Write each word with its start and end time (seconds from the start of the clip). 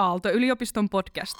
Aalto-yliopiston 0.00 0.88
podcast. 0.88 1.34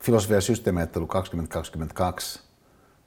Filosofia 0.00 0.36
ja 0.36 0.40
systeemiajattelu 0.40 1.06
2022 1.06 2.42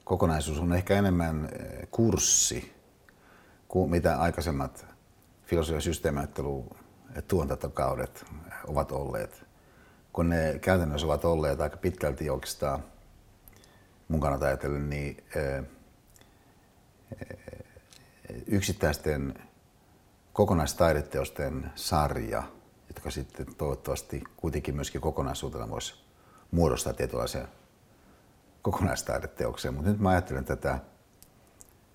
kokonaisuus 0.04 0.58
on 0.58 0.72
ehkä 0.72 0.98
enemmän 0.98 1.44
eh, 1.44 1.88
kurssi 1.90 2.72
kuin 3.68 3.90
mitä 3.90 4.20
aikaisemmat 4.20 4.86
filosofia 5.44 5.80
ja 7.14 7.22
tuontantokaudet 7.22 8.24
ovat 8.66 8.92
olleet. 8.92 9.44
Kun 10.12 10.28
ne 10.28 10.58
käytännössä 10.58 11.06
ovat 11.06 11.24
olleet 11.24 11.60
aika 11.60 11.76
pitkälti 11.76 12.30
oikeastaan 12.30 12.84
mun 14.08 14.20
kannalta 14.20 14.46
ajatellen, 14.46 14.90
niin 14.90 15.24
eh, 15.36 15.64
yksittäisten 18.46 19.34
kokonaistaideteosten 20.32 21.72
sarja, 21.74 22.42
jotka 22.88 23.10
sitten 23.10 23.54
toivottavasti 23.54 24.24
kuitenkin 24.36 24.74
myöskin 24.74 25.00
kokonaisuutena 25.00 25.70
voisi 25.70 25.94
muodostaa 26.50 26.92
tietynlaisen 26.92 27.48
kokonaistaideteoksen. 28.62 29.74
Mutta 29.74 29.90
nyt 29.90 30.00
mä 30.00 30.10
ajattelen 30.10 30.44
tätä 30.44 30.78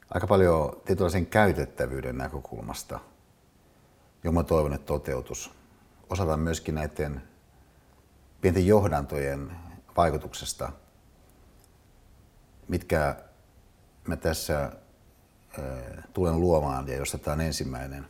aika 0.09 0.27
paljon 0.27 0.81
tietynlaisen 0.85 1.25
käytettävyyden 1.25 2.17
näkökulmasta, 2.17 2.99
johon 4.23 4.35
mä 4.35 4.43
toivon, 4.43 4.73
että 4.73 4.85
toteutus. 4.85 5.51
Osataan 6.09 6.39
myöskin 6.39 6.75
näiden 6.75 7.21
pienten 8.41 8.67
johdantojen 8.67 9.51
vaikutuksesta, 9.97 10.71
mitkä 12.67 13.15
mä 14.07 14.15
tässä 14.15 14.71
tulen 16.13 16.39
luomaan 16.39 16.87
ja 16.87 16.97
josta 16.97 17.17
tämä 17.17 17.33
on 17.33 17.41
ensimmäinen. 17.41 18.07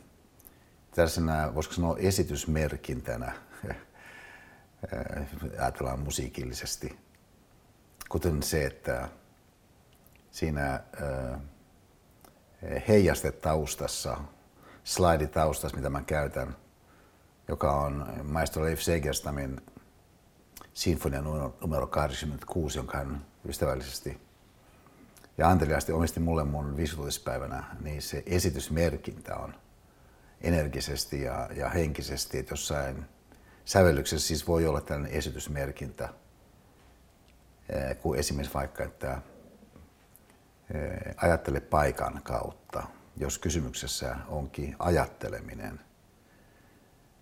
Tällaisena, 0.94 1.54
voisiko 1.54 1.74
sanoa 1.74 1.96
esitysmerkintänä, 1.98 3.32
ajatellaan 5.60 6.00
musiikillisesti, 6.00 6.98
kuten 8.08 8.42
se, 8.42 8.66
että 8.66 9.08
siinä 10.30 10.80
heijastetaustassa, 12.88 14.18
slaiditaustassa, 14.84 15.76
mitä 15.76 15.90
mä 15.90 16.02
käytän, 16.02 16.56
joka 17.48 17.72
on 17.72 18.06
maestro 18.22 18.64
Leif 18.64 18.80
Segerstamin 18.80 19.60
sinfonia 20.72 21.22
numero 21.60 21.86
86, 21.86 22.78
jonka 22.78 22.98
hän 22.98 23.26
ystävällisesti 23.48 24.27
ja 25.38 25.48
anteliaasti 25.48 25.92
omisti 25.92 26.20
mulle 26.20 26.44
mun 26.44 26.76
visuaalispäivänä, 26.76 27.64
niin 27.80 28.02
se 28.02 28.22
esitysmerkintä 28.26 29.36
on 29.36 29.54
energisesti 30.40 31.22
ja, 31.22 31.48
ja 31.56 31.68
henkisesti, 31.68 32.38
että 32.38 32.52
jossain 32.52 33.04
sävellyksessä 33.64 34.28
siis 34.28 34.48
voi 34.48 34.66
olla 34.66 34.80
tällainen 34.80 35.18
esitysmerkintä, 35.18 36.08
eh, 37.68 37.98
kuin 37.98 38.18
esimerkiksi 38.18 38.54
vaikka, 38.54 38.84
että 38.84 39.22
eh, 40.74 41.14
ajattele 41.16 41.60
paikan 41.60 42.20
kautta, 42.22 42.82
jos 43.16 43.38
kysymyksessä 43.38 44.16
onkin 44.28 44.76
ajatteleminen. 44.78 45.80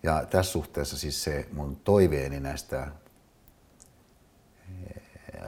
Ja 0.03 0.25
tässä 0.29 0.51
suhteessa 0.51 0.97
siis 0.97 1.23
se 1.23 1.47
mun 1.51 1.75
toiveeni 1.75 2.39
näistä 2.39 2.87
eh, 4.87 5.01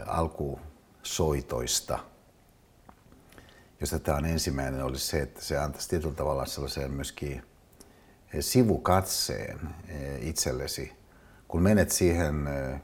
alkusoitoista– 0.08 2.00
josta 3.80 4.00
tämä 4.00 4.18
on 4.18 4.26
ensimmäinen, 4.26 4.84
olisi 4.84 5.08
se, 5.08 5.22
että 5.22 5.42
se 5.42 5.58
antaisi 5.58 5.90
tietyllä 5.90 6.16
tavalla 6.16 6.46
sellaisen 6.46 6.92
myöskin 6.92 7.44
eh, 8.34 8.40
sivukatseen 8.40 9.60
eh, 9.88 10.28
itsellesi. 10.28 10.94
Kun 11.48 11.62
menet 11.62 11.92
siihen 11.92 12.48
eh, 12.48 12.82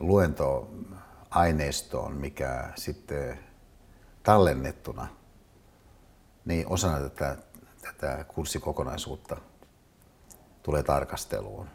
luentoaineistoon, 0.00 2.12
mikä 2.12 2.72
sitten 2.76 3.38
tallennettuna, 4.22 5.08
niin 6.44 6.68
osana 6.68 7.00
tätä, 7.00 7.36
tätä 7.82 8.24
kurssikokonaisuutta 8.28 9.36
tulee 10.62 10.82
tarkasteluun, 10.82 11.68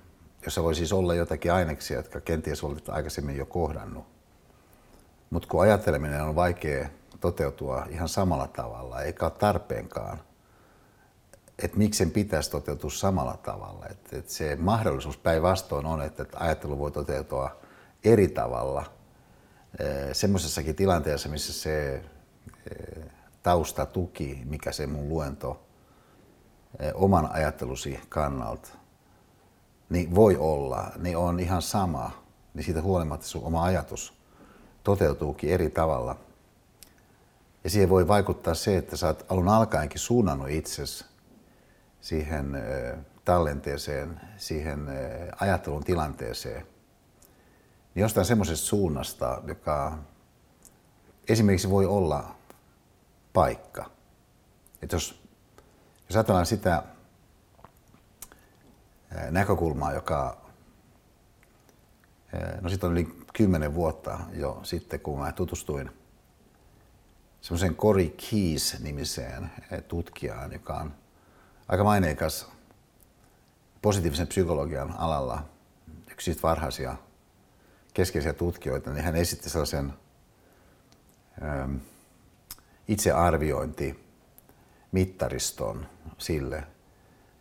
jossa 0.46 0.63
voi 0.63 0.75
siis 0.75 0.94
olla 0.94 1.16
jotakin 1.16 1.53
aineksia, 1.53 1.97
jotka 1.97 2.22
kenties 2.22 2.63
olet 2.63 2.90
aikaisemmin 2.90 3.38
jo 3.38 3.46
kohdannut. 3.46 4.06
Mutta 5.30 5.47
kun 5.47 5.62
ajatteleminen 5.62 6.24
on 6.24 6.36
vaikea 6.36 6.90
toteutua 7.23 7.85
ihan 7.89 8.09
samalla 8.09 8.47
tavalla, 8.47 9.01
eikä 9.01 9.25
ole 9.25 9.34
tarpeenkaan. 9.39 10.19
Että 11.59 11.78
miksi 11.78 11.97
sen 11.97 12.11
pitäisi 12.11 12.51
toteutua 12.51 12.89
samalla 12.89 13.38
tavalla. 13.38 13.85
Että 13.88 14.17
et 14.17 14.29
se 14.29 14.56
mahdollisuus 14.56 15.17
päinvastoin 15.17 15.85
on, 15.85 16.01
että 16.01 16.25
ajattelu 16.35 16.79
voi 16.79 16.91
toteutua 16.91 17.57
eri 18.03 18.28
tavalla 18.28 18.85
semmoisessakin 20.13 20.75
tilanteessa, 20.75 21.29
missä 21.29 21.53
se 21.53 22.03
taustatuki, 23.44 24.41
mikä 24.45 24.72
se 24.72 24.88
mun 24.88 25.09
luento 25.09 25.66
oman 26.94 27.29
ajattelusi 27.31 28.00
kannalta, 28.09 28.69
niin 29.89 30.16
voi 30.16 30.38
olla, 30.38 30.91
niin 30.97 31.17
on 31.17 31.39
ihan 31.39 31.62
sama, 31.62 32.12
niin 32.53 32.63
siitä 32.63 32.81
huolimatta 32.81 33.28
sun 33.28 33.44
oma 33.44 33.63
ajatus 33.63 34.13
toteutuukin 34.83 35.50
eri 35.50 35.69
tavalla– 35.69 36.16
ja 37.63 37.69
siihen 37.69 37.90
voi 37.90 38.07
vaikuttaa 38.07 38.53
se, 38.53 38.78
että 38.78 38.97
sä 38.97 39.07
oot 39.07 39.25
alun 39.29 39.47
alkaenkin 39.47 40.00
suunnannut 40.00 40.50
itsesi 40.50 41.06
siihen 42.01 42.57
tallenteeseen, 43.25 44.22
siihen 44.38 44.88
ajattelun 45.40 45.84
tilanteeseen, 45.84 46.68
niin 47.96 48.01
jostain 48.01 48.25
semmoisesta 48.25 48.66
suunnasta, 48.66 49.41
joka 49.47 49.97
esimerkiksi 51.29 51.69
voi 51.69 51.85
olla 51.85 52.35
paikka. 53.34 53.90
Että 54.81 54.95
jos, 54.95 55.24
jos 56.09 56.16
ajatellaan 56.16 56.45
sitä 56.45 56.84
näkökulmaa, 59.30 59.94
joka, 59.94 60.38
no 62.62 62.69
sitten 62.69 62.88
on 62.88 62.94
yli 62.94 63.16
kymmenen 63.34 63.75
vuotta 63.75 64.19
jo 64.34 64.59
sitten, 64.63 65.00
kun 65.00 65.19
mä 65.19 65.31
tutustuin– 65.31 65.91
semmoisen 67.44 67.76
Cory 67.76 68.09
Keys-nimiseen 68.09 69.52
eh, 69.72 69.84
tutkijaan, 69.84 70.52
joka 70.52 70.74
on 70.74 70.94
aika 71.68 71.84
maineikas 71.84 72.48
positiivisen 73.81 74.28
psykologian 74.28 74.92
alalla, 74.98 75.46
yksi 76.12 76.26
siitä 76.26 76.42
varhaisia 76.48 76.96
keskeisiä 77.94 78.34
tutkijoita, 78.34 78.94
niin 78.94 79.04
hän 79.04 79.16
esitti 79.16 79.50
sellaisen 79.50 79.94
ähm, 81.44 81.76
itsearviointi 82.88 84.04
mittariston 84.92 85.86
sille, 86.18 86.64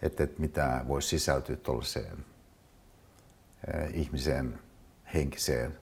että, 0.03 0.25
että 0.25 0.41
mitä 0.41 0.85
voisi 0.89 1.09
sisältyä 1.09 1.57
tuollaiseen 1.57 2.25
äh, 3.75 3.95
ihmisen 3.95 4.59
henkiseen 5.15 5.79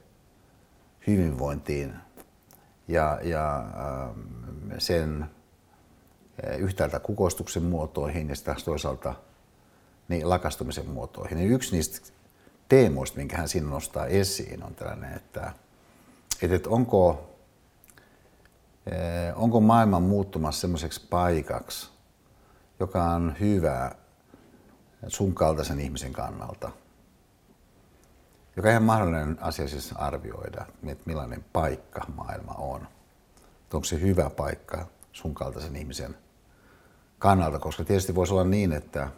hyvinvointiin 1.06 1.94
ja, 2.90 3.18
ja 3.22 3.56
ähm, 3.58 4.20
sen 4.78 5.26
äh, 6.46 6.58
yhtäältä 6.60 7.00
kukoistuksen 7.00 7.62
muotoihin 7.62 8.28
ja 8.28 8.36
sitten 8.36 8.56
toisaalta 8.64 9.14
niin 10.08 10.28
lakastumisen 10.28 10.88
muotoihin. 10.88 11.38
Ja 11.38 11.44
yksi 11.44 11.76
niistä 11.76 12.12
teemoista, 12.68 13.16
minkä 13.16 13.36
hän 13.36 13.48
siinä 13.48 13.70
nostaa 13.70 14.06
esiin, 14.06 14.62
on 14.64 14.74
tällainen, 14.74 15.12
että, 15.16 15.52
että 16.42 16.70
onko, 16.70 17.30
äh, 18.92 19.42
onko 19.42 19.60
maailma 19.60 20.00
muuttumassa 20.00 20.60
semmoiseksi 20.60 21.06
paikaksi, 21.10 21.90
joka 22.80 23.04
on 23.04 23.34
hyvä 23.40 23.92
sun 25.08 25.34
kaltaisen 25.34 25.80
ihmisen 25.80 26.12
kannalta– 26.12 26.70
joka 28.56 28.68
on 28.68 28.70
ihan 28.70 28.82
mahdollinen 28.82 29.38
asia 29.40 29.68
siis 29.68 29.92
arvioida, 29.92 30.66
että 30.86 31.04
millainen 31.06 31.44
paikka 31.52 32.00
maailma 32.16 32.52
on. 32.52 32.88
Että 33.62 33.76
onko 33.76 33.84
se 33.84 34.00
hyvä 34.00 34.30
paikka 34.30 34.86
sun 35.12 35.34
kaltaisen 35.34 35.76
ihmisen 35.76 36.16
kannalta, 37.18 37.58
koska 37.58 37.84
tietysti 37.84 38.14
voisi 38.14 38.32
olla 38.32 38.44
niin, 38.44 38.72
että 38.72 39.08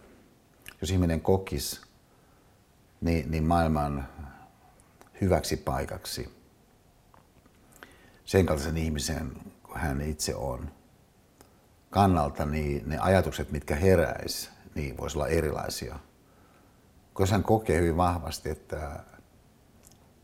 jos 0.81 0.91
ihminen 0.91 1.21
kokisi 1.21 1.81
niin, 3.01 3.31
niin 3.31 3.45
maailman 3.45 4.09
hyväksi 5.21 5.57
paikaksi 5.57 6.43
sen 8.25 8.47
kaltaisen 8.47 8.77
ihmisen 8.77 9.33
kuin 9.63 9.79
hän 9.79 10.01
itse 10.01 10.35
on 10.35 10.71
kannalta, 11.91 12.47
niin 12.47 12.89
ne 12.89 12.99
ajatukset, 12.99 13.51
mitkä 13.51 13.77
heräis, 13.77 14.51
niin 14.75 14.97
voisi 14.97 15.19
olla 15.19 15.29
erilaisia. 15.29 15.99
Koska 17.13 17.35
hän 17.35 17.43
kokee 17.43 17.81
hyvin 17.81 17.97
vahvasti, 17.97 18.51
että 18.51 19.05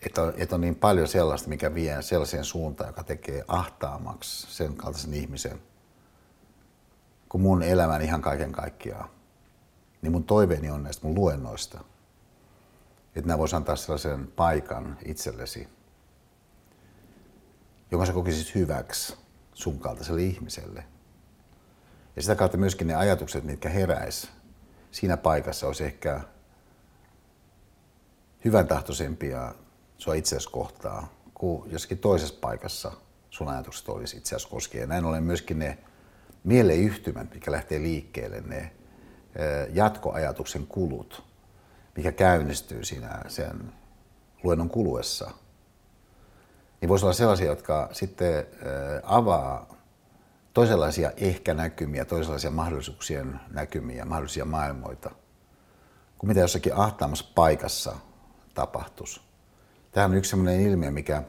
että 0.03 0.23
on, 0.23 0.33
että 0.37 0.55
on 0.55 0.61
niin 0.61 0.75
paljon 0.75 1.09
sellaista, 1.09 1.49
mikä 1.49 1.75
vie 1.75 2.03
sellaiseen 2.03 2.45
suuntaan, 2.45 2.89
joka 2.89 3.05
tekee 3.05 3.45
ahtaamaksi 3.49 4.47
sen 4.57 4.77
kaltaisen 4.77 5.15
ihmisen 5.15 5.61
kuin 7.29 7.43
mun 7.43 7.63
elämän 7.63 8.03
ihan 8.03 8.23
kaiken 8.23 8.53
kaikkiaan. 8.53 9.11
Niin 10.03 10.13
mun 10.13 10.25
toiveeni 10.25 10.71
on 10.71 10.83
näistä 10.83 11.07
mun 11.07 11.15
luennoista, 11.15 11.81
että 13.17 13.29
nämä 13.29 13.39
vois 13.39 13.55
antaa 13.55 13.77
sellaisen 13.77 14.27
paikan 14.37 14.99
itsellesi, 15.05 15.69
jonka 17.91 18.07
sä 18.07 18.13
kokisit 18.13 18.55
hyväksi 18.55 19.17
sun 19.55 19.79
kaltaiselle 19.79 20.23
ihmiselle. 20.23 20.85
Ja 22.17 22.23
sitä 22.23 22.35
kautta 22.35 22.57
myöskin 22.57 22.87
ne 22.87 22.95
ajatukset, 22.95 23.45
mitkä 23.45 23.69
heräis 23.69 24.31
siinä 24.91 25.17
paikassa, 25.17 25.67
olisi 25.67 25.85
ehkä 25.85 26.21
hyvän 28.45 28.69
tahtoisempia 28.69 29.55
sua 29.99 30.15
itseäsi 30.15 30.51
kohtaa 30.51 31.09
kuin 31.35 31.73
jossakin 31.73 31.99
toisessa 31.99 32.35
paikassa 32.41 32.93
sun 33.31 33.49
ajatukset 33.49 33.89
olisi 33.89 34.17
itse 34.17 34.37
asiassa 34.37 34.49
koskien. 34.49 34.89
Näin 34.89 35.05
ollen 35.05 35.23
myöskin 35.23 35.59
ne 35.59 35.79
mieleyhtymät, 36.45 37.35
mikä 37.35 37.53
lähtee 37.53 37.83
liikkeelle, 37.83 38.41
ne 38.41 38.73
jatkoajatuksen 39.73 40.67
kulut, 40.67 41.23
mikä 41.97 42.13
käynnistyy 42.13 42.85
siinä 42.85 43.23
sen 43.29 43.73
luennon 44.43 44.71
kuluessa, 44.71 45.31
niin 46.81 46.89
voisi 46.89 47.05
olla 47.05 47.15
sellaisia, 47.15 47.47
jotka 47.47 47.89
sitten 47.93 48.47
avaa 49.03 49.75
toisenlaisia 50.55 51.13
ehkä-näkymiä, 51.17 52.05
toisenlaisia 52.05 52.51
mahdollisuuksien 52.51 53.41
näkymiä, 53.51 54.05
mahdollisia 54.05 54.45
maailmoita, 54.45 55.11
kuin 56.19 56.29
mitä 56.29 56.41
jossakin 56.41 56.75
ahtaamassa 56.75 57.25
paikassa 57.35 57.97
tapahtuisi. 58.55 59.28
Tämä 59.99 60.07
on 60.07 60.15
yksi 60.15 60.31
sellainen 60.31 60.61
ilmiö, 60.61 60.91
mikä 60.91 61.23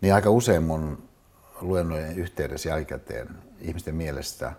niin 0.00 0.14
aika 0.14 0.30
usein 0.30 0.62
mun 0.62 1.08
luennojen 1.60 2.18
yhteydessä 2.18 2.68
jälkikäteen 2.68 3.28
ihmisten 3.60 3.94
mielestä 3.94 4.52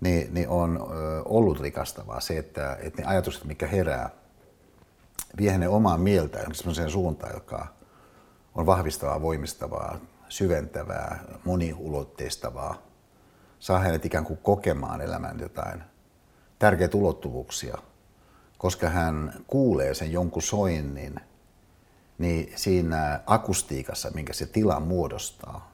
niin, 0.00 0.34
niin 0.34 0.48
on 0.48 0.86
ollut 1.24 1.60
rikastavaa 1.60 2.20
se, 2.20 2.38
että, 2.38 2.78
että 2.80 3.02
ne 3.02 3.08
ajatukset, 3.08 3.44
mikä 3.44 3.66
herää, 3.66 4.10
vie 5.38 5.50
hänen 5.50 5.70
omaa 5.70 5.98
mieltä 5.98 6.38
sellaiseen 6.52 6.90
suuntaan, 6.90 7.34
joka 7.34 7.66
on 8.54 8.66
vahvistavaa, 8.66 9.22
voimistavaa, 9.22 9.98
syventävää, 10.28 11.24
moniulotteistavaa, 11.44 12.82
saa 13.58 13.78
hänet 13.78 14.04
ikään 14.04 14.24
kuin 14.24 14.38
kokemaan 14.42 15.00
elämän 15.00 15.40
jotain 15.40 15.82
tärkeitä 16.58 16.96
ulottuvuuksia, 16.96 17.78
koska 18.58 18.88
hän 18.88 19.44
kuulee 19.46 19.94
sen 19.94 20.12
jonkun 20.12 20.42
soinnin, 20.42 21.20
niin 22.20 22.52
siinä 22.56 23.20
akustiikassa, 23.26 24.10
minkä 24.10 24.32
se 24.32 24.46
tila 24.46 24.80
muodostaa, 24.80 25.72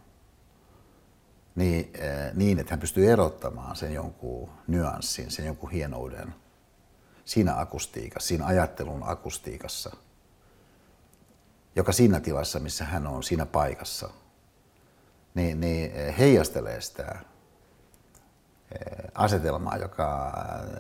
niin, 1.55 1.91
eh, 1.95 2.35
niin 2.35 2.59
että 2.59 2.73
hän 2.73 2.81
pystyy 2.81 3.13
erottamaan 3.13 3.77
sen 3.77 3.95
jonkun 3.95 4.51
nyanssin, 4.67 5.31
sen 5.31 5.47
jonkun 5.47 5.71
hienouden 5.71 6.35
siinä 7.25 7.61
akustiikassa, 7.61 8.29
siinä 8.29 8.47
ajattelun 8.47 9.03
akustiikassa, 9.03 9.97
joka 11.77 11.93
siinä 11.93 12.21
tilassa, 12.21 12.61
missä 12.61 12.85
hän 12.85 13.07
on, 13.07 13.23
siinä 13.23 13.47
paikassa– 13.47 14.11
niin, 15.37 15.61
niin 15.61 15.93
eh, 15.95 16.19
heijastelee 16.19 16.81
sitä 16.81 17.19
eh, 18.73 19.05
asetelmaa, 19.15 19.77
joka 19.77 20.33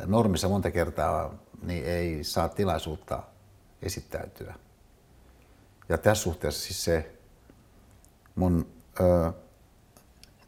normissa 0.06 0.48
monta 0.48 0.70
kertaa 0.70 1.34
niin 1.62 1.84
ei 1.84 2.24
saa 2.24 2.48
tilaisuutta 2.48 3.22
esittäytyä. 3.82 4.54
Ja 5.88 5.98
tässä 5.98 6.22
suhteessa 6.22 6.60
siis 6.62 6.84
se 6.84 7.12
mun 8.34 8.66
ö, 9.00 9.32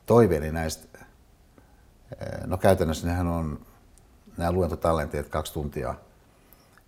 toiveeni 0.06 0.52
näistä, 0.52 0.98
no 2.46 2.58
käytännössä 2.58 3.06
nehän 3.06 3.26
on 3.26 3.66
nämä 4.36 4.52
luentotallenteet 4.52 5.28
kaksi 5.28 5.52
tuntia 5.52 5.94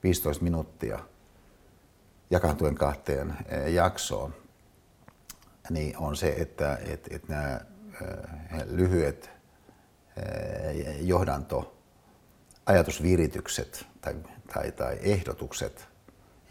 15 0.03 0.45
minuuttia 0.45 0.99
jakantuen 2.31 2.75
kahteen 2.75 3.37
jaksoon 3.67 4.35
niin 5.71 5.97
on 5.97 6.17
se, 6.17 6.35
että 6.39 6.79
et, 6.87 7.09
et 7.11 7.29
nämä 7.29 7.61
lyhyet 8.67 9.31
johdanto 11.01 11.77
ajatusviritykset 12.67 13.87
tai, 14.01 14.15
tai, 14.55 14.73
tai 14.73 14.99
ehdotukset, 15.03 15.89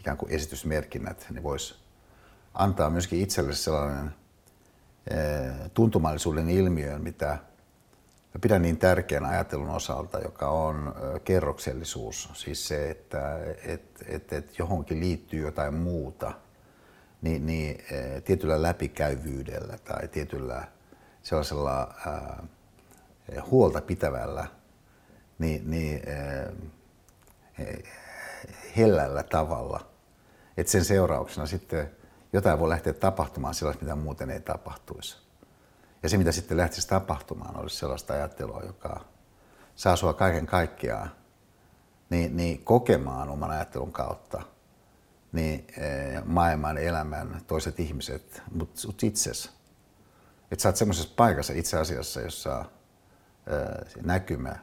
ikään 0.00 0.16
kuin 0.16 0.32
esitysmerkinnät, 0.32 1.26
ne 1.30 1.42
vois 1.42 1.79
antaa 2.54 2.90
myöskin 2.90 3.20
itselle 3.20 3.54
sellainen 3.54 4.14
äh, 5.12 5.70
tuntumallisuuden 5.74 6.50
ilmiön, 6.50 7.02
mitä 7.02 7.28
mä 8.34 8.40
pidän 8.40 8.62
niin 8.62 8.78
tärkeän 8.78 9.24
ajattelun 9.24 9.70
osalta, 9.70 10.18
joka 10.18 10.48
on 10.48 10.94
kerroksellisuus, 11.24 12.28
siis 12.32 12.68
se, 12.68 12.90
että 12.90 13.38
et, 13.64 13.82
et, 14.06 14.32
et 14.32 14.58
johonkin 14.58 15.00
liittyy 15.00 15.40
jotain 15.40 15.74
muuta– 15.74 16.32
niin, 17.22 17.46
niin 17.46 17.84
eh, 17.90 18.22
tietyllä 18.22 18.62
läpikäyvyydellä 18.62 19.78
tai 19.84 20.08
tietyllä 20.08 20.64
sellaisella 21.22 21.94
ää, 22.06 22.42
huolta 23.50 23.80
pitävällä, 23.80 24.46
niin, 25.38 25.70
niin 25.70 26.02
ää, 26.08 26.52
hellällä 28.76 29.22
tavalla, 29.22 29.86
että 30.56 30.72
sen 30.72 30.84
seurauksena 30.84 31.46
sitten 31.46 31.90
jotain 32.32 32.58
voi 32.58 32.68
lähteä 32.68 32.92
tapahtumaan 32.92 33.54
sellaista, 33.54 33.84
mitä 33.84 33.94
muuten 33.94 34.30
ei 34.30 34.40
tapahtuisi. 34.40 35.16
Ja 36.02 36.08
se, 36.08 36.18
mitä 36.18 36.32
sitten 36.32 36.56
lähtisi 36.56 36.88
tapahtumaan, 36.88 37.56
olisi 37.56 37.76
sellaista 37.76 38.12
ajattelua, 38.12 38.62
joka 38.66 39.00
saa 39.76 39.96
sua 39.96 40.12
kaiken 40.12 40.46
kaikkiaan 40.46 41.10
niin, 42.10 42.36
niin 42.36 42.64
kokemaan 42.64 43.28
oman 43.28 43.50
ajattelun 43.50 43.92
kautta– 43.92 44.42
niin 45.32 45.66
eh, 45.76 46.22
maailman, 46.24 46.78
elämän, 46.78 47.40
toiset 47.46 47.80
ihmiset, 47.80 48.42
mutta 48.52 48.80
sut 48.80 49.02
itses. 49.02 49.50
Että 50.50 50.62
sä 50.62 50.68
oot 50.68 50.76
semmoisessa 50.76 51.14
paikassa 51.16 51.52
itse 51.52 51.78
asiassa, 51.78 52.20
jossa 52.20 52.64
eh, 53.46 54.02
näkymä 54.02 54.56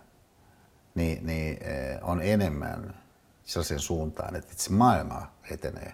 niin, 0.96 1.26
niin 1.26 1.58
eh, 1.64 2.00
on 2.02 2.22
enemmän 2.22 2.96
sellaisen 3.44 3.80
suuntaan, 3.80 4.36
että 4.36 4.52
itse 4.52 4.72
maailma 4.72 5.32
etenee 5.52 5.94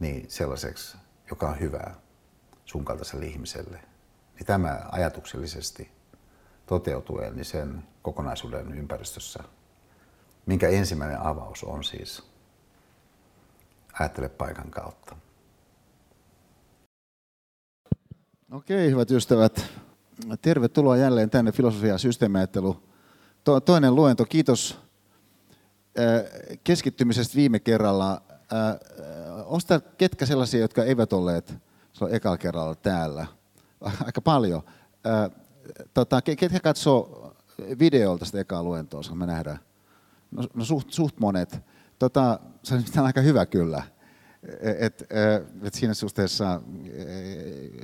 niin 0.00 0.30
sellaiseksi, 0.30 0.96
joka 1.30 1.48
on 1.48 1.60
hyvää 1.60 1.94
sun 2.64 2.84
kaltaiselle 2.84 3.26
ihmiselle. 3.26 3.80
Niin 4.34 4.46
tämä 4.46 4.80
ajatuksellisesti 4.92 5.90
toteutuen 6.66 7.36
niin 7.36 7.44
sen 7.44 7.82
kokonaisuuden 8.02 8.78
ympäristössä, 8.78 9.44
minkä 10.46 10.68
ensimmäinen 10.68 11.20
avaus 11.20 11.64
on 11.64 11.84
siis 11.84 12.22
ajattele 13.92 14.28
paikan 14.28 14.70
kautta. 14.70 15.16
Okei, 18.50 18.90
hyvät 18.90 19.10
ystävät. 19.10 19.66
Tervetuloa 20.42 20.96
jälleen 20.96 21.30
tänne 21.30 21.52
filosofia- 21.52 21.92
ja. 21.92 22.80
To- 23.44 23.60
toinen 23.60 23.94
luento. 23.94 24.24
Kiitos 24.24 24.78
keskittymisestä 26.64 27.36
viime 27.36 27.60
kerralla. 27.60 28.22
Äh, 28.52 28.78
Osta 29.44 29.80
ketkä 29.80 30.26
sellaisia, 30.26 30.60
jotka 30.60 30.84
eivät 30.84 31.12
olleet 31.12 31.54
ekalla 32.10 32.38
kerralla 32.38 32.74
täällä? 32.74 33.26
Aika 34.06 34.20
paljon. 34.20 34.62
Äh, 35.06 35.30
tota, 35.94 36.22
ketkä 36.22 36.60
katsoo 36.60 37.34
videolta 37.78 38.24
sitä 38.24 38.40
ekaa 38.40 38.62
luentoa, 38.62 39.02
me 39.14 39.26
nähdään? 39.26 39.58
No, 40.30 40.44
no 40.54 40.64
suht, 40.64 40.90
suht 40.90 41.18
monet. 41.20 41.60
Tota, 41.98 42.40
se 42.62 42.74
on 42.74 43.06
aika 43.06 43.20
hyvä 43.20 43.46
kyllä. 43.46 43.82
Et, 44.78 45.04
et 45.62 45.74
siinä 45.74 45.94
suhteessa 45.94 46.62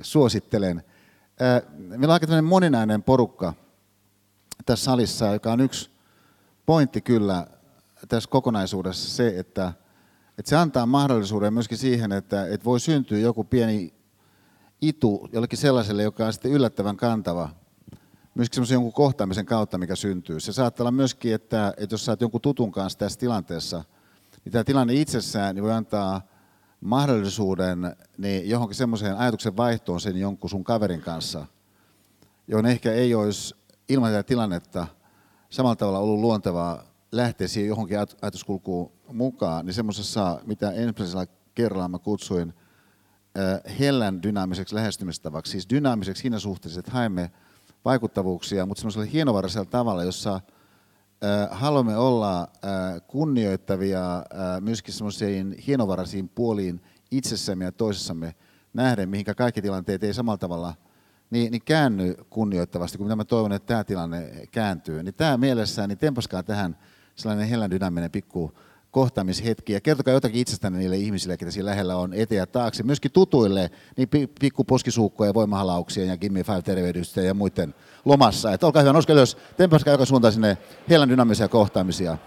suosittelen. 0.01 0.83
Meillä 1.77 2.05
on 2.05 2.11
aika 2.11 2.41
moninainen 2.41 3.03
porukka 3.03 3.53
tässä 4.65 4.85
salissa, 4.85 5.25
joka 5.25 5.51
on 5.51 5.61
yksi 5.61 5.89
pointti 6.65 7.01
kyllä 7.01 7.47
tässä 8.07 8.29
kokonaisuudessa 8.29 9.15
se, 9.15 9.39
että, 9.39 9.73
että 10.37 10.49
se 10.49 10.55
antaa 10.55 10.85
mahdollisuuden 10.85 11.53
myöskin 11.53 11.77
siihen, 11.77 12.11
että, 12.11 12.47
että 12.47 12.65
voi 12.65 12.79
syntyä 12.79 13.17
joku 13.17 13.43
pieni 13.43 13.93
itu 14.81 15.29
jollekin 15.31 15.59
sellaiselle, 15.59 16.03
joka 16.03 16.25
on 16.25 16.33
sitten 16.33 16.51
yllättävän 16.51 16.97
kantava, 16.97 17.49
myöskin 18.35 18.55
semmoisen 18.55 18.75
jonkun 18.75 18.93
kohtaamisen 18.93 19.45
kautta, 19.45 19.77
mikä 19.77 19.95
syntyy. 19.95 20.39
Se 20.39 20.53
saattaa 20.53 20.83
olla 20.83 20.91
myöskin, 20.91 21.33
että, 21.33 21.73
että 21.77 21.93
jos 21.93 22.05
sä 22.05 22.11
oot 22.11 22.21
jonkun 22.21 22.41
tutun 22.41 22.71
kanssa 22.71 22.99
tässä 22.99 23.19
tilanteessa– 23.19 23.83
niin 24.45 24.51
tämä 24.51 24.63
tilanne 24.63 24.93
itsessään 24.93 25.55
niin 25.55 25.63
voi 25.63 25.73
antaa 25.73 26.21
mahdollisuuden 26.81 27.95
niin 28.17 28.49
johonkin 28.49 28.75
semmoiseen 28.75 29.17
ajatuksen 29.17 29.57
vaihtoon 29.57 30.01
sen 30.01 30.17
jonkun 30.17 30.49
sun 30.49 30.63
kaverin 30.63 31.01
kanssa, 31.01 31.45
johon 32.47 32.65
ehkä 32.65 32.93
ei 32.93 33.15
olisi 33.15 33.55
ilman 33.89 34.11
tätä 34.11 34.23
tilannetta 34.23 34.87
samalla 35.49 35.75
tavalla 35.75 35.99
ollut 35.99 36.19
luontevaa 36.19 36.83
lähteä 37.11 37.47
siihen 37.47 37.69
johonkin 37.69 37.97
ajatuskulkuun 38.21 38.91
mukaan, 39.13 39.65
niin 39.65 39.73
semmoisessa, 39.73 40.41
mitä 40.45 40.71
ensimmäisellä 40.71 41.27
kerralla 41.55 41.87
mä 41.87 41.99
kutsuin 41.99 42.53
hellän 43.79 44.23
dynaamiseksi 44.23 44.75
lähestymistavaksi, 44.75 45.51
siis 45.51 45.69
dynaamiseksi 45.69 46.21
siinä 46.21 46.39
suhteessa, 46.39 46.79
että 46.79 46.91
haemme 46.91 47.31
vaikuttavuuksia, 47.85 48.65
mutta 48.65 48.81
semmoisella 48.81 49.05
hienovaraisella 49.05 49.65
tavalla, 49.65 50.03
jossa 50.03 50.41
haluamme 51.51 51.97
olla 51.97 52.47
kunnioittavia 53.07 54.23
myöskin 54.59 54.93
semmoisiin 54.93 55.55
hienovaraisiin 55.67 56.29
puoliin 56.29 56.81
itsessämme 57.11 57.65
ja 57.65 57.71
toisessamme 57.71 58.35
nähden, 58.73 59.09
mihinkä 59.09 59.35
kaikki 59.35 59.61
tilanteet 59.61 60.03
ei 60.03 60.13
samalla 60.13 60.37
tavalla 60.37 60.73
niin, 61.29 61.51
niin 61.51 61.61
käänny 61.65 62.15
kunnioittavasti, 62.29 62.97
kun 62.97 63.17
mä 63.17 63.25
toivon, 63.25 63.51
että 63.51 63.67
tämä 63.67 63.83
tilanne 63.83 64.47
kääntyy. 64.51 65.03
Niin 65.03 65.13
tämä 65.13 65.37
mielessään, 65.37 65.89
niin 65.89 65.97
tempaskaa 65.97 66.43
tähän 66.43 66.77
sellainen 67.15 67.47
hellän 67.47 67.71
dynaminen 67.71 68.11
pikku 68.11 68.51
kohtaamishetki 68.95 69.73
ja 69.73 69.81
kertokaa 69.81 70.13
jotakin 70.13 70.41
itsestänne 70.41 70.79
niille 70.79 70.97
ihmisille, 70.97 71.37
ketä 71.37 71.51
siinä 71.51 71.65
lähellä 71.65 71.95
on 71.95 72.13
eteen 72.13 72.39
ja 72.39 72.47
taakse. 72.47 72.83
Myöskin 72.83 73.11
tutuille, 73.11 73.71
niin 73.97 74.09
pikku 74.39 74.63
poskisuukkoja, 74.63 75.33
voimahalauksien 75.33 76.07
ja 76.07 76.17
Gimme 76.17 76.43
Five 76.43 76.61
tervehdystä 76.61 77.21
ja 77.21 77.33
muiden 77.33 77.75
lomassa. 78.05 78.53
Että 78.53 78.65
olkaa 78.65 78.81
hyvä, 78.81 78.93
noska 78.93 79.13
ylös, 79.13 79.37
tempaskaa 79.57 79.93
joka 79.93 80.05
suuntaan 80.05 80.33
sinne 80.33 80.57
hellän 80.89 81.09
dynaamisia 81.09 81.47
kohtaamisia. 81.47 82.17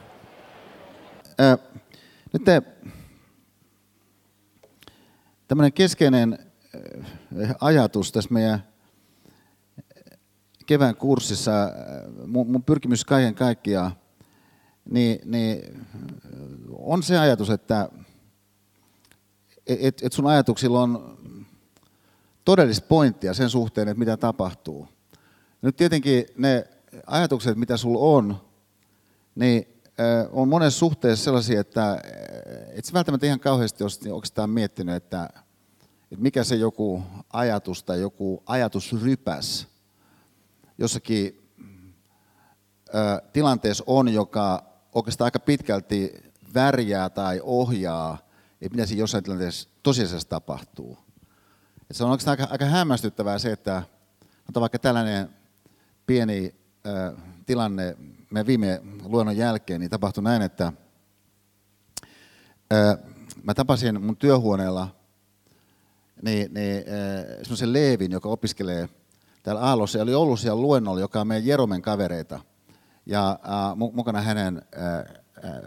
Nyt 2.33 2.45
te, 2.45 2.63
tämmöinen 5.49 5.73
keskeinen 5.73 6.39
ajatus 7.61 8.13
tässä 8.13 8.35
meidän 8.35 8.63
kevään 10.67 10.97
kurssissa, 10.97 11.53
mun, 12.27 12.51
mun 12.51 12.63
pyrkimys 12.63 13.05
kaiken 13.05 13.35
kaikkiaan 13.35 13.93
niin, 14.91 15.21
niin 15.25 15.87
on 16.73 17.03
se 17.03 17.19
ajatus, 17.19 17.51
että 17.51 17.89
et, 19.67 20.03
et 20.03 20.13
sun 20.13 20.27
ajatuksilla 20.27 20.83
on 20.83 21.19
todellista 22.45 22.87
pointtia 22.89 23.35
sen 23.35 23.51
suhteen, 23.51 23.89
että 23.89 23.99
mitä 23.99 24.17
tapahtuu. 24.17 24.89
Nyt 25.63 25.77
tietenkin 25.77 26.27
ne 26.37 26.65
ajatukset, 27.07 27.57
mitä 27.57 27.77
sulla 27.77 27.99
on, 27.99 28.41
niin 29.35 29.83
on 30.31 30.49
monessa 30.49 30.79
suhteessa 30.79 31.25
sellaisia, 31.25 31.61
että 31.61 32.03
et 32.73 32.85
sä 32.85 32.93
välttämättä 32.93 33.27
ihan 33.27 33.41
kauheasti 33.41 33.85
ole 33.85 34.13
oikeastaan 34.13 34.51
miettinyt, 34.51 34.95
että, 34.95 35.31
että 36.13 36.23
mikä 36.23 36.45
se 36.45 36.57
joku 36.57 37.03
ajatus 37.33 37.83
tai 37.83 38.01
joku 38.01 38.43
ajatusrypäs 38.47 39.67
jossakin 40.79 41.51
tilanteessa 43.33 43.85
on, 43.87 44.09
joka 44.09 44.68
oikeastaan 44.99 45.27
aika 45.27 45.39
pitkälti 45.39 46.15
värjää 46.55 47.11
tai 47.11 47.41
ohjaa, 47.43 48.19
että 48.61 48.77
mitä 48.77 48.87
siinä 48.87 49.01
jossain 49.01 49.25
tilanteessa 49.25 49.69
tosiasiassa 49.83 50.29
tapahtuu. 50.29 50.99
Et 51.91 51.97
se 51.97 52.05
on 52.05 52.11
oikeastaan 52.11 52.41
aika, 52.41 52.53
aika 52.53 52.65
hämmästyttävää 52.65 53.39
se, 53.39 53.53
että 53.53 53.83
on 54.55 54.61
vaikka 54.61 54.79
tällainen 54.79 55.29
pieni 56.07 56.55
äh, 56.87 57.23
tilanne 57.47 57.97
meidän 58.31 58.47
viime 58.47 58.83
luonnon 59.03 59.37
jälkeen, 59.37 59.81
niin 59.81 59.91
tapahtui 59.91 60.25
näin, 60.25 60.43
että 60.43 60.73
äh, 62.73 62.99
mä 63.43 63.55
tapasin 63.55 64.03
mun 64.03 64.17
työhuoneella 64.17 64.89
niin, 66.23 66.55
niin, 66.55 66.77
äh, 66.77 67.25
semmoisen 67.43 67.73
Leevin, 67.73 68.13
joka 68.13 68.29
opiskelee 68.29 68.89
täällä 69.43 69.63
Aallossa 69.63 69.99
ja 69.99 70.03
oli 70.03 70.15
ollut 70.15 70.41
siellä 70.41 70.63
luennolla, 70.63 71.01
joka 71.01 71.21
on 71.21 71.27
meidän 71.27 71.47
Jeromen 71.47 71.83
kavereita– 71.83 72.41
ja 73.09 73.31
äh, 73.31 73.93
mukana 73.93 74.21
hänen 74.21 74.63
äh, 74.77 75.05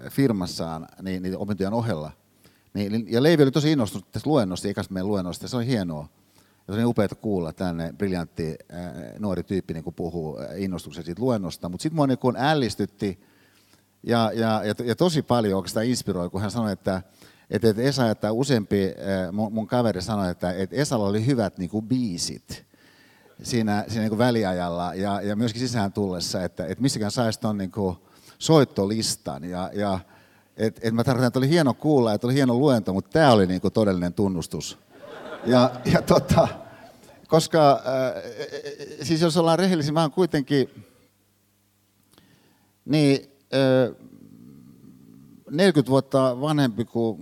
firmassaan 0.10 0.88
niin, 1.02 1.24
niin 1.24 1.38
opintojen 1.38 1.74
ohella. 1.74 2.12
Niin, 2.74 2.92
niin, 2.92 3.12
ja 3.12 3.24
Leivi 3.24 3.44
oli 3.44 3.52
tosi 3.52 3.72
innostunut 3.72 4.12
tästä 4.12 4.30
luennosta, 4.30 4.68
ikästä 4.68 4.94
meidän 4.94 5.08
luennosta, 5.08 5.46
ja 5.46 5.50
se 5.50 5.58
oli 5.58 5.68
hienoa. 5.68 6.10
Ja 6.68 6.74
se 6.74 6.80
oli 6.80 6.86
upeaa 6.86 7.08
kuulla 7.22 7.54
tänne 7.54 7.94
briljantti 7.98 8.58
äh, 8.74 8.80
nuori 9.20 9.44
tyyppi 9.44 9.74
niin 9.74 9.94
puhuu 9.96 10.40
äh, 10.40 10.62
innostuksen 10.62 11.04
siitä 11.04 11.22
luennosta. 11.22 11.70
Mutta 11.70 11.84
sitten 11.84 11.96
mua 11.96 12.08
niin 12.08 12.38
ällistytti 12.38 13.20
ja, 14.04 14.32
ja, 14.34 14.64
ja, 14.64 14.76
ja, 14.86 14.96
tosi 14.96 15.22
paljon 15.22 15.58
oikeastaan 15.58 15.86
inspiroi, 15.86 16.30
kun 16.30 16.42
hän 16.42 16.52
sanoi, 16.52 16.72
että, 16.72 17.02
että, 17.50 17.70
että 17.70 17.82
Esa, 17.82 18.10
että 18.10 18.32
useampi 18.32 18.86
äh, 18.86 19.32
mun, 19.32 19.54
mun 19.54 19.68
kaveri 19.68 20.02
sanoi, 20.02 20.32
että, 20.32 20.54
että 20.54 20.76
Esalla 20.76 21.08
oli 21.08 21.26
hyvät 21.26 21.58
niin 21.58 21.70
kuin 21.70 21.88
biisit 21.88 22.71
siinä, 23.44 23.86
siinä 23.88 24.08
niin 24.08 24.18
väliajalla 24.18 24.94
ja, 24.96 25.22
ja 25.22 25.36
myöskin 25.36 25.60
sisään 25.60 25.94
tullessa, 25.94 26.44
että, 26.44 26.66
että 26.66 26.82
missäkään 26.82 27.12
saisi 27.12 27.40
tuon 27.40 27.58
niin 27.58 27.72
soittolistan. 28.40 29.44
Ja, 29.44 29.70
ja 29.74 30.00
et, 30.58 30.80
et 30.84 30.94
mä 30.94 31.04
tarkoitan, 31.04 31.28
että 31.28 31.40
oli 31.40 31.50
hieno 31.50 31.74
kuulla, 31.74 32.14
että 32.14 32.28
oli 32.28 32.34
hieno 32.34 32.54
luento, 32.58 32.94
mutta 32.94 33.10
tämä 33.10 33.32
oli 33.32 33.48
niin 33.48 33.62
todellinen 33.74 34.14
tunnustus. 34.14 34.78
Ja, 35.46 35.72
ja 35.94 36.02
tota, 36.02 36.48
koska, 37.28 37.72
äh, 37.72 38.24
siis 39.02 39.22
jos 39.22 39.38
ollaan 39.38 39.60
rehellisiä, 39.60 39.92
mä 39.92 40.02
oon 40.02 40.12
kuitenkin, 40.12 40.70
niin 42.86 43.32
äh, 43.54 43.96
40 45.52 45.90
vuotta 45.90 46.42
vanhempi 46.42 46.86
kuin 46.86 47.18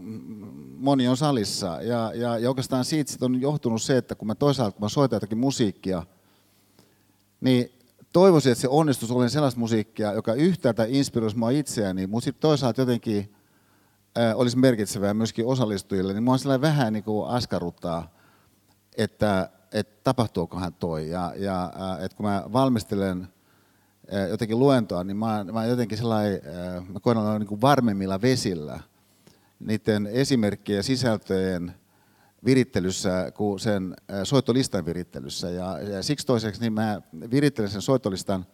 moni 0.79 1.07
on 1.07 1.17
salissa. 1.17 1.81
Ja, 1.81 2.11
ja, 2.15 2.37
ja 2.37 2.49
oikeastaan 2.49 2.85
siitä 2.85 3.11
sit 3.11 3.23
on 3.23 3.41
johtunut 3.41 3.81
se, 3.81 3.97
että 3.97 4.15
kun 4.15 4.27
mä 4.27 4.35
toisaalta 4.35 4.71
kun 4.71 4.85
mä 4.85 4.89
soitan 4.89 5.15
jotakin 5.15 5.37
musiikkia, 5.37 6.03
niin 7.41 7.71
toivoisin, 8.13 8.51
että 8.51 8.61
se 8.61 8.67
onnistus 8.67 9.11
oli 9.11 9.29
sellaista 9.29 9.59
musiikkia, 9.59 10.13
joka 10.13 10.33
yhtäältä 10.33 10.85
inspiroisi 10.87 11.37
mua 11.37 11.49
itseäni, 11.49 12.07
mutta 12.07 12.25
sitten 12.25 12.41
toisaalta 12.41 12.81
jotenkin 12.81 13.35
äh, 14.17 14.39
olisi 14.39 14.57
merkitsevää 14.57 15.13
myöskin 15.13 15.45
osallistujille, 15.45 16.13
niin 16.13 16.23
mua 16.23 16.33
on 16.33 16.39
sellainen 16.39 16.61
vähän 16.61 16.93
niin 16.93 17.03
kuin 17.03 17.29
askarruttaa, 17.29 18.11
että, 18.97 19.49
että 19.73 19.99
tapahtuukohan 20.03 20.73
toi. 20.73 21.09
Ja, 21.09 21.33
ja 21.37 21.71
että 22.01 22.17
kun 22.17 22.25
mä 22.25 22.43
valmistelen 22.53 23.27
jotenkin 24.29 24.59
luentoa, 24.59 25.03
niin 25.03 25.17
mä, 25.17 25.45
mä 25.51 25.65
jotenkin 25.65 25.97
sellainen, 25.97 26.41
mä 26.93 26.99
koen 26.99 27.17
olla 27.17 27.39
niin 27.39 27.47
kuin 27.47 27.61
varmemmilla 27.61 28.21
vesillä 28.21 28.79
niiden 29.59 30.07
esimerkkien 30.07 30.83
sisältöjen 30.83 31.73
virittelyssä 32.45 33.31
kuin 33.35 33.59
sen 33.59 33.95
soittolistan 34.23 34.85
virittelyssä. 34.85 35.49
Ja, 35.49 35.79
ja 35.79 36.03
siksi 36.03 36.27
toiseksi 36.27 36.61
niin 36.61 36.73
mä 36.73 37.01
virittelen 37.31 37.71
sen 37.71 37.81
soittolistan 37.81 38.45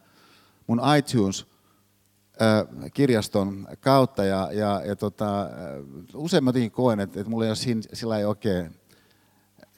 mun 0.68 0.82
iTunes-kirjaston 0.98 3.68
kautta 3.80 4.26
ja, 4.26 4.50
ja, 4.52 4.82
ja 4.86 4.96
tota, 4.96 5.50
usein 6.14 6.44
mä 6.44 6.52
koen, 6.72 7.00
että, 7.00 7.20
että 7.20 7.30
mulla 7.30 7.46
ei 7.46 7.50
ole 7.50 7.56
siinä, 7.56 7.82
sillä 7.94 8.18
ei 8.18 8.26
oikein 8.26 8.76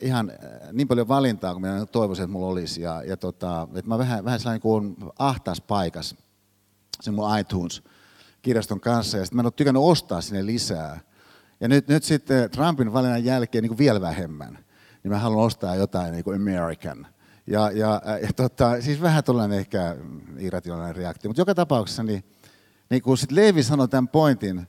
ihan 0.01 0.31
niin 0.71 0.87
paljon 0.87 1.07
valintaa 1.07 1.53
kuin 1.53 1.61
minä 1.61 1.85
toivoisin, 1.85 2.23
että 2.23 2.31
mulla 2.31 2.47
olisi. 2.47 2.81
Ja, 2.81 3.03
ja 3.03 3.17
tota, 3.17 3.67
että 3.75 3.89
mä 3.89 3.97
vähän, 3.97 4.25
vähän 4.25 4.39
sellainen 4.39 4.61
kuin 4.61 4.95
ahtaas 5.19 5.61
paikas 5.61 6.15
sen 7.01 7.13
mun 7.13 7.39
iTunes-kirjaston 7.39 8.79
kanssa. 8.79 9.17
Ja 9.17 9.25
sitten 9.25 9.35
mä 9.35 9.41
en 9.41 9.45
ole 9.45 9.53
tykännyt 9.55 9.83
ostaa 9.83 10.21
sinne 10.21 10.45
lisää. 10.45 10.99
Ja 11.59 11.67
nyt, 11.67 11.87
nyt 11.87 12.03
sitten 12.03 12.51
Trumpin 12.51 12.93
valinnan 12.93 13.25
jälkeen 13.25 13.61
niin 13.61 13.69
kuin 13.69 13.77
vielä 13.77 14.01
vähemmän, 14.01 14.59
niin 15.03 15.11
mä 15.11 15.19
haluan 15.19 15.45
ostaa 15.45 15.75
jotain 15.75 16.11
niin 16.11 16.23
kuin 16.23 16.35
American. 16.41 17.07
Ja, 17.47 17.71
ja, 17.71 18.01
ja 18.21 18.33
tota, 18.35 18.81
siis 18.81 19.01
vähän 19.01 19.23
tällainen 19.23 19.59
ehkä 19.59 19.95
irrationaalinen 20.39 20.95
reaktio, 20.95 21.29
mutta 21.29 21.41
joka 21.41 21.55
tapauksessa 21.55 22.03
niin, 22.03 22.23
niin 22.89 23.01
kun 23.01 23.17
sitten 23.17 23.35
Levi 23.35 23.63
sanoi 23.63 23.87
tämän 23.87 24.07
pointin, 24.07 24.67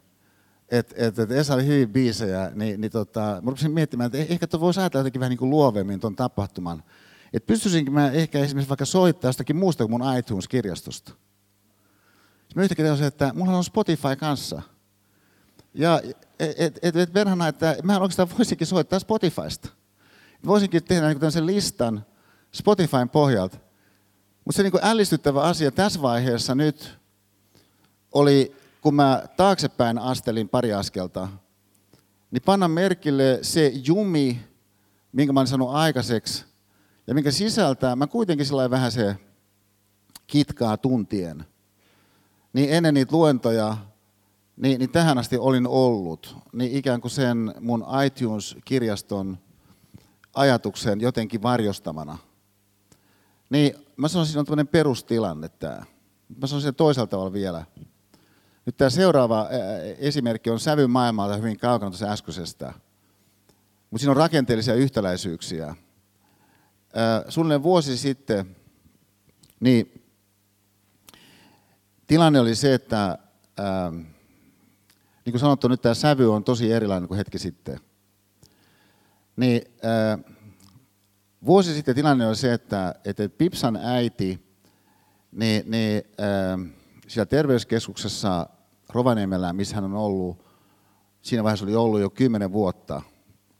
että 0.69 0.95
et, 0.99 1.19
et 1.19 1.31
Esa 1.31 1.55
oli 1.55 1.67
hyvin 1.67 1.89
biisejä, 1.89 2.51
niin, 2.55 2.81
niin 2.81 2.91
tota, 2.91 3.21
mä 3.21 3.51
rupesin 3.51 3.71
miettimään, 3.71 4.07
että 4.07 4.33
ehkä 4.33 4.47
tuo 4.47 4.61
voisi 4.61 4.81
ajatella 4.81 5.01
jotenkin 5.01 5.21
vähän 5.21 5.31
niin 5.31 5.39
kuin 5.39 5.51
luovemmin 5.51 6.01
tuon 6.01 6.17
tapahtuman. 6.17 6.83
Että 7.33 7.47
pystyisinkin 7.47 7.95
mä 7.95 8.11
ehkä 8.11 8.39
esimerkiksi 8.39 8.69
vaikka 8.69 8.85
soittaa 8.85 9.29
jostakin 9.29 9.57
muusta 9.57 9.85
kuin 9.85 9.91
mun 9.91 10.17
iTunes-kirjastosta. 10.19 11.13
Mä 12.55 12.63
yhtäkkiä 12.63 13.07
että 13.07 13.33
mulla 13.35 13.57
on 13.57 13.65
Spotify 13.65 14.17
kanssa– 14.17 14.63
ja 15.75 16.01
et, 16.39 16.79
et, 16.83 16.97
et 16.97 17.15
verhana, 17.15 17.49
että 17.49 17.77
mä 17.83 17.99
oikeastaan 17.99 18.29
voisinkin 18.39 18.67
soittaa 18.67 18.99
Spotifysta. 18.99 19.69
Voisinkin 20.47 20.85
tehdä 20.85 21.09
niin 21.09 21.21
tämmöisen 21.21 21.47
listan 21.47 22.07
Spotifyn 22.53 23.09
pohjalta. 23.09 23.59
Mutta 24.45 24.57
se 24.57 24.63
niin 24.63 24.73
ällistyttävä 24.83 25.43
asia 25.43 25.71
tässä 25.71 26.03
vaiheessa 26.03 26.55
nyt 26.55 26.99
oli, 28.13 28.57
kun 28.81 28.95
mä 28.95 29.23
taaksepäin 29.37 29.99
astelin 29.99 30.49
pari 30.49 30.73
askelta, 30.73 31.29
niin 32.31 32.43
panna 32.43 32.69
merkille 32.69 33.39
se 33.43 33.73
jumi, 33.85 34.49
minkä 35.13 35.33
mä 35.33 35.41
olin 35.41 35.49
sanonut 35.49 35.75
aikaiseksi, 35.75 36.45
ja 37.07 37.15
minkä 37.15 37.31
sisältää, 37.31 37.97
mä 37.97 38.07
kuitenkin 38.07 38.47
sillä 38.47 38.71
vähän 38.71 38.93
se 38.93 39.17
kitkaa 40.27 40.77
tuntien. 40.77 41.45
Niin 42.53 42.73
ennen 42.73 42.95
niitä 42.95 43.17
luentoja 43.17 43.77
niin, 44.59 44.79
niin 44.79 44.91
tähän 44.91 45.19
asti 45.19 45.39
olin 45.39 45.67
ollut, 45.67 46.37
niin 46.53 46.73
ikään 46.73 47.01
kuin 47.01 47.11
sen 47.11 47.55
mun 47.61 47.85
iTunes-kirjaston 48.07 49.39
ajatuksen 50.35 51.01
jotenkin 51.01 51.43
varjostamana. 51.43 52.19
Niin 53.51 53.75
mä 53.97 54.09
sanoisin, 54.09 54.33
että 54.33 54.41
on 54.41 54.47
tämmöinen 54.47 54.69
perustilanne 54.69 55.49
tämä. 55.49 55.85
Mä 56.41 56.47
sanoisin 56.47 56.75
toisaalta 56.75 57.11
tavalla 57.11 57.33
vielä. 57.33 57.65
Nyt 58.67 58.77
tämä 58.77 58.91
seuraava 58.91 59.49
esimerkki 59.99 60.51
on 60.51 60.61
sävy 60.61 60.87
maailmalta 60.87 61.37
hyvin 61.37 61.59
kaukana 61.59 61.91
tuossa 61.91 62.13
äskeisestä. 62.13 62.73
Mutta 63.91 64.01
siinä 64.01 64.11
on 64.11 64.17
rakenteellisia 64.17 64.75
yhtäläisyyksiä. 64.75 65.75
Suunnilleen 67.29 67.63
vuosi 67.63 67.99
sitten 67.99 68.57
Niin 69.61 70.03
tilanne 72.07 72.41
oli 72.41 72.55
se, 72.55 72.75
että 72.75 73.19
ää, 73.59 73.93
niin 75.29 75.33
kuin 75.33 75.41
sanottu, 75.41 75.69
nyt 75.69 75.83
tämä 75.83 75.95
sävy 75.95 76.35
on 76.35 76.45
tosi 76.45 76.73
erilainen 76.73 77.09
kuin 77.09 77.19
hetki 77.19 77.39
sitten. 77.39 77.81
Niin, 79.37 79.63
ää, 79.83 80.19
vuosi 81.47 81.75
sitten 81.75 81.95
tilanne 81.95 82.27
oli 82.27 82.37
se, 82.37 82.53
että, 82.53 82.95
että 83.05 83.29
Pipsan 83.29 83.77
äiti 83.77 84.57
niin, 85.33 85.71
niin, 85.71 86.03
ää, 86.19 86.59
siellä 87.07 87.27
terveyskeskuksessa 87.27 88.47
Rovaniemellä, 88.89 89.53
missä 89.53 89.75
hän 89.75 89.85
on 89.85 89.95
ollut, 89.95 90.45
siinä 91.23 91.45
vaiheessa 91.45 91.67
oli 91.67 91.77
ollut 91.77 92.01
jo 92.01 92.11
kymmenen 92.11 92.53
vuotta, 92.53 93.03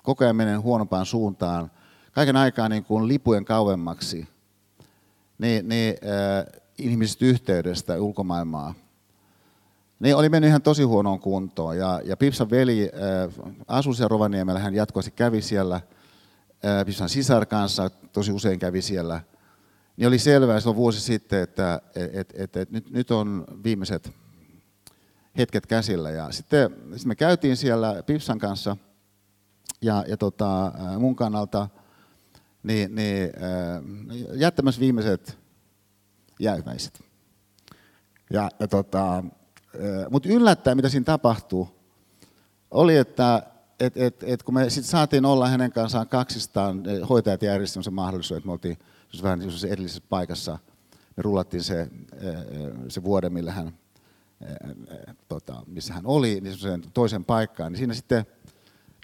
koko 0.03 0.25
ajan 0.25 0.37
menen 0.37 0.63
huonompaan 0.63 1.07
suuntaan, 1.07 1.71
kaiken 2.13 2.37
aikaa 2.37 2.69
niin 2.69 2.85
kuin 2.85 3.09
lipujen 3.09 3.45
kauemmaksi, 3.45 4.29
niin, 5.39 5.69
niin 5.69 5.95
äh, 6.05 6.63
ihmisestä 6.79 7.25
yhteydestä 7.25 8.01
ulkomaailmaa. 8.01 8.75
Ne 10.01 10.15
oli 10.15 10.29
mennyt 10.29 10.49
ihan 10.49 10.63
tosi 10.63 10.83
huonoon 10.83 11.21
kuntoon 11.21 11.79
ja, 11.79 12.01
ja 12.05 12.17
Pipsan 12.17 12.51
veli 12.51 12.83
äh, 12.83 13.55
asui 13.69 13.95
siellä 13.95 14.09
Rovaniemellä, 14.09 14.61
hän 14.61 14.75
jatkuvasti 14.75 15.11
kävi 15.11 15.43
siellä, 15.43 15.77
äh, 15.77 16.87
Pipsan 16.87 17.09
sisar 17.09 17.47
kanssa 17.47 17.91
tosi 18.13 18.33
usein 18.33 18.59
kävi 18.59 18.83
siellä. 18.83 19.21
Niin 19.97 20.09
oli 20.09 20.19
selvää 20.19 20.61
silloin 20.61 20.77
vuosi 20.77 21.01
sitten, 21.01 21.43
että 21.43 21.81
et, 21.95 22.33
et, 22.35 22.57
et, 22.57 22.71
nyt, 22.71 22.91
nyt 22.91 23.11
on 23.11 23.45
viimeiset 23.65 24.13
hetket 25.39 25.67
käsillä. 25.67 26.11
Ja 26.11 26.33
sitten, 26.33 26.71
sitten 26.71 27.09
me 27.09 27.15
käytiin 27.15 27.57
siellä 27.57 28.03
Pipsan 28.07 28.39
kanssa 28.39 28.77
ja, 29.83 30.05
ja 30.09 30.17
tota, 30.17 30.73
mun 30.99 31.17
kannalta 31.17 31.69
niin, 32.63 32.95
niin, 32.95 33.25
äh, 33.25 33.83
jättämässä 34.35 34.81
viimeiset 34.81 35.39
jäyväiset. 36.41 37.05
Ja, 38.33 38.51
ja 38.61 38.69
tota, 38.69 39.19
äh, 39.19 39.25
Mutta 40.11 40.29
yllättäen, 40.29 40.77
mitä 40.77 40.89
siinä 40.89 41.05
tapahtuu, 41.05 41.69
oli, 42.71 42.97
että 42.97 43.43
et, 43.81 43.97
et, 43.97 44.25
et 44.27 44.43
kun 44.43 44.55
me 44.55 44.71
sitten 44.71 44.91
saatiin 44.91 45.25
olla 45.25 45.49
hänen 45.49 45.73
kanssaan 45.73 46.09
kaksistaan, 46.09 46.83
hoitajat 47.09 47.43
järjestivät 47.43 47.85
sen 47.85 47.95
mahdollisuuden, 47.95 48.39
että 48.39 48.47
me 48.47 48.53
oltiin 48.53 48.79
vähän 49.23 49.41
edellisessä 49.69 50.03
paikassa, 50.09 50.59
me 51.17 51.23
rullattiin 51.23 51.63
se, 51.63 51.89
se 52.89 53.03
vuoden, 53.03 53.33
millä 53.33 53.53
hän 53.53 53.73
tota, 55.29 55.63
missä 55.67 55.95
hän 55.95 56.07
oli, 56.07 56.41
niin 56.41 56.59
sen 56.59 56.85
toisen 56.95 57.25
paikkaan. 57.25 57.73
Niin 57.73 57.79
siinä 57.79 57.95
sitten 57.95 58.27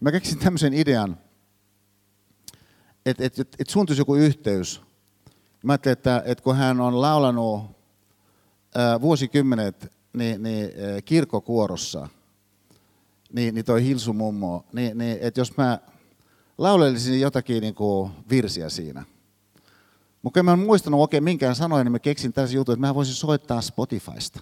mä 0.03 0.11
keksin 0.11 0.39
tämmöisen 0.39 0.73
idean, 0.73 1.17
että 3.05 3.25
et, 3.25 3.39
et, 3.39 3.55
et 3.59 3.69
suuntuisi 3.69 4.01
joku 4.01 4.15
yhteys. 4.15 4.81
Mä 5.63 5.73
ajattelin, 5.73 5.93
että, 5.93 6.23
että 6.25 6.43
kun 6.43 6.55
hän 6.55 6.81
on 6.81 7.01
laulanut 7.01 7.63
ää, 8.75 9.01
vuosikymmenet 9.01 9.94
niin, 10.15 10.43
niin, 10.43 10.69
kirkkokuorossa, 11.05 12.09
niin, 13.33 13.55
niin 13.55 13.65
toi 13.65 13.83
Hilsu 13.83 14.13
mummo, 14.13 14.65
niin, 14.73 14.97
niin 14.97 15.17
että 15.21 15.39
jos 15.39 15.57
mä 15.57 15.79
laulelisin 16.57 17.21
jotakin 17.21 17.61
niin 17.61 17.75
kuin 17.75 18.11
virsiä 18.29 18.69
siinä. 18.69 19.05
Mutta 20.21 20.39
en 20.39 20.45
mä 20.45 20.55
muistanut 20.55 20.99
oikein 20.99 21.23
minkään 21.23 21.55
sanoja, 21.55 21.83
niin 21.83 21.91
mä 21.91 21.99
keksin 21.99 22.33
tässä 22.33 22.55
jutun, 22.55 22.73
että 22.73 22.87
mä 22.87 22.95
voisin 22.95 23.15
soittaa 23.15 23.61
Spotifysta 23.61 24.39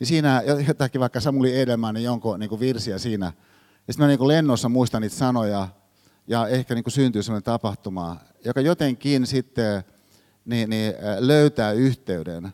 niin 0.00 0.06
siinä 0.06 0.42
jotakin 0.68 1.00
vaikka 1.00 1.20
Samuli 1.20 1.60
Edelman, 1.60 1.94
niin 1.94 2.04
jonkun 2.04 2.38
niin 2.38 2.48
kuin 2.48 2.60
virsiä 2.60 2.98
siinä. 2.98 3.32
Ja 3.86 3.92
sitten 3.92 4.04
mä 4.04 4.08
niin 4.08 4.18
kuin 4.18 4.28
lennossa 4.28 4.68
muistan 4.68 5.02
niitä 5.02 5.16
sanoja, 5.16 5.68
ja 6.26 6.48
ehkä 6.48 6.74
niin 6.74 6.84
kuin 6.84 6.92
syntyy 6.92 7.22
sellainen 7.22 7.44
tapahtuma, 7.44 8.16
joka 8.44 8.60
jotenkin 8.60 9.26
sitten 9.26 9.84
niin, 10.44 10.70
niin, 10.70 10.94
löytää 11.18 11.72
yhteyden 11.72 12.52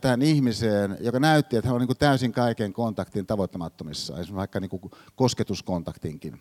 tähän 0.00 0.22
ihmiseen, 0.22 0.98
joka 1.00 1.20
näytti, 1.20 1.56
että 1.56 1.68
hän 1.68 1.74
on 1.74 1.80
niin 1.80 1.86
kuin 1.86 1.98
täysin 1.98 2.32
kaiken 2.32 2.72
kontaktin 2.72 3.26
tavoittamattomissa, 3.26 4.12
esimerkiksi 4.12 4.34
vaikka 4.34 4.60
niin 4.60 4.70
kuin 4.70 4.82
kosketuskontaktinkin. 5.14 6.40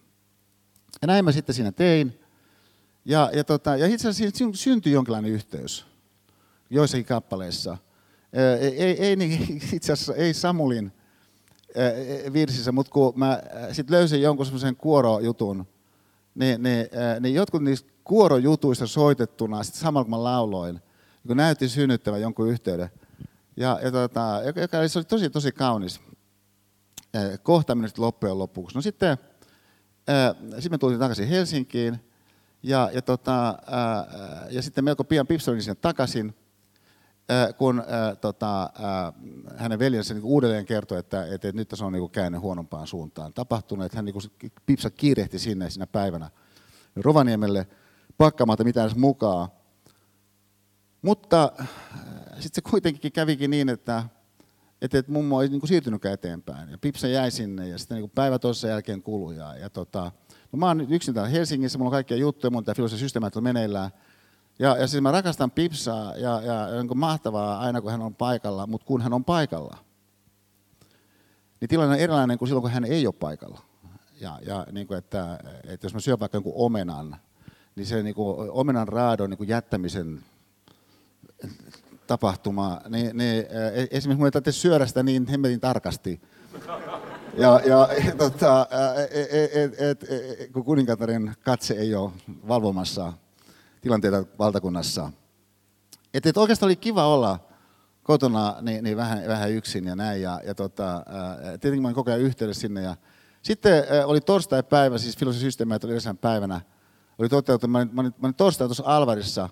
Ja 1.02 1.08
näin 1.08 1.26
mä 1.26 1.32
sitten 1.32 1.56
siinä 1.56 1.72
tein. 1.72 2.20
Ja, 3.06 3.32
ja, 3.34 3.44
tota, 3.44 3.78
ja 3.78 3.88
itse 3.88 4.10
asiassa 4.10 4.46
syntyi 4.54 4.94
jonkinlainen 4.94 5.32
yhteys 5.32 5.86
joissakin 6.70 7.06
kappaleissa– 7.06 7.78
ei, 8.34 8.84
ei, 8.84 9.06
ei 9.06 9.16
niin, 9.16 9.62
itse 9.74 9.94
asiassa 9.94 10.16
ei 10.16 10.34
Samulin 10.34 10.92
virsissä, 12.34 12.72
mutta 12.72 12.92
kun 12.92 13.14
mä 13.16 13.42
sitten 13.72 13.96
löysin 13.96 14.22
jonkun 14.22 14.46
semmoisen 14.46 14.76
kuorojutun, 14.76 15.68
niin, 16.36 16.64
niin, 16.64 16.88
niin 17.20 17.36
jotkut 17.36 17.64
niistä 17.64 17.90
kuorojutuista 18.04 18.88
soitettuna, 18.88 19.64
sit 19.64 19.76
samalla 19.76 20.04
kun 20.04 20.12
mä 20.12 20.24
lauloin, 20.24 20.80
kun 21.28 21.38
näytti 21.38 21.70
synnyttävän 21.70 22.22
jonkun 22.22 22.50
yhteyden, 22.50 22.90
ja, 23.60 23.80
ja 23.84 23.92
tota, 23.92 24.42
joka, 24.46 24.60
joka 24.60 24.80
oli, 24.80 24.90
se 24.90 25.00
oli 25.00 25.06
tosi, 25.06 25.30
tosi 25.30 25.52
kaunis 25.52 26.02
kohtaaminen 27.44 27.92
loppujen 27.98 28.40
lopuksi. 28.40 28.76
No 28.76 28.82
sitten, 28.82 29.18
sitten 30.54 30.72
me 30.72 30.78
tultiin 30.78 31.00
takaisin 31.00 31.28
Helsinkiin, 31.28 32.00
ja, 32.64 32.90
ja, 32.94 33.02
tota, 33.02 33.58
ja 34.50 34.62
sitten 34.62 34.84
melko 34.84 35.04
pian 35.04 35.28
Pipsoni 35.28 35.62
sinne 35.62 35.76
takaisin, 35.76 36.36
kun 37.58 37.80
äh, 37.80 38.18
tota, 38.22 38.64
äh, 38.64 39.14
hänen 39.58 39.80
veljensä 39.80 40.14
niin 40.14 40.24
uudelleen 40.24 40.66
kertoi, 40.66 41.00
että, 41.00 41.26
että, 41.26 41.52
nyt 41.52 41.68
tässä 41.68 41.86
on 41.86 41.94
niin 41.94 42.10
käänne 42.10 42.38
huonompaan 42.38 42.88
suuntaan 42.88 43.34
tapahtunut, 43.34 43.86
että 43.86 43.98
hän 43.98 44.06
niin 44.06 44.52
Pipsa 44.66 44.90
kiirehti 44.90 45.40
sinne 45.40 45.70
siinä 45.70 45.88
päivänä 45.88 46.30
Rovaniemelle 46.96 47.68
pakkaamatta 48.18 48.64
mitään 48.64 48.92
mukaan. 48.96 49.50
Mutta 51.02 51.52
sitten 52.34 52.52
se 52.54 52.62
kuitenkin 52.70 53.12
kävikin 53.12 53.50
niin, 53.50 53.70
että, 53.70 54.04
että, 54.82 54.98
että 54.98 55.12
mummo 55.12 55.42
ei 55.42 55.50
niin 55.50 55.60
kuin 55.60 55.68
siirtynytkään 55.68 56.14
eteenpäin. 56.14 56.70
Ja 56.70 56.78
Pipsa 56.78 57.08
jäi 57.08 57.32
sinne 57.32 57.68
ja 57.68 57.78
sitten 57.78 57.98
niin 57.98 58.10
päivä 58.10 58.40
toisessa 58.40 58.68
jälkeen 58.68 59.02
kului. 59.02 59.36
Ja, 59.36 59.58
ja 59.58 59.70
tota, 59.70 60.12
no 60.52 60.58
mä 60.58 60.68
oon 60.68 60.82
yksin 60.94 61.14
täällä 61.14 61.30
Helsingissä, 61.30 61.78
mulla 61.78 61.90
on 61.90 61.92
kaikkia 61.92 62.18
juttuja, 62.18 62.52
mun 62.52 62.64
tämä 62.64 62.76
filosofia 62.76 63.08
on 63.36 63.44
meneillään. 63.44 63.92
Ja, 64.60 64.78
ja 64.78 64.88
siis 64.88 65.04
mä 65.04 65.12
rakastan 65.12 65.52
Pipsaa 65.52 66.16
ja, 66.16 66.42
ja 66.42 66.68
on 66.80 66.98
mahtavaa 66.98 67.60
aina 67.60 67.82
kun 67.82 67.92
hän 67.92 68.02
on 68.02 68.16
paikalla, 68.16 68.68
mutta 68.68 68.88
kun 68.88 69.02
hän 69.02 69.14
on 69.14 69.26
paikalla, 69.26 69.78
niin 71.62 71.70
tilanne 71.70 71.96
on 71.96 72.02
erilainen 72.02 72.38
kuin 72.38 72.50
silloin 72.50 72.62
kun 72.62 72.72
hän 72.72 72.86
ei 72.86 73.08
ole 73.08 73.16
paikalla. 73.20 73.62
Ja, 74.22 74.40
ja 74.46 74.68
niin 74.72 74.88
kuin 74.88 74.98
että, 74.98 75.40
että 75.64 75.86
jos 75.86 75.94
mä 75.94 76.00
syön 76.00 76.20
vaikka 76.20 76.36
jonkun 76.36 76.54
omenan, 76.56 77.16
niin 77.76 77.86
se 77.86 78.04
niin 78.04 78.16
kuin 78.16 78.52
omenan 78.52 78.88
raadon 78.88 79.30
niin 79.30 79.38
kuin 79.38 79.50
jättämisen 79.50 80.24
tapahtuma, 82.08 82.82
niin, 82.90 83.18
niin 83.18 83.38
e, 83.38 83.88
esimerkiksi 83.92 84.16
mun 84.16 84.44
ei 84.46 84.54
syödä 84.54 84.86
sitä 84.86 85.04
niin 85.04 85.28
hemmetin 85.28 85.60
tarkasti. 85.60 86.22
Ja, 87.38 87.62
ja 87.66 87.88
tota, 88.18 88.68
et, 89.12 89.54
et, 89.54 89.82
et, 89.82 90.04
et, 90.04 90.52
kun 90.52 90.64
kuningattaren 90.64 91.36
katse 91.44 91.74
ei 91.74 91.96
ole 91.96 92.12
valvomassa 92.48 93.14
tilanteita 93.82 94.26
valtakunnassa. 94.40 95.12
Että 96.14 96.30
et 96.30 96.38
oikeastaan 96.38 96.68
oli 96.68 96.76
kiva 96.76 97.08
olla 97.08 97.40
kotona 98.04 98.56
niin, 98.62 98.84
niin 98.84 98.98
vähän, 98.98 99.28
vähän 99.28 99.52
yksin 99.52 99.86
ja 99.86 99.96
näin. 99.96 100.22
Ja, 100.22 100.42
ja 100.46 100.56
tota, 100.56 100.94
ää, 100.94 101.58
tietenkin 101.58 101.86
olin 101.86 101.96
koko 101.96 102.12
ajan 102.12 102.22
yhteydessä 102.22 102.62
sinne. 102.62 102.82
Ja 102.82 102.96
sitten 103.42 103.84
ää, 103.90 104.06
oli 104.06 104.22
torstai-päivä, 104.22 104.98
siis 104.98 105.18
filosofisysteemi 105.18 105.74
oli 105.84 105.92
yhdessä 105.92 106.14
päivänä. 106.14 106.62
Oli 107.18 107.30
toteutunut, 107.30 107.72
mä 107.72 107.78
olin, 107.78 107.90
mä 107.94 108.02
olin, 108.02 108.14
mä 108.18 108.28
olin 108.28 108.36
torstai 108.36 108.68
tuossa 108.68 108.84
Alvarissa. 108.86 109.50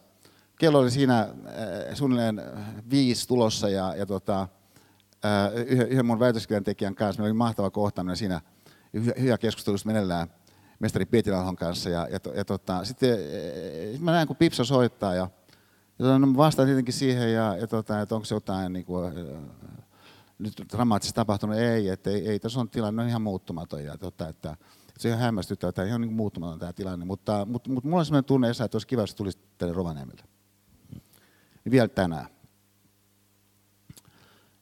Kello 0.58 0.80
oli 0.80 0.92
siinä 0.92 1.18
ää, 1.18 1.96
suunnilleen 1.96 2.42
viisi 2.90 3.28
tulossa 3.28 3.70
ja, 3.70 3.96
ja 3.96 4.06
tota, 4.06 4.48
ää, 5.24 5.50
yhden, 5.50 6.06
mun 6.06 6.20
väitöskirjan 6.20 6.64
tekijän 6.64 6.96
kanssa. 6.96 7.22
Meillä 7.22 7.32
oli 7.32 7.38
mahtava 7.38 7.70
kohtaaminen 7.70 8.18
siinä. 8.18 8.42
Hyvä 8.94 9.38
keskustelu 9.38 9.78
meneillään 9.86 10.28
mestari 10.80 11.06
Pietilahon 11.06 11.56
kanssa. 11.56 11.90
Ja, 11.90 12.08
ja, 12.12 12.20
ja 12.36 12.46
tota, 12.46 12.86
sitten 12.86 13.20
mä 14.00 14.12
näen, 14.12 14.28
kun 14.28 14.36
Pipsa 14.36 14.64
soittaa 14.64 15.16
ja, 15.16 15.30
ja 16.00 16.06
tota, 16.06 16.20
no, 16.20 16.38
vastaan 16.38 16.68
tietenkin 16.68 16.94
siihen, 16.94 17.34
ja, 17.34 17.58
ja 17.58 17.68
tota, 17.68 18.02
että 18.02 18.16
onko 18.16 18.26
se 18.26 18.36
jotain 18.36 18.74
niin 18.74 18.86
kuin, 18.86 19.14
nyt 20.40 20.54
dramaattisesti 20.74 21.16
tapahtunut. 21.16 21.56
Ei, 21.56 21.90
että 21.90 22.10
ei, 22.10 22.30
ei 22.30 22.40
tässä 22.40 22.60
on 22.60 22.70
tilanne 22.70 23.02
on 23.02 23.10
ihan 23.10 23.22
muuttumaton. 23.22 23.84
Ja, 23.84 23.98
tota, 23.98 24.28
että, 24.28 24.52
että 24.88 25.02
se 25.02 25.14
on 25.14 25.20
hämmästyttävä, 25.20 25.70
että 25.70 25.84
ihan 25.84 26.02
niin 26.02 26.14
muuttumaton 26.14 26.60
tämä 26.60 26.74
tilanne. 26.74 27.06
Mutta, 27.06 27.46
mutta, 27.46 27.70
mutta 27.70 27.90
mulla 27.90 28.00
on 28.00 28.06
sellainen 28.06 28.28
tunne, 28.28 28.50
että 28.50 28.70
olisi 28.74 28.88
kiva, 28.88 29.02
jos 29.02 29.16
tulisi 29.16 29.40
tänne 29.58 29.74
Rovaniemelle. 29.74 30.24
Niin 31.68 31.72
vielä 31.72 31.88
tänään. 31.88 32.28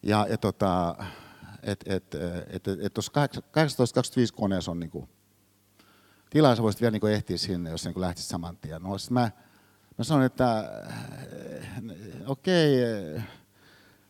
Ja, 0.03 0.27
ja 0.29 0.37
tota, 0.37 0.95
että 1.63 1.95
et, 1.95 2.15
et, 2.15 2.67
et, 2.67 2.79
et 2.81 2.93
tuossa 2.93 3.11
18.25 4.31 4.35
koneessa 4.35 4.71
on 4.71 4.79
niin 4.79 4.89
kuin, 4.89 5.09
tilaa 6.29 6.55
sä 6.55 6.63
voisit 6.63 6.81
vielä 6.81 6.91
niin 6.91 7.13
ehtiä 7.13 7.37
sinne, 7.37 7.69
jos 7.69 7.85
niin 7.85 8.01
lähtisit 8.01 8.29
saman 8.29 8.57
tien. 8.57 8.81
No, 8.81 8.89
mä, 9.09 9.31
mä 9.97 10.03
sanoin, 10.03 10.25
että 10.25 10.81
eh, 11.57 11.67
okei, 12.25 12.83
okay, 13.11 13.21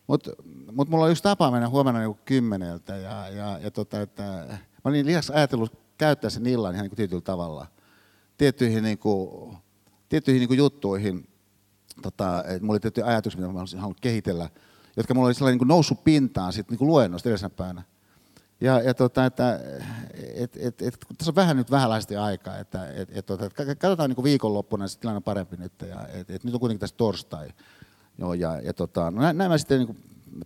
mutta 0.08 0.32
mut 0.72 0.90
mulla 0.90 1.06
on 1.06 1.12
yksi 1.12 1.24
tapa 1.24 1.52
mennä 1.52 1.70
huomenna 1.70 2.00
niin 2.00 2.20
kymmeneltä. 2.26 2.96
Ja, 2.96 3.30
ja, 3.30 3.60
ja 3.60 3.72
tota, 3.72 4.02
että, 4.02 4.24
mä 4.58 4.60
olin 4.84 5.06
liiaksi 5.06 5.34
ajatellut 5.34 5.80
käyttää 5.98 6.30
sen 6.30 6.46
illan 6.46 6.74
ihan 6.74 6.84
niin 6.84 6.92
kuin 6.92 6.98
tietyllä 6.98 7.22
tavalla 7.22 7.68
tiettyihin, 8.38 8.84
niin 8.84 8.98
kuin, 8.98 9.58
tiettyihin 10.10 10.40
niin 10.40 10.50
kuin 10.50 10.58
juttuihin. 10.58 11.35
Tota, 12.02 12.44
että 12.48 12.60
mulla 12.62 12.74
oli 12.74 12.80
tiettyjä 12.80 13.08
ajatuksia, 13.08 13.42
mitä 13.42 13.54
mä 13.54 13.60
olisin 13.60 13.80
halunnut 13.80 14.02
kehitellä, 14.02 14.50
jotka 14.98 15.14
mulla 15.14 15.28
oli 15.28 15.34
sellainen 15.34 15.60
niin 15.60 15.68
noussut 15.68 16.04
pintaan 16.04 16.54
sitten 16.54 16.78
niin 16.78 16.88
luennosta 16.88 17.30
edellisenä 17.30 17.50
päivänä. 17.50 17.84
Ja, 18.62 18.82
ja 18.82 18.94
tota, 18.94 19.26
että 19.26 19.60
et, 20.36 20.58
et, 20.60 20.82
et, 20.82 20.98
tässä 21.18 21.32
on 21.32 21.36
vähän 21.36 21.58
nyt 21.58 21.72
vähänlaisesti 21.72 22.16
aikaa, 22.16 22.58
että 22.58 22.90
et, 22.94 23.10
et, 23.18 23.26
tota, 23.26 23.46
et, 23.46 23.54
katsotaan 23.54 24.10
niin 24.10 24.24
viikonloppuna, 24.24 24.86
niin 24.86 25.00
tilanne 25.00 25.18
on 25.18 25.24
parempi 25.24 25.58
nyt. 25.58 25.74
Ja, 25.90 26.08
et, 26.08 26.30
et, 26.30 26.44
nyt 26.44 26.54
on 26.54 26.60
kuitenkin 26.60 26.80
tässä 26.80 26.96
torstai. 26.96 27.50
Joo, 28.18 28.34
ja, 28.34 28.62
ja 28.62 28.74
tota, 28.74 29.12
no 29.12 29.22
näin, 29.22 29.38
näin 29.38 29.52
mä 29.52 29.58
sitten 29.58 29.80
niin 29.80 29.98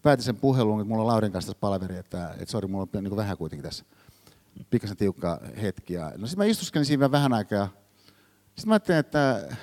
päätin 0.01 0.25
sen 0.25 0.35
puhelun, 0.35 0.81
että 0.81 0.89
mulla 0.89 1.01
on 1.01 1.07
Laurin 1.07 1.31
kanssa 1.31 1.51
tässä 1.51 1.61
palaveri, 1.61 1.97
että 1.97 2.35
et, 2.39 2.49
sori, 2.49 2.67
mulla 2.67 2.87
on 2.95 3.03
niin 3.03 3.15
vähän 3.15 3.37
kuitenkin 3.37 3.63
tässä 3.63 3.85
pikkasen 4.69 4.97
tiukka 4.97 5.39
hetki. 5.61 5.93
Ja, 5.93 6.11
no 6.17 6.27
sitten 6.27 6.45
mä 6.45 6.51
istuskelin 6.51 6.85
siinä 6.85 7.11
vähän 7.11 7.33
aikaa. 7.33 7.69
Sitten 8.45 8.67
mä 8.67 8.73
ajattelin, 8.73 8.99
että 8.99 9.55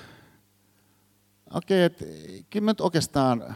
okei, 1.53 1.85
okay, 1.85 1.85
että 1.85 2.05
kyllä 2.49 2.65
mä 2.65 2.71
nyt 2.71 2.81
oikeastaan 2.81 3.55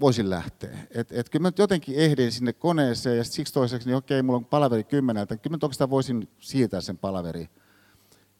voisin 0.00 0.30
lähteä. 0.30 0.78
Et, 0.90 1.12
et 1.12 1.30
kyllä 1.30 1.42
mä 1.42 1.48
nyt 1.48 1.58
jotenkin 1.58 1.94
ehdin 1.94 2.32
sinne 2.32 2.52
koneeseen 2.52 3.16
ja 3.16 3.24
siksi 3.24 3.52
toiseksi, 3.52 3.88
niin 3.88 3.96
okei, 3.96 4.22
mulla 4.22 4.36
on 4.36 4.44
palaveri 4.44 4.84
kymmeneltä, 4.84 5.36
kyllä 5.36 5.52
mä 5.52 5.56
nyt 5.56 5.64
oikeastaan 5.64 5.90
voisin 5.90 6.28
siirtää 6.40 6.80
sen 6.80 6.98
palaveri. 6.98 7.48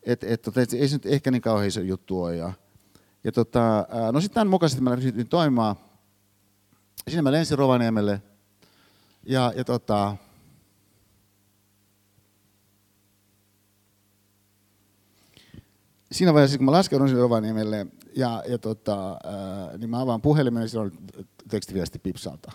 Et, 0.03 0.25
et, 0.25 0.43
tota, 0.43 0.61
et, 0.61 0.73
ei 0.73 0.89
se 0.89 0.95
nyt 0.95 1.07
ehkä 1.07 1.31
niin 1.31 1.43
kauhean 1.43 1.69
iso 1.69 1.81
juttu 1.81 2.23
ole. 2.23 2.37
Ja, 2.37 2.53
ja 3.25 3.33
tota, 3.33 3.87
no 4.13 4.21
sitten 4.21 4.35
tämän 4.35 4.49
mukaisesti 4.49 4.83
mä 4.83 4.95
ryhdyin 4.95 5.29
toimimaan. 5.29 5.77
Siinä 7.09 7.23
mä 7.23 7.33
lensin 7.33 7.59
Rovaniemelle 7.59 8.23
ja, 9.27 9.53
ja 9.57 9.65
tota, 9.65 10.17
siinä 16.13 16.35
vaiheessa, 16.35 16.59
kun 16.59 16.65
mä 16.65 16.73
laskeudun 16.73 17.09
sinne 17.09 17.23
Rovaniemelle, 17.23 17.87
ja, 18.17 18.43
ja 18.49 18.59
tota, 18.59 19.11
ää, 19.11 19.79
niin 19.79 19.91
mä 19.91 20.01
avaan 20.01 20.23
puhelimen, 20.23 20.61
ja 20.61 20.69
siinä 20.69 20.83
on 20.83 20.93
tekstiviesti 21.49 21.99
Pipsalta. 21.99 22.53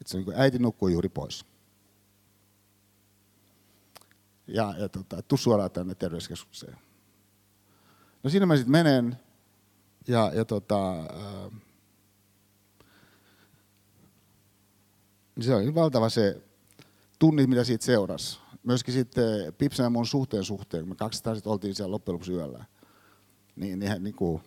Et 0.00 0.06
se 0.06 0.16
on 0.16 0.24
niin 0.24 0.40
äiti 0.40 0.58
nukkuu 0.58 0.88
juuri 0.88 1.08
pois. 1.08 1.44
Ja, 4.46 4.74
ja 4.78 4.88
tota, 4.88 5.22
tuu 5.22 5.38
suoraan 5.38 5.70
tänne 5.70 5.94
terveyskeskukseen. 5.94 6.76
No 8.22 8.30
siinä 8.30 8.46
mä 8.46 8.56
sitten 8.56 8.72
menen, 8.72 9.16
ja, 10.08 10.30
ja 10.34 10.44
tota, 10.44 10.92
ää, 10.92 11.50
niin 15.36 15.44
se 15.44 15.54
oli 15.54 15.74
valtava 15.74 16.08
se 16.08 16.42
tunnit, 17.18 17.48
mitä 17.48 17.64
siitä 17.64 17.84
seurasi 17.84 18.41
myöskin 18.62 18.94
sitten 18.94 19.54
Pipsan 19.58 19.84
ja 19.84 19.90
mun 19.90 20.06
suhteen 20.06 20.44
suhteen, 20.44 20.82
kun 20.82 20.88
me 20.88 20.94
200 20.94 21.34
sitten 21.34 21.52
oltiin 21.52 21.74
siellä 21.74 21.90
loppujen 21.92 22.14
lopuksi 22.14 22.32
yöllä, 22.32 22.64
niin, 23.56 23.78
niin, 23.78 24.02
niin 24.02 24.14
kuin, 24.14 24.42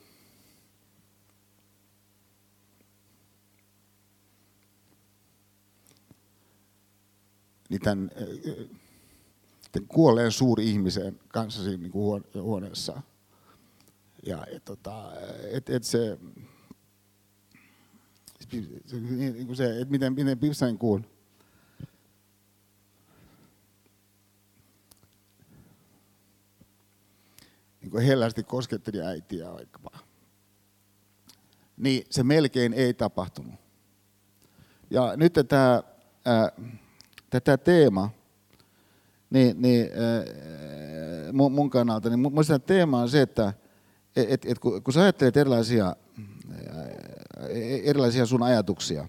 niin 7.70 7.82
tämän, 7.82 8.12
tämän 9.72 9.88
kuolleen 9.88 10.32
suuri 10.32 10.70
ihmisen 10.70 11.20
kanssa 11.28 11.64
siinä 11.64 11.82
niin 11.82 11.92
kuin 11.92 12.24
huoneessa. 12.42 13.02
Ja 14.26 14.46
et, 14.52 14.66
tota, 14.66 15.12
et, 15.52 15.70
et 15.70 15.84
se, 15.84 16.18
niin 18.52 19.48
kuin 19.48 19.56
se, 19.56 19.82
että 19.82 19.92
miten, 19.92 20.14
miten 20.14 20.40
Pipsan 20.40 20.78
kuun, 20.78 21.06
niin 27.94 28.08
hellästi 28.08 28.44
kosketteli 28.44 29.02
äitiä 29.02 29.54
vaikkapa, 29.54 29.90
niin 31.78 32.04
se 32.10 32.24
melkein 32.24 32.74
ei 32.74 32.94
tapahtunut. 32.94 33.56
Ja 34.90 35.14
nyt 35.16 35.34
tämä, 35.48 35.84
ää, 36.26 36.52
tätä 37.30 37.58
teema, 37.58 38.10
niin, 39.30 39.62
niin 39.62 39.90
ää, 39.94 40.24
mun, 41.34 41.52
mun 41.52 41.70
kannalta, 41.70 42.10
niin 42.10 42.20
mun 42.20 42.34
teema 42.66 43.02
on 43.02 43.10
se, 43.10 43.22
että 43.22 43.54
et, 44.16 44.46
et, 44.46 44.60
kun, 44.60 44.84
kun 44.84 44.94
sä 44.94 45.02
ajattelet 45.02 45.38
erilaisia, 45.38 45.96
erilaisia 47.84 48.26
sun 48.26 48.44
ajatuksia, 48.44 49.08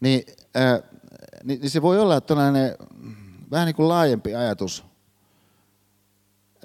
niin, 0.00 0.22
ää, 0.54 0.80
niin, 1.44 1.60
niin 1.60 1.70
se 1.70 1.82
voi 1.82 1.98
olla 1.98 2.20
tällainen 2.20 2.76
vähän 3.50 3.66
niin 3.66 3.76
kuin 3.76 3.88
laajempi 3.88 4.34
ajatus– 4.34 4.84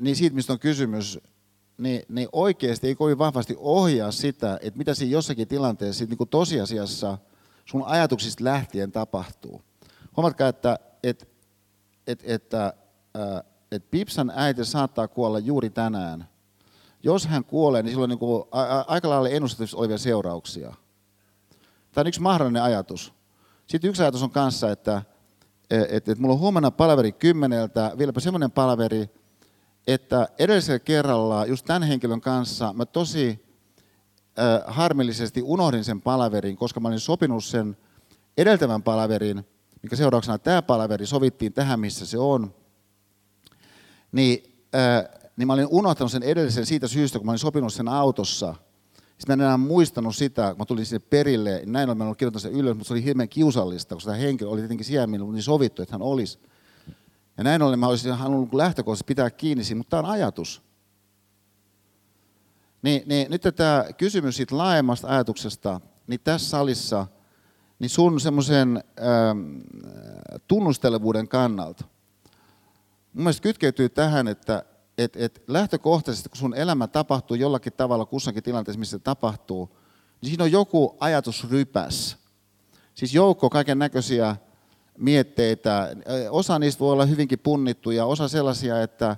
niin 0.01 0.15
siitä, 0.15 0.35
mistä 0.35 0.53
on 0.53 0.59
kysymys, 0.59 1.19
niin, 1.77 2.01
niin 2.09 2.29
oikeasti 2.31 2.87
ei 2.87 2.95
kovin 2.95 3.17
vahvasti 3.17 3.55
ohjaa 3.57 4.11
sitä, 4.11 4.59
että 4.61 4.77
mitä 4.77 4.93
siinä 4.93 5.11
jossakin 5.11 5.47
tilanteessa 5.47 6.05
niin 6.05 6.17
kuin 6.17 6.29
tosiasiassa 6.29 7.17
sun 7.65 7.83
ajatuksista 7.85 8.43
lähtien 8.43 8.91
tapahtuu. 8.91 9.61
Huomatkaa, 10.17 10.47
että, 10.47 10.79
että, 11.03 11.25
että, 12.07 12.25
että, 12.33 12.73
että 13.71 13.87
Pipsan 13.91 14.31
äiti 14.35 14.65
saattaa 14.65 15.07
kuolla 15.07 15.39
juuri 15.39 15.69
tänään. 15.69 16.27
Jos 17.03 17.27
hän 17.27 17.45
kuolee, 17.45 17.83
niin 17.83 17.91
silloin 17.91 18.09
niin 18.09 18.19
kuin 18.19 18.43
aika 18.87 19.09
lailla 19.09 19.29
ennustettavissa 19.29 19.77
olevia 19.77 19.97
seurauksia. 19.97 20.73
Tämä 21.91 22.01
on 22.01 22.07
yksi 22.07 22.21
mahdollinen 22.21 22.63
ajatus. 22.63 23.13
Sitten 23.67 23.89
yksi 23.89 24.01
ajatus 24.01 24.23
on 24.23 24.31
kanssa, 24.31 24.71
että, 24.71 25.01
että, 25.69 25.95
että 26.11 26.15
mulla 26.21 26.33
on 26.33 26.39
huomenna 26.39 26.71
palaveri 26.71 27.11
kymmeneltä, 27.11 27.91
vieläpä 27.97 28.19
semmoinen 28.19 28.51
palaveri, 28.51 29.09
että 29.93 30.27
edellisellä 30.39 30.79
kerralla 30.79 31.45
just 31.45 31.65
tämän 31.65 31.83
henkilön 31.83 32.21
kanssa 32.21 32.73
mä 32.73 32.85
tosi 32.85 33.45
äh, 34.39 34.61
harmillisesti 34.67 35.41
unohdin 35.41 35.83
sen 35.83 36.01
palaverin, 36.01 36.57
koska 36.57 36.79
mä 36.79 36.87
olin 36.87 36.99
sopinut 36.99 37.43
sen 37.43 37.77
edeltävän 38.37 38.83
palaverin, 38.83 39.45
mikä 39.83 39.95
seurauksena 39.95 40.37
tämä 40.37 40.61
palaveri 40.61 41.05
sovittiin 41.05 41.53
tähän, 41.53 41.79
missä 41.79 42.05
se 42.05 42.17
on. 42.17 42.53
Niin, 44.11 44.63
äh, 44.75 45.19
niin 45.35 45.47
mä 45.47 45.53
olin 45.53 45.67
unohtanut 45.69 46.11
sen 46.11 46.23
edellisen 46.23 46.65
siitä 46.65 46.87
syystä, 46.87 47.19
kun 47.19 47.25
mä 47.25 47.31
olin 47.31 47.39
sopinut 47.39 47.73
sen 47.73 47.87
autossa. 47.87 48.55
Sitten 49.17 49.27
mä 49.27 49.33
en 49.33 49.41
enää 49.41 49.57
muistanut 49.57 50.15
sitä, 50.15 50.49
kun 50.49 50.57
mä 50.57 50.65
tulin 50.65 50.85
sinne 50.85 51.05
perille. 51.09 51.61
Näin 51.65 51.89
olin 51.89 52.01
ollut 52.01 52.17
kirjoittanut 52.17 52.41
sen 52.41 52.61
ylös, 52.61 52.75
mutta 52.75 52.87
se 52.87 52.93
oli 52.93 53.03
hirveän 53.03 53.29
kiusallista, 53.29 53.95
koska 53.95 54.11
tämä 54.11 54.21
henkilö 54.21 54.49
oli 54.49 54.59
tietenkin 54.59 54.85
siellä, 54.85 55.25
oli 55.25 55.41
sovittu, 55.41 55.81
että 55.81 55.93
hän 55.93 56.01
olisi. 56.01 56.39
Ja 57.39 57.43
näin 57.43 57.61
ollen 57.61 57.79
mä 57.79 57.87
olisin 57.87 58.13
halunnut 58.13 58.53
lähtökohtaisesti 58.53 59.07
pitää 59.07 59.29
kiinni 59.29 59.63
siitä, 59.63 59.77
mutta 59.77 59.89
tämä 59.89 59.99
on 59.99 60.15
ajatus. 60.15 60.61
Niin, 62.81 63.03
niin 63.05 63.31
nyt 63.31 63.41
tämä 63.55 63.85
kysymys 63.97 64.35
siitä 64.35 64.57
laajemmasta 64.57 65.07
ajatuksesta, 65.07 65.81
niin 66.07 66.19
tässä 66.23 66.49
salissa, 66.49 67.07
niin 67.79 67.89
sun 67.89 68.19
semmoisen 68.19 68.83
ähm, 69.01 69.59
tunnustelevuuden 70.47 71.27
kannalta, 71.27 71.83
mun 73.13 73.23
mielestä 73.23 73.43
kytkeytyy 73.43 73.89
tähän, 73.89 74.27
että 74.27 74.63
et, 74.97 75.15
et 75.15 75.43
lähtökohtaisesti, 75.47 76.29
kun 76.29 76.37
sun 76.37 76.55
elämä 76.55 76.87
tapahtuu 76.87 77.37
jollakin 77.37 77.73
tavalla 77.73 78.05
kussakin 78.05 78.43
tilanteessa, 78.43 78.79
missä 78.79 78.97
se 78.97 79.03
tapahtuu, 79.03 79.77
niin 80.21 80.29
siinä 80.29 80.43
on 80.43 80.51
joku 80.51 80.97
ajatusrypäs. 80.99 82.17
Siis 82.95 83.13
joukko 83.13 83.49
kaiken 83.49 83.79
näköisiä 83.79 84.35
mietteitä. 84.99 85.95
Osa 86.29 86.59
niistä 86.59 86.79
voi 86.79 86.91
olla 86.91 87.05
hyvinkin 87.05 87.39
punnittuja, 87.39 88.05
osa 88.05 88.27
sellaisia, 88.27 88.81
että 88.81 89.17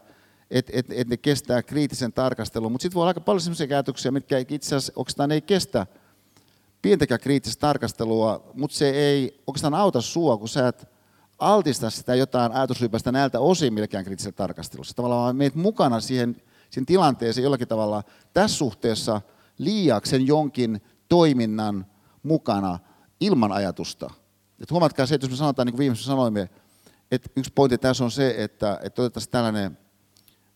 et, 0.52 0.70
et, 0.74 0.86
et 0.90 1.08
ne 1.08 1.18
kestää 1.18 1.64
kriittisen 1.64 2.14
tarkastelun, 2.14 2.72
mutta 2.72 2.84
sitten 2.84 2.96
voi 2.96 3.02
olla 3.02 3.10
aika 3.10 3.22
paljon 3.22 3.42
sellaisia 3.42 3.68
ajatuksia, 3.76 4.12
mitkä 4.12 4.38
itse 4.38 4.76
asiassa 4.76 4.94
oikeastaan 4.96 5.32
ei 5.32 5.42
kestä 5.42 5.88
pientäkään 6.82 7.20
kriittistä 7.20 7.62
tarkastelua, 7.62 8.52
mutta 8.54 8.78
se 8.78 8.90
ei 8.90 9.42
oikeastaan 9.48 9.74
auta 9.74 10.02
sua, 10.02 10.38
kun 10.38 10.50
sä 10.50 10.68
et 10.68 10.90
altista 11.40 11.90
sitä 11.90 12.16
jotain 12.16 12.52
ajatusrypästä 12.52 13.12
näiltä 13.12 13.40
osin 13.40 13.74
millekään 13.74 14.06
kriittisellä 14.06 14.36
tarkastelussa. 14.36 14.96
Tavallaan 14.96 15.36
meet 15.36 15.56
mukana 15.56 16.00
siihen, 16.00 16.36
siihen 16.70 16.86
tilanteeseen 16.86 17.44
jollakin 17.44 17.68
tavalla 17.68 18.04
tässä 18.34 18.58
suhteessa 18.58 19.22
liiaksen 19.58 20.28
jonkin 20.28 20.82
toiminnan 21.10 21.86
mukana 22.24 22.80
ilman 23.20 23.52
ajatusta– 23.52 24.10
et 24.62 24.72
huomatkaa 24.72 25.06
se, 25.06 25.16
että 25.16 25.26
jos 25.26 25.32
me 25.32 25.38
sanotaan, 25.38 25.66
niin 25.66 25.74
kuin 25.74 25.80
viimeisessä 25.80 26.08
sanoimme, 26.08 26.50
että 27.12 27.30
yksi 27.36 27.52
pointti 27.56 27.78
tässä 27.78 28.04
on 28.04 28.12
se, 28.12 28.36
että, 28.38 28.80
että 28.84 29.02
otettaisiin 29.02 29.32
tällainen 29.32 29.78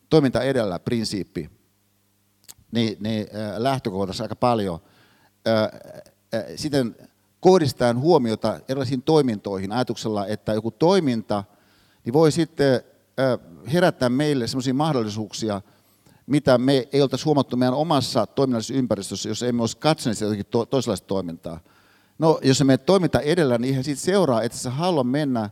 toiminta 0.09 0.41
edellä 0.41 0.79
prinsiippi, 0.79 1.49
niin, 2.71 2.97
niin 2.99 3.27
äh, 3.35 3.57
lähtökohtaisesti 3.57 4.23
aika 4.23 4.35
paljon. 4.35 4.79
Äh, 5.47 5.63
äh, 5.63 6.43
sitten 6.55 6.95
kohdistetaan 7.39 7.99
huomiota 7.99 8.59
erilaisiin 8.67 9.01
toimintoihin 9.01 9.71
ajatuksella, 9.71 10.27
että 10.27 10.53
joku 10.53 10.71
toiminta 10.71 11.43
niin 12.05 12.13
voi 12.13 12.31
sitten 12.31 12.81
herättää 13.73 14.09
meille 14.09 14.47
sellaisia 14.47 14.73
mahdollisuuksia, 14.73 15.61
mitä 16.27 16.57
me 16.57 16.87
ei 16.93 17.01
oltaisi 17.01 17.25
huomattu 17.25 17.57
meidän 17.57 17.73
omassa 17.73 18.27
toiminnallisessa 18.27 18.73
ympäristössä, 18.73 19.29
jos 19.29 19.43
emme 19.43 19.63
olisi 19.63 19.77
katsoneet 19.77 20.21
jotakin 20.21 20.45
to- 20.45 20.65
toisenlaista 20.65 21.07
toimintaa. 21.07 21.59
No, 22.19 22.39
jos 22.43 22.57
se 22.57 22.63
menet 22.63 22.85
toiminta 22.85 23.19
edellä, 23.19 23.57
niin 23.57 23.69
eihän 23.69 23.83
siitä 23.83 24.01
seuraa, 24.01 24.41
että 24.41 24.57
sä 24.57 24.69
halua 24.69 25.03
mennä, 25.03 25.49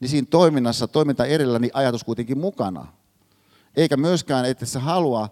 niin 0.00 0.08
siinä 0.08 0.26
toiminnassa, 0.30 0.88
toiminta 0.88 1.24
edellä, 1.24 1.58
niin 1.58 1.70
ajatus 1.74 2.04
kuitenkin 2.04 2.38
mukana. 2.38 2.86
Eikä 3.76 3.96
myöskään, 3.96 4.44
että 4.44 4.66
sä 4.66 4.80
halua, 4.80 5.28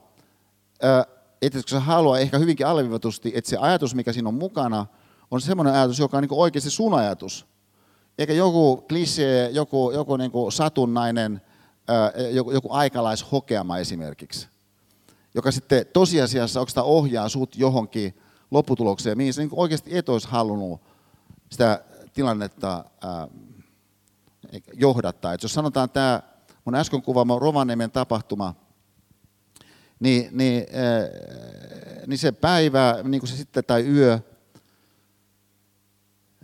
että 1.43 1.63
sä 1.67 1.81
halua 1.81 2.19
ehkä 2.19 2.39
hyvinkin 2.39 2.67
alleviivatusti, 2.67 3.33
että 3.35 3.51
se 3.51 3.57
ajatus, 3.57 3.95
mikä 3.95 4.13
siinä 4.13 4.29
on 4.29 4.35
mukana, 4.35 4.87
on 5.31 5.41
semmoinen 5.41 5.75
ajatus, 5.75 5.99
joka 5.99 6.17
on 6.17 6.23
niin 6.23 6.33
oikeasti 6.33 6.71
sun 6.71 6.95
ajatus. 6.95 7.47
Eikä 8.19 8.33
joku 8.33 8.77
klisee, 8.77 9.51
joku, 9.51 9.91
joku 9.91 10.17
niin 10.17 10.33
satunnainen, 10.51 11.41
joku, 12.31 12.51
joku 12.53 12.69
aikalaishokeama 12.73 13.79
esimerkiksi, 13.79 14.49
joka 15.35 15.51
sitten 15.51 15.87
tosiasiassa 15.93 16.61
oikeastaan 16.61 16.87
ohjaa 16.87 17.29
sut 17.29 17.57
johonkin 17.57 18.21
lopputulokseen, 18.51 19.17
mihin 19.17 19.35
sä 19.35 19.43
niin 19.43 19.51
oikeasti 19.53 19.97
et 19.97 20.09
olisi 20.09 20.29
halunnut 20.29 20.81
sitä 21.51 21.85
tilannetta 22.15 22.85
ää, 23.01 23.29
johdattaa. 24.75 25.33
Et 25.33 25.43
jos 25.43 25.55
sanotaan 25.55 25.91
tämä 25.91 26.23
mun 26.65 26.75
äsken 26.75 27.03
kuvaama 27.03 27.39
Rovaniemen 27.39 27.91
tapahtuma, 27.91 28.55
niin, 30.01 30.29
niin, 30.33 30.67
ää, 30.73 31.09
niin 32.07 32.19
se 32.19 32.33
päivä, 32.33 32.97
niin 33.03 33.21
kuin 33.21 33.31
se 33.31 33.37
sitten, 33.37 33.65
tai 33.65 33.87
yö, 33.87 34.19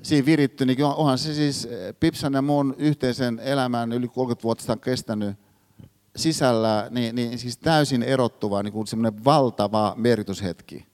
siinä 0.02 0.26
viritty, 0.26 0.66
niin 0.66 0.84
onhan 0.84 1.18
se 1.18 1.34
siis 1.34 1.68
Pipsan 2.00 2.32
ja 2.32 2.42
mun 2.42 2.74
yhteisen 2.78 3.40
elämän 3.44 3.92
yli 3.92 4.08
30 4.08 4.42
vuotta 4.42 4.72
on 4.72 4.80
kestänyt 4.80 5.36
sisällä, 6.16 6.88
niin, 6.90 7.14
niin 7.14 7.38
siis 7.38 7.58
täysin 7.58 8.02
erottuva 8.02 8.62
niin 8.62 8.72
kuin 8.72 8.86
semmoinen 8.86 9.24
valtava 9.24 9.94
merkityshetki. 9.96 10.93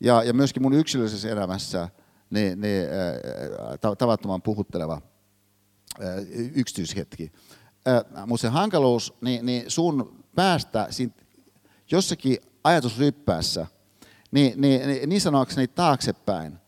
Ja, 0.00 0.22
ja 0.22 0.32
myöskin 0.34 0.62
mun 0.62 0.72
yksilöllisessä 0.72 1.28
elämässä 1.28 1.88
niin, 2.30 2.60
niin, 2.60 2.82
äh, 2.82 3.96
tavattoman 3.98 4.42
puhutteleva 4.42 5.02
äh, 6.02 6.08
yksityishetki. 6.54 7.32
Äh, 7.88 8.26
Mutta 8.26 8.42
se 8.42 8.48
hankaluus, 8.48 9.14
niin, 9.20 9.46
niin 9.46 9.70
sun 9.70 10.24
päästä 10.34 10.88
jossakin 11.90 12.38
ajatusryppäässä, 12.64 13.66
niin, 14.30 14.60
niin, 14.60 14.88
niin, 14.88 15.08
niin 15.08 15.20
sanoakseni 15.20 15.68
taaksepäin, 15.68 16.58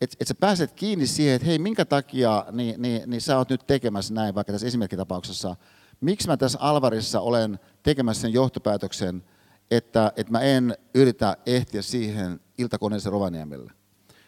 että 0.00 0.16
et 0.20 0.28
sä 0.28 0.34
pääset 0.34 0.72
kiinni 0.72 1.06
siihen, 1.06 1.34
että 1.34 1.46
hei, 1.46 1.58
minkä 1.58 1.84
takia 1.84 2.46
niin, 2.52 2.82
niin, 2.82 3.10
niin 3.10 3.20
sä 3.20 3.38
oot 3.38 3.50
nyt 3.50 3.66
tekemässä 3.66 4.14
näin, 4.14 4.34
vaikka 4.34 4.52
tässä 4.52 4.66
esimerkkitapauksessa, 4.66 5.56
miksi 6.00 6.28
mä 6.28 6.36
tässä 6.36 6.58
Alvarissa 6.60 7.20
olen 7.20 7.58
tekemässä 7.82 8.20
sen 8.20 8.32
johtopäätöksen, 8.32 9.24
että, 9.70 10.12
että 10.16 10.32
mä 10.32 10.40
en 10.40 10.76
yritä 10.94 11.36
ehtiä 11.46 11.82
siihen 11.82 12.40
iltakoneeseen 12.58 13.12
Rovaniemelle. 13.12 13.72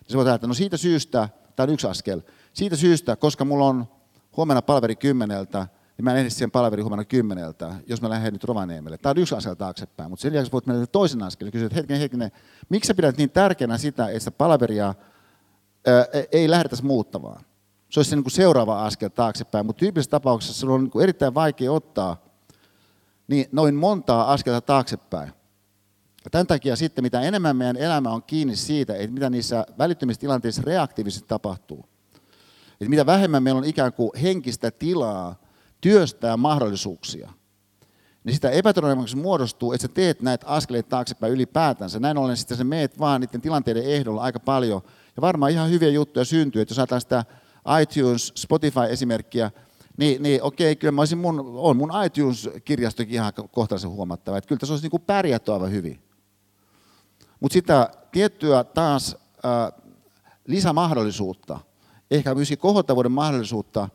Se 0.07 0.17
voi 0.17 0.35
että 0.35 0.47
no 0.47 0.55
siitä 0.55 0.77
syystä, 0.77 1.29
tämä 1.57 1.65
on 1.65 1.75
yksi 1.75 1.87
askel, 1.87 2.21
siitä 2.53 2.77
syystä, 2.77 3.17
koska 3.17 3.45
mulla 3.45 3.67
on 3.67 3.87
huomenna 4.37 4.63
palveri 4.63 4.97
kymmeneltä, 4.97 5.67
niin 5.97 6.05
mä 6.05 6.13
en 6.13 6.19
ehdi 6.19 6.31
siihen 6.31 6.51
palveri 6.51 6.83
huomenna 6.83 7.05
kymmeneltä, 7.05 7.75
jos 7.87 8.03
mä 8.03 8.11
lähden 8.11 8.33
nyt 8.33 8.45
Rovaniemelle. 8.45 8.99
Tämä 8.99 9.11
on 9.11 9.19
yksi 9.19 9.35
askel 9.35 9.55
taaksepäin, 9.55 10.11
mutta 10.11 10.23
sen 10.23 10.35
jälkeen 10.35 10.53
voit 10.53 10.67
mennä 10.67 10.87
toisen 10.87 11.23
askel 11.23 11.47
ja 11.47 11.53
kysyä, 11.53 11.67
että 11.67 11.77
hetkinen, 11.77 12.01
hetkinen, 12.01 12.33
miksi 12.69 12.89
sä 12.89 12.95
pidät 12.95 13.17
niin 13.17 13.31
tärkeänä 13.31 13.79
sitä, 13.79 14.07
että 14.07 14.19
sitä 14.19 14.31
palveria 14.31 14.95
ää, 15.87 16.05
ei 16.33 16.51
lähdetäisi 16.51 16.85
muuttamaan? 16.85 17.45
Se 17.91 18.01
olisi 18.01 18.11
se 18.11 18.17
niin 18.17 18.25
kuin 18.25 18.33
seuraava 18.33 18.85
askel 18.85 19.09
taaksepäin, 19.09 19.67
mutta 19.67 19.81
tyypillisessä 19.81 20.11
tapauksessa 20.11 20.61
se 20.61 20.67
on 20.67 20.81
niin 20.81 20.91
kuin 20.91 21.03
erittäin 21.03 21.35
vaikea 21.35 21.73
ottaa 21.73 22.30
niin 23.31 23.47
noin 23.53 23.75
montaa 23.75 24.33
askelta 24.33 24.61
taaksepäin. 24.61 25.33
Tämän 26.31 26.47
takia 26.47 26.77
sitten, 26.77 27.05
mitä 27.05 27.21
enemmän 27.21 27.57
meidän 27.57 27.77
elämä 27.77 28.11
on 28.11 28.23
kiinni 28.23 28.57
siitä, 28.57 28.95
että 28.95 29.15
mitä 29.15 29.31
niissä 29.31 29.67
välittömissä 29.79 30.21
tilanteissa 30.21 30.63
reaktiivisesti 30.65 31.29
tapahtuu, 31.29 31.85
että 32.73 32.89
mitä 32.89 33.07
vähemmän 33.07 33.43
meillä 33.43 33.59
on 33.59 33.65
ikään 33.65 33.93
kuin 33.93 34.11
henkistä 34.23 34.71
tilaa 34.71 35.41
työstää 35.81 36.37
mahdollisuuksia, 36.37 37.33
niin 38.25 38.35
sitä 38.35 38.51
epätodennäköisesti 38.51 39.21
muodostuu, 39.21 39.73
että 39.73 39.87
sä 39.87 39.93
teet 39.95 40.23
näitä 40.23 40.47
askeleita 40.47 40.89
taaksepäin 40.89 41.33
ylipäätänsä. 41.33 42.01
Näin 42.01 42.19
ollen 42.19 42.37
sitten 42.37 42.57
sä 42.57 42.65
meet 42.65 42.99
vaan 42.99 43.21
niiden 43.21 43.41
tilanteiden 43.41 43.85
ehdolla 43.85 44.23
aika 44.23 44.41
paljon. 44.41 44.83
Ja 45.17 45.21
varmaan 45.21 45.53
ihan 45.53 45.71
hyviä 45.71 45.89
juttuja 45.89 46.25
syntyy, 46.25 46.63
että 46.63 46.73
jos 46.73 46.79
ajatellaan 46.79 47.01
sitä 47.01 47.25
iTunes, 47.83 48.33
Spotify-esimerkkiä, 48.37 49.51
niin, 50.01 50.23
niin 50.23 50.43
okei, 50.43 50.77
kyllä 50.77 50.93
mä 50.93 51.01
olisin 51.01 51.19
mun, 51.19 51.53
on 51.57 51.77
mun 51.77 51.93
iTunes-kirjastokin 52.07 53.15
ihan 53.15 53.33
kohtalaisen 53.51 53.91
huomattava, 53.91 54.39
että 54.39 54.49
kyllä 54.49 54.59
tässä 54.59 54.73
olisi 54.73 54.89
niin 54.89 55.03
pärjätty 55.07 55.53
aivan 55.53 55.71
hyvin. 55.71 56.03
Mutta 57.41 57.53
sitä 57.53 57.91
tiettyä 58.13 58.65
taas 58.65 59.17
äh, 59.45 59.83
lisämahdollisuutta, 60.47 61.59
ehkä 62.11 62.35
myöskin 62.35 62.59
kohottavuuden 62.59 63.13
mahdollisuutta, 63.13 63.89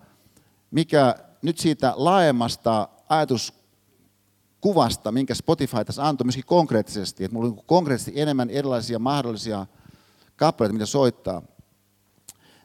mikä 0.72 1.15
nyt 1.41 1.58
siitä 1.58 1.94
laajemmasta 1.96 2.89
ajatuskuvasta, 3.10 5.12
minkä 5.12 5.36
Spotify 5.36 5.86
tässä 5.86 6.08
antoi 6.08 6.26
myöskin 6.26 6.46
konkreettisesti, 6.46 7.24
että 7.24 7.36
mulla 7.36 7.48
on 7.48 7.65
konkreettisesti 7.65 8.22
enemmän 8.22 8.50
erilaisia 8.50 9.00
mahdollisia 9.00 9.65
kappaleita, 10.36 10.74
mitä 10.74 10.86
soittaa, 10.86 11.41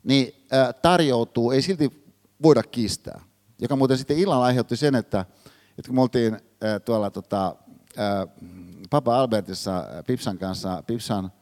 niin 0.05 0.35
tarjoutuu, 0.83 1.51
ei 1.51 1.63
silti 1.63 2.05
voida 2.43 2.63
kiistää. 2.63 3.30
Joka 3.61 3.77
muuten 3.77 3.99
sitten 3.99 4.19
illalla 4.19 4.45
aiheutti 4.45 4.77
sen, 4.77 4.95
että, 4.95 5.21
että 5.79 5.89
kun 5.89 5.95
me 5.95 6.03
oltiin 6.03 6.37
tuolla 6.85 7.11
tota, 7.11 7.57
äh, 7.99 8.29
Papa 8.91 9.21
Albertissa 9.21 9.85
Pipsan 10.07 10.39
kanssa, 10.39 10.83
Pipsan 10.87 11.33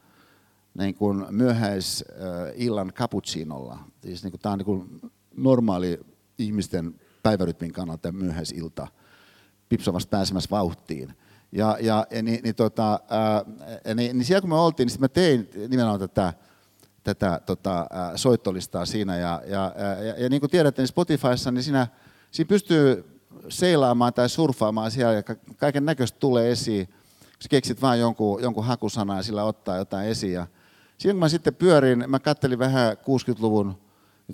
niin 0.73 0.95
kuin 0.95 1.25
myöhäisillan 1.29 2.93
cappuccinolla. 2.93 3.79
Siis 4.03 4.23
niin 4.23 4.31
kuin, 4.31 4.41
tämä 4.41 4.53
on 4.53 4.57
niin 4.57 4.65
kuin 4.65 5.01
normaali 5.37 5.99
ihmisten 6.37 6.99
päivärytmin 7.23 7.73
kannalta 7.73 8.11
myöhäisilta. 8.11 8.87
Pipsa 9.69 9.93
vasta 9.93 10.09
pääsemässä 10.09 10.49
vauhtiin. 10.51 11.13
Ja, 11.51 11.77
ja 11.81 12.07
niin, 12.21 12.39
niin, 12.43 12.55
tota, 12.55 12.99
ää, 13.09 13.45
niin, 13.95 14.17
niin 14.17 14.25
siellä 14.25 14.41
kun 14.41 14.49
me 14.49 14.55
oltiin, 14.55 14.87
niin 14.87 14.99
mä 14.99 15.07
tein 15.07 15.49
nimenomaan 15.67 15.99
tätä, 15.99 16.33
tätä 17.03 17.41
tota, 17.45 17.87
soittolistaa 18.15 18.85
siinä. 18.85 19.17
Ja, 19.17 19.41
ja, 19.45 19.73
ja, 19.77 20.03
ja, 20.03 20.23
ja 20.23 20.29
niin 20.29 20.39
kuin 20.39 20.49
tiedätte, 20.49 20.81
niin 20.81 20.87
Spotifyssa, 20.87 21.51
niin 21.51 21.63
siinä, 21.63 21.87
siinä 22.31 22.47
pystyy 22.47 23.19
seilaamaan 23.49 24.13
tai 24.13 24.29
surffaamaan 24.29 24.91
siellä 24.91 25.13
ja 25.13 25.23
kaiken 25.57 25.85
näköistä 25.85 26.19
tulee 26.19 26.51
esiin. 26.51 26.89
Sä 27.39 27.49
keksit 27.49 27.81
vaan 27.81 27.99
jonkun, 27.99 28.41
jonkun 28.41 28.65
hakusanan 28.65 29.17
ja 29.17 29.23
sillä 29.23 29.43
ottaa 29.43 29.77
jotain 29.77 30.07
esiin. 30.07 30.33
Ja 30.33 30.47
siinä 30.97 31.13
kun 31.13 31.19
mä 31.19 31.29
sitten 31.29 31.55
pyörin, 31.55 32.03
mä 32.07 32.19
kattelin 32.19 32.59
vähän 32.59 32.97
60-luvun 32.97 33.77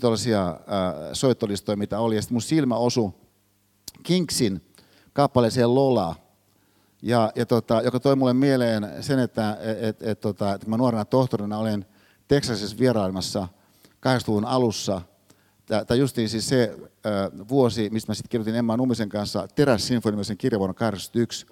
tuollaisia 0.01 0.49
äh, 0.49 0.58
soittolistoja, 1.13 1.77
mitä 1.77 1.99
oli, 1.99 2.15
ja 2.15 2.21
sitten 2.21 2.36
mun 2.36 2.41
silmä 2.41 2.75
osui 2.75 3.12
Kingsin 4.03 4.62
kappaleeseen 5.13 5.75
Lola, 5.75 6.15
ja, 7.01 7.31
ja 7.36 7.45
tota, 7.45 7.81
joka 7.81 7.99
toi 7.99 8.15
mulle 8.15 8.34
mieleen 8.34 9.03
sen, 9.03 9.19
että 9.19 9.58
et, 9.79 10.03
et, 10.03 10.19
tota, 10.19 10.53
että 10.53 10.69
mä 10.69 10.77
nuorena 10.77 11.05
tohtorina 11.05 11.58
olen 11.58 11.86
Teksasissa 12.27 12.77
vierailemassa 12.79 13.47
80-luvun 13.88 14.45
alussa, 14.45 15.01
tai 15.88 15.99
justiin 15.99 16.30
siis 16.30 16.49
se 16.49 16.78
äh, 17.06 17.47
vuosi, 17.49 17.89
mistä 17.89 18.12
mä 18.12 18.15
sitten 18.15 18.30
kirjoitin 18.30 18.56
Emma 18.56 18.78
Numisen 18.78 19.10
kanssa 19.10 19.47
Teräs 19.56 19.88
Sinfonimisen 19.88 20.38
kirjan 20.38 20.60
vuonna 20.60 20.73
1981, 20.73 21.45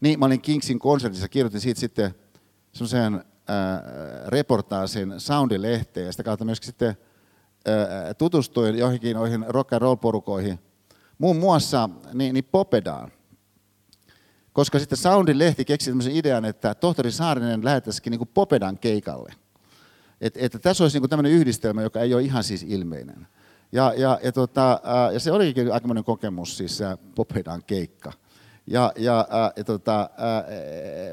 niin, 0.00 0.18
mä 0.18 0.26
olin 0.26 0.40
Kingsin 0.40 0.78
konsertissa, 0.78 1.28
kirjoitin 1.28 1.60
siitä 1.60 1.80
sitten 1.80 2.14
semmoisen 2.72 3.14
äh, 3.14 3.22
reportaasin 4.26 5.14
Soundilehteen 5.18 6.06
ja 6.06 6.12
sitä 6.12 6.22
kautta 6.22 6.44
myöskin 6.44 6.66
sitten 6.66 6.88
äh, 6.88 8.14
tutustuin 8.18 8.78
johonkin 8.78 9.16
noihin 9.16 9.44
rock 9.48 9.72
and 9.72 9.82
roll 9.82 9.96
porukoihin, 9.96 10.58
muun 11.18 11.36
muassa 11.36 11.90
niin, 12.12 12.34
niin 12.34 12.44
Popedaan. 12.44 13.12
Koska 14.52 14.78
sitten 14.78 14.98
Soundin 14.98 15.38
lehti 15.38 15.64
keksi 15.64 15.90
tämmöisen 15.90 16.16
idean, 16.16 16.44
että 16.44 16.74
tohtori 16.74 17.12
Saarinen 17.12 17.64
lähettäisikin 17.64 18.10
niin 18.10 18.28
Popedan 18.34 18.78
keikalle. 18.78 19.43
Et, 20.20 20.36
että 20.36 20.58
tässä 20.58 20.84
olisi 20.84 21.00
niin 21.00 21.10
tämmöinen 21.10 21.32
yhdistelmä, 21.32 21.82
joka 21.82 22.00
ei 22.00 22.14
ole 22.14 22.22
ihan 22.22 22.44
siis 22.44 22.62
ilmeinen. 22.62 23.26
Ja, 23.72 23.94
ja, 23.96 24.18
ja, 24.22 24.32
tota, 24.32 24.80
ja 25.12 25.20
se 25.20 25.32
olikin 25.32 25.72
aikamoinen 25.72 26.04
kokemus, 26.04 26.56
siis 26.56 26.78
Popedan 27.14 27.62
keikka. 27.66 28.12
Ja, 28.66 28.92
ja, 28.96 29.28
ja 29.56 29.64
tota, 29.64 30.10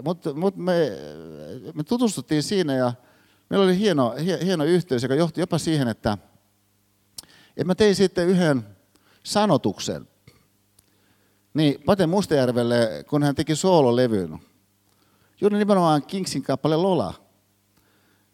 mutta 0.03 0.33
mut 0.33 0.57
me, 0.57 0.91
me 1.73 1.83
tutustuttiin 1.83 2.43
siinä 2.43 2.73
ja 2.73 2.93
meillä 3.49 3.65
oli 3.65 3.77
hieno, 3.77 4.15
hieno 4.43 4.63
yhteys, 4.63 5.03
joka 5.03 5.15
johti 5.15 5.41
jopa 5.41 5.57
siihen, 5.57 5.87
että, 5.87 6.17
että 7.49 7.63
mä 7.63 7.75
tein 7.75 7.95
sitten 7.95 8.27
yhden 8.27 8.63
sanotuksen. 9.23 10.07
Niin, 11.53 11.83
Pate 11.85 12.07
Mustajärvelle, 12.07 13.05
kun 13.09 13.23
hän 13.23 13.35
teki 13.35 13.55
soololevyn, 13.55 14.39
juuri 15.41 15.57
nimenomaan 15.57 16.03
Kingsin 16.03 16.43
kappale 16.43 16.75
Lola. 16.75 17.13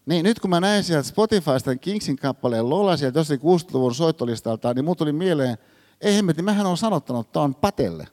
Niin 0.08 0.24
nyt 0.24 0.40
kun 0.40 0.50
mä 0.50 0.60
näin 0.60 0.84
sieltä 0.84 1.08
Spotifysta 1.08 1.76
Kingsin 1.76 2.16
kappaleen 2.16 2.70
Lola 2.70 2.98
sieltä 2.98 3.20
jossain 3.20 3.40
60-luvun 3.40 3.96
soittolistalta, 3.96 4.74
niin 4.74 4.86
muut 4.86 4.98
tuli 4.98 5.12
mieleen, 5.12 5.58
ei 6.02 6.16
hemmetti, 6.16 6.42
mähän 6.42 6.66
on 6.66 6.78
sanottanut 6.78 7.32
tuon 7.32 7.56
Patelle. 7.56 8.08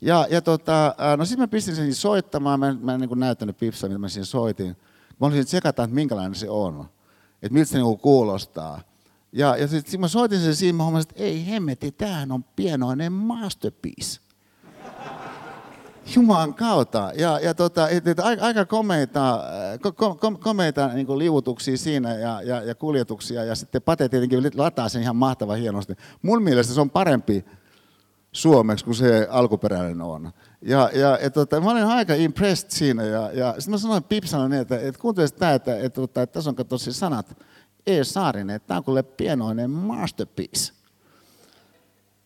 Ja, 0.00 0.26
ja 0.30 0.42
tota, 0.42 0.94
no 1.16 1.24
sitten 1.24 1.42
mä 1.42 1.48
pistin 1.48 1.76
sen 1.76 1.94
soittamaan, 1.94 2.60
mä, 2.60 2.68
en, 2.68 2.78
mä 2.82 2.94
en 2.94 3.00
niin 3.00 3.20
näyttänyt 3.20 3.56
pipsaa, 3.56 3.88
mitä 3.88 3.98
mä 3.98 4.08
siinä 4.08 4.24
soitin. 4.24 4.76
Mä 5.20 5.26
olisin 5.26 5.46
tsekata, 5.46 5.84
että 5.84 5.94
minkälainen 5.94 6.34
se 6.34 6.50
on, 6.50 6.88
että 7.42 7.54
miltä 7.54 7.70
se 7.70 7.78
niin 7.78 7.98
kuulostaa. 7.98 8.80
Ja, 9.32 9.56
ja 9.56 9.68
sitten 9.68 10.00
mä 10.00 10.08
soitin 10.08 10.40
sen 10.40 10.56
siinä, 10.56 10.76
mä 10.76 10.82
huomasin, 10.82 11.10
että 11.10 11.22
ei 11.22 11.46
hemmetti, 11.46 11.92
tämähän 11.92 12.32
on 12.32 12.44
pienoinen 12.44 13.12
masterpiece. 13.12 14.20
Jumalan 16.14 16.54
kautta. 16.54 17.12
Ja, 17.16 17.38
ja 17.38 17.54
tota, 17.54 17.88
et, 17.88 18.06
et, 18.06 18.18
aika 18.20 18.64
komeita, 18.64 19.44
ko, 19.82 19.92
ko, 19.92 20.38
komeita 20.40 20.88
niin 20.88 21.06
kuin 21.06 21.18
liuutuksia 21.18 21.76
siinä 21.76 22.14
ja, 22.14 22.42
ja, 22.42 22.62
ja, 22.62 22.74
kuljetuksia. 22.74 23.44
Ja 23.44 23.54
sitten 23.54 23.82
Pate 23.82 24.08
tietenkin 24.08 24.50
lataa 24.54 24.88
sen 24.88 25.02
ihan 25.02 25.16
mahtavan 25.16 25.58
hienosti. 25.58 25.94
Mun 26.22 26.42
mielestä 26.42 26.74
se 26.74 26.80
on 26.80 26.90
parempi 26.90 27.44
suomeksi 28.32 28.84
kuin 28.84 28.94
se 28.94 29.28
alkuperäinen 29.30 30.00
on. 30.00 30.32
Ja, 30.62 30.90
ja 30.94 31.18
et, 31.18 31.32
tota, 31.32 31.60
mä 31.60 31.70
olin 31.70 31.84
aika 31.84 32.14
impressed 32.14 32.70
siinä. 32.70 33.04
Ja, 33.04 33.30
ja 33.32 33.52
sitten 33.52 33.70
mä 33.70 33.78
sanoin 33.78 34.02
Pipsana 34.02 34.48
niin, 34.48 34.62
että, 34.62 34.78
että 34.78 35.00
kuuntelisit 35.00 35.36
tämä, 35.36 35.52
että, 35.52 35.76
että, 35.76 36.02
että, 36.02 36.22
että 36.22 36.32
tässä 36.32 36.50
on 36.50 36.56
katso 36.56 36.78
sanat. 36.78 37.36
E. 37.86 38.04
Saarinen, 38.04 38.56
että 38.56 38.66
tämä 38.66 38.78
on 38.78 38.84
kuule 38.84 39.02
pienoinen 39.02 39.70
masterpiece. 39.70 40.72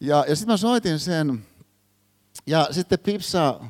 Ja, 0.01 0.25
ja 0.29 0.37
sitten 0.37 0.53
mä 0.53 0.57
soitin 0.57 0.99
sen, 0.99 1.45
ja 2.47 2.69
sitten 2.71 2.99
Pipsa 2.99 3.61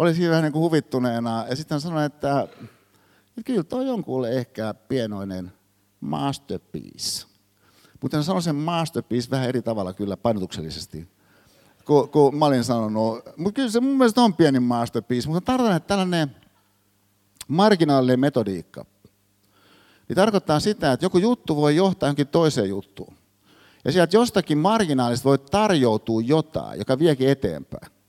oli 0.00 0.14
siinä 0.14 0.30
vähän 0.30 0.42
niin 0.42 0.52
kuin 0.52 0.62
huvittuneena, 0.62 1.44
ja 1.48 1.56
sitten 1.56 1.74
hän 1.74 1.80
sanoi, 1.80 2.04
että, 2.04 2.40
että 2.42 3.42
kyllä 3.44 3.62
toi 3.62 3.90
on 3.90 4.04
ehkä 4.32 4.74
pienoinen 4.74 5.52
masterpiece. 6.00 7.26
Mutta 8.02 8.16
hän 8.16 8.24
sanoi 8.24 8.42
sen 8.42 8.56
masterpiece 8.56 9.30
vähän 9.30 9.48
eri 9.48 9.62
tavalla 9.62 9.92
kyllä 9.92 10.16
painotuksellisesti, 10.16 11.08
kun, 11.84 12.08
kun 12.08 12.36
mä 12.36 12.44
olin 12.44 12.64
sanonut. 12.64 13.18
Mutta 13.36 13.52
kyllä 13.52 13.70
se 13.70 13.80
mun 13.80 13.98
mielestä 13.98 14.22
on 14.22 14.34
pieni 14.34 14.60
masterpiece, 14.60 15.28
mutta 15.28 15.40
tarkoitan, 15.40 15.76
että 15.76 15.88
tällainen 15.88 16.36
marginaalinen 17.48 18.20
metodiikka, 18.20 18.84
niin 20.08 20.16
tarkoittaa 20.16 20.60
sitä, 20.60 20.92
että 20.92 21.06
joku 21.06 21.18
juttu 21.18 21.56
voi 21.56 21.76
johtaa 21.76 22.06
johonkin 22.06 22.28
toiseen 22.28 22.68
juttuun. 22.68 23.14
Ja 23.84 23.92
sieltä 23.92 24.16
jostakin 24.16 24.58
marginaalista 24.58 25.28
voi 25.28 25.38
tarjoutua 25.38 26.20
jotain, 26.20 26.78
joka 26.78 26.98
viekin 26.98 27.28
eteenpäin. 27.28 27.99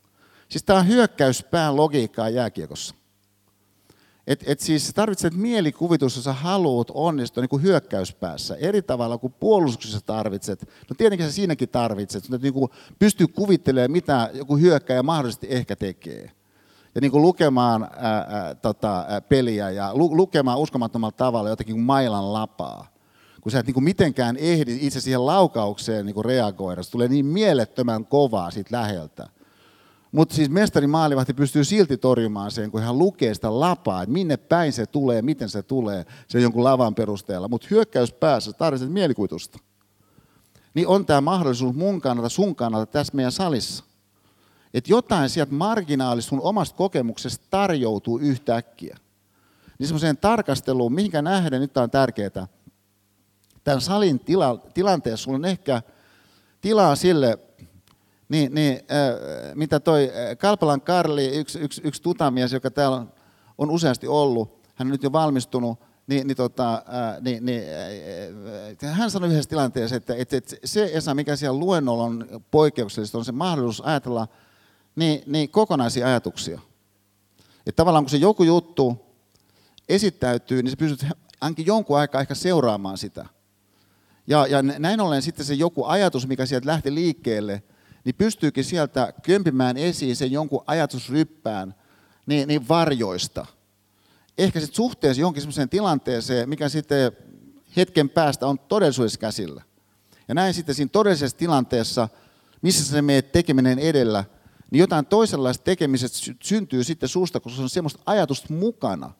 Siis 0.52 0.64
tämä 0.64 0.78
on 0.78 0.88
hyökkäyspään 0.88 1.76
logiikkaa 1.76 2.28
jääkiekossa. 2.28 2.94
Et, 4.26 4.44
et 4.46 4.60
siis 4.60 4.92
tarvitset 4.94 5.34
mielikuvitus, 5.34 6.16
jos 6.16 6.24
sä 6.24 6.32
haluat 6.32 6.88
onnistua 6.94 7.40
niin 7.40 7.48
kuin 7.48 7.62
hyökkäyspäässä. 7.62 8.56
Eri 8.56 8.82
tavalla 8.82 9.18
kuin 9.18 9.32
puolustuksessa 9.32 10.00
tarvitset. 10.00 10.68
No 10.90 10.96
tietenkin 10.98 11.26
sä 11.26 11.32
siinäkin 11.32 11.68
tarvitset. 11.68 12.24
Että 12.24 12.38
niin 12.38 12.68
pystyy 12.98 13.26
kuvittelemaan, 13.26 13.90
mitä 13.90 14.30
joku 14.34 14.56
hyökkäjä 14.56 15.02
mahdollisesti 15.02 15.46
ehkä 15.50 15.76
tekee. 15.76 16.30
Ja 16.94 17.00
niin 17.00 17.10
kuin 17.10 17.22
lukemaan 17.22 17.82
ää, 17.82 18.26
ää, 18.28 18.54
tota, 18.54 19.04
ää, 19.08 19.20
peliä 19.20 19.70
ja 19.70 19.90
lu, 19.94 20.16
lukemaan 20.16 20.58
uskomattomalla 20.58 21.16
tavalla 21.16 21.48
jotakin 21.48 21.74
kuin 21.74 21.84
mailan 21.84 22.32
lapaa 22.32 22.92
kun 23.40 23.52
sä 23.52 23.58
et 23.58 23.66
niin 23.66 23.74
kuin 23.74 23.84
mitenkään 23.84 24.36
ehdi 24.36 24.78
itse 24.80 25.00
siihen 25.00 25.26
laukaukseen 25.26 26.06
niin 26.06 26.14
kuin 26.14 26.24
reagoida. 26.24 26.82
Se 26.82 26.90
tulee 26.90 27.08
niin 27.08 27.26
mielettömän 27.26 28.06
kovaa 28.06 28.50
siitä 28.50 28.76
läheltä. 28.76 29.28
Mutta 30.12 30.34
siis 30.34 30.50
mestari 30.50 30.86
maalivahti 30.86 31.34
pystyy 31.34 31.64
silti 31.64 31.96
torjumaan 31.96 32.50
sen, 32.50 32.70
kun 32.70 32.82
hän 32.82 32.98
lukee 32.98 33.34
sitä 33.34 33.60
lapaa, 33.60 34.02
että 34.02 34.12
minne 34.12 34.36
päin 34.36 34.72
se 34.72 34.86
tulee, 34.86 35.22
miten 35.22 35.48
se 35.48 35.62
tulee, 35.62 36.06
se 36.28 36.40
jonkun 36.40 36.64
lavan 36.64 36.94
perusteella. 36.94 37.48
Mutta 37.48 37.66
hyökkäys 37.70 38.12
päässä 38.12 38.52
tarvitset 38.52 38.92
mielikuvitusta. 38.92 39.58
Niin 40.74 40.88
on 40.88 41.06
tämä 41.06 41.20
mahdollisuus 41.20 41.76
mun 41.76 42.00
kannalta, 42.00 42.28
sun 42.28 42.56
kannalta 42.56 42.86
tässä 42.86 43.16
meidän 43.16 43.32
salissa. 43.32 43.84
Että 44.74 44.92
jotain 44.92 45.30
sieltä 45.30 45.54
marginaalista 45.54 46.28
sun 46.28 46.40
omasta 46.40 46.76
kokemuksesta 46.76 47.46
tarjoutuu 47.50 48.18
yhtäkkiä. 48.18 48.96
Niin 49.78 49.86
semmoiseen 49.86 50.16
tarkasteluun, 50.16 50.94
mihinkä 50.94 51.22
nähdään, 51.22 51.62
nyt 51.62 51.72
tämä 51.72 51.84
on 51.84 51.90
tärkeää, 51.90 52.48
tämän 53.64 53.80
salin 53.80 54.20
tila, 54.20 54.58
tilanteessa 54.74 55.24
sulla 55.24 55.36
on 55.36 55.44
ehkä 55.44 55.82
tilaa 56.60 56.96
sille, 56.96 57.38
niin, 58.32 58.54
niin 58.54 58.72
äh, 58.74 59.54
mitä 59.54 59.80
toi 59.80 60.04
äh, 60.04 60.38
Kalpalan 60.38 60.80
Karli, 60.80 61.26
yksi, 61.26 61.58
yksi, 61.58 61.80
yksi 61.84 62.02
tutamies, 62.02 62.52
joka 62.52 62.70
täällä 62.70 62.96
on, 62.96 63.12
on 63.58 63.70
useasti 63.70 64.06
ollut, 64.06 64.62
hän 64.74 64.86
on 64.86 64.92
nyt 64.92 65.02
jo 65.02 65.12
valmistunut, 65.12 65.78
niin, 66.06 66.26
niin, 66.26 66.36
tota, 66.36 66.74
äh, 66.74 67.22
niin, 67.22 67.46
niin 67.46 67.62
äh, 68.84 68.96
hän 68.98 69.10
sanoi 69.10 69.30
yhdessä 69.30 69.48
tilanteessa, 69.48 69.96
että, 69.96 70.14
että, 70.14 70.36
että 70.36 70.56
se 70.64 70.90
Esa, 70.92 71.14
mikä 71.14 71.36
siellä 71.36 71.58
luennolla 71.58 72.02
on 72.02 72.42
poikkeuksellista, 72.50 73.18
on 73.18 73.24
se 73.24 73.32
mahdollisuus 73.32 73.86
ajatella 73.86 74.28
niin, 74.96 75.22
niin 75.26 75.50
kokonaisia 75.50 76.06
ajatuksia. 76.06 76.60
Että 77.66 77.76
tavallaan 77.76 78.04
kun 78.04 78.10
se 78.10 78.16
joku 78.16 78.44
juttu 78.44 79.06
esittäytyy, 79.88 80.62
niin 80.62 80.70
sä 80.70 80.76
pystyt 80.76 81.10
ainakin 81.40 81.66
jonkun 81.66 81.98
aikaa 81.98 82.20
ehkä 82.20 82.34
seuraamaan 82.34 82.98
sitä. 82.98 83.26
Ja, 84.26 84.46
ja 84.46 84.62
näin 84.62 85.00
ollen 85.00 85.22
sitten 85.22 85.46
se 85.46 85.54
joku 85.54 85.84
ajatus, 85.84 86.26
mikä 86.26 86.46
sieltä 86.46 86.66
lähti 86.66 86.94
liikkeelle, 86.94 87.62
niin 88.04 88.14
pystyykin 88.14 88.64
sieltä 88.64 89.12
kömpimään 89.22 89.76
esiin 89.76 90.16
sen 90.16 90.32
jonkun 90.32 90.64
ajatusryppään 90.66 91.74
niin, 92.26 92.48
niin 92.48 92.68
varjoista. 92.68 93.46
Ehkä 94.38 94.60
sitten 94.60 94.76
suhteessa 94.76 95.20
johonkin 95.20 95.42
sellaiseen 95.42 95.68
tilanteeseen, 95.68 96.48
mikä 96.48 96.68
sitten 96.68 97.12
hetken 97.76 98.08
päästä 98.08 98.46
on 98.46 98.58
todellisuudessa 98.58 99.18
käsillä. 99.18 99.62
Ja 100.28 100.34
näin 100.34 100.54
sitten 100.54 100.74
siinä 100.74 100.88
todellisessa 100.92 101.36
tilanteessa, 101.36 102.08
missä 102.62 102.84
se 102.84 103.02
menee 103.02 103.22
tekeminen 103.22 103.78
edellä, 103.78 104.24
niin 104.70 104.80
jotain 104.80 105.06
toisenlaista 105.06 105.64
tekemisestä 105.64 106.34
syntyy 106.42 106.84
sitten 106.84 107.08
suusta, 107.08 107.40
koska 107.40 107.56
se 107.56 107.62
on 107.62 107.70
semmoista 107.70 108.02
ajatusta 108.06 108.52
mukana, 108.52 109.10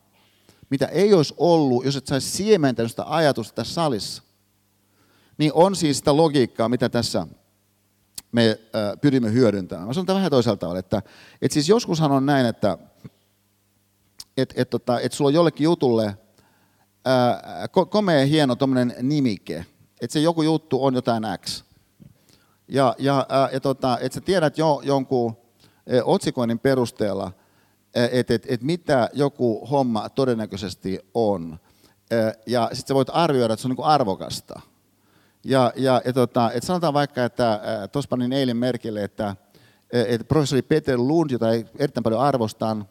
mitä 0.70 0.86
ei 0.86 1.14
olisi 1.14 1.34
ollut, 1.36 1.84
jos 1.84 1.96
et 1.96 2.06
saisi 2.06 2.30
siementänyt 2.30 2.92
sitä 2.92 3.04
ajatusta 3.06 3.54
tässä 3.54 3.74
salissa 3.74 4.22
niin 5.38 5.52
on 5.54 5.76
siis 5.76 5.98
sitä 5.98 6.16
logiikkaa, 6.16 6.68
mitä 6.68 6.88
tässä 6.88 7.26
me 8.32 8.60
pyrimme 9.00 9.32
hyödyntämään. 9.32 9.86
Mä 9.86 9.92
sanon 9.92 10.06
tämän 10.06 10.18
vähän 10.18 10.30
toisaalta, 10.30 10.78
että, 10.78 11.02
että 11.42 11.54
siis 11.54 11.68
joskushan 11.68 12.12
on 12.12 12.26
näin, 12.26 12.46
että 12.46 12.78
et, 14.36 14.54
et, 14.56 14.70
tota, 14.70 15.00
et 15.00 15.12
sulla 15.12 15.28
on 15.28 15.34
jollekin 15.34 15.64
jutulle 15.64 16.16
ää, 17.04 17.68
komea 17.90 18.26
hieno 18.26 18.56
nimike, 19.02 19.66
että 20.00 20.12
se 20.12 20.20
joku 20.20 20.42
juttu 20.42 20.84
on 20.84 20.94
jotain 20.94 21.22
X. 21.44 21.64
Ja, 22.68 22.94
ja, 22.98 23.26
ää, 23.28 23.48
ja 23.52 23.60
tota, 23.60 23.98
että 24.00 24.14
sä 24.14 24.20
tiedät 24.20 24.58
jo 24.58 24.80
jonkun 24.84 25.36
otsikoinnin 26.04 26.58
perusteella, 26.58 27.32
että 27.94 28.34
et, 28.34 28.46
et 28.48 28.62
mitä 28.62 29.10
joku 29.12 29.66
homma 29.66 30.08
todennäköisesti 30.08 30.98
on. 31.14 31.58
Ja 32.46 32.68
sitten 32.72 32.88
sä 32.88 32.94
voit 32.94 33.08
arvioida, 33.12 33.54
että 33.54 33.62
se 33.62 33.66
on 33.66 33.70
niinku 33.70 33.82
arvokasta. 33.82 34.60
Ja, 35.44 35.72
ja, 35.76 36.02
ja 36.04 36.12
tota, 36.12 36.52
et 36.52 36.62
sanotaan 36.62 36.94
vaikka, 36.94 37.24
että 37.24 37.60
tuossa 37.92 38.08
panin 38.08 38.32
eilen 38.32 38.56
merkille, 38.56 39.04
että 39.04 39.36
et 39.92 40.28
professori 40.28 40.62
Peter 40.62 40.98
Lund, 40.98 41.30
jota 41.30 41.52
erittäin 41.78 42.04
paljon 42.04 42.20
arvostan, 42.20 42.88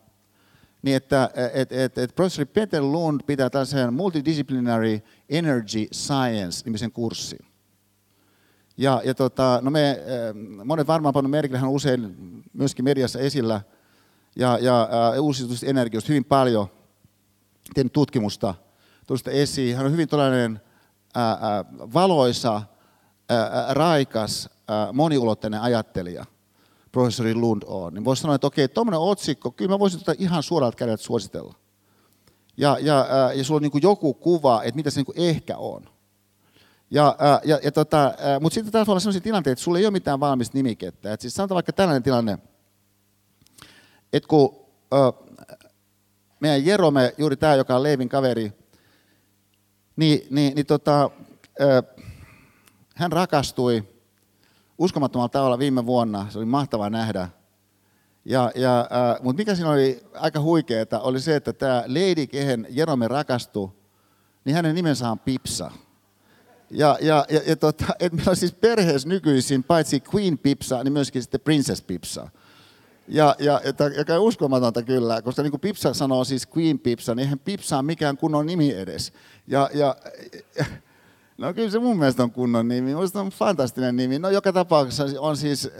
niin 0.81 0.97
että 0.97 1.29
et, 1.53 1.71
et, 1.71 1.97
et 1.97 2.15
professori 2.15 2.45
Peter 2.45 2.83
Lund 2.83 3.21
pitää 3.25 3.49
tällaisen 3.49 3.93
Multidisciplinary 3.93 5.01
Energy 5.29 5.87
Science-nimisen 5.93 6.91
kurssin. 6.91 7.45
Ja, 8.77 9.01
ja 9.05 9.15
tota, 9.15 9.59
no 9.61 9.71
me, 9.71 9.99
monet 10.65 10.87
varmaan 10.87 11.13
pannut 11.13 11.31
merkille, 11.31 11.59
hän 11.59 11.69
on 11.69 11.75
usein 11.75 12.15
myöskin 12.53 12.85
mediassa 12.85 13.19
esillä, 13.19 13.61
ja, 14.35 14.57
ja 14.61 14.81
äh, 14.81 15.23
uusiutuvista 15.23 15.65
energioista 15.65 16.07
hyvin 16.07 16.25
paljon 16.25 16.67
tehnyt 17.73 17.93
tutkimusta 17.93 18.55
tuosta 19.07 19.31
esiin. 19.31 19.77
Hän 19.77 19.85
on 19.85 19.91
hyvin 19.91 20.07
tällainen 20.07 20.61
valoisa, 21.93 22.61
raikas, 23.69 24.49
moniulotteinen 24.93 25.61
ajattelija, 25.61 26.25
professori 26.91 27.35
Lund 27.35 27.63
on, 27.65 27.93
niin 27.93 28.05
voisi 28.05 28.21
sanoa, 28.21 28.35
että 28.35 28.47
okei, 28.47 28.67
tuommoinen 28.67 28.99
otsikko, 28.99 29.51
kyllä 29.51 29.71
mä 29.71 29.79
voisin 29.79 29.99
tätä 29.99 30.15
ihan 30.19 30.43
suoralta 30.43 30.77
kädeltä 30.77 31.03
suositella. 31.03 31.55
Ja, 32.57 32.77
ja, 32.81 33.07
ja 33.35 33.43
sulla 33.43 33.57
on 33.57 33.61
niin 33.61 33.83
joku 33.83 34.13
kuva, 34.13 34.63
että 34.63 34.75
mitä 34.75 34.89
se 34.89 35.01
niin 35.01 35.29
ehkä 35.29 35.57
on. 35.57 35.89
Ja, 36.91 37.15
ja, 37.43 37.59
ja 37.63 37.71
tota, 37.71 38.13
mutta 38.41 38.53
sitten 38.53 38.71
taas 38.71 38.87
voi 38.87 38.93
olla 38.93 38.99
sellaisia 38.99 39.21
tilanteita, 39.21 39.53
että 39.53 39.63
sulla 39.63 39.79
ei 39.79 39.85
ole 39.85 39.91
mitään 39.91 40.19
valmista 40.19 40.57
nimikettä. 40.57 41.13
Et 41.13 41.21
siis 41.21 41.35
sanotaan 41.35 41.55
vaikka 41.55 41.73
tällainen 41.73 42.03
tilanne, 42.03 42.37
että 44.13 44.27
kun 44.27 44.65
meidän 46.39 46.65
Jerome, 46.65 47.13
juuri 47.17 47.35
tämä, 47.37 47.55
joka 47.55 47.75
on 47.75 47.83
Leivin 47.83 48.09
kaveri, 48.09 48.53
niin, 50.01 50.27
niin, 50.29 50.55
niin 50.55 50.65
tota, 50.65 51.09
hän 52.95 53.11
rakastui 53.11 53.83
uskomattomalla 54.77 55.29
tavalla 55.29 55.59
viime 55.59 55.85
vuonna. 55.85 56.25
Se 56.29 56.37
oli 56.37 56.45
mahtavaa 56.45 56.89
nähdä. 56.89 57.29
Ja, 58.25 58.51
ja, 58.55 58.79
äh, 58.79 59.21
mutta 59.23 59.41
mikä 59.41 59.55
siinä 59.55 59.71
oli 59.71 60.03
aika 60.13 60.39
huikeaa, 60.39 60.99
oli 61.01 61.19
se, 61.19 61.35
että 61.35 61.53
tämä 61.53 61.83
lady, 61.87 62.27
kehen 62.27 62.67
Jerome 62.69 63.07
rakastui, 63.07 63.69
niin 64.45 64.55
hänen 64.55 64.75
nimensä 64.75 65.11
on 65.11 65.19
Pipsa. 65.19 65.71
Ja, 66.71 66.97
ja, 67.01 67.25
ja, 67.29 67.41
ja 67.47 67.55
tota, 67.55 67.85
et 67.99 68.13
meillä 68.13 68.29
on 68.29 68.35
siis 68.35 68.53
perheessä 68.53 69.09
nykyisin 69.09 69.63
paitsi 69.63 70.03
Queen 70.15 70.37
Pipsa, 70.37 70.83
niin 70.83 70.93
myöskin 70.93 71.21
sitten 71.21 71.41
Princess 71.41 71.81
Pipsa. 71.81 72.29
Ja, 73.13 73.35
ja, 73.39 73.61
että, 73.63 74.15
on 74.15 74.19
uskomatonta 74.19 74.83
kyllä, 74.83 75.21
koska 75.21 75.43
niin 75.43 75.51
kuin 75.51 75.61
Pipsa 75.61 75.93
sanoo 75.93 76.23
siis 76.23 76.47
Queen 76.57 76.79
Pipsa, 76.79 77.15
niin 77.15 77.23
eihän 77.23 77.39
Pipsa 77.39 77.75
ole 77.77 77.83
mikään 77.83 78.17
kunnon 78.17 78.45
nimi 78.45 78.73
edes. 78.73 79.13
Ja, 79.47 79.69
ja, 79.73 79.95
no 81.37 81.53
kyllä 81.53 81.69
se 81.69 81.79
mun 81.79 81.97
mielestä 81.97 82.23
on 82.23 82.31
kunnon 82.31 82.67
nimi, 82.67 82.81
minusta 82.81 83.21
on 83.21 83.29
fantastinen 83.29 83.95
nimi. 83.95 84.19
No 84.19 84.29
joka 84.29 84.53
tapauksessa 84.53 85.05
on 85.19 85.37
siis 85.37 85.65
äh, 85.65 85.71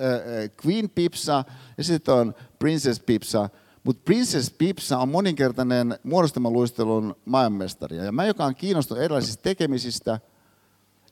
Queen 0.65 0.89
Pipsa 0.89 1.43
ja 1.77 1.83
sitten 1.83 2.13
on 2.13 2.35
Princess 2.59 2.99
Pipsa, 2.99 3.49
mutta 3.83 4.01
Princess 4.05 4.51
Pipsa 4.57 4.97
on 4.97 5.09
moninkertainen 5.09 5.99
muodostamaluistelun 6.03 7.15
maailmanmestari. 7.25 7.97
Ja 7.97 8.11
mä, 8.11 8.25
joka 8.25 8.45
on 8.45 8.55
kiinnostunut 8.55 9.03
erilaisista 9.03 9.43
tekemisistä, 9.43 10.19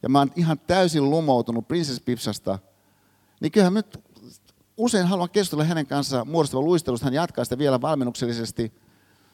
ja 0.04 0.10
mä 0.10 0.20
oon 0.20 0.32
ihan 0.36 0.60
täysin 0.68 1.10
lumoutunut 1.10 1.68
Princess 1.68 2.02
Pipsasta, 2.02 2.60
niin 3.42 3.52
kyllähän 3.52 3.74
nyt 3.74 4.00
usein 4.80 5.08
haluan 5.08 5.30
keskustella 5.30 5.64
hänen 5.64 5.88
kanssaan 5.88 6.28
muodostavan 6.28 6.66
luistelusta. 6.66 7.06
Hän 7.06 7.14
jatkaa 7.14 7.44
sitä 7.44 7.58
vielä 7.58 7.82
valmennuksellisesti 7.82 8.74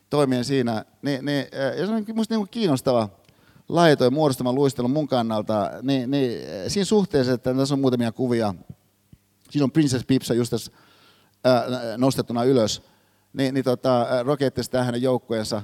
toimien 0.09 0.45
siinä. 0.45 0.85
Niin, 1.01 1.25
niin, 1.25 1.45
ja 1.77 1.85
se 1.85 1.91
on 1.91 2.03
minusta 2.07 2.35
niin 2.35 2.49
kiinnostava 2.49 3.09
laji 3.69 3.97
toi 3.97 4.09
muodostavan 4.09 4.55
luistelun 4.55 4.91
mun 4.91 5.07
kannalta. 5.07 5.71
Niin, 5.81 6.11
niin, 6.11 6.41
siinä 6.67 6.85
suhteessa, 6.85 7.33
että 7.33 7.53
tässä 7.53 7.75
on 7.75 7.79
muutamia 7.79 8.11
kuvia. 8.11 8.55
Siinä 9.49 9.63
on 9.63 9.71
Princess 9.71 10.05
Pipsa 10.05 10.33
just 10.33 10.49
tässä 10.49 10.71
ää, 11.43 11.63
nostettuna 11.97 12.43
ylös. 12.43 12.81
Niin, 13.33 13.53
niin 13.53 13.63
tota, 13.63 14.07
Rokettes 14.23 14.69
tähän 14.69 14.85
hänen 14.85 15.01
joukkueensa. 15.01 15.61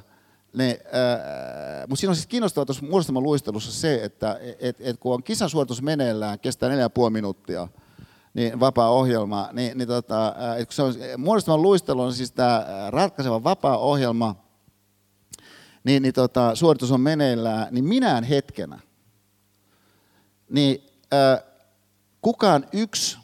Niin, 0.53 0.75
mutta 1.87 1.99
siinä 1.99 2.11
on 2.11 2.15
siis 2.15 2.27
kiinnostavaa 2.27 2.65
tuossa 2.65 2.85
muodostaman 2.85 3.23
luistelussa 3.23 3.71
se, 3.71 4.03
että 4.03 4.39
et, 4.59 4.77
et 4.79 4.97
kun 4.97 5.13
on 5.13 5.23
kisasuoritus 5.23 5.81
meneillään, 5.81 6.39
kestää 6.39 6.69
4,5 6.69 7.09
minuuttia– 7.09 7.67
niin 8.33 8.59
vapaa-ohjelma, 8.59 9.49
niin, 9.53 9.77
niin 9.77 9.87
tota, 9.87 10.35
kun 10.57 10.73
se 10.73 10.81
on, 10.81 10.93
muodostavan 11.17 11.61
luistelu 11.61 12.01
on 12.01 12.13
siis 12.13 12.31
tämä 12.31 12.65
ratkaiseva 12.89 13.43
vapaa-ohjelma, 13.43 14.35
niin, 15.83 16.03
niin 16.03 16.13
tota, 16.13 16.55
suoritus 16.55 16.91
on 16.91 17.01
meneillään, 17.01 17.67
niin 17.71 17.85
minään 17.85 18.23
hetkenä, 18.23 18.79
niin 20.49 20.87
äh, 21.13 21.43
kukaan 22.21 22.65
yksi 22.73 23.17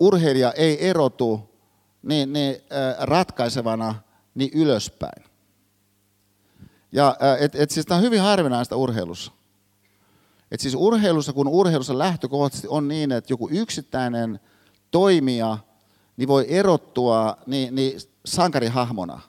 urheilija 0.00 0.52
ei 0.52 0.88
erotu 0.88 1.56
niin, 2.02 2.32
niin 2.32 2.56
äh, 2.56 2.96
ratkaisevana 2.98 3.94
niin 4.34 4.50
ylöspäin. 4.54 5.24
Ja 6.92 7.16
äh, 7.22 7.42
et, 7.42 7.54
et 7.54 7.70
siis 7.70 7.86
tämä 7.86 7.98
on 7.98 8.04
hyvin 8.04 8.20
harvinaista 8.20 8.76
urheilussa. 8.76 9.32
Et 10.50 10.60
siis 10.60 10.74
urheilussa, 10.74 11.32
kun 11.32 11.48
urheilussa 11.48 11.98
lähtökohtaisesti 11.98 12.68
on 12.68 12.88
niin, 12.88 13.12
että 13.12 13.32
joku 13.32 13.48
yksittäinen 13.52 14.40
toimija 14.90 15.58
niin 16.16 16.28
voi 16.28 16.46
erottua 16.48 17.36
niin, 17.46 17.74
niin 17.74 18.00
sankarihahmona, 18.24 19.20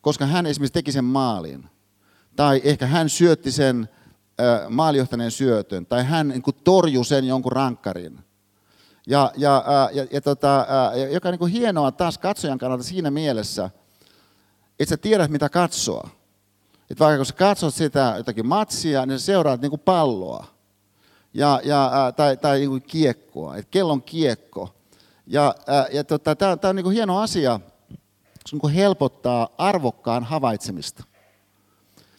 koska 0.00 0.26
hän 0.26 0.46
esimerkiksi 0.46 0.72
teki 0.72 0.92
sen 0.92 1.04
maalin. 1.04 1.64
Tai 2.36 2.60
ehkä 2.64 2.86
hän 2.86 3.08
syötti 3.08 3.50
sen 3.52 3.88
äh, 4.40 4.70
maalijohtaneen 4.70 5.30
syötön, 5.30 5.86
tai 5.86 6.04
hän 6.04 6.28
niin 6.28 6.42
torjui 6.64 7.04
sen 7.04 7.24
jonkun 7.24 7.52
rankkarin. 7.52 8.18
Ja, 9.06 9.32
ja, 9.36 9.56
äh, 9.56 9.96
ja, 9.96 10.06
ja 10.10 10.20
tota, 10.20 10.60
äh, 10.60 11.12
joka 11.12 11.28
on 11.28 11.36
niin 11.40 11.50
hienoa 11.50 11.92
taas 11.92 12.18
katsojan 12.18 12.58
kannalta 12.58 12.84
siinä 12.84 13.10
mielessä, 13.10 13.70
että 14.78 14.90
sä 14.90 14.96
tiedät 14.96 15.30
mitä 15.30 15.48
katsoa. 15.48 16.17
Että 16.90 17.04
vaikka 17.04 17.16
kun 17.16 17.26
sä 17.26 17.34
katsot 17.34 17.74
sitä 17.74 18.14
jotakin 18.16 18.46
matsia, 18.46 19.06
niin 19.06 19.18
sä 19.18 19.26
seuraat 19.26 19.60
niin 19.60 19.70
kuin 19.70 19.80
palloa. 19.80 20.46
Ja, 21.34 21.60
ja, 21.64 22.12
tai 22.16 22.36
tai 22.36 22.58
niin 22.58 22.70
kuin 22.70 22.82
kiekkoa, 22.82 23.56
että 23.56 23.70
kellon 23.70 24.02
kiekko. 24.02 24.74
Ja, 25.26 25.54
ja 25.92 26.04
tota, 26.04 26.36
tämä 26.36 26.56
on 26.64 26.76
niin 26.76 26.84
kuin 26.84 26.94
hieno 26.94 27.18
asia, 27.20 27.60
se 28.46 28.56
niin 28.62 28.72
helpottaa 28.72 29.48
arvokkaan 29.58 30.24
havaitsemista. 30.24 31.04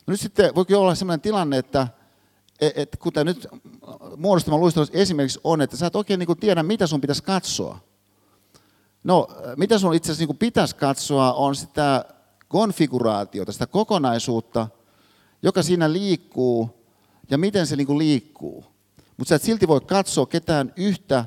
No 0.07 0.11
nyt 0.11 0.19
sitten 0.19 0.55
voikin 0.55 0.77
olla 0.77 0.95
sellainen 0.95 1.21
tilanne, 1.21 1.57
että 1.57 1.87
et, 2.61 2.77
et, 2.77 2.97
kuten 2.99 3.25
nyt 3.25 3.47
muodostama 4.17 4.57
luistelussa 4.57 4.97
esimerkiksi 4.97 5.39
on, 5.43 5.61
että 5.61 5.77
sä 5.77 5.87
et 5.87 5.95
oikein 5.95 6.19
niin 6.19 6.27
kuin 6.27 6.39
tiedä, 6.39 6.63
mitä 6.63 6.87
sun 6.87 7.01
pitäisi 7.01 7.23
katsoa. 7.23 7.79
No, 9.03 9.27
mitä 9.57 9.77
sun 9.77 9.93
itse 9.93 10.11
asiassa 10.11 10.27
niin 10.27 10.37
pitäisi 10.37 10.75
katsoa, 10.75 11.33
on 11.33 11.55
sitä 11.55 12.05
konfiguraatiota, 12.49 13.51
sitä 13.51 13.67
kokonaisuutta, 13.67 14.67
joka 15.41 15.63
siinä 15.63 15.93
liikkuu 15.93 16.69
ja 17.29 17.37
miten 17.37 17.67
se 17.67 17.75
niin 17.75 17.97
liikkuu. 17.97 18.65
Mutta 19.17 19.29
sä 19.29 19.35
et 19.35 19.41
silti 19.41 19.67
voi 19.67 19.81
katsoa 19.81 20.25
ketään 20.25 20.73
yhtä 20.75 21.25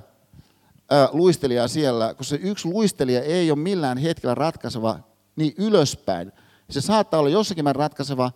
ää, 0.91 1.09
luistelijaa 1.13 1.69
siellä, 1.69 2.15
koska 2.15 2.37
se 2.37 2.41
yksi 2.43 2.69
luistelija 2.69 3.23
ei 3.23 3.51
ole 3.51 3.59
millään 3.59 3.99
hetkellä 3.99 4.35
ratkaiseva 4.35 4.99
niin 5.37 5.55
ylöspäin. 5.57 6.33
Se 6.71 6.81
saattaa 6.81 7.21
olla 7.21 7.31
jossakin 7.31 7.65
määrin 7.65 7.81
ratkaiseva, 7.81 8.33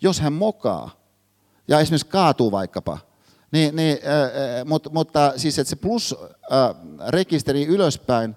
jos 0.00 0.20
hän 0.20 0.32
mokaa 0.32 0.90
ja 1.68 1.80
esimerkiksi 1.80 2.06
kaatuu 2.06 2.52
vaikkapa. 2.52 2.98
Niin, 3.52 3.76
niin, 3.76 3.98
ää, 4.04 4.64
mutta, 4.64 4.90
mutta 4.90 5.32
siis 5.36 5.58
että 5.58 5.70
se 5.70 5.76
plus-rekisteri 5.76 7.66
ylöspäin 7.66 8.36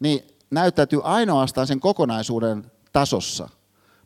niin 0.00 0.22
näyttäytyy 0.50 1.00
ainoastaan 1.02 1.66
sen 1.66 1.80
kokonaisuuden 1.80 2.70
tasossa. 2.92 3.48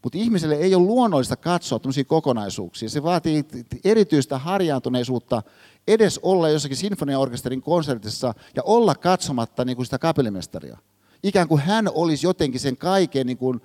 Mutta 0.03 0.19
ihmiselle 0.19 0.55
ei 0.55 0.75
ole 0.75 0.85
luonnollista 0.85 1.37
katsoa 1.37 1.79
tämmöisiä 1.79 2.05
kokonaisuuksia. 2.05 2.89
Se 2.89 3.03
vaatii 3.03 3.45
erityistä 3.85 4.39
harjaantuneisuutta 4.39 5.43
edes 5.89 6.21
olla 6.23 6.49
jossakin 6.49 6.77
sinfoniaorkesterin 6.77 7.63
konsertissa 7.63 8.35
ja 8.57 8.63
olla 8.63 8.95
katsomatta 8.95 9.65
niin 9.65 9.77
kuin 9.77 9.87
sitä 9.87 9.99
kapellimestaria. 9.99 10.79
Ikään 11.23 11.49
kuin 11.49 11.61
hän 11.61 11.89
olisi 11.95 12.27
jotenkin 12.27 12.61
sen 12.61 12.77
kaiken 12.77 13.27
niin 13.27 13.39
kuin 13.39 13.61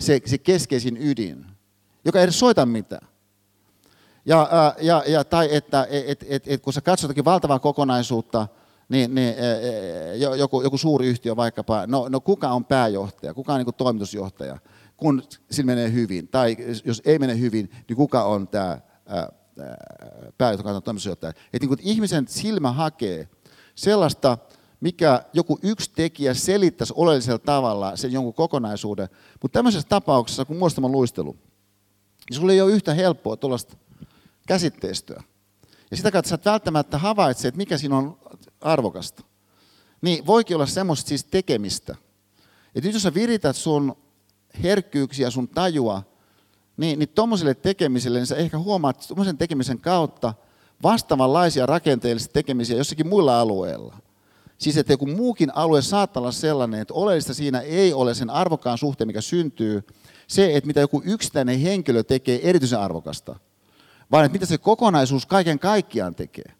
se, 0.00 0.20
se 0.26 0.38
keskeisin 0.38 0.96
ydin, 1.00 1.46
joka 2.04 2.18
ei 2.18 2.24
edes 2.24 2.38
soita 2.38 2.66
mitään. 2.66 3.08
Ja, 4.26 4.74
ja, 4.80 5.02
ja, 5.06 5.24
tai 5.24 5.48
että 5.50 5.86
et, 5.90 6.24
et, 6.28 6.42
et, 6.46 6.62
kun 6.62 6.72
sä 6.72 6.80
katsot 6.80 7.08
jotakin 7.08 7.24
valtavaa 7.24 7.58
kokonaisuutta, 7.58 8.48
niin, 8.88 9.14
niin 9.14 9.34
joku, 10.38 10.62
joku 10.62 10.78
suuri 10.78 11.06
yhtiö 11.06 11.36
vaikkapa, 11.36 11.86
no, 11.86 12.08
no 12.08 12.20
kuka 12.20 12.48
on 12.48 12.64
pääjohtaja, 12.64 13.34
kuka 13.34 13.52
on 13.52 13.58
niin 13.58 13.64
kuin 13.64 13.74
toimitusjohtaja, 13.74 14.58
kun 14.96 15.22
sillä 15.50 15.66
menee 15.66 15.92
hyvin, 15.92 16.28
tai 16.28 16.56
jos 16.84 17.02
ei 17.04 17.18
mene 17.18 17.38
hyvin, 17.38 17.70
niin 17.88 17.96
kuka 17.96 18.24
on 18.24 18.48
tämä 18.48 18.78
pääjohtaja, 20.38 20.80
toimitusjohtaja. 20.80 21.32
Että 21.52 21.66
niin 21.66 21.78
ihmisen 21.80 22.28
silmä 22.28 22.72
hakee 22.72 23.28
sellaista, 23.74 24.38
mikä 24.80 25.22
joku 25.32 25.58
yksi 25.62 25.90
tekijä 25.94 26.34
selittäisi 26.34 26.92
oleellisella 26.96 27.38
tavalla 27.38 27.96
sen 27.96 28.12
jonkun 28.12 28.34
kokonaisuuden. 28.34 29.08
Mutta 29.42 29.58
tämmöisessä 29.58 29.88
tapauksessa, 29.88 30.44
kun 30.44 30.56
muistama 30.56 30.88
luistelu, 30.88 31.36
niin 32.30 32.40
sulla 32.40 32.52
ei 32.52 32.60
ole 32.60 32.72
yhtä 32.72 32.94
helppoa 32.94 33.36
tuollaista 33.36 33.76
käsitteistöä. 34.46 35.22
Ja 35.90 35.96
sitä 35.96 36.10
kautta 36.10 36.28
sä 36.28 36.34
et 36.34 36.44
välttämättä 36.44 36.98
havaitse, 36.98 37.48
että 37.48 37.58
mikä 37.58 37.78
siinä 37.78 37.98
on 37.98 38.18
arvokasta. 38.60 39.22
Niin 40.02 40.26
voikin 40.26 40.56
olla 40.56 40.66
semmoista 40.66 41.08
siis 41.08 41.24
tekemistä. 41.24 41.96
Että 42.74 42.88
nyt 42.88 42.94
jos 42.94 43.02
sä 43.02 43.14
virität 43.14 43.56
sun 43.56 43.96
herkkyyksiä, 44.62 45.30
sun 45.30 45.48
tajua 45.48 46.02
niin, 46.76 46.98
niin 46.98 47.08
tuommoiselle 47.08 47.54
tekemiselle, 47.54 48.18
niin 48.18 48.26
sä 48.26 48.36
ehkä 48.36 48.58
huomaat 48.58 49.04
tuommoisen 49.08 49.38
tekemisen 49.38 49.80
kautta 49.80 50.34
vastaavanlaisia 50.82 51.66
rakenteellisia 51.66 52.32
tekemisiä 52.32 52.76
jossakin 52.76 53.08
muilla 53.08 53.40
alueilla. 53.40 53.96
Siis 54.58 54.76
että 54.76 54.92
joku 54.92 55.06
muukin 55.06 55.56
alue 55.56 55.82
saattaa 55.82 56.20
olla 56.20 56.32
sellainen, 56.32 56.80
että 56.80 56.94
oleellista 56.94 57.34
siinä 57.34 57.60
ei 57.60 57.92
ole 57.92 58.14
sen 58.14 58.30
arvokkaan 58.30 58.78
suhteen, 58.78 59.08
mikä 59.08 59.20
syntyy, 59.20 59.82
se, 60.26 60.56
että 60.56 60.66
mitä 60.66 60.80
joku 60.80 61.02
yksittäinen 61.04 61.58
henkilö 61.58 62.02
tekee 62.02 62.48
erityisen 62.48 62.80
arvokasta, 62.80 63.36
vaan 64.14 64.24
että 64.24 64.34
mitä 64.34 64.46
se 64.46 64.58
kokonaisuus 64.58 65.26
kaiken 65.26 65.58
kaikkiaan 65.58 66.14
tekee. 66.14 66.52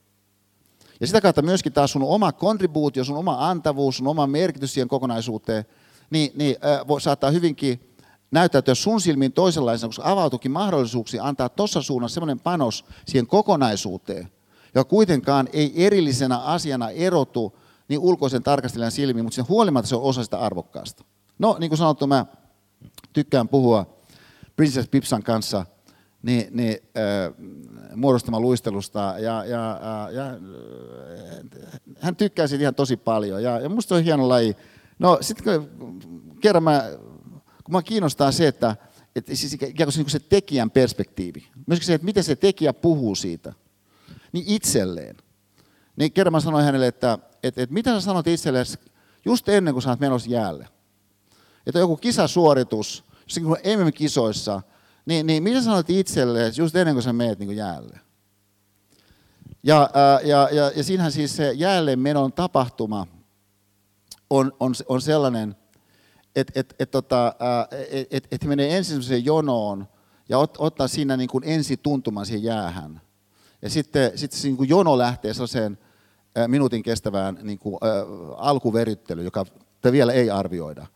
Ja 1.00 1.07
sitä 1.07 1.20
kautta 1.20 1.42
myöskin 1.42 1.72
taas 1.72 1.92
sun 1.92 2.02
oma 2.02 2.32
kontribuutio, 2.32 3.05
sun 3.05 3.16
oma 3.16 3.50
antavuus, 3.50 3.96
sun 3.96 4.07
oma 4.07 4.26
merkitys 4.26 4.74
siihen 4.74 4.88
kokonaisuuteen, 4.88 5.64
niin, 6.11 6.32
niin 6.34 6.57
äh, 6.64 6.88
voi, 6.88 7.00
saattaa 7.00 7.30
hyvinkin 7.30 7.96
näyttäytyä 8.30 8.74
sun 8.74 9.00
silmiin 9.00 9.32
toisenlaisena, 9.32 9.88
koska 9.88 10.02
avautukin 10.05 10.50
mahdollisuuksia 10.50 11.24
antaa 11.24 11.48
tuossa 11.48 11.82
suunnassa 11.82 12.14
semmoinen 12.14 12.40
panos 12.40 12.84
siihen 13.07 13.26
kokonaisuuteen, 13.26 14.28
joka 14.74 14.90
kuitenkaan 14.90 15.48
ei 15.52 15.86
erillisenä 15.86 16.38
asiana 16.38 16.90
erotu 16.90 17.59
niin 17.88 18.00
ulkoisen 18.00 18.42
tarkastelijan 18.42 18.92
silmiin, 18.92 19.24
mutta 19.24 19.36
sen 19.36 19.48
huolimatta 19.48 19.88
se 19.88 19.96
on 19.96 20.02
osa 20.02 20.24
sitä 20.24 20.38
arvokkaasta. 20.38 21.05
No, 21.38 21.57
niin 21.61 21.70
kuin 21.70 21.78
sanottu, 21.78 22.07
mä 22.07 22.26
tykkään 23.12 23.48
puhua 23.48 23.86
Princess 24.57 24.88
Pipsan 24.88 25.22
kanssa 25.22 25.66
niin, 26.25 26.47
niin, 26.51 26.79
äh, 26.97 27.35
muodostama 27.97 28.41
luistelusta, 28.41 29.14
ja, 29.18 29.45
ja, 29.45 29.72
äh, 29.72 30.14
ja 30.14 30.25
hän 32.01 32.16
tykkää 32.16 32.47
siitä 32.47 32.62
ihan 32.62 32.75
tosi 32.75 32.97
paljon, 32.97 33.43
ja, 33.43 33.61
ja 33.61 33.68
musta 33.68 33.89
se 33.89 33.95
on 33.95 34.05
hieno 34.05 34.29
laji. 34.29 34.57
No, 34.99 35.18
sitten 35.20 35.68
kerran 36.41 36.62
mä 36.62 36.83
kun 37.64 37.72
mä 37.72 37.83
kiinnostaa 37.83 38.33
se, 38.33 38.49
että, 38.49 38.77
että 39.16 39.35
siis 39.35 39.53
ikään 39.53 39.75
kuin 39.77 39.93
se, 39.93 39.99
niin 39.99 40.05
kuin 40.05 40.11
se 40.11 40.18
tekijän 40.18 40.70
perspektiivi. 40.70 41.49
Myöskin 41.66 41.87
se, 41.87 41.95
että 41.95 42.05
miten 42.05 42.25
se 42.25 42.37
tekijä 42.37 42.72
puhuu 42.72 43.14
siitä. 43.14 43.53
Niin 44.33 44.45
itselleen. 44.49 45.16
Niin 45.97 46.12
kerran 46.12 46.33
mä 46.33 46.41
sanoin 46.41 46.64
hänelle, 46.64 46.87
että, 46.87 47.18
että, 47.43 47.62
että 47.62 47.75
mitä 47.75 47.95
sä 47.95 48.01
sanot 48.01 48.27
itselleen 48.27 48.66
just 49.25 49.49
ennen 49.49 49.75
kuin 49.75 49.83
sä 49.83 49.91
oot 49.91 50.01
menossa 50.01 50.31
jäälle. 50.31 50.68
Että 51.66 51.79
joku 51.79 51.97
kisasuoritus, 51.97 53.05
jossakin 53.22 53.49
MM-kisoissa, 53.51 54.62
niin, 55.07 55.26
niin 55.26 55.42
mitä 55.42 55.59
sä 55.59 55.64
sanot 55.64 55.90
itselleen 55.90 56.52
just 56.57 56.76
ennen 56.76 56.94
kuin 56.94 57.02
sä 57.02 57.12
meet 57.12 57.38
niin 57.38 57.46
kuin 57.46 57.57
jäälle. 57.57 58.00
Ja, 59.62 59.90
ja, 60.24 60.48
ja, 60.52 60.72
ja 60.76 60.84
siinähän 60.84 61.12
siis 61.12 61.36
se 61.36 61.52
jälleen 61.52 61.98
menon 61.98 62.32
tapahtuma 62.32 63.07
on, 64.30 64.52
on, 64.61 64.74
on 64.88 65.00
sellainen, 65.00 65.57
että 66.36 66.61
et, 66.61 66.74
et, 66.78 66.90
tota, 66.90 67.34
et, 67.90 68.07
et, 68.11 68.28
et 68.30 68.44
menee 68.44 68.76
ensin 68.76 68.92
semmoiseen 68.92 69.24
jonoon 69.24 69.88
ja 70.28 70.38
ot, 70.38 70.55
ottaa 70.59 70.88
siinä 70.88 71.16
niin 71.16 71.28
kuin 71.28 71.44
ensi 71.46 71.76
tuntuman 71.76 72.26
siihen 72.26 72.42
jäähän. 72.42 73.00
Ja 73.62 73.70
sitten, 73.70 74.18
sitten 74.18 74.40
se 74.40 74.48
niin 74.48 74.57
kuin 74.57 74.68
jono 74.68 74.98
lähtee 74.98 75.34
sellaiseen 75.34 75.78
minuutin 76.46 76.82
kestävään 76.82 77.38
niin 77.42 77.59
kuin, 77.59 77.74
ä, 77.74 77.88
alkuveryttelyyn, 78.36 79.24
joka 79.24 79.46
vielä 79.92 80.12
ei 80.12 80.30
arvioida. 80.30 80.86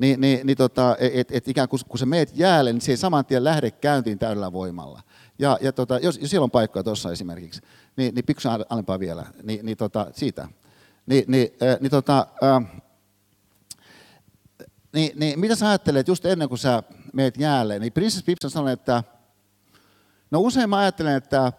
Niin, 0.00 0.20
niin, 0.20 0.46
niin 0.46 0.56
tota, 0.56 0.96
et, 0.98 1.30
et 1.30 1.48
ikään 1.48 1.68
kuin 1.68 1.80
kun 1.88 1.98
sä 1.98 2.06
meet 2.06 2.32
jäälle, 2.34 2.72
niin 2.72 2.80
se 2.80 2.92
ei 2.92 2.96
saman 2.96 3.24
tien 3.24 3.44
lähde 3.44 3.70
käyntiin 3.70 4.18
täydellä 4.18 4.52
voimalla. 4.52 5.02
Ja, 5.38 5.58
ja 5.60 5.72
tota, 5.72 5.98
jos, 5.98 6.18
jos 6.18 6.30
siellä 6.30 6.44
on 6.44 6.50
paikkoja 6.50 6.82
tuossa 6.82 7.12
esimerkiksi, 7.12 7.60
niin, 7.96 8.14
niin 8.14 8.24
pikkusen 8.24 8.52
alempaa 8.68 8.98
vielä, 8.98 9.26
niin, 9.42 9.66
niin 9.66 9.76
tota, 9.76 10.06
siitä. 10.12 10.48
Niin, 11.06 11.24
niin, 11.28 11.48
äh, 11.62 11.80
niin, 11.80 11.90
tota, 11.90 12.26
äh, 12.42 12.82
niin, 14.92 15.12
niin 15.14 15.40
mitä 15.40 15.54
sä 15.54 15.68
ajattelet 15.68 16.08
just 16.08 16.26
ennen 16.26 16.48
kuin 16.48 16.58
sä 16.58 16.82
meet 17.12 17.36
jäälle? 17.36 17.78
Niin 17.78 17.92
Princess 17.92 18.24
Pipson 18.24 18.50
sanoi, 18.50 18.72
että 18.72 19.04
no 20.30 20.40
usein 20.40 20.70
mä 20.70 20.78
ajattelen, 20.78 21.16
että 21.16 21.52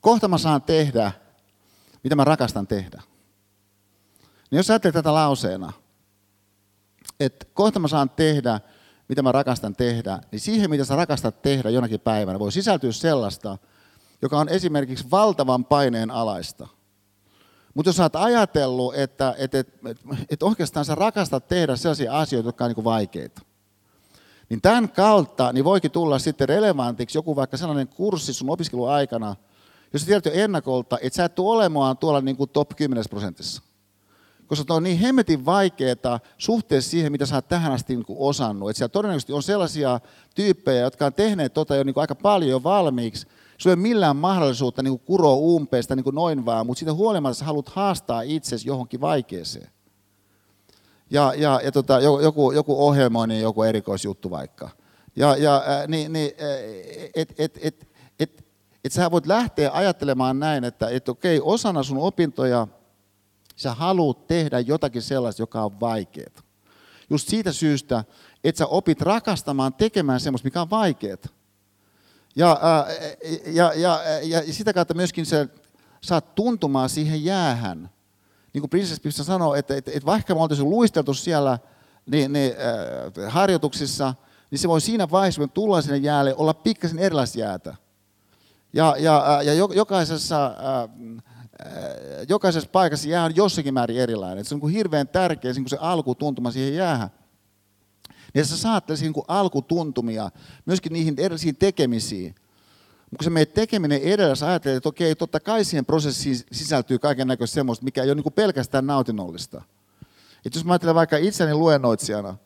kohta 0.00 0.28
mä 0.28 0.38
saan 0.38 0.62
tehdä, 0.62 1.12
mitä 2.02 2.16
mä 2.16 2.24
rakastan 2.24 2.66
tehdä. 2.66 3.02
Niin 4.50 4.56
jos 4.56 4.66
sä 4.66 4.72
ajattelet 4.72 4.94
tätä 4.94 5.14
lauseena, 5.14 5.72
että 7.24 7.46
kohta 7.54 7.78
mä 7.78 7.88
saan 7.88 8.10
tehdä, 8.10 8.60
mitä 9.08 9.22
mä 9.22 9.32
rakastan 9.32 9.76
tehdä, 9.76 10.18
niin 10.32 10.40
siihen, 10.40 10.70
mitä 10.70 10.84
sä 10.84 10.96
rakastat 10.96 11.42
tehdä 11.42 11.70
jonakin 11.70 12.00
päivänä, 12.00 12.38
voi 12.38 12.52
sisältyä 12.52 12.92
sellaista, 12.92 13.58
joka 14.22 14.38
on 14.38 14.48
esimerkiksi 14.48 15.10
valtavan 15.10 15.64
paineen 15.64 16.10
alaista. 16.10 16.68
Mutta 17.74 17.88
jos 17.88 17.96
sä 17.96 18.02
oot 18.02 18.16
ajatellut, 18.16 18.94
että 18.94 19.34
et, 19.38 19.54
et, 19.54 19.68
et, 19.86 19.98
et 20.30 20.42
oikeastaan 20.42 20.84
sä 20.84 20.94
rakastat 20.94 21.48
tehdä 21.48 21.76
sellaisia 21.76 22.18
asioita, 22.18 22.48
jotka 22.48 22.64
on 22.64 22.72
niin 22.76 22.84
vaikeita, 22.84 23.42
niin 24.48 24.60
tämän 24.60 24.88
kautta 24.88 25.52
niin 25.52 25.64
voikin 25.64 25.90
tulla 25.90 26.18
sitten 26.18 26.48
relevantiksi 26.48 27.18
joku 27.18 27.36
vaikka 27.36 27.56
sellainen 27.56 27.88
kurssi 27.88 28.32
sun 28.32 28.50
opiskeluaikana, 28.50 29.36
jos 29.92 30.02
sä 30.02 30.06
tiedät 30.06 30.26
jo 30.26 30.32
ennakolta, 30.34 30.98
että 31.02 31.16
sä 31.16 31.24
et 31.24 31.34
tule 31.34 31.56
olemaan 31.56 31.98
tuolla 31.98 32.20
niin 32.20 32.36
kuin 32.36 32.50
top 32.50 32.76
10 32.76 33.04
prosentissa 33.10 33.62
koska 34.52 34.64
se 34.66 34.72
on 34.72 34.82
niin 34.82 34.98
hemmetin 34.98 35.44
vaikeaa 35.44 36.20
suhteessa 36.38 36.90
siihen, 36.90 37.12
mitä 37.12 37.26
sä 37.26 37.34
oot 37.34 37.48
tähän 37.48 37.72
asti 37.72 37.96
niin 37.96 38.04
osannut. 38.08 38.70
Että 38.70 38.78
siellä 38.78 38.92
todennäköisesti 38.92 39.32
on 39.32 39.42
sellaisia 39.42 40.00
tyyppejä, 40.34 40.80
jotka 40.80 41.06
on 41.06 41.14
tehneet 41.14 41.54
tota 41.54 41.76
jo 41.76 41.84
niin 41.84 41.94
aika 41.96 42.14
paljon 42.14 42.50
jo 42.50 42.62
valmiiksi. 42.62 43.26
Sulla 43.58 43.72
ei 43.72 43.74
ole 43.74 43.82
millään 43.82 44.16
mahdollisuutta 44.16 44.82
niin 44.82 44.98
kuroa 44.98 45.34
umpeesta 45.34 45.96
niin 45.96 46.04
noin 46.12 46.44
vaan, 46.44 46.66
mutta 46.66 46.78
siitä 46.78 46.92
huolimatta 46.92 47.34
sä 47.34 47.44
haluat 47.44 47.68
haastaa 47.68 48.22
itsesi 48.22 48.68
johonkin 48.68 49.00
vaikeeseen. 49.00 49.70
Ja, 51.10 51.34
ja, 51.36 51.60
ja 51.64 51.72
tota, 51.72 52.00
joku, 52.00 52.52
joku 52.52 52.86
ohjelmoinnin, 52.86 53.40
joku 53.40 53.62
erikoisjuttu 53.62 54.30
vaikka. 54.30 54.70
Ja, 55.16 55.36
ja 55.36 55.56
äh, 55.56 55.88
niin, 55.88 56.12
niin, 56.12 56.32
et, 57.14 57.34
et, 57.38 57.58
et, 57.62 57.88
et, 58.20 58.44
et 58.84 58.92
sä 58.92 59.10
voit 59.10 59.26
lähteä 59.26 59.70
ajattelemaan 59.72 60.38
näin, 60.38 60.64
että 60.64 60.88
et 60.88 61.08
okei, 61.08 61.40
osana 61.42 61.82
sun 61.82 61.98
opintoja– 61.98 62.66
Sä 63.56 63.74
haluat 63.74 64.26
tehdä 64.26 64.60
jotakin 64.60 65.02
sellaista, 65.02 65.42
joka 65.42 65.64
on 65.64 65.80
vaikeaa. 65.80 66.42
Just 67.10 67.28
siitä 67.28 67.52
syystä, 67.52 68.04
että 68.44 68.58
sä 68.58 68.66
opit 68.66 69.00
rakastamaan 69.00 69.74
tekemään 69.74 70.20
semmoista, 70.20 70.46
mikä 70.46 70.60
on 70.60 70.70
vaikeaa. 70.70 71.16
Ja, 72.36 72.60
ja, 73.46 73.72
ja, 73.74 74.00
ja, 74.22 74.42
ja 74.42 74.52
sitä 74.52 74.72
kautta 74.72 74.94
myöskin 74.94 75.26
sä 75.26 75.48
saat 76.00 76.34
tuntumaan 76.34 76.88
siihen 76.88 77.24
jäähän. 77.24 77.90
Niin 78.52 78.62
kuin 78.62 78.70
Princess 78.70 79.26
sanoi, 79.26 79.58
että, 79.58 79.76
että, 79.76 79.90
että 79.94 80.06
vaikka 80.06 80.34
me 80.34 80.40
oltaisiin 80.40 80.70
luisteltu 80.70 81.14
siellä 81.14 81.58
niin, 82.06 82.32
niin, 82.32 82.52
äh, 83.24 83.32
harjoituksissa, 83.32 84.14
niin 84.50 84.58
se 84.58 84.68
voi 84.68 84.80
siinä 84.80 85.10
vaiheessa, 85.10 85.40
kun 85.40 85.50
tullaan 85.50 85.82
sinne 85.82 85.96
jäälle, 85.96 86.34
olla 86.34 86.54
pikkasen 86.54 86.98
erilaista 86.98 87.38
jäätä. 87.38 87.74
Ja, 88.72 88.96
ja, 88.98 89.42
ja 89.44 89.54
jokaisessa 89.54 90.46
Äh, 90.46 91.31
jokaisessa 92.28 92.70
paikassa 92.70 93.08
jää 93.08 93.24
on 93.24 93.36
jossakin 93.36 93.74
määrin 93.74 93.96
erilainen. 93.96 94.44
se 94.44 94.54
on 94.54 94.60
niin 94.60 94.72
hirveän 94.72 95.08
tärkeä 95.08 95.52
niin 95.52 95.68
se 95.68 95.76
alkutuntuma 95.80 96.50
siihen 96.50 96.74
jäähän. 96.74 97.10
Ja 98.34 98.44
sä 98.44 98.56
saat 98.56 98.84
niin 99.00 99.12
alkutuntumia 99.28 100.30
myöskin 100.66 100.92
niihin 100.92 101.14
erilaisiin 101.18 101.56
tekemisiin. 101.56 102.34
Mutta 103.10 103.16
kun 103.16 103.24
se 103.24 103.30
meidän 103.30 103.54
tekeminen 103.54 104.00
edellä, 104.02 104.34
sä 104.34 104.46
ajattelet, 104.46 104.76
että 104.76 104.88
okei, 104.88 105.14
totta 105.14 105.40
kai 105.40 105.64
siihen 105.64 105.86
prosessiin 105.86 106.36
sisältyy 106.52 106.98
kaiken 106.98 107.28
näköistä 107.28 107.54
semmoista, 107.54 107.84
mikä 107.84 108.02
ei 108.02 108.10
ole 108.10 108.22
niin 108.22 108.32
pelkästään 108.32 108.86
nautinnollista. 108.86 109.62
Et 110.46 110.54
jos 110.54 110.64
mä 110.64 110.72
ajattelen 110.72 110.94
vaikka 110.94 111.16
itseni 111.16 111.54
luennoitsijana, 111.54 112.36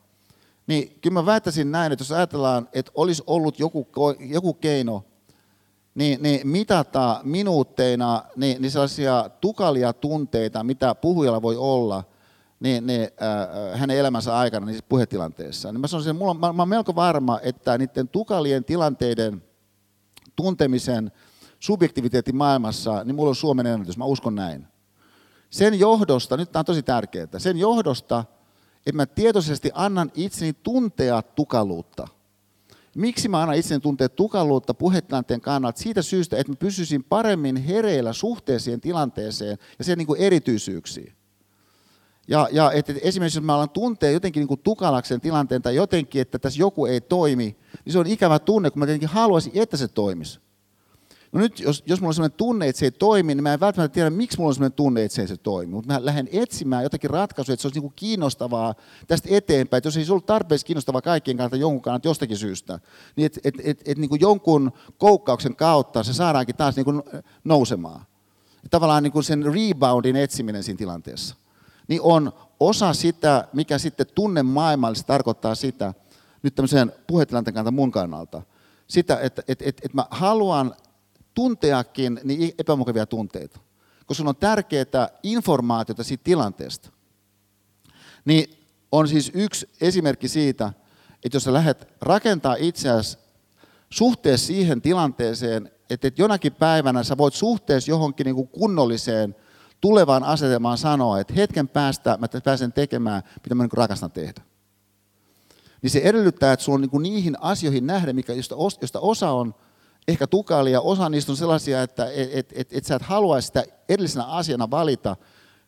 niin 0.67 0.99
kyllä 1.01 1.13
mä 1.13 1.25
väittäisin 1.25 1.71
näin, 1.71 1.91
että 1.91 2.01
jos 2.01 2.11
ajatellaan, 2.11 2.69
että 2.73 2.91
olisi 2.95 3.23
ollut 3.27 3.59
joku, 3.59 3.87
joku 4.19 4.53
keino 4.53 5.03
niin, 5.97 6.23
niin 6.23 6.47
mitata 6.47 7.21
minuutteina 7.23 8.23
niin, 8.35 8.61
niin 8.61 8.71
sellaisia 8.71 9.29
tukalia 9.41 9.93
tunteita, 9.93 10.63
mitä 10.63 10.95
puhujalla 10.95 11.41
voi 11.41 11.55
olla 11.57 12.03
niin, 12.59 12.87
niin, 12.87 13.01
äh, 13.01 13.79
hänen 13.79 13.97
elämänsä 13.97 14.37
aikana 14.37 14.65
niin 14.65 14.79
puhetilanteessa. 14.89 15.71
Niin 15.71 15.81
mä, 15.81 15.87
sanoisin, 15.87 16.15
mulla, 16.15 16.33
mä, 16.33 16.53
mä 16.53 16.61
olen 16.61 16.69
melko 16.69 16.95
varma, 16.95 17.39
että 17.43 17.77
niiden 17.77 18.07
tukalien 18.07 18.63
tilanteiden 18.63 19.43
tuntemisen 20.35 21.11
subjektiviteetin 21.59 22.35
maailmassa, 22.35 23.03
niin 23.03 23.15
mulla 23.15 23.29
on 23.29 23.35
Suomen 23.35 23.67
ennätys, 23.67 23.97
mä 23.97 24.05
uskon 24.05 24.35
näin. 24.35 24.67
Sen 25.49 25.79
johdosta, 25.79 26.37
nyt 26.37 26.51
tämä 26.51 26.61
on 26.61 26.65
tosi 26.65 26.83
tärkeää, 26.83 27.27
sen 27.37 27.57
johdosta, 27.57 28.23
että 28.85 28.97
mä 28.97 29.05
tietoisesti 29.05 29.71
annan 29.73 30.11
itseni 30.15 30.53
tuntea 30.53 31.21
tukaluutta– 31.21 32.07
Miksi 32.97 33.29
mä 33.29 33.41
annan 33.41 33.57
itseni 33.57 33.79
tuntea 33.79 34.09
tukaluutta 34.09 34.73
puhetilanteen 34.73 35.41
kannalta? 35.41 35.79
Siitä 35.79 36.01
syystä, 36.01 36.37
että 36.37 36.51
mä 36.51 36.55
pysyisin 36.55 37.03
paremmin 37.03 37.55
hereillä 37.55 38.13
suhteeseen 38.13 38.81
tilanteeseen 38.81 39.57
ja 39.79 39.85
sen 39.85 39.97
niin 39.97 40.07
erityisyyksiin. 40.17 41.13
Ja, 42.27 42.47
ja 42.51 42.71
että 42.71 42.93
esimerkiksi 43.01 43.37
jos 43.37 43.45
mä 43.45 43.55
alan 43.55 43.69
tuntea 43.69 44.11
jotenkin 44.11 44.41
niin 44.41 44.47
kuin 44.47 44.59
tukalaksen 44.63 45.21
tilanteen 45.21 45.61
tai 45.61 45.75
jotenkin, 45.75 46.21
että 46.21 46.39
tässä 46.39 46.59
joku 46.59 46.85
ei 46.85 47.01
toimi, 47.01 47.57
niin 47.85 47.93
se 47.93 47.99
on 47.99 48.07
ikävä 48.07 48.39
tunne, 48.39 48.71
kun 48.71 48.79
mä 48.79 48.85
tietenkin 48.85 49.09
haluaisin, 49.09 49.51
että 49.55 49.77
se 49.77 49.87
toimisi. 49.87 50.39
No 51.31 51.39
nyt, 51.39 51.59
jos, 51.59 51.83
jos 51.85 52.01
mulla 52.01 52.09
on 52.09 52.13
sellainen 52.13 52.37
tunne, 52.37 52.67
että 52.67 52.79
se 52.79 52.85
ei 52.85 52.91
toimi, 52.91 53.35
niin 53.35 53.43
mä 53.43 53.53
en 53.53 53.59
välttämättä 53.59 53.93
tiedä, 53.93 54.09
miksi 54.09 54.37
mulla 54.37 54.47
on 54.47 54.53
sellainen 54.53 54.75
tunne, 54.75 55.03
että 55.03 55.15
se 55.15 55.21
ei 55.21 55.27
se 55.27 55.37
toimi. 55.37 55.73
Mutta 55.73 55.93
mä 55.93 56.05
lähden 56.05 56.29
etsimään 56.31 56.83
jotakin 56.83 57.09
ratkaisua, 57.09 57.53
että 57.53 57.61
se 57.61 57.67
olisi 57.67 57.79
niinku 57.79 57.93
kiinnostavaa 57.95 58.75
tästä 59.07 59.29
eteenpäin. 59.31 59.77
Että 59.77 59.87
jos 59.87 59.97
ei 59.97 60.05
se 60.05 60.11
ollut 60.11 60.25
tarpeeksi 60.25 60.65
kiinnostavaa 60.65 61.01
kaikkien 61.01 61.37
kannalta 61.37 61.55
jonkun 61.55 61.81
kannalta 61.81 62.07
jostakin 62.07 62.37
syystä, 62.37 62.79
niin 63.15 63.25
että 63.25 63.39
et, 63.43 63.55
et, 63.63 63.81
et, 63.85 63.97
niinku 63.97 64.15
jonkun 64.15 64.71
koukkauksen 64.97 65.55
kautta 65.55 66.03
se 66.03 66.13
saadaankin 66.13 66.55
taas 66.55 66.75
niinku 66.75 67.03
nousemaan. 67.43 68.01
Ja 68.63 68.69
tavallaan 68.69 69.03
niinku 69.03 69.21
sen 69.21 69.43
reboundin 69.45 70.15
etsiminen 70.15 70.63
siinä 70.63 70.77
tilanteessa. 70.77 71.35
Niin 71.87 72.01
on 72.01 72.31
osa 72.59 72.93
sitä, 72.93 73.47
mikä 73.53 73.77
sitten 73.77 74.05
tunnemaailmallisesti 74.15 75.07
tarkoittaa 75.07 75.55
sitä, 75.55 75.93
nyt 76.43 76.55
tämmöisen 76.55 76.91
puhetilanteen 77.07 77.53
kannalta 77.53 77.75
mun 77.75 77.91
kannalta, 77.91 78.41
sitä, 78.87 79.19
että 79.19 79.43
et, 79.47 79.61
et, 79.61 79.81
et 79.83 79.93
mä 79.93 80.05
haluan 80.09 80.75
tunteakin 81.37 82.19
niin 82.23 82.53
epämukavia 82.59 83.05
tunteita, 83.05 83.59
koska 84.05 84.23
on 84.29 84.35
tärkeää 84.35 85.09
informaatiota 85.23 86.03
siitä 86.03 86.23
tilanteesta. 86.23 86.89
Niin 88.25 88.65
on 88.91 89.07
siis 89.07 89.31
yksi 89.33 89.69
esimerkki 89.81 90.27
siitä, 90.27 90.73
että 91.23 91.35
jos 91.35 91.43
sä 91.43 91.53
lähdet 91.53 91.87
rakentaa 92.01 92.55
itseäsi 92.59 93.17
suhteessa 93.89 94.47
siihen 94.47 94.81
tilanteeseen, 94.81 95.71
että 95.89 96.11
jonakin 96.17 96.53
päivänä 96.53 97.03
sä 97.03 97.17
voit 97.17 97.33
suhteessa 97.33 97.91
johonkin 97.91 98.25
niin 98.25 98.35
kuin 98.35 98.47
kunnolliseen 98.47 99.35
tulevaan 99.81 100.23
asetelmaan 100.23 100.77
sanoa, 100.77 101.19
että 101.19 101.33
hetken 101.33 101.67
päästä 101.67 102.17
mä 102.17 102.27
pääsen 102.43 102.73
tekemään, 102.73 103.23
mitä 103.43 103.55
mä 103.55 103.63
niin 103.63 103.71
rakastan 103.73 104.11
tehdä. 104.11 104.41
Niin 105.81 105.89
se 105.89 105.99
edellyttää, 105.99 106.53
että 106.53 106.63
sulla 106.63 106.75
on 106.75 106.81
niin 106.81 107.03
niihin 107.03 107.37
asioihin 107.41 107.87
nähdä, 107.87 108.13
mikä, 108.13 108.33
josta 108.81 108.99
osa 108.99 109.31
on 109.31 109.55
ehkä 110.07 110.27
tukalia, 110.27 110.81
osa 110.81 111.09
niistä 111.09 111.31
on 111.31 111.37
sellaisia, 111.37 111.81
että 111.81 112.11
et, 112.11 112.29
et, 112.33 112.53
et, 112.55 112.67
et 112.71 112.85
sä 112.85 112.95
et 112.95 113.01
halua 113.01 113.41
sitä 113.41 113.63
erillisenä 113.89 114.25
asiana 114.25 114.71
valita 114.71 115.15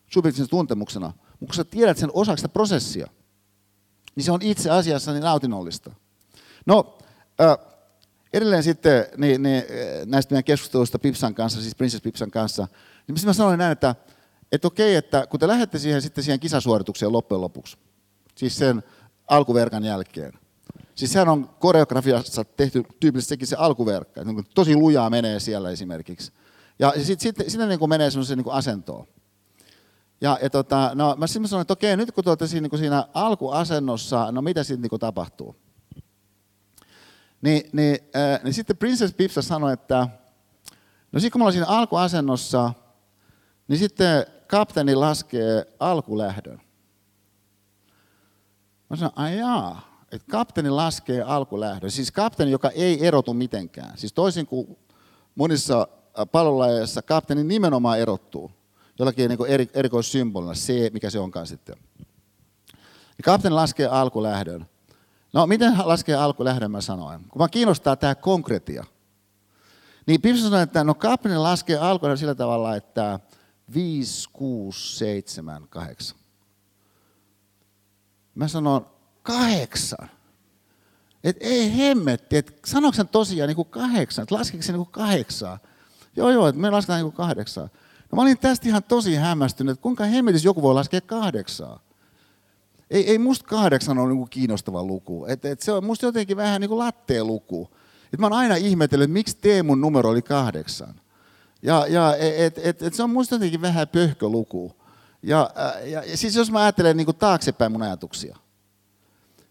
subjektiivisena 0.08 0.50
tuntemuksena, 0.50 1.08
mutta 1.40 1.46
kun 1.46 1.54
sä 1.54 1.64
tiedät 1.64 1.98
sen 1.98 2.10
osaksi 2.14 2.42
sitä 2.42 2.54
prosessia, 2.54 3.08
niin 4.16 4.24
se 4.24 4.32
on 4.32 4.42
itse 4.42 4.70
asiassa 4.70 5.14
niin 5.14 5.24
nautinnollista. 5.24 5.92
No, 6.66 6.98
äh, 7.42 7.58
edelleen 8.34 8.64
sitten 8.64 9.06
niin, 9.18 9.44
niin, 9.44 9.64
näistä 10.06 10.34
meidän 10.34 10.44
keskusteluista 10.44 11.00
Pipsan 11.00 11.36
kanssa, 11.36 11.62
siis 11.62 11.76
Princess 11.76 12.02
Pipsan 12.02 12.32
kanssa, 12.32 12.68
niin 13.08 13.18
mä 13.26 13.34
sanoin 13.34 13.58
näin, 13.58 13.72
että, 13.72 13.96
että 14.52 14.68
okei, 14.68 14.96
että 14.96 15.28
kun 15.28 15.40
te 15.40 15.48
lähdette 15.48 15.80
siihen, 15.80 16.02
sitten 16.02 16.24
siihen 16.24 16.40
kisasuoritukseen 16.40 17.12
loppujen 17.12 17.42
lopuksi, 17.42 17.78
siis 18.36 18.58
sen 18.58 18.84
alkuverkan 19.28 19.86
jälkeen, 19.86 20.34
Siis 21.00 21.14
sehän 21.14 21.30
on 21.30 21.50
koreografiassa 21.60 22.44
tehty 22.44 22.84
tyypillisesti 23.00 23.34
sekin 23.34 23.48
se 23.48 23.56
alkuverkka, 23.56 24.24
niin 24.24 24.46
tosi 24.56 24.76
lujaa 24.76 25.10
menee 25.10 25.40
siellä 25.40 25.70
esimerkiksi. 25.70 26.32
Ja 26.80 26.94
sitten 27.04 27.20
sit, 27.20 27.52
sit, 27.52 27.62
niin 27.68 27.80
kuin 27.80 27.90
menee 27.90 28.12
semmoiseen 28.12 28.38
niin 28.38 28.52
asentoon. 28.52 29.08
Ja, 30.22 30.38
ja 30.42 30.50
tota, 30.50 30.92
no, 30.94 31.16
mä 31.18 31.28
sitten 31.28 31.48
sanoin, 31.48 31.62
että 31.62 31.74
okei, 31.74 31.98
nyt 31.98 32.12
kun 32.12 32.24
te 32.24 32.30
olette 32.30 32.48
siinä, 32.48 32.68
niin 32.72 32.80
siinä 32.80 33.08
alkuasennossa, 33.14 34.32
no 34.32 34.42
mitä 34.42 34.64
sitten 34.64 34.90
niin 34.92 35.00
tapahtuu? 35.00 35.56
Niin, 37.42 37.70
niin, 37.74 37.98
äh, 38.16 38.44
niin 38.44 38.54
sitten 38.54 38.78
Princess 38.78 39.14
Pipsa 39.14 39.42
sanoi, 39.42 39.74
että 39.74 40.08
no 41.12 41.20
sitten 41.20 41.32
kun 41.32 41.40
me 41.40 41.44
ollaan 41.44 41.54
siinä 41.54 41.68
alkuasennossa, 41.68 42.74
niin 43.68 43.80
sitten 43.80 44.26
kapteeni 44.48 44.96
laskee 44.96 45.66
alkulähdön. 45.80 46.62
Mä 48.90 48.96
sanoin, 48.96 49.14
ai 49.16 49.38
jaa, 49.38 49.89
että 50.12 50.32
kapteeni 50.32 50.70
laskee 50.70 51.22
alkulähdön. 51.22 51.92
Siis 51.92 52.12
kapteeni, 52.12 52.52
joka 52.52 52.70
ei 52.70 53.08
erotu 53.08 53.34
mitenkään. 53.34 53.98
Siis 53.98 54.14
toisin 54.14 54.46
kuin 54.46 54.78
monissa 55.36 55.88
palolajeissa 56.32 57.02
kapteeni 57.02 57.44
nimenomaan 57.44 58.00
erottuu 58.00 58.52
jollakin 59.00 59.30
niin 59.30 59.46
eri, 59.48 59.70
erikoissymbolina, 59.74 60.54
C, 60.54 60.94
mikä 60.94 61.10
se 61.10 61.20
onkaan 61.20 61.48
sitten. 61.48 61.76
Ja 63.18 63.24
kapteeni 63.24 63.56
laskee 63.56 63.88
alkulähdön. 63.88 64.66
No, 65.34 65.48
miten 65.48 65.74
laskee 65.84 66.16
alkulähdön, 66.16 66.72
mä 66.72 66.82
sanoin. 66.82 67.20
Kun 67.30 67.42
mä 67.42 67.48
kiinnostaa 67.48 67.96
tämä 67.96 68.16
konkretia. 68.16 68.84
Niin 70.06 70.22
Pipsa 70.22 70.44
sanoi, 70.44 70.64
että 70.64 70.84
no 70.84 70.94
kapteeni 70.94 71.38
laskee 71.38 71.78
alkulähdön 71.78 72.18
sillä 72.18 72.36
tavalla, 72.36 72.76
että 72.76 73.20
5, 73.74 74.30
6, 74.34 74.98
7, 74.98 75.68
8. 75.70 76.18
Mä 78.36 78.48
sanon, 78.48 78.88
kahdeksan. 79.30 80.10
Et 81.24 81.38
ei 81.40 81.78
hemmetti, 81.78 82.38
että 82.38 82.52
sanoiko 82.66 83.04
tosiaan 83.04 83.48
niin 83.48 83.56
kuin 83.56 83.68
kahdeksan, 83.68 84.24
että 84.24 84.36
laskeeko 84.36 84.64
se 84.64 84.72
niin 84.72 84.86
kuin 84.86 84.92
kahdeksan. 84.92 85.60
Joo, 86.16 86.30
joo, 86.30 86.48
että 86.48 86.62
me 86.62 86.70
lasketaan 86.70 86.98
niin 86.98 87.12
kuin 87.12 87.28
kahdeksan. 87.28 87.70
No 88.12 88.16
mä 88.16 88.22
olin 88.22 88.38
tästä 88.38 88.68
ihan 88.68 88.84
tosi 88.84 89.16
hämmästynyt, 89.16 89.72
että 89.72 89.84
kuinka 89.84 90.04
hemmetissä 90.04 90.48
joku 90.48 90.62
voi 90.62 90.74
laskea 90.74 91.02
kahdeksaa. 91.02 91.80
Ei, 92.90 93.10
ei 93.10 93.18
musta 93.18 93.46
kahdeksan 93.48 93.98
ole 93.98 94.14
niin 94.14 94.30
kiinnostava 94.30 94.84
luku. 94.84 95.26
Et, 95.26 95.46
et 95.46 95.62
se 95.62 95.72
on 95.72 95.86
musta 95.86 96.06
jotenkin 96.06 96.38
vähän 96.38 96.62
niin 96.62 96.70
kuin 96.70 96.80
latteen 96.80 97.28
luku. 97.28 97.70
Et 98.14 98.20
mä 98.20 98.26
oon 98.26 98.34
aina 98.34 98.56
ihmetellyt, 98.56 99.04
että 99.04 99.14
miksi 99.14 99.38
Teemun 99.42 99.82
numero 99.82 100.10
oli 100.10 100.22
kahdeksan. 100.22 100.96
Ja, 101.62 101.88
ja 101.88 102.16
et, 102.16 102.58
et, 102.58 102.82
et 102.82 102.94
se 102.94 103.04
on 103.04 103.10
musta 103.10 103.36
jotenkin 103.36 103.62
vähän 103.62 103.88
pöhköluku. 103.88 104.76
Ja, 105.24 105.50
ja, 105.84 106.04
ja 106.04 106.18
siis 106.18 106.36
jos 106.36 106.52
mä 106.52 106.62
ajattelen 106.62 106.98
niin 106.98 107.06
kuin 107.06 107.18
taaksepäin 107.18 107.72
mun 107.72 107.84
ajatuksia. 107.84 108.38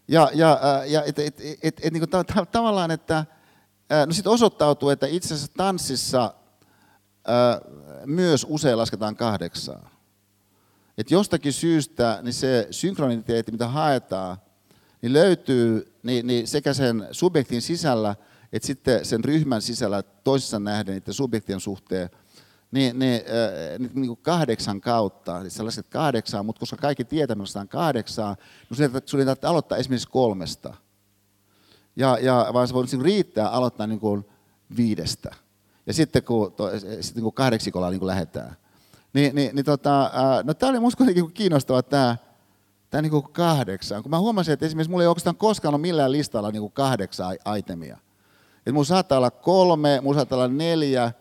Ja, 0.09 0.29
ja, 0.33 0.59
ja 0.87 1.03
et, 1.03 1.19
et, 1.19 1.39
et, 1.39 1.59
et, 1.63 1.79
et, 1.83 1.93
niin 1.93 2.01
kuin 2.01 2.09
ta, 2.09 2.45
tavallaan, 2.51 2.91
että 2.91 3.25
no 4.05 4.13
sitten 4.13 4.31
osoittautuu, 4.31 4.89
että 4.89 5.07
itse 5.07 5.33
asiassa 5.33 5.53
tanssissa 5.57 6.33
myös 8.05 8.45
usein 8.49 8.77
lasketaan 8.77 9.15
kahdeksaan. 9.15 9.89
Et 10.97 11.11
jostakin 11.11 11.53
syystä 11.53 12.19
niin 12.21 12.33
se 12.33 12.67
synkroniteetti, 12.71 13.51
mitä 13.51 13.67
haetaan, 13.67 14.37
niin 15.01 15.13
löytyy 15.13 15.93
niin, 16.03 16.27
niin 16.27 16.47
sekä 16.47 16.73
sen 16.73 17.07
subjektin 17.11 17.61
sisällä, 17.61 18.15
että 18.53 18.67
sitten 18.67 19.05
sen 19.05 19.23
ryhmän 19.23 19.61
sisällä 19.61 20.03
toisessa 20.03 20.59
nähden 20.59 20.93
niiden 20.93 21.13
subjektien 21.13 21.59
suhteen, 21.59 22.09
niin, 22.71 22.99
niin, 22.99 23.21
äh, 23.21 23.91
niin 23.93 24.07
kuin 24.07 24.19
kahdeksan 24.21 24.81
kautta, 24.81 25.41
siis 25.41 25.55
sä 25.55 25.65
lasket 25.65 25.87
kahdeksaan, 25.87 26.45
mutta 26.45 26.59
koska 26.59 26.77
kaikki 26.77 27.05
tietää, 27.05 27.35
että 27.43 27.65
kahdeksaa, 27.69 28.35
niin 28.69 28.91
sun 29.05 29.19
ei 29.19 29.25
aloittaa 29.43 29.77
esimerkiksi 29.77 30.09
kolmesta. 30.09 30.73
Ja, 31.95 32.17
ja 32.21 32.49
vaan 32.53 32.67
se 32.67 32.73
voi 32.73 32.85
niin 32.85 33.01
riittää 33.01 33.49
aloittaa 33.49 33.87
niin 33.87 33.99
kuin 33.99 34.25
viidestä. 34.77 35.35
Ja 35.85 35.93
sitten 35.93 36.23
kun, 36.23 36.51
to, 36.51 36.69
sitten 37.01 37.23
kun 37.23 37.33
kahdeksikolla 37.33 37.89
niin 37.89 37.99
kuin 37.99 38.07
lähdetään. 38.07 38.55
Niin, 39.13 39.35
niin, 39.35 39.55
niin 39.55 39.65
tota, 39.65 40.11
no 40.43 40.53
tämä 40.53 40.69
oli 40.69 40.79
musta 40.79 40.97
kuitenkin 40.97 41.33
kiinnostavaa 41.33 41.83
tämä, 41.83 42.17
tämä 42.89 43.01
niin 43.01 43.11
kuin 43.11 43.23
kahdeksan. 43.23 44.01
Kun 44.03 44.09
mä 44.09 44.19
huomasin, 44.19 44.53
että 44.53 44.65
esimerkiksi 44.65 44.91
mulla 44.91 45.03
ei 45.03 45.07
oikeastaan 45.07 45.35
koskaan 45.35 45.73
ole 45.73 45.81
millään 45.81 46.11
listalla 46.11 46.51
niin 46.51 46.61
kuin 46.61 46.71
kahdeksan 46.71 47.37
itemia. 47.57 47.97
Että 48.57 48.71
mulla 48.71 48.85
saattaa 48.85 49.17
olla 49.17 49.31
kolme, 49.31 49.99
mulla 50.01 50.17
saattaa 50.17 50.37
olla 50.37 50.47
neljä, 50.47 51.11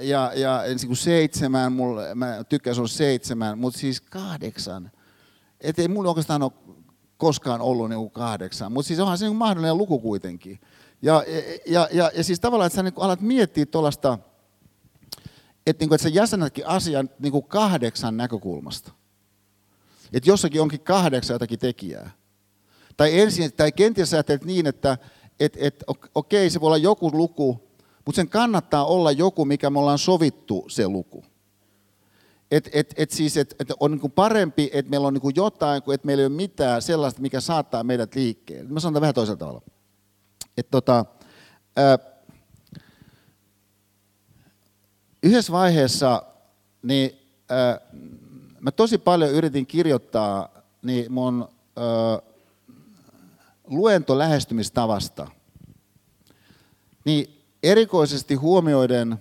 ja, 0.00 0.32
ja 0.34 0.62
niin 0.66 0.86
kuin 0.86 0.96
seitsemän, 0.96 1.72
mulla, 1.72 2.14
mä 2.14 2.44
tykkään 2.48 2.80
on 2.80 2.88
seitsemän, 2.88 3.58
mutta 3.58 3.78
siis 3.78 4.00
kahdeksan. 4.00 4.90
Että 5.60 5.82
ei 5.82 5.88
mulla 5.88 6.08
oikeastaan 6.08 6.42
ole 6.42 6.52
koskaan 7.16 7.60
ollut 7.60 7.88
niin 7.88 7.98
kuin 7.98 8.10
kahdeksan, 8.10 8.72
mutta 8.72 8.86
siis 8.86 9.00
onhan 9.00 9.18
se 9.18 9.24
niin 9.24 9.36
mahdollinen 9.36 9.78
luku 9.78 9.98
kuitenkin. 9.98 10.60
Ja, 11.02 11.24
ja, 11.66 11.88
ja, 11.92 12.10
ja 12.14 12.24
siis 12.24 12.40
tavallaan, 12.40 12.66
että 12.66 12.76
sä 12.76 12.82
niin 12.82 12.94
alat 12.96 13.20
miettiä 13.20 13.66
tuollaista, 13.66 14.18
että, 15.66 15.82
niin 15.82 15.88
kuin, 15.88 15.96
että 15.96 16.02
sä 16.02 16.08
jäsenätkin 16.08 16.66
asian 16.66 17.10
niin 17.18 17.32
kuin 17.32 17.44
kahdeksan 17.44 18.16
näkökulmasta. 18.16 18.92
Että 20.12 20.30
jossakin 20.30 20.62
onkin 20.62 20.80
kahdeksan 20.80 21.34
jotakin 21.34 21.58
tekijää. 21.58 22.10
Tai, 22.96 23.20
ensin, 23.20 23.52
tai 23.52 23.72
kenties 23.72 24.14
ajattelet 24.14 24.44
niin, 24.44 24.66
että 24.66 24.98
et, 25.40 25.56
et, 25.60 25.84
okei, 26.14 26.50
se 26.50 26.60
voi 26.60 26.66
olla 26.66 26.76
joku 26.76 27.10
luku, 27.12 27.71
mutta 28.04 28.16
sen 28.16 28.28
kannattaa 28.28 28.84
olla 28.84 29.12
joku, 29.12 29.44
mikä 29.44 29.70
me 29.70 29.78
ollaan 29.78 29.98
sovittu 29.98 30.64
se 30.68 30.88
luku. 30.88 31.24
Et, 32.50 32.68
et, 32.72 32.94
et 32.96 33.10
siis, 33.10 33.36
et, 33.36 33.54
et 33.60 33.72
on 33.80 33.90
niin 33.90 34.12
parempi, 34.12 34.70
että 34.72 34.90
meillä 34.90 35.06
on 35.06 35.14
niin 35.14 35.36
jotain, 35.36 35.82
kuin 35.82 35.94
että 35.94 36.06
meillä 36.06 36.20
ei 36.20 36.26
ole 36.26 36.34
mitään 36.34 36.82
sellaista, 36.82 37.20
mikä 37.20 37.40
saattaa 37.40 37.84
meidät 37.84 38.14
liikkeelle. 38.14 38.70
Mä 38.70 38.80
sanon 38.80 39.00
vähän 39.00 39.14
toisella 39.14 39.36
tavalla. 39.36 39.62
Et 40.56 40.70
tota, 40.70 41.04
ää, 41.76 41.98
yhdessä 45.22 45.52
vaiheessa 45.52 46.22
niin, 46.82 47.18
ää, 47.48 47.80
mä 48.60 48.70
tosi 48.70 48.98
paljon 48.98 49.30
yritin 49.30 49.66
kirjoittaa 49.66 50.48
niin 50.82 51.12
mun 51.12 51.48
ää, 51.76 52.32
luento 53.64 54.18
lähestymistavasta. 54.18 55.28
Niin 57.04 57.41
erikoisesti 57.62 58.34
huomioiden 58.34 59.18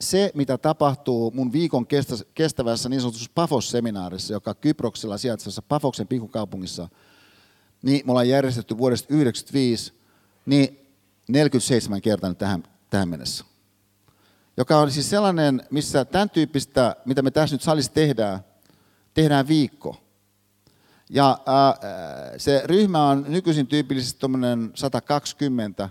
se, 0.00 0.30
mitä 0.34 0.58
tapahtuu 0.58 1.30
mun 1.30 1.52
viikon 1.52 1.86
kestävässä 2.34 2.88
niin 2.88 3.00
sanotussa 3.00 3.30
Pafos-seminaarissa, 3.34 4.32
joka 4.32 4.54
Kyproksella 4.54 5.18
sijaitsevassa 5.18 5.62
Pafoksen 5.62 6.08
pikkukaupungissa, 6.08 6.88
niin 7.82 8.02
me 8.06 8.12
ollaan 8.12 8.28
järjestetty 8.28 8.78
vuodesta 8.78 9.08
1995 9.08 9.92
niin 10.46 10.86
47 11.28 12.02
kertaa 12.02 12.34
tähän, 12.34 12.62
tähän 12.90 13.08
mennessä. 13.08 13.44
Joka 14.56 14.78
on 14.78 14.90
siis 14.90 15.10
sellainen, 15.10 15.62
missä 15.70 16.04
tämän 16.04 16.30
tyyppistä, 16.30 16.96
mitä 17.04 17.22
me 17.22 17.30
tässä 17.30 17.54
nyt 17.54 17.62
salissa 17.62 17.92
tehdään, 17.92 18.40
tehdään 19.14 19.48
viikko. 19.48 19.96
Ja 21.10 21.30
äh, 21.30 21.74
se 22.36 22.62
ryhmä 22.64 23.08
on 23.08 23.24
nykyisin 23.28 23.66
tyypillisesti 23.66 24.26
120, 24.74 25.90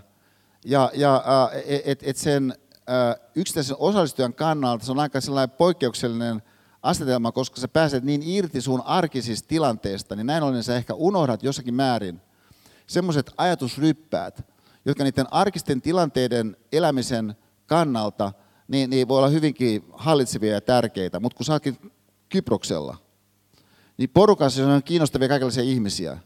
ja, 0.64 0.90
ja 0.94 1.16
äh, 1.16 1.62
et, 1.84 2.02
et 2.02 2.16
sen 2.16 2.54
äh, 2.90 3.28
yksittäisen 3.34 3.76
osallistujan 3.78 4.34
kannalta 4.34 4.84
se 4.84 4.92
on 4.92 4.98
aika 4.98 5.20
sellainen 5.20 5.56
poikkeuksellinen 5.56 6.42
asetelma, 6.82 7.32
koska 7.32 7.60
sä 7.60 7.68
pääset 7.68 8.04
niin 8.04 8.22
irti 8.22 8.60
sun 8.60 8.82
arkisista 8.84 9.48
tilanteesta, 9.48 10.16
niin 10.16 10.26
näin 10.26 10.42
ollen 10.42 10.62
sä 10.62 10.76
ehkä 10.76 10.94
unohdat 10.94 11.42
jossakin 11.42 11.74
määrin 11.74 12.20
semmoiset 12.86 13.30
ajatusryppäät, 13.36 14.44
jotka 14.84 15.04
niiden 15.04 15.32
arkisten 15.32 15.82
tilanteiden 15.82 16.56
elämisen 16.72 17.36
kannalta 17.66 18.32
niin, 18.68 18.90
niin 18.90 19.08
voi 19.08 19.18
olla 19.18 19.28
hyvinkin 19.28 19.84
hallitsevia 19.92 20.52
ja 20.52 20.60
tärkeitä, 20.60 21.20
mutta 21.20 21.36
kun 21.36 21.46
sä 21.46 21.60
Kyproksella, 22.28 22.96
niin 23.96 24.10
porukassa 24.10 24.66
on 24.66 24.82
kiinnostavia 24.82 25.28
kaikenlaisia 25.28 25.62
ihmisiä. 25.62 26.18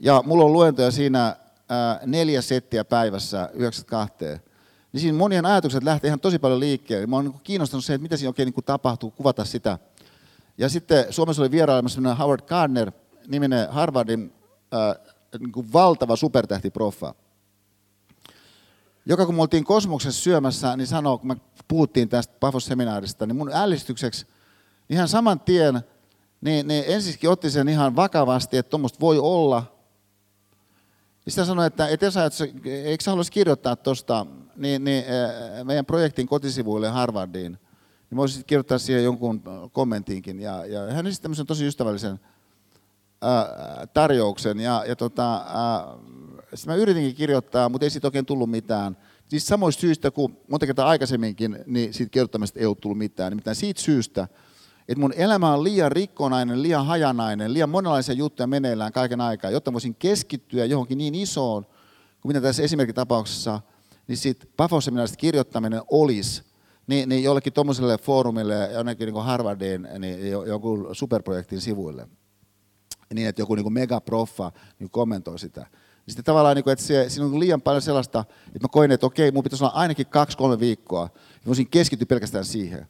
Ja 0.00 0.22
mulla 0.26 0.44
on 0.44 0.52
luentoja 0.52 0.90
siinä 0.90 1.36
ää, 1.68 2.00
neljä 2.06 2.42
settiä 2.42 2.84
päivässä 2.84 3.50
92. 3.54 4.24
Niin 4.92 5.00
siinä 5.00 5.18
monien 5.18 5.46
ajatukset 5.46 5.84
lähtee 5.84 6.08
ihan 6.08 6.20
tosi 6.20 6.38
paljon 6.38 6.60
liikkeelle. 6.60 7.06
Mä 7.06 7.16
oon 7.16 7.24
niin 7.24 7.40
kiinnostunut 7.42 7.84
se, 7.84 7.94
että 7.94 8.02
mitä 8.02 8.16
siinä 8.16 8.30
oikein 8.30 8.52
niin 8.56 8.64
tapahtuu, 8.64 9.10
kuvata 9.10 9.44
sitä. 9.44 9.78
Ja 10.58 10.68
sitten 10.68 11.06
Suomessa 11.10 11.42
oli 11.42 11.50
vierailemassa 11.50 12.14
Howard 12.14 12.46
Gardner, 12.46 12.92
niminen 13.28 13.70
Harvardin 13.70 14.32
ää, 14.72 14.96
niin 15.38 15.52
kuin 15.52 15.72
valtava 15.72 16.16
supertähtiproffa, 16.16 17.14
joka 19.06 19.26
kun 19.26 19.34
me 19.34 19.42
oltiin 19.42 19.64
kosmoksessa 19.64 20.22
syömässä, 20.22 20.76
niin 20.76 20.86
sanoi, 20.86 21.18
kun 21.18 21.28
me 21.28 21.36
puhuttiin 21.68 22.08
tästä 22.08 22.34
Pafos-seminaarista, 22.40 23.26
niin 23.26 23.36
mun 23.36 23.50
ällistykseksi 23.54 24.26
ihan 24.90 25.08
saman 25.08 25.40
tien, 25.40 25.80
niin, 26.40 26.68
niin 26.68 26.84
ensiskin 26.86 27.30
otti 27.30 27.50
sen 27.50 27.68
ihan 27.68 27.96
vakavasti, 27.96 28.56
että 28.56 28.70
tuommoista 28.70 29.00
voi 29.00 29.18
olla. 29.18 29.75
Ja 31.26 31.32
sitä 31.32 31.44
sanoi, 31.44 31.66
että 31.66 31.88
et 31.88 32.02
Esa, 32.02 32.20
eikö 32.64 33.04
sä 33.04 33.10
haluaisi 33.10 33.32
kirjoittaa 33.32 33.76
tuosta 33.76 34.26
niin, 34.56 34.84
niin, 34.84 35.04
meidän 35.64 35.86
projektin 35.86 36.26
kotisivuille 36.26 36.88
Harvardiin, 36.88 37.58
niin 38.10 38.16
voisit 38.16 38.46
kirjoittaa 38.46 38.78
siihen 38.78 39.04
jonkun 39.04 39.42
kommentinkin. 39.72 40.40
Ja, 40.40 40.66
ja 40.66 40.92
hän 40.92 41.06
esitti 41.06 41.22
tämmöisen 41.22 41.46
tosi 41.46 41.66
ystävällisen 41.66 42.20
ää, 43.22 43.86
tarjouksen. 43.94 44.60
Ja, 44.60 44.84
ja 44.88 44.96
tota, 44.96 45.44
sitten 46.54 46.74
mä 46.74 46.80
yritinkin 46.82 47.14
kirjoittaa, 47.14 47.68
mutta 47.68 47.84
ei 47.84 47.90
siitä 47.90 48.06
oikein 48.06 48.26
tullut 48.26 48.50
mitään. 48.50 48.96
Siis 49.28 49.46
samoista 49.46 49.80
syistä 49.80 50.10
kuin 50.10 50.36
monta 50.48 50.66
kertaa 50.66 50.88
aikaisemminkin, 50.88 51.58
niin 51.66 51.94
siitä 51.94 52.10
kirjoittamista 52.10 52.60
ei 52.60 52.66
ollut 52.66 52.80
tullut 52.80 52.98
mitään. 52.98 53.32
Nimittäin 53.32 53.56
siitä 53.56 53.80
syystä, 53.80 54.28
Että 54.88 55.00
mun 55.00 55.12
elämä 55.16 55.52
on 55.54 55.64
liian 55.64 55.92
rikkonainen, 55.92 56.62
liian 56.62 56.86
hajanainen, 56.86 57.54
liian 57.54 57.68
monenlaisia 57.68 58.14
juttuja 58.14 58.46
meneillään 58.46 58.92
kaiken 58.92 59.20
aikaa, 59.20 59.50
jotta 59.50 59.72
voisin 59.72 59.94
keskittyä 59.94 60.64
johonkin 60.64 60.98
niin 60.98 61.14
isoon, 61.14 61.66
kuin 62.20 62.30
mitä 62.30 62.40
tässä 62.40 62.62
esimerkkitapauksessa, 62.62 63.60
niin 64.08 64.16
siitä 64.16 64.46
Pafos-seminaarista 64.56 65.16
kirjoittaminen 65.16 65.82
olisi, 65.90 66.42
niin, 66.86 67.08
niin 67.08 67.22
jollekin 67.22 67.52
tuommoiselle 67.52 67.98
foorumille, 67.98 68.70
jonnekin 68.72 69.06
niin 69.06 69.24
Harvardin, 69.24 69.88
niin 69.98 70.30
joku 70.30 70.88
superprojektin 70.92 71.60
sivuille. 71.60 72.08
Niin, 73.14 73.28
että 73.28 73.42
joku 73.42 73.54
niin 73.54 73.72
megaproffa 73.72 74.52
niin 74.78 74.90
kommentoi 74.90 75.38
sitä. 75.38 75.60
Niin 75.60 76.12
sitten 76.12 76.24
tavallaan, 76.24 76.56
niin 76.56 76.68
että 76.68 76.84
se, 76.84 77.08
siinä 77.08 77.26
on 77.26 77.40
liian 77.40 77.62
paljon 77.62 77.82
sellaista, 77.82 78.24
että 78.46 78.58
mä 78.62 78.68
koin, 78.70 78.90
että 78.90 79.06
okei, 79.06 79.30
mun 79.30 79.42
pitäisi 79.42 79.64
olla 79.64 79.74
ainakin 79.74 80.06
kaksi-kolme 80.06 80.60
viikkoa, 80.60 81.10
ja 81.14 81.46
voisin 81.46 81.70
keskittyä 81.70 82.06
pelkästään 82.06 82.44
siihen. 82.44 82.88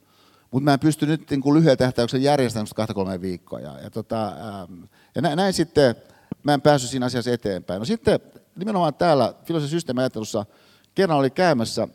Mutta 0.51 0.64
mä 0.64 0.72
en 0.72 0.80
pysty 0.80 1.07
nyt 1.07 1.30
niin 1.30 1.55
lyhyellä 1.55 1.76
tähtäyksellä 1.76 2.24
järjestämään 2.24 2.66
kahta 2.74 2.94
kolme 2.94 3.20
viikkoa. 3.20 3.61
Ja, 3.61 3.78
ja, 3.82 3.90
tota, 3.90 4.26
ähm, 4.26 4.82
ja 5.14 5.22
näin, 5.22 5.36
näin 5.36 5.53
sitten 5.53 5.97
mä 6.42 6.55
en 6.55 6.62
päässyt 6.62 6.90
siinä 6.90 7.07
asiassa 7.07 7.30
eteenpäin. 7.30 7.78
No 7.78 7.84
sitten 7.84 8.20
nimenomaan 8.57 8.94
täällä 8.94 9.34
filosofisen 9.44 9.76
systeemiajattelussa 9.76 10.47
kerran 10.94 11.18
oli 11.18 11.30
käymässä 11.30 11.88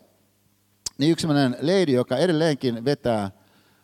niin 0.98 1.12
yksi 1.12 1.22
sellainen 1.22 1.56
lady, 1.60 1.92
joka 1.92 2.16
edelleenkin 2.16 2.84
vetää 2.84 3.30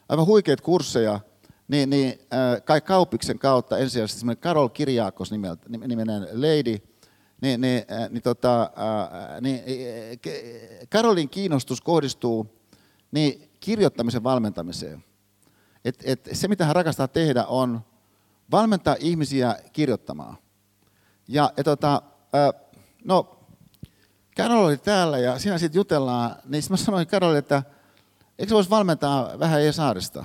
aivan 0.09 0.27
huikeita 0.27 0.63
kursseja, 0.63 1.21
niin, 1.69 1.91
niin 1.91 2.19
äh, 2.33 2.63
Kai 2.65 2.81
Kaupiksen 2.81 3.39
kautta 3.39 3.79
ensisijaisesti 3.79 4.21
semmoinen 4.21 4.41
Karol 4.41 4.69
Kirjaakos 4.69 5.31
nimeltä, 5.31 5.67
nimenen 5.69 6.23
lady, 6.23 6.77
niin, 7.41 7.61
niin, 7.61 7.85
äh, 7.93 8.11
niin, 8.11 8.23
tota, 8.23 8.63
äh, 8.63 9.41
niin 9.41 9.61
Karolin 10.89 11.29
kiinnostus 11.29 11.81
kohdistuu 11.81 12.59
niin 13.13 13.48
kirjoittamisen 13.61 14.23
valmentamiseen. 14.23 15.05
Et, 15.85 16.03
et 16.05 16.29
se, 16.33 16.49
mitä 16.49 16.65
hän 16.65 16.77
rakastaa 16.77 17.09
tehdä, 17.09 17.45
on 17.45 17.81
valmentaa 18.51 18.97
ihmisiä 18.99 19.57
kirjoittamaan. 19.73 20.37
Ja, 21.29 21.53
ja 21.57 21.65
tota, 21.65 22.03
no, 23.05 23.39
Karol 24.37 24.65
oli 24.65 24.77
täällä 24.77 25.19
ja 25.19 25.39
siinä 25.39 25.59
sitten 25.59 25.79
jutellaan, 25.79 26.37
niin 26.45 26.63
mä 26.71 26.77
sanoin 26.77 27.07
Karolille, 27.07 27.39
että 27.39 27.63
eikö 28.39 28.55
voisi 28.55 28.71
valmentaa 28.71 29.39
vähän 29.39 29.63
Esaarista? 29.63 30.25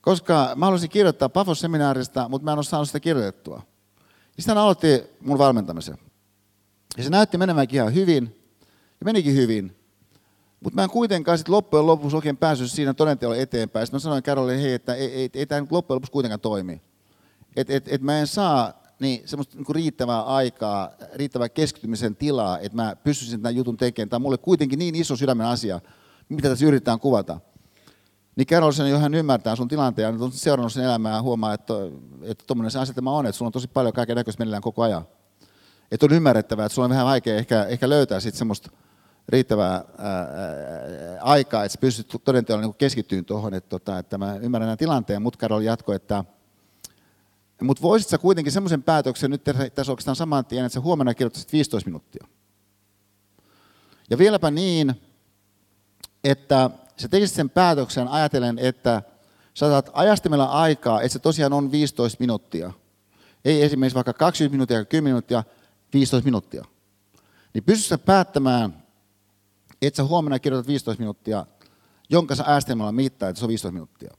Koska 0.00 0.52
mä 0.56 0.66
haluaisin 0.66 0.90
kirjoittaa 0.90 1.28
Pafos-seminaarista, 1.28 2.28
mutta 2.28 2.44
mä 2.44 2.52
en 2.52 2.58
ole 2.58 2.64
saanut 2.64 2.88
sitä 2.88 3.00
kirjoitettua. 3.00 3.62
Ja 4.36 4.42
sitten 4.42 4.56
hän 4.56 4.62
aloitti 4.62 5.04
mun 5.20 5.38
valmentamisen. 5.38 5.98
Ja 6.96 7.04
se 7.04 7.10
näytti 7.10 7.38
meneväänkin 7.38 7.76
ihan 7.76 7.94
hyvin, 7.94 8.52
ja 9.00 9.04
menikin 9.04 9.34
hyvin. 9.34 9.75
Mutta 10.60 10.76
mä 10.76 10.82
en 10.82 10.90
kuitenkaan 10.90 11.38
sitten 11.38 11.54
loppujen 11.54 11.86
lopuksi 11.86 12.16
oikein 12.16 12.36
päässyt 12.36 12.70
siinä 12.70 12.94
todenteolla 12.94 13.36
eteenpäin. 13.36 13.86
Sitten 13.86 13.96
mä 13.96 14.00
sanoin 14.00 14.22
Karolille, 14.22 14.62
hei, 14.62 14.74
että 14.74 14.94
ei, 14.94 15.12
ei, 15.12 15.30
ei 15.34 15.46
tämä 15.46 15.66
loppujen 15.70 15.96
lopuksi 15.96 16.12
kuitenkaan 16.12 16.40
toimi. 16.40 16.82
Että 17.56 17.72
et, 17.72 17.88
et 17.88 18.02
mä 18.02 18.18
en 18.18 18.26
saa 18.26 18.82
niin 19.00 19.22
semmoista 19.28 19.56
niin 19.56 19.74
riittävää 19.74 20.22
aikaa, 20.22 20.90
riittävää 21.14 21.48
keskittymisen 21.48 22.16
tilaa, 22.16 22.58
että 22.58 22.76
mä 22.76 22.96
pystyisin 22.96 23.42
tämän 23.42 23.56
jutun 23.56 23.76
tekemään. 23.76 24.08
Tämä 24.08 24.18
on 24.18 24.22
mulle 24.22 24.38
kuitenkin 24.38 24.78
niin 24.78 24.94
iso 24.94 25.16
sydämen 25.16 25.46
asia, 25.46 25.80
mitä 26.28 26.48
tässä 26.48 26.66
yritetään 26.66 27.00
kuvata. 27.00 27.40
Niin 28.36 28.46
Carol 28.46 28.72
sen 28.72 28.90
jo 28.90 28.98
hän 28.98 29.14
ymmärtää 29.14 29.56
sun 29.56 29.68
tilanteen 29.68 30.14
ja 30.14 30.24
on 30.24 30.32
seurannut 30.32 30.72
sen 30.72 30.84
elämää 30.84 31.14
ja 31.14 31.22
huomaa, 31.22 31.54
että, 31.54 31.74
tuommoinen 32.46 32.70
se 32.70 32.78
asetelma 32.78 33.12
on, 33.12 33.26
että 33.26 33.38
sulla 33.38 33.48
on 33.48 33.52
tosi 33.52 33.68
paljon 33.68 33.92
kaiken 33.92 34.16
näköistä 34.16 34.40
meneillään 34.40 34.62
koko 34.62 34.82
ajan. 34.82 35.06
Että 35.90 36.06
on 36.06 36.12
ymmärrettävää, 36.12 36.66
että 36.66 36.74
sulla 36.74 36.86
on 36.86 36.90
vähän 36.90 37.06
vaikea 37.06 37.36
ehkä, 37.36 37.64
ehkä 37.64 37.88
löytää 37.88 38.20
sitten 38.20 38.38
semmoista 38.38 38.70
riittävää 39.28 39.72
ää, 39.72 40.08
ää, 40.08 40.28
aikaa, 41.20 41.64
että 41.64 41.78
pystyt 41.78 42.16
todenteolla 42.24 42.66
niin 42.66 42.74
keskittyyn 42.74 43.24
tuohon, 43.24 43.54
että, 43.54 43.68
tota, 43.68 43.98
että 43.98 44.18
mä 44.18 44.36
ymmärrän 44.36 44.66
tämän 44.66 44.78
tilanteen, 44.78 45.22
mutta 45.22 45.38
Carol 45.38 45.60
jatkoi, 45.60 45.96
että 45.96 46.24
mutta 47.62 47.82
voisit 47.82 48.08
sä 48.08 48.18
kuitenkin 48.18 48.52
semmoisen 48.52 48.82
päätöksen 48.82 49.30
nyt 49.30 49.44
tässä 49.74 49.92
oikeastaan 49.92 50.16
saman 50.16 50.44
tien, 50.44 50.64
että 50.64 50.74
sä 50.74 50.80
huomenna 50.80 51.14
kirjoittaisit 51.14 51.52
15 51.52 51.88
minuuttia. 51.88 52.26
Ja 54.10 54.18
vieläpä 54.18 54.50
niin, 54.50 54.94
että 56.24 56.70
sä 56.96 57.08
tekisit 57.08 57.36
sen 57.36 57.50
päätöksen 57.50 58.08
ajatellen, 58.08 58.58
että 58.58 59.02
sä 59.54 59.68
saat 59.68 59.90
ajastimella 59.92 60.44
aikaa, 60.44 61.00
että 61.00 61.12
se 61.12 61.18
tosiaan 61.18 61.52
on 61.52 61.72
15 61.72 62.16
minuuttia. 62.20 62.72
Ei 63.44 63.62
esimerkiksi 63.62 63.94
vaikka 63.94 64.12
20 64.12 64.52
minuuttia, 64.54 64.84
10 64.84 65.10
minuuttia, 65.10 65.44
15 65.92 66.24
minuuttia. 66.24 66.64
Niin 67.54 67.64
pystyt 67.64 67.86
sä 67.86 67.98
päättämään, 67.98 68.82
että 69.82 69.96
sä 69.96 70.04
huomenna 70.04 70.38
kirjoitat 70.38 70.68
15 70.68 71.00
minuuttia, 71.00 71.46
jonka 72.10 72.34
sä 72.34 72.44
ajastimella 72.46 72.92
mittaa, 72.92 73.28
että 73.28 73.38
se 73.38 73.44
on 73.44 73.48
15 73.48 73.72
minuuttia. 73.72 74.14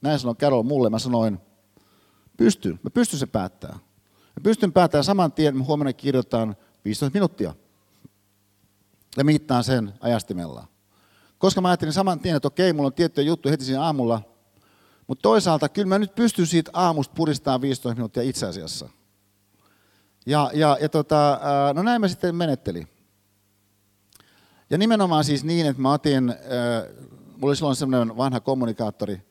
Näin 0.00 0.18
sanoi 0.18 0.34
Carol 0.34 0.62
mulle. 0.62 0.90
Mä 0.90 0.98
sanoin, 0.98 1.40
Pystyn. 2.38 2.80
Mä 2.82 2.90
pystyn 2.90 3.18
se 3.18 3.26
päättämään. 3.26 3.80
Mä 4.10 4.42
pystyn 4.42 4.72
päättämään 4.72 5.04
saman 5.04 5.32
tien, 5.32 5.54
että 5.54 5.66
huomenna 5.66 5.92
kirjoitan 5.92 6.56
15 6.84 7.14
minuuttia. 7.14 7.54
Ja 9.16 9.24
mittaan 9.24 9.64
sen 9.64 9.92
ajastimella. 10.00 10.66
Koska 11.38 11.60
mä 11.60 11.68
ajattelin 11.68 11.92
saman 11.92 12.20
tien, 12.20 12.36
että 12.36 12.48
okei, 12.48 12.72
mulla 12.72 12.86
on 12.86 12.92
tiettyjä 12.92 13.26
juttuja 13.26 13.50
heti 13.50 13.64
siinä 13.64 13.82
aamulla. 13.82 14.22
Mutta 15.06 15.22
toisaalta 15.22 15.68
kyllä 15.68 15.88
mä 15.88 15.98
nyt 15.98 16.14
pystyn 16.14 16.46
siitä 16.46 16.70
aamusta 16.74 17.14
puristamaan 17.14 17.60
15 17.60 17.94
minuuttia 17.94 18.22
itse 18.22 18.46
asiassa. 18.46 18.88
Ja, 20.26 20.50
ja, 20.54 20.78
ja 20.80 20.88
tota, 20.88 21.40
no 21.74 21.82
näin 21.82 22.00
mä 22.00 22.08
sitten 22.08 22.34
menettelin. 22.34 22.88
Ja 24.70 24.78
nimenomaan 24.78 25.24
siis 25.24 25.44
niin, 25.44 25.66
että 25.66 25.82
mä 25.82 25.92
otin, 25.92 26.28
äh, 26.28 26.36
mulla 27.36 27.46
oli 27.46 27.56
silloin 27.56 27.76
semmoinen 27.76 28.16
vanha 28.16 28.40
kommunikaattori, 28.40 29.22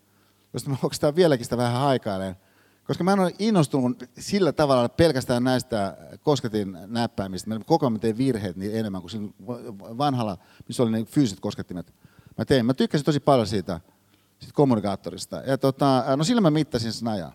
josta 0.54 0.70
mä 0.70 0.78
oikeastaan 0.84 1.16
vieläkin 1.16 1.46
sitä 1.46 1.58
vähän 1.58 1.82
haikailen. 1.82 2.36
Koska 2.84 3.04
mä 3.04 3.14
en 3.14 3.20
ole 3.20 3.34
innostunut 3.40 4.04
sillä 4.20 4.52
tavalla 4.52 4.90
pelkästään 4.90 5.44
näistä 5.44 5.98
kosketin 6.24 6.78
näppäimistä. 6.86 7.50
Mä 7.50 7.60
koko 7.66 7.86
ajan 7.86 8.00
tein 8.00 8.18
virheet 8.18 8.56
niin 8.56 8.76
enemmän 8.76 9.02
kuin 9.02 9.36
vanhalla, 9.98 10.38
missä 10.68 10.84
oli 10.84 10.92
ne 10.92 11.06
fyysiset 11.06 11.40
koskettimet. 11.40 11.94
Mä 12.38 12.46
tein. 12.46 12.66
Mä 12.66 12.74
tykkäsin 12.74 13.06
tosi 13.06 13.20
paljon 13.20 13.48
siitä, 13.48 13.80
siitä 14.40 14.54
kommunikaattorista. 14.54 15.36
Ja 15.36 15.58
tota, 15.58 16.04
no 16.16 16.24
sillä 16.24 16.42
mä 16.42 16.52
mittasin 16.52 16.94
sen 16.94 17.08
ajan. 17.08 17.32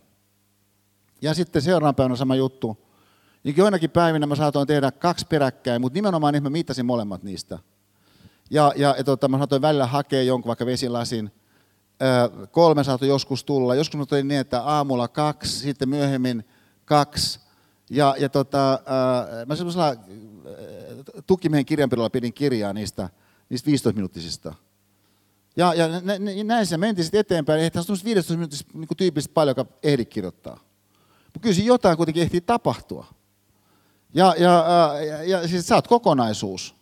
Ja 1.23 1.35
sitten 1.35 1.63
seuraavana 1.63 1.93
päivänä 1.93 2.17
sama 2.17 2.35
juttu. 2.35 2.87
Joinakin 3.57 3.91
päivinä 3.91 4.27
mä 4.27 4.37
saatoin 4.37 4.67
tehdä 4.67 4.91
kaksi 4.91 5.27
peräkkäin, 5.27 5.81
mutta 5.81 5.97
nimenomaan 5.97 6.35
niin 6.35 6.43
mä 6.43 6.51
mittasin 6.51 6.87
molemmat 6.87 7.23
niistä. 7.23 7.59
Ja, 8.53 8.73
ja, 8.77 8.95
ja 8.99 9.05
tota, 9.05 9.29
mä 9.29 9.39
saatoin 9.39 9.63
välillä 9.63 9.87
hakea 9.87 10.23
jonkun 10.23 10.49
vaikka 10.49 10.67
vesilasin, 10.67 11.31
kolme 12.51 12.85
saattoi 12.85 13.09
joskus 13.09 13.45
tulla. 13.45 13.75
Joskus 13.75 13.99
mä 13.99 14.07
tein 14.07 14.29
niin, 14.29 14.41
että 14.41 14.63
aamulla 14.63 15.09
kaksi, 15.09 15.59
sitten 15.59 15.89
myöhemmin 15.89 16.45
kaksi. 16.85 17.41
Ja, 17.91 18.15
ja 18.19 18.29
tota, 18.29 18.79
mä 19.47 19.57
semmoisella 19.57 19.97
tukimiehen 21.27 21.67
kirjanpidolla 21.67 22.11
pidin 22.11 22.33
kirjaa 22.33 22.73
niistä, 22.73 23.09
niistä 23.49 23.71
15-minuuttisista. 23.71 24.55
Ja, 25.57 25.75
ja 25.75 25.87
näin 26.45 26.67
se 26.67 26.77
mentiin 26.77 27.05
sitten 27.05 27.21
eteenpäin. 27.21 27.61
Ei 27.61 27.71
tässä 27.71 28.05
15 28.05 28.35
minuutissa 28.35 28.65
niin 28.75 28.89
tyypillisesti 28.97 29.33
paljon, 29.33 29.57
joka 29.59 29.71
ehdi 29.83 30.05
kirjoittaa. 30.05 30.61
Mutta 31.25 31.41
kyllä 31.41 31.57
jotain 31.65 31.97
kuitenkin 31.97 32.23
ehtii 32.23 32.41
tapahtua. 32.41 33.07
Ja, 34.15 34.35
ja, 34.39 34.65
ja, 35.09 35.23
ja 35.23 35.49
siis 35.49 35.67
sä 35.67 35.75
oot 35.75 35.89
kokonaisuus. 35.89 36.82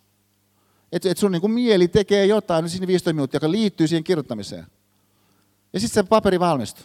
Että 0.92 1.10
et 1.10 1.18
sun 1.18 1.32
niin 1.32 1.40
kuin 1.40 1.52
mieli 1.52 1.88
tekee 1.88 2.26
jotain 2.26 2.62
niin 2.62 2.70
siinä 2.70 2.86
15 2.86 3.12
minuuttia, 3.12 3.36
joka 3.36 3.50
liittyy 3.50 3.88
siihen 3.88 4.04
kirjoittamiseen. 4.04 4.66
Ja 5.72 5.80
sitten 5.80 6.04
se 6.04 6.08
paperi 6.08 6.40
valmistui. 6.40 6.84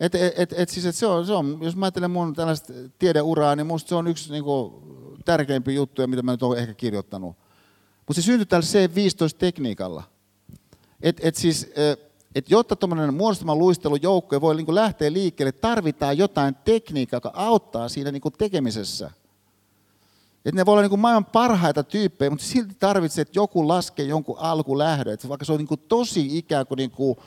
Et, 0.00 0.14
et, 0.14 0.32
et, 0.36 0.54
et 0.56 0.68
siis, 0.68 0.86
et 0.86 0.94
se 0.94 1.06
on, 1.06 1.26
se 1.26 1.32
on, 1.32 1.58
jos 1.62 1.76
mä 1.76 1.86
ajattelen 1.86 2.10
mun 2.10 2.34
tällaista 2.34 2.72
tiedeuraa, 2.98 3.56
niin 3.56 3.66
musta 3.66 3.88
se 3.88 3.94
on 3.94 4.08
yksi 4.08 4.32
niin 4.32 4.44
kuin, 4.44 4.72
tärkeimpiä 5.24 5.74
juttuja, 5.74 6.08
mitä 6.08 6.22
mä 6.22 6.32
nyt 6.32 6.42
olen 6.42 6.58
ehkä 6.58 6.74
kirjoittanut. 6.74 7.36
Mutta 8.06 8.22
se 8.22 8.22
syntyi 8.22 8.46
tällä 8.46 8.64
C15-tekniikalla. 8.64 10.02
Et, 11.02 11.20
et 11.22 11.36
siis, 11.36 11.72
et 12.34 12.50
jotta 12.50 12.76
tuommoinen 12.76 13.14
muodostama 13.14 13.56
luistelujoukko 13.56 14.40
voi 14.40 14.56
niin 14.56 14.74
lähteä 14.74 15.12
liikkeelle, 15.12 15.52
tarvitaan 15.52 16.18
jotain 16.18 16.54
tekniikkaa, 16.54 17.16
joka 17.16 17.30
auttaa 17.34 17.88
siinä 17.88 18.12
niin 18.12 18.22
tekemisessä. 18.38 19.10
Et 20.48 20.54
ne 20.54 20.66
voi 20.66 20.72
olla 20.72 20.88
niin 20.88 21.00
maailman 21.00 21.24
parhaita 21.24 21.82
tyyppejä, 21.82 22.30
mutta 22.30 22.44
silti 22.44 22.74
tarvitsee, 22.74 23.22
että 23.22 23.38
joku 23.38 23.68
laskee 23.68 24.06
jonkun 24.06 24.38
alkulähdön. 24.38 25.14
Et 25.14 25.28
vaikka 25.28 25.44
se 25.44 25.52
on 25.52 25.58
niin 25.58 25.80
tosi 25.88 26.38
ikään 26.38 26.66
kuin, 26.66 26.78
niin 26.78 26.90
kuin 26.90 27.18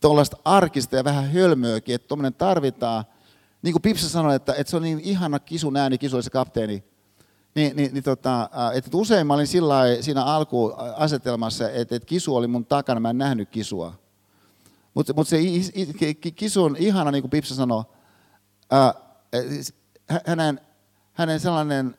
tuollaista 0.00 0.36
arkista 0.44 0.96
ja 0.96 1.04
vähän 1.04 1.32
hölmöäkin, 1.32 1.94
että 1.94 2.08
tuommoinen 2.08 2.34
tarvitaan. 2.34 3.04
Niin 3.62 3.72
kuin 3.72 3.82
Pipsa 3.82 4.08
sanoi, 4.08 4.34
että, 4.34 4.54
että 4.54 4.70
se 4.70 4.76
on 4.76 4.82
niin 4.82 5.00
ihana 5.00 5.38
kisun 5.38 5.76
ääni, 5.76 5.98
kisu 5.98 6.16
oli 6.16 6.22
se 6.22 6.30
kapteeni. 6.30 6.84
Niin, 7.54 7.76
niin, 7.76 7.94
niin 7.94 8.04
tota, 8.04 8.50
että 8.74 8.90
usein 8.96 9.26
mä 9.26 9.34
olin 9.34 9.46
sillä 9.46 9.82
siinä 10.00 10.24
alkuasetelmassa, 10.24 11.70
että, 11.70 11.96
että 11.96 12.06
kisu 12.06 12.36
oli 12.36 12.46
mun 12.46 12.66
takana, 12.66 13.00
mä 13.00 13.10
en 13.10 13.18
nähnyt 13.18 13.48
kisua. 13.48 13.94
Mutta 14.94 15.12
mut 15.12 15.28
se 15.28 15.38
kisu 16.36 16.64
on 16.64 16.76
ihana, 16.78 17.10
niin 17.10 17.22
kuin 17.22 17.30
Pipsa 17.30 17.54
sanoi, 17.54 17.84
ää, 18.70 18.94
hänen, 20.26 20.60
hänen 21.12 21.40
sellainen 21.40 21.96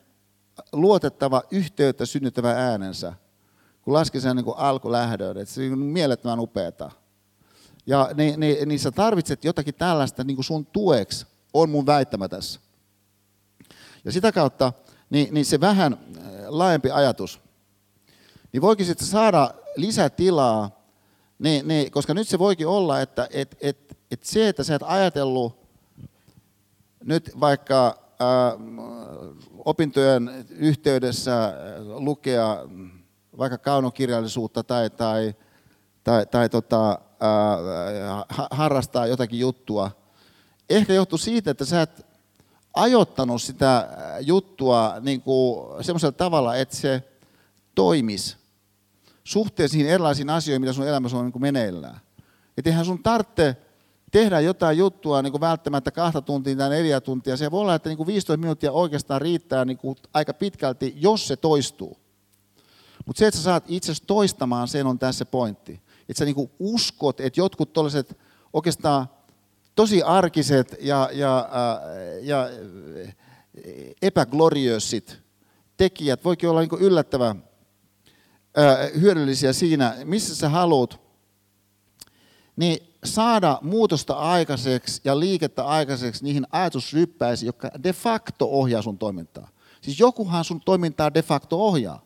luotettava 0.72 1.42
yhteyttä 1.52 2.06
synnyttävä 2.06 2.52
äänensä, 2.52 3.14
kun 3.82 3.94
laski 3.94 4.22
sen 4.22 4.36
niin 4.36 4.46
alkulähdön, 4.56 5.38
että 5.38 5.54
se 5.54 5.72
on 5.72 5.80
mielettömän 5.80 6.40
upeata. 6.40 6.92
Ja 7.86 8.10
niin, 8.14 8.40
niin, 8.40 8.68
niin 8.70 8.80
sä 8.80 8.92
tarvitset 8.92 9.44
jotakin 9.44 9.76
tällaista 9.76 10.24
niin 10.24 10.38
kuin 10.38 10.46
sun 10.46 10.66
tueksi, 10.66 11.26
on 11.54 11.70
mun 11.70 11.86
väittämä 11.86 12.28
tässä. 12.28 12.60
Ja 14.06 14.12
sitä 14.12 14.32
kautta 14.32 14.74
niin, 15.10 15.34
niin 15.34 15.46
se 15.46 15.60
vähän 15.60 15.94
äh, 15.94 16.24
laajempi 16.48 16.92
ajatus, 16.92 17.40
niin 18.54 18.62
voikin 18.62 18.86
sitten 18.86 19.08
saada 19.08 19.54
lisätilaa, 19.76 20.84
niin, 21.40 21.68
niin, 21.68 21.92
koska 21.92 22.14
nyt 22.14 22.28
se 22.28 22.40
voikin 22.40 22.68
olla, 22.68 23.02
että 23.02 23.28
et, 23.32 23.58
et, 23.62 23.98
et 24.12 24.24
se, 24.24 24.50
että 24.50 24.64
sä 24.64 24.76
et 24.76 24.84
ajatellut 24.86 25.64
nyt 27.04 27.32
vaikka 27.40 28.03
opintojen 29.58 30.46
yhteydessä 30.50 31.54
lukea 31.80 32.58
vaikka 33.38 33.58
kaunokirjallisuutta 33.58 34.64
tai, 34.64 34.90
tai, 34.90 35.36
tai, 36.04 36.26
tai 36.26 36.50
tota, 36.50 37.00
harrastaa 38.52 39.08
jotakin 39.08 39.40
juttua. 39.40 39.92
Ehkä 40.70 40.94
johtuu 40.94 41.18
siitä, 41.18 41.52
että 41.52 41.66
sä 41.66 41.82
et 41.82 42.06
ajoittanut 42.74 43.42
sitä 43.42 43.88
juttua 44.22 44.96
niin 45.02 45.22
kuin 45.22 45.84
semmoisella 45.84 46.12
tavalla, 46.12 46.56
että 46.56 46.76
se 46.76 47.04
toimisi 47.76 48.38
suhteessa 49.24 49.74
siihen 49.74 49.92
erilaisiin 49.92 50.30
asioihin, 50.30 50.62
mitä 50.62 50.74
sun 50.74 50.88
elämässä 50.88 51.18
on 51.18 51.26
niin 51.26 51.32
kuin 51.32 51.42
meneillään. 51.42 52.00
Että 52.58 52.70
eihän 52.70 52.86
sun 52.86 53.04
tarvitse 53.04 53.58
tehdä 54.14 54.40
jotain 54.40 54.78
juttua 54.78 55.22
niin 55.22 55.32
kuin 55.32 55.42
välttämättä 55.42 55.92
kahta 55.92 56.22
tuntia 56.22 56.56
tai 56.56 56.70
neljä 56.70 57.02
tuntia. 57.02 57.38
Se 57.38 57.52
voi 57.52 57.62
olla, 57.62 57.76
että 57.76 57.90
niin 57.90 57.98
kuin 57.98 58.08
15 58.08 58.38
minuuttia 58.38 58.72
oikeastaan 58.72 59.22
riittää 59.22 59.66
niin 59.66 59.78
kuin 59.78 59.96
aika 60.14 60.34
pitkälti, 60.34 60.94
jos 60.96 61.28
se 61.28 61.36
toistuu. 61.36 61.98
Mutta 63.06 63.20
se, 63.20 63.28
että 63.28 63.38
sä 63.38 63.44
saat 63.44 63.64
itse 63.68 63.94
toistamaan 64.08 64.68
sen, 64.68 64.88
on 64.88 65.00
tässä 65.00 65.26
pointti. 65.26 65.82
Että 66.10 66.20
sä 66.20 66.26
niin 66.26 66.36
kuin 66.36 66.52
uskot, 66.60 67.20
että 67.20 67.40
jotkut 67.40 67.74
tällaiset 67.74 68.18
oikeastaan 68.54 69.08
tosi 69.76 70.04
arkiset 70.04 70.76
ja, 70.82 71.10
ja, 71.14 71.38
äh, 71.40 72.24
ja 72.24 72.50
epägloriössit 74.02 75.20
tekijät 75.78 76.26
voikin 76.26 76.50
olla 76.50 76.62
niin 76.62 76.80
yllättävän 76.80 77.44
äh, 78.58 79.02
hyödyllisiä 79.02 79.54
siinä, 79.54 79.96
missä 80.04 80.36
sä 80.36 80.50
haluat, 80.50 81.02
niin 82.56 82.93
saada 83.04 83.60
muutosta 83.62 84.14
aikaiseksi 84.14 85.02
ja 85.04 85.20
liikettä 85.20 85.66
aikaiseksi 85.66 86.24
niihin 86.24 86.48
ajatusryppäisiin, 86.52 87.48
jotka 87.48 87.72
de 87.84 87.94
facto 87.94 88.50
ohjaa 88.52 88.82
sun 88.82 88.98
toimintaa. 88.98 89.48
Siis 89.82 90.00
jokuhan 90.00 90.44
sun 90.44 90.62
toimintaa 90.66 91.14
de 91.14 91.22
facto 91.22 91.66
ohjaa. 91.66 92.06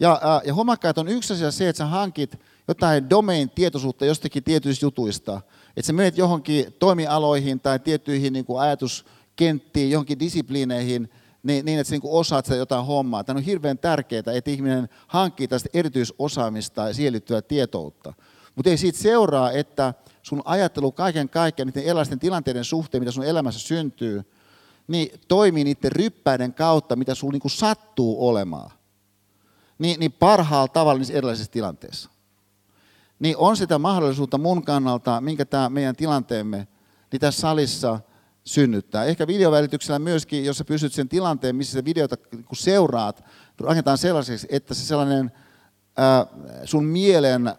Ja, 0.00 0.42
ja 0.44 0.54
huomakkaa, 0.54 0.90
että 0.90 1.00
on 1.00 1.08
yksi 1.08 1.32
asia 1.32 1.50
se, 1.50 1.68
että 1.68 1.78
sä 1.78 1.86
hankit 1.86 2.40
jotain 2.68 3.10
domain-tietoisuutta 3.10 4.04
jostakin 4.04 4.44
tietyistä 4.44 4.86
jutuista, 4.86 5.40
että 5.76 5.86
sä 5.86 5.92
menet 5.92 6.18
johonkin 6.18 6.74
toimialoihin 6.78 7.60
tai 7.60 7.78
tiettyihin 7.78 8.32
niin 8.32 8.44
kuin 8.44 8.60
ajatuskenttiin, 8.60 9.90
johonkin 9.90 10.18
disipliineihin, 10.18 11.10
niin, 11.42 11.64
niin 11.64 11.80
että 11.80 11.88
sä 11.88 11.94
niin 11.94 12.02
osaat 12.04 12.44
sitä 12.44 12.56
jotain 12.56 12.86
hommaa. 12.86 13.24
Tämä 13.24 13.38
on 13.38 13.44
hirveän 13.44 13.78
tärkeää, 13.78 14.22
että 14.34 14.50
ihminen 14.50 14.88
hankkii 15.06 15.48
tästä 15.48 15.68
erityisosaamista 15.74 16.88
ja 16.88 16.94
siihen 16.94 17.22
tietoutta. 17.48 18.12
Mutta 18.54 18.70
ei 18.70 18.76
siitä 18.76 18.98
seuraa, 18.98 19.52
että 19.52 19.94
sun 20.22 20.42
ajattelu 20.44 20.92
kaiken 20.92 21.28
kaikkiaan 21.28 21.66
niiden 21.66 21.84
erilaisten 21.84 22.18
tilanteiden 22.18 22.64
suhteen, 22.64 23.02
mitä 23.02 23.12
sun 23.12 23.24
elämässä 23.24 23.60
syntyy, 23.60 24.22
niin 24.86 25.20
toimii 25.28 25.64
niiden 25.64 25.92
ryppäiden 25.92 26.54
kautta, 26.54 26.96
mitä 26.96 27.14
sun 27.14 27.32
niin 27.32 27.50
sattuu 27.50 28.28
olemaan. 28.28 28.70
Niin, 29.78 30.00
niin 30.00 30.12
parhaalla 30.12 30.68
tavalla 30.68 30.98
niissä 30.98 31.14
erilaisissa 31.14 31.52
tilanteissa. 31.52 32.10
Niin 33.18 33.36
on 33.36 33.56
sitä 33.56 33.78
mahdollisuutta 33.78 34.38
mun 34.38 34.62
kannalta, 34.62 35.20
minkä 35.20 35.44
tämä 35.44 35.68
meidän 35.68 35.96
tilanteemme 35.96 36.68
niin 37.12 37.20
tässä 37.20 37.40
salissa 37.40 38.00
synnyttää. 38.44 39.04
Ehkä 39.04 39.26
videovälityksellä 39.26 39.98
myöskin, 39.98 40.44
jos 40.44 40.58
sä 40.58 40.64
pystyt 40.64 40.92
sen 40.92 41.08
tilanteen, 41.08 41.56
missä 41.56 41.72
se 41.72 41.84
videota 41.84 42.16
seuraat, 42.52 43.24
rakentaa 43.60 43.96
sellaiseksi, 43.96 44.46
että 44.50 44.74
se 44.74 44.84
sellainen– 44.84 45.32
sun 46.64 46.84
mielen 46.84 47.54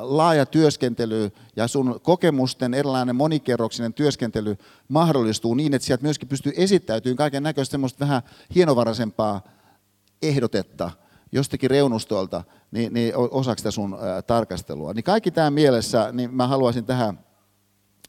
laaja 0.00 0.46
työskentely 0.46 1.32
ja 1.56 1.68
sun 1.68 2.00
kokemusten 2.02 2.74
erilainen 2.74 3.16
monikerroksinen 3.16 3.94
työskentely 3.94 4.56
mahdollistuu 4.88 5.54
niin, 5.54 5.74
että 5.74 5.86
sieltä 5.86 6.02
myöskin 6.02 6.28
pystyy 6.28 6.52
esittäytymään 6.56 7.16
kaiken 7.16 7.42
näköistä 7.42 7.70
semmoista 7.70 8.04
vähän 8.04 8.22
hienovaraisempaa 8.54 9.42
ehdotetta 10.22 10.90
jostakin 11.32 11.70
reunustolta 11.70 12.44
niin, 12.70 12.94
niin 12.94 13.12
osaksi 13.16 13.60
sitä 13.62 13.70
sun 13.70 13.98
tarkastelua. 14.26 14.92
Niin 14.92 15.04
kaikki 15.04 15.30
tämä 15.30 15.50
mielessä, 15.50 16.08
niin 16.12 16.34
mä 16.34 16.46
haluaisin 16.46 16.84
tähän 16.84 17.18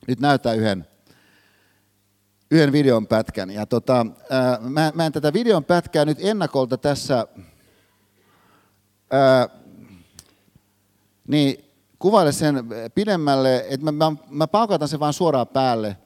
nyt 0.07 0.19
näyttää 0.19 0.53
yhden, 0.53 0.87
yhden 2.51 2.71
videon 2.71 3.07
pätkän. 3.07 3.49
Ja 3.49 3.65
tota, 3.65 4.05
mä, 4.59 4.91
mä 4.95 5.05
en 5.05 5.11
tätä 5.11 5.33
videon 5.33 5.63
pätkää 5.63 6.05
nyt 6.05 6.17
ennakolta 6.21 6.77
tässä 6.77 7.27
ää, 9.11 9.49
niin 11.27 11.65
kuvaile 11.99 12.31
sen 12.31 12.55
pidemmälle, 12.95 13.65
että 13.69 13.91
mä, 13.91 13.91
mä, 13.91 14.17
mä 14.29 14.47
paukautan 14.47 14.87
sen 14.87 14.99
vaan 14.99 15.13
suoraan 15.13 15.47
päälle. 15.47 15.97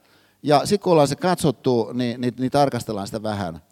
Ja 0.42 0.60
sitten 0.66 0.80
kun 0.80 0.92
ollaan 0.92 1.08
se 1.08 1.16
katsottu, 1.16 1.90
niin, 1.92 2.20
niin, 2.20 2.34
niin 2.38 2.50
tarkastellaan 2.50 3.06
sitä 3.06 3.22
vähän. 3.22 3.62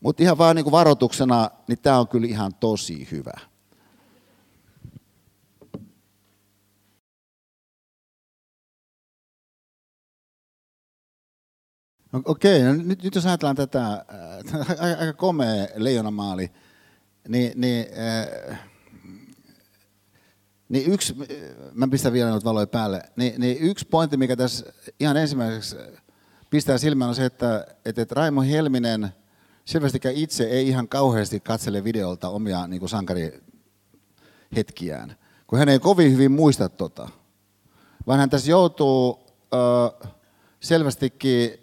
Mutta 0.00 0.22
ihan 0.22 0.38
vaan 0.38 0.56
niin 0.56 0.64
kuin 0.64 0.72
varoituksena, 0.72 1.50
niin 1.68 1.78
tämä 1.78 1.98
on 1.98 2.08
kyllä 2.08 2.26
ihan 2.26 2.52
tosi 2.60 3.08
hyvä. 3.10 3.40
No, 12.12 12.22
okei, 12.24 12.62
no 12.62 12.72
nyt, 12.72 13.02
nyt 13.02 13.14
jos 13.14 13.26
ajatellaan 13.26 13.56
tätä, 13.56 13.92
äh, 13.92 14.96
aika 15.00 15.12
komea 15.12 15.66
leijonamaali, 15.74 16.50
niin, 17.28 17.52
niin 17.56 17.86
äh, 18.50 18.71
niin 20.72 20.92
yksi, 20.92 21.16
mä 21.72 21.88
pistän 21.88 22.12
vielä 22.12 22.30
noita 22.30 22.44
valoja 22.44 22.66
päälle, 22.66 23.02
niin, 23.16 23.40
niin 23.40 23.58
yksi 23.58 23.86
pointti, 23.86 24.16
mikä 24.16 24.36
tässä 24.36 24.72
ihan 25.00 25.16
ensimmäiseksi 25.16 25.76
pistää 26.50 26.78
silmään 26.78 27.08
on 27.08 27.14
se, 27.14 27.24
että, 27.24 27.66
että, 27.84 28.02
että 28.02 28.14
Raimo 28.14 28.42
Helminen 28.42 29.08
selvästikään 29.64 30.14
itse 30.14 30.44
ei 30.44 30.68
ihan 30.68 30.88
kauheasti 30.88 31.40
katsele 31.40 31.84
videolta 31.84 32.28
omia 32.28 32.66
niin 32.66 32.88
sankarihetkiään, 32.88 35.16
kun 35.46 35.58
hän 35.58 35.68
ei 35.68 35.78
kovin 35.78 36.12
hyvin 36.12 36.32
muista 36.32 36.68
tota, 36.68 37.08
vaan 38.06 38.18
hän 38.18 38.30
tässä 38.30 38.50
joutuu 38.50 39.26
ö, 39.54 39.56
selvästikin 40.60 41.50
ö, 41.50 41.54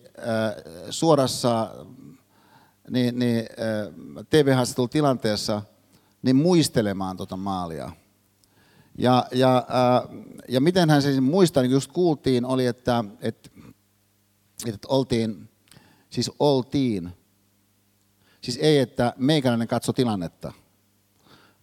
suorassa 0.89 1.76
niin, 2.89 3.20
niin, 3.20 3.45
TV-haastattelutilanteessa 4.30 5.62
niin 6.22 6.36
muistelemaan 6.36 7.18
tota 7.18 7.38
maalia. 7.38 7.91
Ja, 9.00 9.26
ja, 9.32 9.58
äh, 9.58 10.18
ja 10.50 10.62
miten 10.62 10.89
hän 10.89 11.02
sen 11.02 11.24
muistaa, 11.24 11.64
niin 11.64 11.72
just 11.72 11.91
kuultiin, 11.91 12.45
oli, 12.45 12.66
että, 12.66 13.04
että, 13.22 13.50
että 14.66 14.88
oltiin, 14.88 15.50
siis 16.10 16.32
oltiin, 16.39 17.10
siis 18.41 18.60
ei, 18.62 18.80
että 18.80 19.14
meikäläinen 19.18 19.68
katso 19.68 19.93
tilannetta, 19.93 20.54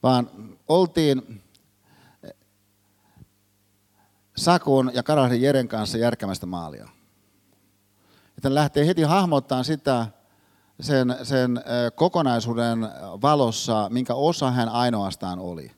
vaan 0.03 0.31
oltiin 0.69 1.43
Sakun 4.37 4.91
ja 4.95 5.03
Karahdin 5.03 5.43
Jeren 5.43 5.69
kanssa 5.69 5.99
järkämästä 5.99 6.47
maalia. 6.47 6.89
Että 8.37 8.55
lähtee 8.55 8.87
heti 8.87 9.03
hahmottaa 9.03 9.63
sitä 9.63 10.07
sen, 10.81 11.17
sen 11.23 11.61
kokonaisuuden 11.95 12.79
valossa, 13.23 13.89
minkä 13.91 14.15
osa 14.15 14.51
hän 14.51 14.69
ainoastaan 14.69 15.39
oli. 15.39 15.76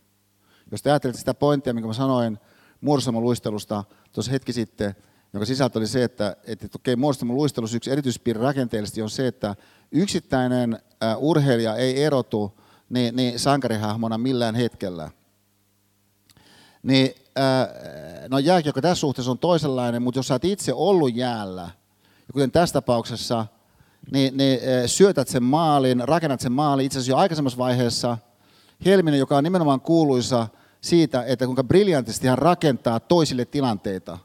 Jos 0.70 0.82
te 0.82 0.90
ajattelette 0.90 1.18
sitä 1.18 1.34
pointtia, 1.34 1.74
minkä 1.74 1.86
mä 1.86 1.92
sanoin 1.92 2.38
muodostelmaluistelusta 2.80 3.84
tuossa 4.12 4.32
hetki 4.32 4.52
sitten, 4.52 4.94
jonka 5.32 5.46
sisältö 5.46 5.78
oli 5.78 5.86
se, 5.86 6.04
että, 6.04 6.36
että, 6.44 6.68
okei, 6.76 6.96
muodostelmaluistelussa 6.96 7.76
yksi 7.76 7.90
erityispiirre 7.90 8.42
rakenteellisesti 8.42 9.02
on 9.02 9.10
se, 9.10 9.26
että 9.26 9.56
yksittäinen 9.92 10.78
urheilija 11.18 11.76
ei 11.76 12.04
erotu 12.04 12.60
niin, 12.88 13.16
niin 13.16 13.38
sankarihahmona 13.38 14.18
millään 14.18 14.54
hetkellä. 14.54 15.10
Niin, 16.82 17.14
no 18.28 18.38
jääkiekko 18.38 18.80
tässä 18.80 19.00
suhteessa 19.00 19.30
on 19.30 19.38
toisenlainen, 19.38 20.02
mutta 20.02 20.18
jos 20.18 20.28
sä 20.28 20.34
oot 20.34 20.44
itse 20.44 20.72
ollut 20.72 21.14
jäällä, 21.14 21.62
ja 22.02 22.32
kuten 22.32 22.50
tässä 22.50 22.72
tapauksessa, 22.72 23.46
niin, 24.12 24.36
niin 24.36 24.60
syötät 24.86 25.28
sen 25.28 25.42
maalin, 25.42 26.08
rakennat 26.08 26.40
sen 26.40 26.52
maalin 26.52 26.86
itse 26.86 26.98
asiassa 26.98 27.12
jo 27.12 27.16
aikaisemmassa 27.16 27.58
vaiheessa. 27.58 28.18
Helminen, 28.84 29.20
joka 29.20 29.36
on 29.36 29.44
nimenomaan 29.44 29.80
kuuluisa 29.80 30.48
siitä, 30.80 31.24
että 31.26 31.44
kuinka 31.44 31.64
briljantisti 31.64 32.26
hän 32.26 32.38
rakentaa 32.38 33.00
toisille 33.00 33.44
tilanteita, 33.44 34.18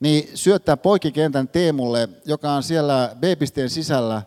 niin 0.00 0.28
syöttää 0.34 0.76
poikikentän 0.76 1.48
Teemulle, 1.48 2.08
joka 2.24 2.52
on 2.52 2.62
siellä 2.62 3.16
B-pisteen 3.20 3.70
sisällä, 3.70 4.22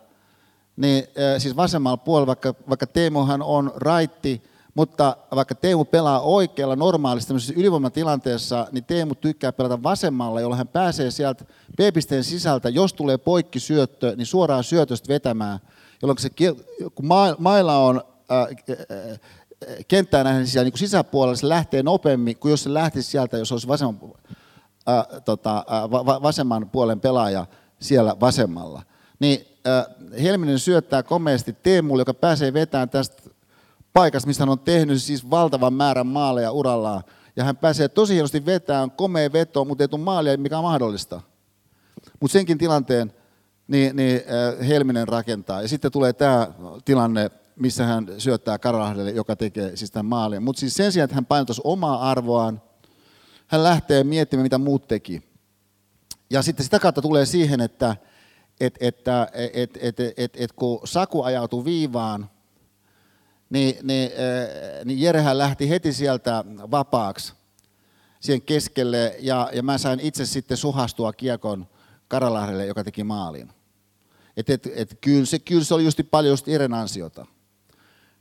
niin 0.76 1.04
siis 1.38 1.56
vasemmalla 1.56 1.96
puolella, 1.96 2.26
vaikka, 2.26 2.54
vaikka 2.68 2.86
Teemuhan 2.86 3.42
on 3.42 3.72
raitti, 3.76 4.42
Mutta 4.74 5.16
vaikka 5.34 5.54
Teemu 5.54 5.84
pelaa 5.84 6.20
oikealla 6.20 6.76
normaalisti 6.76 7.28
tämmöisessä 7.28 7.54
ylivoimatilanteessa, 7.56 8.66
niin 8.72 8.84
Teemu 8.84 9.14
tykkää 9.14 9.52
pelata 9.52 9.82
vasemmalla, 9.82 10.40
jolloin 10.40 10.58
hän 10.58 10.68
pääsee 10.68 11.10
sieltä 11.10 11.44
B-pisteen 11.76 12.24
sisältä, 12.24 12.68
jos 12.68 12.92
tulee 12.92 13.18
poikki 13.18 13.60
syöttö, 13.60 14.16
niin 14.16 14.26
suoraan 14.26 14.64
syötöstä 14.64 15.08
vetämään, 15.08 15.58
jolloin 16.02 16.18
se, 16.18 16.30
kun 16.94 17.06
mailla 17.38 17.78
on 17.78 18.02
kenttää 19.88 20.24
nähden 20.24 20.46
siellä 20.46 20.70
niin 20.70 20.78
sisäpuolella, 20.78 21.36
se 21.36 21.48
lähtee 21.48 21.82
nopeammin 21.82 22.36
kuin 22.36 22.50
jos 22.50 22.62
se 22.62 22.74
lähtisi 22.74 23.10
sieltä, 23.10 23.38
jos 23.38 23.52
olisi 23.52 23.68
vasemman, 23.68 24.12
äh, 24.88 25.22
tota, 25.24 25.64
va, 25.90 26.22
vasemman 26.22 26.70
puolen 26.70 27.00
pelaaja 27.00 27.46
siellä 27.80 28.16
vasemmalla. 28.20 28.82
Niin 29.18 29.46
äh, 29.66 29.86
Helminen 30.22 30.58
syöttää 30.58 31.02
komeasti 31.02 31.56
Teemulle, 31.62 32.00
joka 32.00 32.14
pääsee 32.14 32.52
vetämään 32.52 32.90
tästä 32.90 33.22
paikasta, 33.92 34.26
mistä 34.26 34.42
hän 34.42 34.48
on 34.48 34.58
tehnyt 34.58 35.02
siis 35.02 35.30
valtavan 35.30 35.72
määrän 35.72 36.06
maaleja 36.06 36.52
urallaan. 36.52 37.02
Ja 37.36 37.44
hän 37.44 37.56
pääsee 37.56 37.88
tosi 37.88 38.14
hienosti 38.14 38.46
vetämään, 38.46 38.90
komea 38.90 39.32
veto, 39.32 39.64
mutta 39.64 39.84
ei 39.84 39.88
tule 39.88 40.00
maalia, 40.00 40.38
mikä 40.38 40.58
on 40.58 40.64
mahdollista. 40.64 41.20
Mutta 42.20 42.32
senkin 42.32 42.58
tilanteen 42.58 43.12
niin, 43.68 43.96
niin 43.96 44.16
äh, 44.16 44.68
Helminen 44.68 45.08
rakentaa. 45.08 45.62
Ja 45.62 45.68
sitten 45.68 45.92
tulee 45.92 46.12
tämä 46.12 46.48
tilanne, 46.84 47.30
missä 47.56 47.84
hän 47.84 48.06
syöttää 48.18 48.58
Karalahdelle, 48.58 49.10
joka 49.10 49.36
tekee 49.36 49.76
siis 49.76 49.90
tämän 49.90 50.06
maalin. 50.06 50.42
Mutta 50.42 50.60
siis 50.60 50.74
sen 50.74 50.92
sijaan, 50.92 51.04
että 51.04 51.14
hän 51.14 51.26
painottaisi 51.26 51.60
omaa 51.64 52.10
arvoaan, 52.10 52.62
hän 53.46 53.62
lähtee 53.62 54.04
miettimään, 54.04 54.42
mitä 54.42 54.58
muut 54.58 54.88
teki. 54.88 55.22
Ja 56.30 56.42
sitten 56.42 56.64
sitä 56.64 56.78
kautta 56.78 57.02
tulee 57.02 57.26
siihen, 57.26 57.60
että 57.60 57.96
et, 58.60 58.74
että 58.80 59.28
et, 59.32 59.76
et, 59.76 60.00
et, 60.00 60.14
et, 60.16 60.36
et, 60.36 60.52
kun 60.52 60.80
Saku 60.84 61.22
ajautui 61.22 61.64
viivaan, 61.64 62.30
niin, 63.50 63.76
niin, 63.82 64.10
niin 64.84 65.00
Jerehän 65.00 65.38
lähti 65.38 65.68
heti 65.68 65.92
sieltä 65.92 66.44
vapaaksi 66.70 67.32
siihen 68.20 68.42
keskelle, 68.42 69.16
ja, 69.20 69.50
ja 69.52 69.62
mä 69.62 69.78
sain 69.78 70.00
itse 70.00 70.26
sitten 70.26 70.56
suhastua 70.56 71.12
kiekon 71.12 71.66
Karalahdelle, 72.08 72.66
joka 72.66 72.84
teki 72.84 73.04
maalin. 73.04 73.50
Et, 74.36 74.50
et, 74.50 74.68
et, 74.74 74.98
kyllä, 75.00 75.26
se, 75.26 75.38
kyllä 75.38 75.64
se 75.64 75.74
oli 75.74 75.84
just 75.84 76.00
paljon 76.10 76.32
just 76.32 76.48
Iren 76.48 76.74
ansiota. 76.74 77.26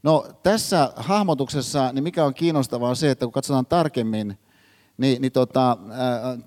No 0.04 0.28
tässä 0.44 0.94
hahmotuksessa, 0.96 1.92
niin 1.92 2.04
mikä 2.04 2.26
on 2.26 2.34
kiinnostavaa 2.34 2.90
on 2.90 2.96
se, 2.96 3.12
että 3.12 3.26
kun 3.26 3.34
katsotaan 3.34 3.66
tarkemmin, 3.66 4.40
niin, 4.98 5.22
niin, 5.22 5.32
tota, 5.32 5.78
ää, 5.92 6.38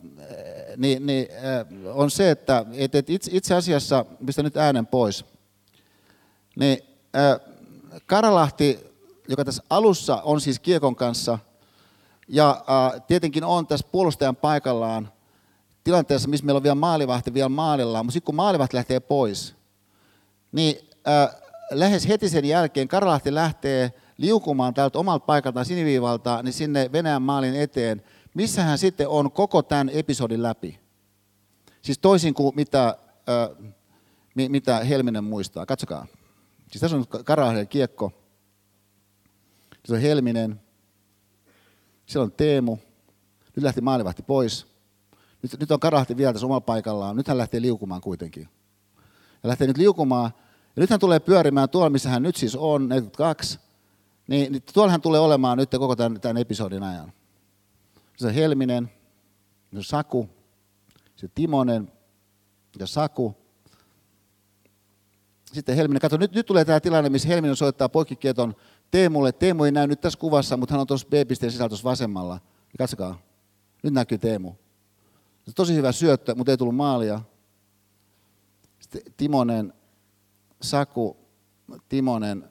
niin, 0.76 1.06
niin 1.06 1.28
ää, 1.42 1.66
on 1.92 2.10
se, 2.10 2.30
että 2.30 2.64
et, 2.72 2.94
et 2.94 3.10
itse, 3.10 3.30
itse 3.34 3.54
asiassa, 3.54 4.04
mistä 4.20 4.42
nyt 4.42 4.56
äänen 4.56 4.86
pois, 4.86 5.24
niin 6.56 6.78
ää, 7.14 7.38
Karalahti, 8.06 8.78
joka 9.28 9.44
tässä 9.44 9.62
alussa 9.70 10.16
on 10.24 10.40
siis 10.40 10.58
Kiekon 10.58 10.96
kanssa, 10.96 11.38
ja 12.28 12.64
ää, 12.66 13.00
tietenkin 13.00 13.44
on 13.44 13.66
tässä 13.66 13.88
puolustajan 13.92 14.36
paikallaan 14.36 15.12
tilanteessa, 15.84 16.28
missä 16.28 16.46
meillä 16.46 16.56
on 16.56 16.62
vielä 16.62 16.74
maalivahti 16.74 17.34
vielä 17.34 17.48
maalilla, 17.48 18.02
mutta 18.02 18.12
sitten 18.12 18.26
kun 18.26 18.34
maalivahti 18.34 18.76
lähtee 18.76 19.00
pois, 19.00 19.54
niin 20.52 20.88
ää, 21.04 21.45
lähes 21.70 22.08
heti 22.08 22.28
sen 22.28 22.44
jälkeen 22.44 22.88
Karalahti 22.88 23.34
lähtee 23.34 23.92
liukumaan 24.18 24.74
täältä 24.74 24.98
omalta 24.98 25.26
paikaltaan 25.26 25.66
siniviivalta 25.66 26.42
niin 26.42 26.52
sinne 26.52 26.92
Venäjän 26.92 27.22
maalin 27.22 27.56
eteen, 27.56 28.02
missä 28.34 28.62
hän 28.62 28.78
sitten 28.78 29.08
on 29.08 29.32
koko 29.32 29.62
tämän 29.62 29.88
episodin 29.88 30.42
läpi. 30.42 30.80
Siis 31.82 31.98
toisin 31.98 32.34
kuin 32.34 32.56
mitä, 32.56 32.98
äh, 33.28 33.72
mitä 34.34 34.78
Helminen 34.78 35.24
muistaa. 35.24 35.66
Katsokaa. 35.66 36.06
Siis 36.70 36.80
tässä 36.80 36.96
on 36.96 37.06
Karalahden 37.24 37.68
kiekko. 37.68 38.12
Se 39.84 39.94
on 39.94 40.00
Helminen. 40.00 40.60
Siellä 42.06 42.24
on 42.24 42.32
Teemu. 42.32 42.76
Nyt 43.56 43.62
lähti 43.64 43.80
maalivahti 43.80 44.22
pois. 44.22 44.66
Nyt, 45.42 45.60
nyt 45.60 45.70
on 45.70 45.80
Karahti 45.80 46.16
vielä 46.16 46.32
tässä 46.32 46.46
omalla 46.46 46.60
paikallaan. 46.60 47.16
Nyt 47.16 47.28
hän 47.28 47.38
lähtee 47.38 47.62
liukumaan 47.62 48.00
kuitenkin. 48.00 48.48
Ja 49.42 49.48
lähtee 49.48 49.66
nyt 49.66 49.78
liukumaan 49.78 50.30
ja 50.76 50.80
nyt 50.80 50.90
hän 50.90 51.00
tulee 51.00 51.20
pyörimään 51.20 51.68
tuolla, 51.68 51.90
missä 51.90 52.08
hän 52.08 52.22
nyt 52.22 52.36
siis 52.36 52.56
on, 52.56 52.88
42, 52.88 53.58
niin, 54.28 54.52
niin 54.52 54.62
tuolla 54.74 54.90
hän 54.90 55.00
tulee 55.00 55.20
olemaan 55.20 55.58
nyt 55.58 55.70
koko 55.70 55.96
tämän, 55.96 56.20
tämän 56.20 56.36
episodin 56.36 56.82
ajan. 56.82 57.12
Se 58.16 58.34
Helminen, 58.34 58.90
se 59.74 59.82
Saku, 59.82 60.28
se 61.16 61.28
Timonen 61.34 61.92
ja 62.78 62.86
Saku. 62.86 63.36
Sitten 65.52 65.76
Helminen, 65.76 66.00
katso, 66.00 66.16
nyt, 66.16 66.32
nyt 66.32 66.46
tulee 66.46 66.64
tämä 66.64 66.80
tilanne, 66.80 67.10
missä 67.10 67.28
Helminen 67.28 67.56
soittaa 67.56 67.88
poikkikieton 67.88 68.54
Teemulle. 68.90 69.32
Teemu 69.32 69.64
ei 69.64 69.72
näy 69.72 69.86
nyt 69.86 70.00
tässä 70.00 70.18
kuvassa, 70.18 70.56
mutta 70.56 70.72
hän 70.74 70.80
on 70.80 70.86
tuossa 70.86 71.08
B-pisteen 71.08 71.52
sisällä 71.52 71.68
tuossa 71.68 71.90
vasemmalla. 71.90 72.34
Ja 72.66 72.78
katsokaa, 72.78 73.18
nyt 73.82 73.94
näkyy 73.94 74.18
Teemu. 74.18 74.50
Se 75.44 75.50
on 75.50 75.54
tosi 75.54 75.74
hyvä 75.74 75.92
syöttö, 75.92 76.34
mutta 76.34 76.52
ei 76.52 76.56
tullut 76.56 76.76
maalia. 76.76 77.20
Sitten 78.80 79.02
Timonen 79.16 79.72
Saku, 80.62 81.16
Timonen, 81.88 82.50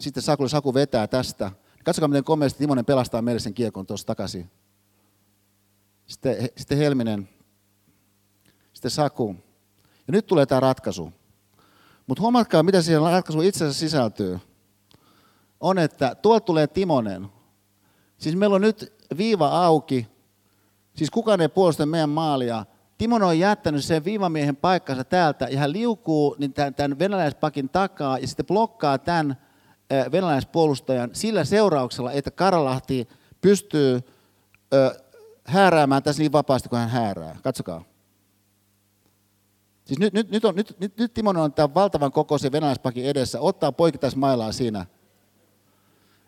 sitten 0.00 0.22
Saku, 0.22 0.48
Saku 0.48 0.74
vetää 0.74 1.06
tästä. 1.06 1.52
Katsokaa, 1.84 2.08
miten 2.08 2.24
komeasti 2.24 2.58
Timonen 2.58 2.84
pelastaa 2.84 3.22
meille 3.22 3.40
sen 3.40 3.54
kiekon 3.54 3.86
tuossa 3.86 4.06
takaisin. 4.06 4.50
Sitten, 6.06 6.36
sitten 6.56 6.78
Helminen, 6.78 7.28
sitten 8.72 8.90
Saku. 8.90 9.36
Ja 10.06 10.12
nyt 10.12 10.26
tulee 10.26 10.46
tämä 10.46 10.60
ratkaisu. 10.60 11.12
Mutta 12.06 12.22
huomatkaa, 12.22 12.62
mitä 12.62 12.82
siihen 12.82 13.02
ratkaisu 13.02 13.40
itse 13.40 13.64
asiassa 13.64 13.80
sisältyy. 13.80 14.38
On, 15.60 15.78
että 15.78 16.14
tuolta 16.14 16.44
tulee 16.44 16.66
Timonen. 16.66 17.28
Siis 18.18 18.36
meillä 18.36 18.56
on 18.56 18.62
nyt 18.62 18.94
viiva 19.16 19.48
auki. 19.66 20.08
Siis 20.96 21.10
kukaan 21.10 21.40
ei 21.40 21.48
puolusta 21.48 21.86
meidän 21.86 22.10
maalia. 22.10 22.66
Timon 23.02 23.22
on 23.22 23.38
jättänyt 23.38 23.84
sen 23.84 24.04
viivamiehen 24.04 24.56
paikkansa 24.56 25.04
täältä 25.04 25.48
ja 25.50 25.58
hän 25.58 25.72
liukuu 25.72 26.36
niin 26.38 26.52
tämän, 26.52 26.74
tämän 26.74 26.98
venäläispakin 26.98 27.68
takaa 27.68 28.18
ja 28.18 28.26
sitten 28.26 28.46
blokkaa 28.46 28.98
tämän 28.98 29.36
venäläispuolustajan 30.12 31.10
sillä 31.12 31.44
seurauksella, 31.44 32.12
että 32.12 32.30
Karalahti 32.30 33.08
pystyy 33.40 34.00
ö, 34.74 35.00
hääräämään 35.44 36.02
tässä 36.02 36.22
niin 36.22 36.32
vapaasti 36.32 36.68
kuin 36.68 36.80
hän 36.80 36.90
häärää. 36.90 37.36
Katsokaa. 37.42 37.84
Siis 39.84 39.98
nyt, 39.98 40.12
nyt, 40.12 40.30
nyt, 40.30 40.44
on, 40.44 40.54
nyt, 40.54 40.76
nyt, 40.80 40.98
nyt 40.98 41.14
Timonen 41.14 41.42
on 41.42 41.52
tämän 41.52 41.74
valtavan 41.74 42.12
kokoisen 42.12 42.52
venäläispakin 42.52 43.04
edessä, 43.04 43.40
ottaa 43.40 43.72
poikittaismailaa 43.72 44.52
siinä. 44.52 44.86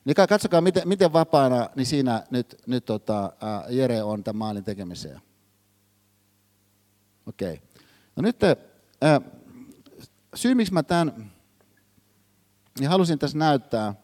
Niin 0.05 0.15
katsokaa, 0.29 0.61
miten, 0.61 0.89
miten 0.89 1.13
vapaana 1.13 1.69
niin 1.77 1.87
siinä 1.87 2.23
nyt, 2.31 2.57
nyt 2.67 2.85
tota, 2.85 3.33
Jere 3.69 4.03
on 4.03 4.25
tämän 4.25 4.39
maalin 4.39 4.65
tekemiseen. 4.65 5.21
Okei. 7.27 7.53
Okay. 7.53 7.67
No 8.17 8.23
nyt 8.23 8.43
äh, 8.45 9.21
syy, 10.35 10.55
miksi 10.55 10.73
mä 10.73 10.83
tämän 10.83 11.33
ja 12.81 12.89
halusin 12.89 13.19
tässä 13.19 13.39
näyttää, 13.39 13.95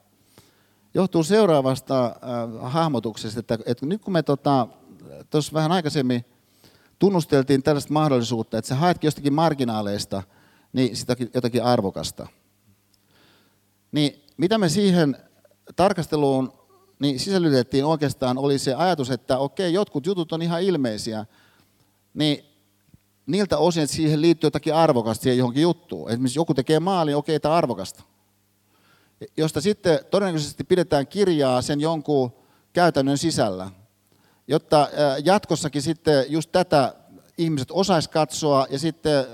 johtuu 0.95 1.23
seuraavasta 1.23 2.07
äh, 2.07 2.73
hahmotuksesta, 2.73 3.41
että, 3.41 3.59
että 3.67 3.87
nyt 3.87 4.03
kun 4.03 4.13
me 4.13 4.23
tuossa 4.23 4.43
tota, 5.31 5.55
vähän 5.55 5.73
aikaisemmin 5.73 6.25
tunnusteltiin 6.99 7.63
tällaista 7.63 7.93
mahdollisuutta, 7.93 8.59
että 8.59 8.69
sä 8.69 8.75
haetkin 8.75 9.07
jostakin 9.07 9.33
marginaaleista 9.33 10.23
niin 10.73 10.97
sitäkin, 10.97 11.31
jotakin 11.35 11.65
arvokasta, 11.65 12.27
niin 13.93 14.25
mitä 14.37 14.59
me 14.59 14.69
siihen 14.69 15.17
tarkasteluun 15.77 16.61
niin 16.99 17.21
sisällytettiin 17.21 17.85
oikeastaan 17.85 18.39
oli 18.39 18.59
se 18.59 18.75
ajatus, 18.75 19.11
että 19.11 19.39
okei, 19.39 19.73
jotkut 19.73 20.07
jutut 20.07 20.33
on 20.33 20.43
ihan 20.43 20.63
ilmeisiä, 20.63 21.27
niin 22.15 22.50
niiltä 23.31 23.59
osin, 23.59 23.83
että 23.83 23.97
siihen 23.97 24.21
liittyy 24.21 24.47
jotakin 24.47 24.75
arvokasta 24.75 25.23
siihen 25.23 25.39
johonkin 25.39 25.63
juttuun. 25.63 26.11
Esimerkiksi 26.11 26.39
joku 26.39 26.55
tekee 26.55 26.81
maalin, 26.81 27.17
okei, 27.17 27.41
tämä 27.41 27.55
arvokasta. 27.55 28.03
Josta 29.37 29.61
sitten 29.61 29.99
todennäköisesti 30.11 30.65
pidetään 30.65 31.07
kirjaa 31.07 31.63
sen 31.63 31.81
jonkun 31.81 32.33
käytännön 32.73 33.19
sisällä, 33.19 33.71
jotta 34.49 34.89
jatkossakin 35.25 35.83
sitten 35.83 36.25
just 36.29 36.53
tätä 36.53 36.95
ihmiset 37.39 37.69
osais 37.71 38.09
katsoa 38.09 38.67
ja 38.71 38.79
sitten 38.79 39.25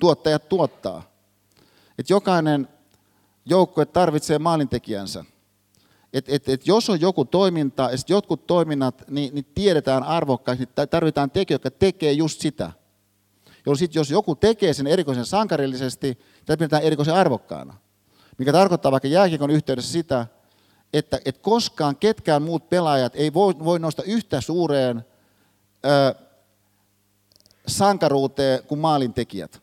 tuottajat 0.00 0.48
tuottaa. 0.48 1.02
Että 1.98 2.12
jokainen 2.12 2.68
joukkue 3.44 3.86
tarvitsee 3.86 4.38
maalintekijänsä. 4.38 5.24
Et, 6.12 6.28
et, 6.28 6.48
et 6.48 6.66
jos 6.66 6.90
on 6.90 7.00
joku 7.00 7.24
toiminta 7.24 7.82
ja 7.82 7.98
jotkut 8.08 8.46
toiminnat, 8.46 9.04
niin, 9.10 9.34
niin 9.34 9.46
tiedetään 9.54 10.02
arvokkaasti, 10.02 10.64
niin 10.64 10.88
tarvitaan 10.88 11.30
tekijöitä, 11.30 11.66
jotka 11.66 11.78
tekee 11.78 12.12
just 12.12 12.40
sitä 12.40 12.72
jolloin 13.66 13.78
sit, 13.78 13.94
jos 13.94 14.10
joku 14.10 14.34
tekee 14.34 14.74
sen 14.74 14.86
erikoisen 14.86 15.26
sankarillisesti, 15.26 16.18
tätä 16.44 16.56
pidetään 16.56 16.82
erikoisen 16.82 17.14
arvokkaana. 17.14 17.74
Mikä 18.38 18.52
tarkoittaa 18.52 18.92
vaikka 18.92 19.08
jääkiekon 19.08 19.50
yhteydessä 19.50 19.92
sitä, 19.92 20.26
että, 20.92 21.20
että 21.24 21.40
koskaan 21.42 21.96
ketkään 21.96 22.42
muut 22.42 22.68
pelaajat 22.68 23.12
ei 23.16 23.34
voi, 23.34 23.54
voi 23.64 23.78
nostaa 23.78 24.04
yhtä 24.08 24.40
suureen 24.40 25.04
ö, 25.86 26.14
sankaruuteen 27.66 28.62
kuin 28.62 28.78
maalintekijät. 28.78 29.62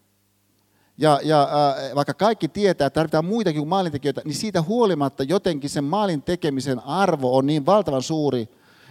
Ja, 0.97 1.19
ja 1.23 1.41
äh, 1.41 1.95
vaikka 1.95 2.13
kaikki 2.13 2.47
tietää, 2.47 2.87
että 2.87 2.99
tarvitaan 2.99 3.25
muitakin 3.25 3.61
kuin 3.61 3.69
maalintekijöitä, 3.69 4.21
niin 4.25 4.35
siitä 4.35 4.61
huolimatta 4.61 5.23
jotenkin 5.23 5.69
sen 5.69 5.83
maalin 5.83 6.21
tekemisen 6.21 6.79
arvo 6.79 7.37
on 7.37 7.45
niin 7.45 7.65
valtavan 7.65 8.03
suuri, 8.03 8.41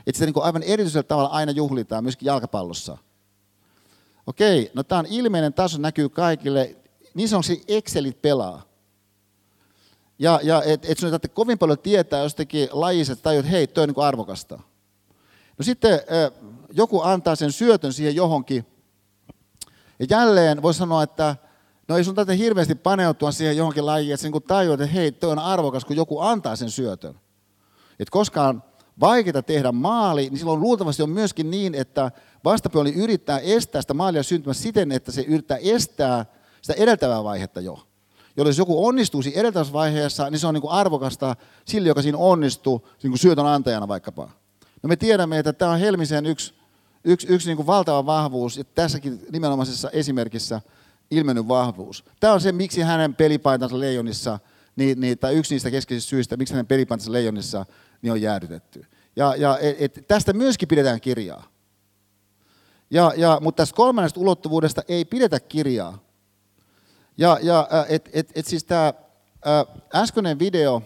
että 0.07 0.13
sitä 0.13 0.27
niin 0.27 0.35
kuin 0.35 0.45
aivan 0.45 0.63
erityisellä 0.63 1.03
tavalla 1.03 1.29
aina 1.29 1.53
juhlitaan, 1.53 2.05
myöskin 2.05 2.27
jalkapallossa. 2.27 2.99
Okei, 4.27 4.71
no 4.75 4.83
tämä 4.83 4.99
on 4.99 5.07
ilmeinen 5.07 5.53
taso, 5.53 5.79
näkyy 5.79 6.09
kaikille. 6.09 6.77
Niin 7.15 7.29
sanoksi 7.29 7.65
Excelit 7.69 8.23
pelaa. 8.23 8.63
Ja, 10.19 10.41
ja 10.43 10.63
et, 10.63 10.85
et 10.85 10.99
sun 10.99 11.13
ei 11.13 11.19
kovin 11.33 11.59
paljon 11.59 11.79
tietää 11.79 12.23
jostakin 12.23 12.69
lajista, 12.73 13.13
että 13.13 13.49
hei, 13.49 13.67
toi 13.67 13.83
on 13.83 13.89
niin 13.89 14.05
arvokasta. 14.05 14.59
No 15.59 15.63
sitten 15.63 16.01
joku 16.73 17.01
antaa 17.01 17.37
sen 17.37 17.53
syötön 17.53 17.93
siihen 17.93 18.17
johonkin. 18.17 18.67
Ja 19.99 20.07
jälleen 20.11 20.63
voi 20.63 20.75
sanoa, 20.75 21.03
että 21.03 21.37
no 21.89 21.97
ei 21.97 22.05
sun 22.05 22.15
tarvitse 22.15 22.45
hirveästi 22.45 22.75
paneutua 22.75 23.33
siihen 23.33 23.57
johonkin 23.57 23.87
lajiin, 23.87 24.15
että 24.15 24.29
niin 24.29 24.43
tajuat, 24.43 24.81
että 24.81 24.95
hei, 24.95 25.13
toi 25.13 25.33
on 25.33 25.39
arvokas, 25.39 25.85
kun 25.85 25.97
joku 25.97 26.21
antaa 26.21 26.57
sen 26.57 26.71
syötön. 26.71 27.15
Et 27.99 28.11
koska 28.11 28.49
on 28.49 28.63
vaikeaa 29.01 29.43
tehdä 29.43 29.73
maali, 29.73 30.23
niin 30.23 30.39
silloin 30.39 30.61
luultavasti 30.61 31.03
on 31.03 31.11
myöskin 31.11 31.51
niin, 31.51 31.75
että 31.75 32.11
vastapuoli 32.45 32.95
yrittää 32.95 33.39
estää 33.39 33.83
sitä 33.83 33.95
maalia 33.95 34.23
syntymässä 34.23 34.63
siten, 34.63 34.93
että 34.93 35.13
se 35.13 35.23
yrittää 35.23 35.59
estää 35.63 36.27
sitä 36.63 36.83
edeltävää 36.83 37.25
vaihetta 37.25 37.61
jo. 37.61 37.87
Jolloin 38.37 38.51
jos 38.51 38.59
joku 38.59 38.87
onnistuisi 38.87 39.39
edeltävässä 39.39 39.73
vaiheessa, 39.73 40.31
niin 40.31 40.39
se 40.39 40.47
on 40.47 40.55
niin 40.55 40.63
kuin 40.63 40.73
arvokasta 40.73 41.37
sille, 41.65 41.89
joka 41.89 42.03
siinä 42.03 42.19
onnistuu 42.19 42.89
niin 43.03 43.11
kuin 43.11 43.19
syötön 43.19 43.47
antajana 43.47 43.89
vaikkapa. 43.89 44.31
No 44.83 44.89
me 44.89 44.97
tiedämme, 44.97 45.39
että 45.39 45.53
tämä 45.53 45.71
on 45.71 45.79
Helmisen 45.79 46.27
yksi, 46.27 46.55
yksi, 47.05 47.27
yksi 47.31 47.49
niin 47.49 47.57
kuin 47.57 47.67
valtava 47.67 48.07
vahvuus, 48.07 48.57
ja 48.57 48.65
tässäkin 48.65 49.27
nimenomaisessa 49.33 49.91
esimerkissä 49.91 50.61
ilmennyt 51.11 51.49
vahvuus. 51.49 52.05
Tämä 52.21 52.33
on 52.33 52.41
se, 52.41 52.53
miksi 52.53 52.81
hänen 52.81 53.15
pelipaitansa 53.15 53.81
leijonissa, 53.81 54.39
niin, 54.77 55.01
niin, 55.01 55.19
tai 55.19 55.35
yksi 55.35 55.55
niistä 55.55 55.71
keskeisistä 55.71 56.11
syistä, 56.11 56.37
miksi 56.37 56.55
hänen 56.55 56.67
pelipaitansa 56.67 57.13
leijonissa 57.13 57.67
niin 58.03 58.13
on 58.13 58.23
jäädytetty. 58.23 58.87
Ja, 59.17 59.37
ja 59.37 59.59
et, 59.59 59.77
et, 59.99 60.05
tästä 60.09 60.33
myöskin 60.33 60.69
pidetään 60.69 61.01
kirjaa. 61.01 61.52
Ja, 62.93 63.13
ja, 63.17 63.39
mutta 63.41 63.63
tästä 63.63 63.77
kolmannesta 63.77 64.21
ulottuvuudesta 64.21 64.83
ei 64.89 65.05
pidetä 65.05 65.41
kirjaa. 65.41 65.99
Ja, 67.19 67.39
ja 67.43 67.69
et, 67.89 68.11
et, 68.13 68.33
et 68.35 68.47
siis 68.47 68.65
tämä 68.65 68.95
äskeinen 69.95 70.39
video, 70.39 70.83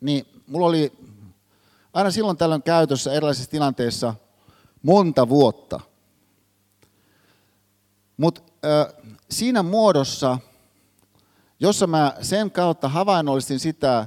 niin 0.00 0.26
mulla 0.46 0.66
oli 0.66 0.92
aina 1.92 2.10
silloin 2.10 2.36
tällöin 2.36 2.62
käytössä 2.62 3.12
erilaisissa 3.12 3.50
tilanteissa 3.50 4.14
monta 4.82 5.28
vuotta. 5.28 5.80
Mutta 8.16 8.42
siinä 9.30 9.62
muodossa, 9.62 10.38
jossa 11.60 11.86
mä 11.86 12.14
sen 12.20 12.50
kautta 12.50 12.88
havainnollistin 12.88 13.60
sitä, 13.60 14.06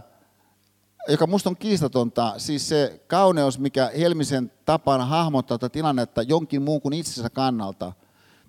joka 1.07 1.27
musta 1.27 1.49
on 1.49 1.57
kiistatonta, 1.57 2.33
siis 2.37 2.69
se 2.69 3.01
kauneus, 3.07 3.59
mikä 3.59 3.91
Helmisen 3.97 4.51
tapana 4.65 5.05
hahmottaa 5.05 5.57
tätä 5.57 5.73
tilannetta 5.73 6.21
jonkin 6.21 6.61
muun 6.61 6.81
kuin 6.81 6.93
itsensä 6.93 7.29
kannalta 7.29 7.93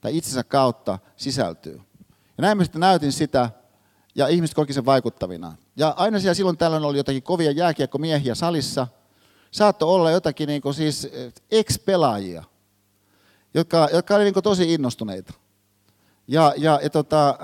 tai 0.00 0.16
itsensä 0.16 0.44
kautta 0.44 0.98
sisältyy. 1.16 1.80
Ja 2.38 2.42
näin 2.42 2.56
mä 2.56 2.64
sitten 2.64 2.80
näytin 2.80 3.12
sitä, 3.12 3.50
ja 4.14 4.28
ihmiset 4.28 4.54
koki 4.54 4.72
sen 4.72 4.86
vaikuttavina. 4.86 5.56
Ja 5.76 5.94
aina 5.96 6.20
siellä 6.20 6.34
silloin 6.34 6.56
tällöin 6.56 6.84
oli 6.84 6.96
jotakin 6.96 7.22
kovia 7.22 7.50
jääkiekkomiehiä 7.50 8.34
salissa. 8.34 8.86
Saattoi 9.50 9.88
olla 9.88 10.10
jotakin 10.10 10.46
niin 10.46 10.62
siis 10.74 11.04
eh, 11.04 11.32
ex-pelaajia, 11.50 12.44
jotka, 13.54 13.88
jotka 13.92 14.14
olivat 14.14 14.34
niin 14.34 14.42
tosi 14.42 14.74
innostuneita. 14.74 15.32
Ja, 16.28 16.54
ja, 16.56 16.80
ja, 16.82 16.90
tota, 16.90 17.38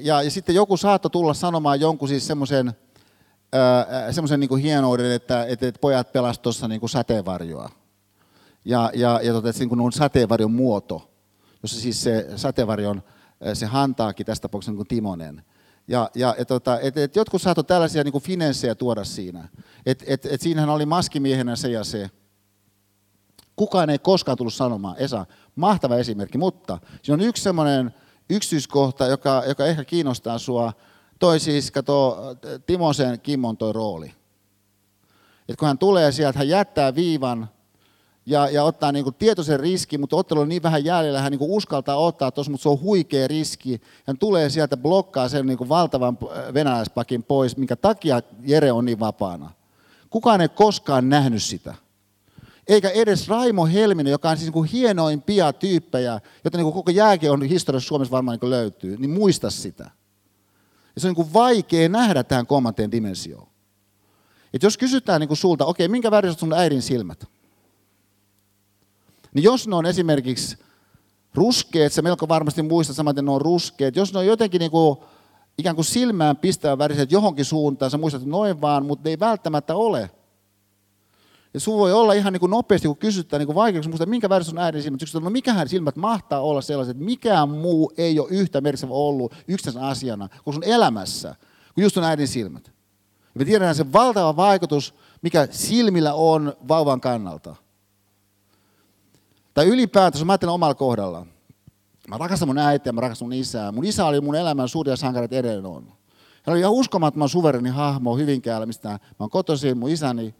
ja, 0.00 0.22
ja 0.22 0.30
sitten 0.30 0.54
joku 0.54 0.76
saattoi 0.76 1.10
tulla 1.10 1.34
sanomaan 1.34 1.80
jonkun 1.80 2.08
siis 2.08 2.26
semmoisen 2.26 2.72
semmoisen 4.10 4.40
niin 4.40 4.58
hienouden, 4.58 5.12
että, 5.12 5.44
että, 5.44 5.68
että 5.68 5.80
pojat 5.80 6.12
pelasivat 6.12 6.42
tuossa 6.42 6.68
niin 6.68 6.88
sateenvarjoa. 6.88 7.70
Ja, 8.64 8.90
ja, 8.94 9.20
ja 9.22 9.32
tota, 9.32 9.48
että 9.48 9.58
se 9.58 9.64
niin 9.64 9.80
on 9.80 9.92
sateenvarjon 9.92 10.50
muoto, 10.50 11.10
jossa 11.62 11.80
siis 11.80 12.02
se 12.02 12.28
sateenvarjon 12.36 13.02
se 13.54 13.66
hantaakin 13.66 14.26
tässä 14.26 14.42
tapauksessa 14.42 14.72
niin 14.72 14.86
Timonen. 14.86 15.44
Ja, 15.88 16.10
ja 16.14 16.34
et, 16.38 16.48
tota, 16.48 16.80
et, 16.80 16.96
et 16.96 17.16
jotkut 17.16 17.42
saattoi 17.42 17.64
tällaisia 17.64 18.04
niin 18.04 18.22
finanssejä 18.22 18.74
tuoda 18.74 19.04
siinä. 19.04 19.48
Et, 19.86 20.04
et, 20.06 20.26
et 20.26 20.40
siinähän 20.40 20.70
oli 20.70 20.86
maskimiehenä 20.86 21.56
se 21.56 21.68
ja 21.70 21.84
se. 21.84 22.10
Kukaan 23.56 23.90
ei 23.90 23.98
koskaan 23.98 24.36
tullut 24.36 24.54
sanomaan, 24.54 24.96
Esa, 24.98 25.26
mahtava 25.56 25.96
esimerkki, 25.96 26.38
mutta 26.38 26.78
siinä 27.02 27.14
on 27.14 27.28
yksi 27.28 27.42
semmoinen 27.42 27.94
yksityiskohta, 28.30 29.06
joka, 29.06 29.42
joka 29.46 29.66
ehkä 29.66 29.84
kiinnostaa 29.84 30.38
sua. 30.38 30.72
Toi 31.20 31.40
siis, 31.40 31.70
kato, 31.70 32.18
Timosen 32.66 33.20
Kimmon 33.20 33.56
toi 33.56 33.72
rooli. 33.72 34.12
Et 35.48 35.56
kun 35.56 35.68
hän 35.68 35.78
tulee 35.78 36.12
sieltä, 36.12 36.38
hän 36.38 36.48
jättää 36.48 36.94
viivan, 36.94 37.48
ja, 38.26 38.50
ja 38.50 38.64
ottaa 38.64 38.92
niin 38.92 39.14
tietoisen 39.18 39.60
riski, 39.60 39.98
mutta 39.98 40.16
ottelu 40.16 40.40
on 40.40 40.48
niin 40.48 40.62
vähän 40.62 40.84
jäljellä, 40.84 41.20
hän 41.20 41.32
niin 41.32 41.40
uskaltaa 41.42 41.96
ottaa 41.96 42.30
tuossa, 42.30 42.50
mutta 42.50 42.62
se 42.62 42.68
on 42.68 42.80
huikea 42.80 43.28
riski. 43.28 43.80
Hän 44.06 44.18
tulee 44.18 44.50
sieltä, 44.50 44.76
blokkaa 44.76 45.28
sen 45.28 45.46
niin 45.46 45.68
valtavan 45.68 46.18
venäläispakin 46.54 47.22
pois, 47.22 47.56
minkä 47.56 47.76
takia 47.76 48.20
Jere 48.42 48.72
on 48.72 48.84
niin 48.84 49.00
vapaana. 49.00 49.50
Kukaan 50.10 50.40
ei 50.40 50.48
koskaan 50.48 51.08
nähnyt 51.08 51.42
sitä. 51.42 51.74
Eikä 52.68 52.90
edes 52.90 53.28
Raimo 53.28 53.66
Helminen, 53.66 54.10
joka 54.10 54.30
on 54.30 54.36
siis 54.36 54.54
niin 54.54 54.64
hienoimpia 54.64 55.52
tyyppejä, 55.52 56.20
joita 56.44 56.58
niin 56.58 56.72
koko 56.72 56.92
on 57.30 57.42
historiassa 57.42 57.88
Suomessa 57.88 58.12
varmaan 58.12 58.38
niin 58.42 58.50
löytyy, 58.50 58.96
niin 58.96 59.10
muista 59.10 59.50
sitä. 59.50 59.90
Ja 60.94 61.00
se 61.00 61.08
on 61.08 61.14
niin 61.18 61.32
vaikea 61.32 61.88
nähdä 61.88 62.24
tähän 62.24 62.46
kolmanteen 62.46 62.92
dimensioon. 62.92 63.48
Et 64.54 64.62
jos 64.62 64.78
kysytään 64.78 65.20
niin 65.20 65.28
kuin 65.28 65.38
sulta, 65.38 65.64
okei, 65.64 65.86
okay, 65.86 65.92
minkä 65.92 66.10
väriset 66.10 66.38
sun 66.38 66.52
äidin 66.52 66.82
silmät? 66.82 67.24
Niin 69.34 69.42
jos 69.42 69.68
ne 69.68 69.76
on 69.76 69.86
esimerkiksi 69.86 70.58
ruskeat, 71.34 71.92
se 71.92 72.02
melko 72.02 72.28
varmasti 72.28 72.62
muistat 72.62 72.96
samaten 72.96 73.24
ne 73.24 73.30
on 73.30 73.40
ruskeat, 73.40 73.96
jos 73.96 74.12
ne 74.12 74.18
on 74.18 74.26
jotenkin 74.26 74.58
niin 74.58 74.70
kuin, 74.70 74.98
ikään 75.58 75.76
kuin 75.76 75.84
silmään 75.84 76.36
pistävän 76.36 76.78
väriset 76.78 77.12
johonkin 77.12 77.44
suuntaan, 77.44 77.90
sä 77.90 77.98
muistat 77.98 78.24
noin 78.24 78.60
vaan, 78.60 78.86
mutta 78.86 79.02
ne 79.04 79.10
ei 79.10 79.20
välttämättä 79.20 79.74
ole. 79.74 80.10
Ja 81.54 81.60
sun 81.60 81.78
voi 81.78 81.92
olla 81.92 82.12
ihan 82.12 82.32
niin 82.32 82.40
kuin 82.40 82.50
nopeasti, 82.50 82.88
kun 82.88 82.96
kysytään 82.96 83.46
niin 83.46 83.54
vaikeaksi, 83.54 83.88
muista, 83.88 84.06
minkä 84.06 84.28
väriset 84.28 84.52
on 84.52 84.58
äidin 84.58 84.82
silmät. 84.82 85.00
Kysytään, 85.00 85.24
no 85.24 85.30
mikähän 85.30 85.68
silmät 85.68 85.96
mahtaa 85.96 86.40
olla 86.40 86.60
sellaiset, 86.60 86.90
että 86.90 87.04
mikään 87.04 87.48
muu 87.48 87.92
ei 87.96 88.20
ole 88.20 88.28
yhtä 88.30 88.60
merkitsevä 88.60 88.92
ollut 88.92 89.34
yksittäisenä 89.48 89.86
asiana 89.86 90.28
kuin 90.44 90.54
sun 90.54 90.64
elämässä, 90.64 91.34
kuin 91.74 91.82
just 91.82 91.96
on 91.96 92.04
äidin 92.04 92.28
silmät. 92.28 92.66
Ja 93.34 93.38
me 93.38 93.44
tiedetään 93.44 93.74
se 93.74 93.92
valtava 93.92 94.36
vaikutus, 94.36 94.94
mikä 95.22 95.48
silmillä 95.50 96.14
on 96.14 96.52
vauvan 96.68 97.00
kannalta. 97.00 97.56
Tai 99.54 99.66
ylipäätänsä, 99.66 100.24
mä 100.24 100.32
ajattelen 100.32 100.54
omalla 100.54 100.74
kohdalla. 100.74 101.26
Mä 102.08 102.18
rakastan 102.18 102.48
mun 102.48 102.58
äitiä, 102.58 102.92
mä 102.92 103.00
rakastan 103.00 103.28
mun 103.28 103.32
isää. 103.32 103.72
Mun 103.72 103.84
isä 103.84 104.06
oli 104.06 104.20
mun 104.20 104.34
elämän 104.34 104.68
suuria 104.68 104.96
sankareita 104.96 105.36
edelleen 105.36 105.66
on. 105.66 105.84
Hän 106.42 106.52
oli 106.52 106.60
ihan 106.60 106.72
uskomattoman 106.72 107.28
suvereni 107.28 107.68
hahmo 107.68 108.16
Hyvinkäällä, 108.16 108.66
mistä 108.66 108.88
mä 108.88 108.98
oon 109.18 109.30
kotoisin, 109.30 109.78
mun 109.78 109.90
isäni. 109.90 110.34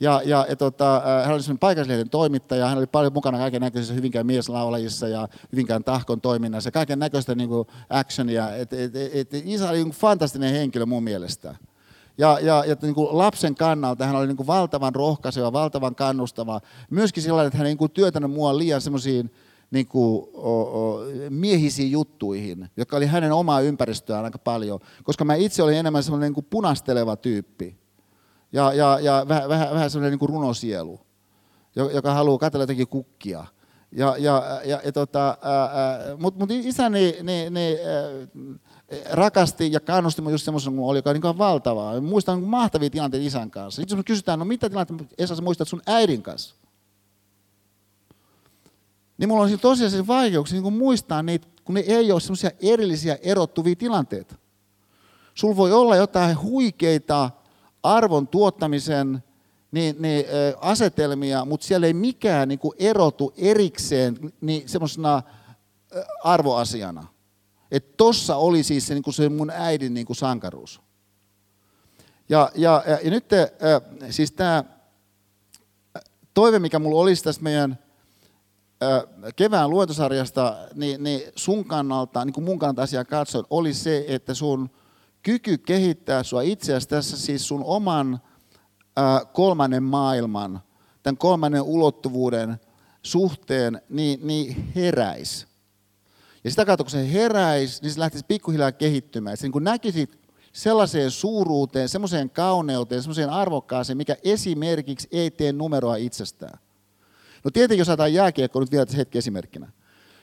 Ja, 0.00 0.22
ja, 0.24 0.46
ja 0.48 0.56
tota, 0.56 1.02
hän 1.24 1.34
oli 1.34 1.58
paikallislehden 1.60 2.10
toimittaja, 2.10 2.66
hän 2.66 2.78
oli 2.78 2.86
paljon 2.86 3.12
mukana 3.12 3.38
kaiken 3.38 3.60
näköisissä 3.60 3.94
Hyvinkään 3.94 4.26
mieslaulajissa 4.26 5.08
ja 5.08 5.28
Hyvinkään 5.52 5.84
tahkon 5.84 6.20
toiminnassa 6.20 6.70
kaiken 6.70 6.98
näköistä 6.98 7.34
niin 7.34 7.50
actionia. 7.90 8.56
Et, 8.56 8.72
et, 8.72 8.96
et, 8.96 9.34
et, 9.34 9.42
isä 9.44 9.70
oli 9.70 9.84
niin 9.84 9.90
fantastinen 9.90 10.52
henkilö 10.52 10.86
mun 10.86 11.02
mielestä. 11.02 11.54
Ja, 12.18 12.38
ja, 12.42 12.64
ja 12.66 12.76
niin 12.82 12.94
kuin 12.94 13.18
lapsen 13.18 13.54
kannalta 13.54 14.06
hän 14.06 14.16
oli 14.16 14.26
niin 14.26 14.36
kuin 14.36 14.46
valtavan 14.46 14.94
rohkaiseva, 14.94 15.52
valtavan 15.52 15.94
kannustava. 15.94 16.60
Myöskin 16.90 17.22
sellainen, 17.22 17.46
että 17.46 17.58
hän 17.58 17.66
ei 17.66 17.74
niin 17.74 17.90
työtänyt 17.90 18.30
mua 18.30 18.58
liian 18.58 18.80
semmoisiin 18.80 19.30
niin 19.70 19.88
miehisiin 21.30 21.90
juttuihin, 21.90 22.70
joka 22.76 22.96
oli 22.96 23.06
hänen 23.06 23.32
omaa 23.32 23.60
ympäristöään 23.60 24.24
aika 24.24 24.38
paljon. 24.38 24.80
Koska 25.04 25.24
mä 25.24 25.34
itse 25.34 25.62
olin 25.62 25.76
enemmän 25.76 26.02
semmoinen 26.02 26.32
niin 26.32 26.46
punasteleva 26.50 27.16
tyyppi. 27.16 27.85
Ja, 28.52 28.72
ja, 28.72 29.00
ja 29.00 29.24
vähän, 29.28 29.48
vähän, 29.48 29.74
vähän 29.74 29.90
semmoinen 29.90 30.18
niin 30.18 30.28
runosielu, 30.28 31.00
joka 31.76 32.14
haluaa 32.14 32.38
katsella 32.38 32.62
jotenkin 32.62 32.88
kukkia. 32.88 33.44
Ja, 33.92 34.16
ja, 34.18 34.60
ja, 34.64 34.80
ja 34.84 34.92
tota, 34.92 35.38
mutta 36.18 36.40
mut 36.40 36.50
isäni, 36.50 37.16
ne, 37.22 37.50
ne, 37.50 37.78
rakasti 39.10 39.72
ja 39.72 39.80
kannusti 39.80 40.22
minua 40.22 40.32
just 40.32 40.44
semmoisen 40.44 40.74
kuin 40.74 40.84
oli, 40.84 40.98
joka 40.98 41.10
oli 41.10 41.18
niin 41.18 41.38
valtavaa. 41.38 42.00
Muistan 42.00 42.42
mahtavia 42.42 42.90
tilanteita 42.90 43.26
isän 43.26 43.50
kanssa. 43.50 43.82
Sitten 43.82 43.98
jos 43.98 44.04
kysytään, 44.04 44.38
no 44.38 44.44
mitä 44.44 44.68
tilanteita 44.68 45.04
Esa 45.18 45.36
sä 45.36 45.42
muistat 45.42 45.68
sun 45.68 45.82
äidin 45.86 46.22
kanssa? 46.22 46.54
Niin 49.18 49.28
mulla 49.28 49.42
on 49.42 49.58
tosiaan 49.58 50.06
vaikeuksia 50.06 50.60
niin 50.60 50.72
muistaa 50.72 51.22
niitä, 51.22 51.48
kun 51.64 51.74
ne 51.74 51.80
ei 51.80 52.12
ole 52.12 52.20
semmoisia 52.20 52.50
erillisiä 52.60 53.18
erottuvia 53.22 53.76
tilanteita. 53.76 54.34
Sulla 55.34 55.56
voi 55.56 55.72
olla 55.72 55.96
jotain 55.96 56.42
huikeita 56.42 57.30
arvon 57.94 58.28
tuottamisen 58.28 59.22
niin, 59.72 59.96
niin, 59.98 60.24
asetelmia, 60.60 61.44
mutta 61.44 61.66
siellä 61.66 61.86
ei 61.86 61.94
mikään 61.94 62.48
niin 62.48 62.58
kuin 62.58 62.74
erotu 62.78 63.32
erikseen 63.36 64.32
niin 64.40 64.68
semmoisena 64.68 65.22
arvoasiana. 66.24 67.06
Että 67.70 67.94
tossa 67.96 68.36
oli 68.36 68.62
siis 68.62 68.86
se, 68.86 68.94
niin 68.94 69.02
kuin 69.02 69.14
se 69.14 69.28
mun 69.28 69.50
äidin 69.50 69.94
niin 69.94 70.06
kuin 70.06 70.16
sankaruus. 70.16 70.80
Ja, 72.28 72.50
ja, 72.54 72.82
ja, 72.86 72.98
ja 73.04 73.10
nyt 73.10 73.32
äh, 73.32 73.48
siis 74.10 74.32
tämä 74.32 74.64
toive, 76.34 76.58
mikä 76.58 76.78
mulla 76.78 77.00
olisi 77.00 77.24
tästä 77.24 77.42
meidän 77.42 77.78
kevään 79.36 79.70
luentosarjasta, 79.70 80.56
niin, 80.74 81.02
niin 81.02 81.22
sun 81.36 81.64
kannalta, 81.64 82.24
niin 82.24 82.32
kuin 82.32 82.44
mun 82.44 82.58
kannalta 82.58 82.82
asiaa 82.82 83.04
katsoen, 83.04 83.44
oli 83.50 83.74
se, 83.74 84.04
että 84.08 84.34
sun 84.34 84.70
kyky 85.22 85.58
kehittää 85.58 86.22
sua 86.22 86.42
itseäsi 86.42 86.88
tässä 86.88 87.16
siis 87.16 87.48
sun 87.48 87.64
oman 87.64 88.20
kolmannen 89.32 89.82
maailman, 89.82 90.60
tämän 91.02 91.16
kolmannen 91.16 91.62
ulottuvuuden 91.62 92.60
suhteen, 93.02 93.82
niin, 93.88 94.26
niin 94.26 94.72
heräisi. 94.76 95.46
Ja 96.44 96.50
sitä 96.50 96.64
kautta, 96.64 96.84
kun 96.84 96.90
se 96.90 97.12
heräisi, 97.12 97.82
niin 97.82 97.92
se 97.92 98.00
lähtisi 98.00 98.24
pikkuhiljaa 98.28 98.72
kehittymään. 98.72 99.36
Se 99.36 99.48
niin 99.48 99.64
näkisit 99.64 100.18
sellaiseen 100.52 101.10
suuruuteen, 101.10 101.88
semmoiseen 101.88 102.30
kauneuteen, 102.30 103.02
semmoiseen 103.02 103.30
arvokkaaseen, 103.30 103.96
mikä 103.96 104.16
esimerkiksi 104.24 105.08
ei 105.12 105.30
tee 105.30 105.52
numeroa 105.52 105.96
itsestään. 105.96 106.58
No 107.44 107.50
tietenkin, 107.50 107.78
jos 107.78 107.88
ajatellaan 107.88 108.14
jääkiekko 108.14 108.60
nyt 108.60 108.70
vielä 108.70 108.86
hetki 108.96 109.18
esimerkkinä. 109.18 109.72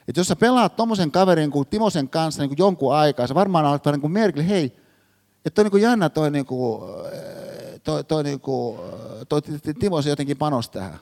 Että 0.07 0.19
jos 0.19 0.27
sä 0.27 0.35
pelaat 0.35 0.75
tommosen 0.75 1.11
kaverin 1.11 1.51
kuin 1.51 1.67
Timosen 1.67 2.09
kanssa 2.09 2.41
niin 2.41 2.49
kuin 2.49 2.57
jonkun 2.57 2.95
aikaa, 2.95 3.27
sä 3.27 3.35
varmaan 3.35 3.65
alat 3.65 3.85
niin 3.85 4.01
kuin 4.01 4.13
merkille, 4.13 4.47
hei, 4.47 4.77
että 5.45 5.61
on 5.61 5.65
niin 5.65 5.71
kuin 5.71 5.83
jännä 5.83 6.09
toi, 6.09 6.31
niin 6.31 6.45
kuin, 6.45 6.81
toi, 7.83 8.03
toi, 8.03 8.23
niin 8.23 8.39
kuin, 8.39 8.79
toi 9.29 9.41
Timo 9.79 10.01
se 10.01 10.09
jotenkin 10.09 10.37
panos 10.37 10.69
tähän. 10.69 10.99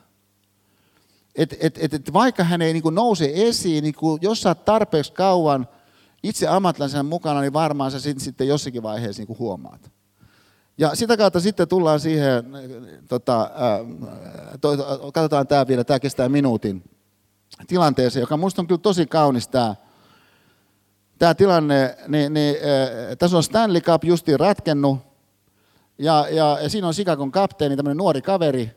Et, 1.36 1.56
et, 1.60 1.78
et, 1.82 1.94
et 1.94 2.14
vaikka 2.14 2.44
hän 2.44 2.62
ei 2.62 2.74
niin 2.74 2.84
kuin 2.84 2.96
nouse 2.96 3.32
esiin, 3.34 3.84
niin 3.84 3.96
kuin, 3.96 4.20
jos 4.22 4.42
sä 4.42 4.50
oot 4.50 4.66
tarpeeksi 4.66 5.14
kauan– 5.14 5.68
itse 6.24 6.48
ammattilaisen 6.48 7.06
mukana, 7.06 7.42
niin 7.42 7.54
varmaan 7.54 7.92
sä 7.92 8.00
sitten 8.00 8.48
jossakin 8.48 8.84
vaiheessa 8.84 9.24
niin 9.24 9.40
huomaat. 9.40 9.92
Ja 10.78 10.96
sitä 10.96 11.18
kautta 11.18 11.40
sitten 11.40 11.68
tullaan 11.68 12.00
siihen, 12.00 12.46
tota, 13.08 13.52
to, 14.62 14.78
katsotaan 15.14 15.48
tämä 15.48 15.68
vielä, 15.68 15.84
tämä 15.84 16.00
kestää 16.00 16.30
minuutin, 16.30 16.84
tilanteeseen, 17.68 18.22
joka 18.22 18.38
minusta 18.38 18.62
on 18.62 18.68
kyllä 18.68 18.82
tosi 18.82 19.06
kaunis 19.06 19.48
tämä, 19.48 19.76
tämä 21.22 21.34
tilanne, 21.34 21.98
niin, 22.08 22.34
niin 22.34 22.56
ää, 22.56 23.16
tässä 23.16 23.38
on 23.38 23.44
Stanley 23.44 23.82
Cup 23.82 24.04
justiin 24.04 24.40
ratkennut, 24.40 24.98
ja, 25.98 26.28
ja, 26.30 26.58
ja 26.62 26.70
siinä 26.70 26.88
on 26.88 26.94
Sikakon 26.94 27.32
kapteeni, 27.32 27.76
tämmöinen 27.76 27.98
nuori 27.98 28.22
kaveri, 28.22 28.72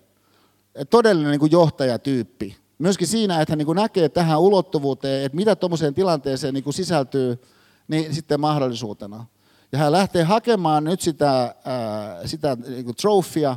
todellinen 0.90 1.30
niin 1.30 1.40
kuin 1.40 1.52
johtajatyyppi 1.52 2.56
myöskin 2.78 3.08
siinä, 3.08 3.40
että 3.40 3.52
hän 3.52 3.58
niin 3.58 3.66
kuin 3.66 3.76
näkee 3.76 4.08
tähän 4.08 4.40
ulottuvuuteen, 4.40 5.24
että 5.24 5.36
mitä 5.36 5.56
tuommoiseen 5.56 5.94
tilanteeseen 5.94 6.54
niin 6.54 6.64
kuin 6.64 6.74
sisältyy, 6.74 7.42
niin 7.88 8.14
sitten 8.14 8.40
mahdollisuutena. 8.40 9.26
Ja 9.72 9.78
hän 9.78 9.92
lähtee 9.92 10.22
hakemaan 10.22 10.84
nyt 10.84 11.00
sitä, 11.00 11.54
ää, 11.64 12.26
sitä 12.26 12.56
niin 12.68 12.84
kuin 12.84 12.96
trofia, 12.96 13.56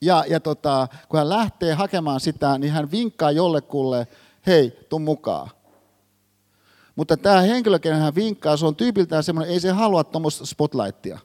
ja, 0.00 0.24
ja 0.28 0.40
tota, 0.40 0.88
kun 1.08 1.18
hän 1.18 1.28
lähtee 1.28 1.74
hakemaan 1.74 2.20
sitä, 2.20 2.58
niin 2.58 2.72
hän 2.72 2.90
vinkkaa 2.90 3.30
jollekulle, 3.30 4.06
hei, 4.46 4.86
tuu 4.88 4.98
mukaan. 4.98 5.50
Mutta 6.96 7.16
tämä 7.16 7.40
henkilö, 7.40 7.78
kenen 7.78 8.00
hän 8.00 8.14
vinkkaa, 8.14 8.56
se 8.56 8.66
on 8.66 8.76
tyypiltään 8.76 9.22
semmoinen, 9.22 9.52
ei 9.52 9.60
se 9.60 9.70
halua 9.70 10.04
tuommoista 10.04 10.46
spotlightia. 10.46 11.18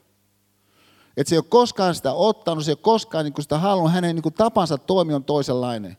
Että 1.16 1.28
se 1.28 1.34
ei 1.34 1.38
ole 1.38 1.44
koskaan 1.48 1.94
sitä 1.94 2.12
ottanut, 2.12 2.64
se 2.64 2.70
ei 2.70 2.72
ole 2.72 2.78
koskaan 2.82 3.24
niin 3.24 3.34
sitä 3.40 3.58
halunnut, 3.58 3.92
hänen 3.92 4.16
niin 4.16 4.34
tapansa 4.34 4.78
toimi 4.78 5.14
on 5.14 5.24
toisenlainen 5.24 5.96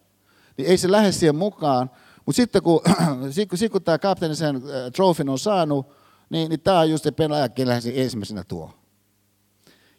niin 0.58 0.70
ei 0.70 0.78
se 0.78 0.92
lähde 0.92 1.12
siihen 1.12 1.36
mukaan. 1.36 1.90
Mutta 2.26 2.36
sitten 2.36 2.64
kun, 2.64 2.82
sit, 3.32 3.50
kun, 3.50 3.58
sit, 3.58 3.72
kun 3.72 3.84
tämä 3.84 3.98
kapteeni 3.98 4.36
sen 4.36 4.56
äh, 4.56 4.62
trofin 4.96 5.30
on 5.30 5.40
saanut, 5.40 5.88
niin, 6.30 6.50
niin 6.50 6.60
tämä 6.60 6.80
on 6.80 6.90
just 6.90 7.04
se 7.04 7.12
pelaaja, 7.12 7.50
kenellä 7.50 7.82
se 7.82 7.94
ensimmäisenä 7.96 8.44
tuo. 8.44 8.72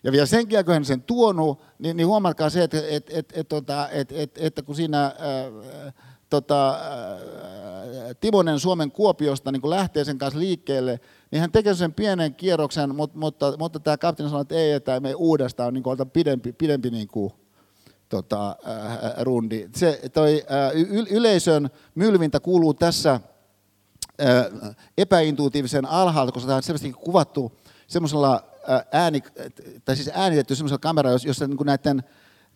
Ja 0.05 0.13
vielä 0.13 0.27
sen 0.27 0.39
jälkeen, 0.39 0.65
kun 0.65 0.75
hän 0.75 0.85
sen 0.85 1.03
tuonut, 1.03 1.61
niin, 1.79 1.97
niin 1.97 2.07
huomatkaa 2.07 2.51
se, 2.51 2.63
että, 2.63 2.79
että, 2.79 3.13
että, 3.15 3.41
että, 3.41 3.45
tota, 3.45 3.89
että, 3.89 4.15
että, 4.19 4.41
että 4.43 4.63
kun 4.63 4.75
siinä 4.77 5.05
äh, 5.07 5.95
tota, 6.33 6.71
äh, 6.71 8.17
Timonen 8.21 8.61
Suomen 8.61 8.91
Kuopiosta 8.91 9.53
niin 9.53 9.61
kun 9.61 9.71
lähtee 9.71 10.05
sen 10.05 10.19
kanssa 10.19 10.39
liikkeelle, 10.39 11.01
niin 11.31 11.41
hän 11.41 11.53
tekee 11.53 11.75
sen 11.75 11.93
pienen 11.93 12.35
kierroksen, 12.35 12.95
mutta, 12.95 13.19
mutta, 13.19 13.55
mutta 13.59 13.81
tämä 13.81 13.97
kapteeni 13.97 14.31
sanoi, 14.31 14.43
että 14.43 14.55
ei, 14.55 14.73
että 14.73 15.01
me 15.01 15.15
uudestaan 15.15 15.75
niin 15.75 15.83
kuin, 15.83 16.11
pidempi, 16.13 16.53
pidempi 16.53 16.91
niin 16.91 17.09
kuin, 17.09 17.33
tota, 18.09 18.49
äh, 18.49 19.15
rundi. 19.21 19.69
Se, 19.77 20.01
toi, 20.13 20.43
äh, 20.51 20.73
yleisön 21.11 21.71
mylvintä 21.95 22.41
kuuluu 22.41 22.75
tässä 22.75 23.13
äh, 23.13 24.75
epäintuitiivisen 24.99 25.87
alhaalta, 25.87 26.33
koska 26.33 26.47
tämä 26.47 26.57
on 26.57 26.63
selvästi 26.63 26.93
kuvattu 26.93 27.53
semmoisella 27.87 28.45
äh, 28.71 28.85
ääni, 28.93 29.23
tai 29.85 29.97
siis 29.97 30.11
äänitetty 30.15 30.55
semmoisella 30.55 30.79
kameralla, 30.79 31.19
jossa 31.27 31.47
niin 31.47 31.59
näiden, 31.65 32.03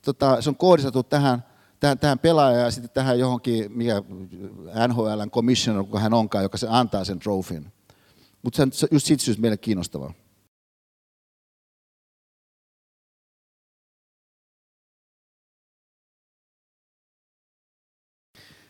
tota, 0.03 0.43
se 0.43 0.51
on 0.51 0.57
kohdistettu 0.57 1.03
tähän, 1.03 1.44
tähän, 1.81 1.98
tähän 1.98 2.19
pelaajaan 2.19 2.65
ja 2.65 2.70
sitten 2.70 2.90
tähän 2.90 3.19
johonkin, 3.19 3.73
mikä 3.73 4.03
NHLn 4.89 5.31
commissioner, 5.31 5.85
kuka 5.85 6.01
hän 6.01 6.15
onkaan, 6.15 6.44
joka 6.44 6.59
se 6.59 6.66
antaa 6.70 7.05
sen 7.05 7.19
trofin. 7.19 7.73
Mutta 8.43 8.57
se 8.57 8.62
on 8.62 8.89
just 8.90 9.07
siitä 9.07 9.24
syystä 9.24 9.40
meille 9.40 9.57
kiinnostavaa. 9.57 10.12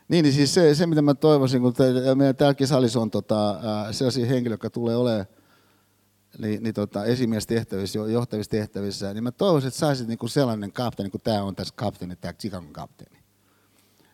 Niin, 0.09 0.23
niin 0.23 0.33
siis 0.33 0.55
se, 0.55 0.75
se, 0.75 0.87
mitä 0.87 1.03
mä 1.03 1.15
toivoisin, 1.15 1.63
kun 1.63 1.75
meidän 2.15 2.37
täälläkin 2.37 2.67
salissa 2.67 3.01
on 3.01 3.11
tota, 3.11 3.61
sellaisia 3.91 4.27
henkilöitä, 4.27 4.55
jotka 4.55 4.71
tulee 4.71 4.97
olemaan 4.97 5.27
niin, 6.39 6.63
niin 6.63 6.75
tota, 6.75 7.05
esimiestehtävissä, 7.05 7.99
johtavissa 7.99 8.51
tehtävissä, 8.51 9.15
niin 9.15 9.25
mä 9.25 9.33
toivoisin, 9.33 9.69
että 9.69 9.81
saisit 9.81 10.09
niin 10.09 10.19
kuin 10.19 10.31
sellainen 10.31 10.73
kapteeni, 10.73 11.11
kun 11.11 11.21
tämä 11.21 11.43
on 11.43 11.57
tässä 11.57 11.75
kapteeni, 11.77 12.17
tämä 12.17 12.33
Chicagon 12.33 12.73
kapteeni. 12.73 13.19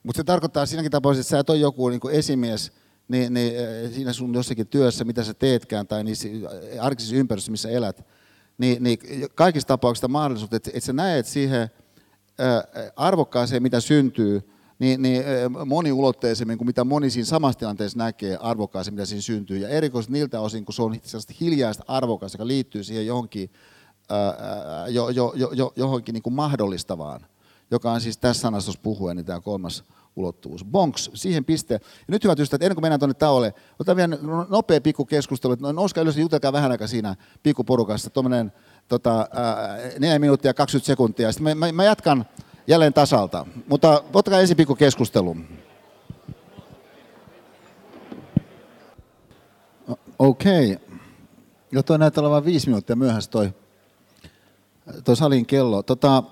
Mutta 0.03 0.17
se 0.17 0.25
tarkoittaa 0.25 0.67
siinäkin 0.67 0.91
tapauksessa, 0.91 1.27
että 1.27 1.31
sä 1.31 1.41
et 1.41 1.51
ole 1.51 1.59
joku 1.59 1.89
niin 1.89 2.01
kuin 2.01 2.15
esimies 2.15 2.73
niin, 3.09 3.35
niin, 3.35 3.53
siinä 3.93 4.13
sun 4.13 4.35
jossakin 4.35 4.67
työssä, 4.67 5.05
mitä 5.05 5.25
sä 5.25 5.35
teetkään, 5.35 5.87
tai 5.87 6.05
niissä 6.05 6.29
arkisissa 6.81 7.17
ympäristöissä, 7.17 7.51
missä 7.51 7.71
elät, 7.71 8.07
niin, 8.59 8.83
niin 8.83 8.99
kaikissa 9.35 9.69
tapauksissa 9.69 10.09
mahdollisuus, 10.09 10.53
että, 10.53 10.71
että 10.75 10.87
sä 10.87 10.93
näet 10.93 11.27
siihen 11.27 11.71
arvokkaaseen, 12.97 13.63
mitä 13.63 13.81
syntyy, 13.81 14.53
niin, 14.83 15.03
niin 15.03 15.25
moniulotteisemmin 15.67 16.59
kuin 16.59 16.67
mitä 16.67 16.85
moni 16.85 17.11
siinä 17.11 17.27
samassa 17.27 17.59
tilanteessa 17.59 17.99
näkee 17.99 18.37
arvokkaasti, 18.41 18.91
mitä 18.91 19.05
siinä 19.05 19.23
syntyy. 19.23 19.59
Ja 19.59 19.69
erikoisesti 19.69 20.13
niiltä 20.13 20.41
osin, 20.41 20.65
kun 20.65 20.75
se 20.75 20.83
on 20.83 20.97
sellaista 21.03 21.35
hiljaista 21.41 21.85
arvokasta, 21.89 22.37
joka 22.37 22.47
liittyy 22.47 22.85
siihen 22.85 23.07
johonkin, 23.07 23.51
ää, 24.11 24.89
jo, 24.89 25.09
jo, 25.09 25.33
jo, 25.35 25.73
johonkin 25.77 26.13
niin 26.13 26.23
kuin 26.23 26.35
mahdollistavaan, 26.35 27.27
joka 27.71 27.93
on 27.93 28.01
siis 28.01 28.17
tässä 28.17 28.41
sanastossa 28.41 28.81
puhuen, 28.83 29.17
niin 29.17 29.27
tämä 29.27 29.41
kolmas 29.41 29.85
ulottuvuus. 30.17 30.65
Bonks, 30.65 31.11
siihen 31.15 31.45
piste. 31.45 31.75
Ja 31.75 31.81
nyt 32.09 32.25
hyvät 32.25 32.41
ystävät, 32.41 32.63
ennen 32.63 32.77
kuin 32.77 32.85
mennään 32.85 33.01
tuonne 33.01 33.15
tauolle, 33.15 33.55
otetaan 33.75 33.97
vielä 33.97 34.19
nopea 34.49 34.81
pikku 34.81 35.05
keskustelu. 35.05 35.57
No, 35.61 35.73
nouskaa 35.73 36.03
ylös 36.03 36.17
ja 36.17 36.23
jutelkaa 36.23 36.53
vähän 36.53 36.71
aikaa 36.71 36.87
siinä 36.87 37.17
pikkuporukassa. 37.43 38.11
Tuommoinen 38.11 38.53
tota, 38.89 39.29
4 39.99 40.19
minuuttia 40.19 40.49
ja 40.49 40.55
20 40.55 40.87
sekuntia. 40.87 41.33
Sitten 41.33 41.59
mä, 41.59 41.67
mä, 41.67 41.73
mä 41.73 41.85
jatkan 41.85 42.25
jälleen 42.67 42.93
tasalta. 42.93 43.47
Mutta 43.69 44.05
ottakaa 44.15 44.41
ensin 44.41 44.57
pikku 44.57 44.75
keskustelu. 44.75 45.37
Okei. 50.19 50.73
Okay. 50.73 50.89
Jo 51.73 51.83
toi 51.83 51.99
näyttää 51.99 52.23
olevan 52.23 52.45
viisi 52.45 52.67
minuuttia 52.67 52.97
myöhässä 52.97 53.31
toi, 53.31 53.53
toi 55.05 55.17
salin 55.17 55.47
kello. 55.47 55.83
Tota, 55.83 56.23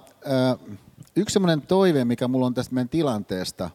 yksi 1.17 1.33
semmoinen 1.33 1.63
toive, 1.63 2.05
mikä 2.05 2.29
mulla 2.29 2.47
on 2.47 2.55
tästä 2.55 2.75
meidän 2.75 2.89
tilanteesta, 2.89 3.71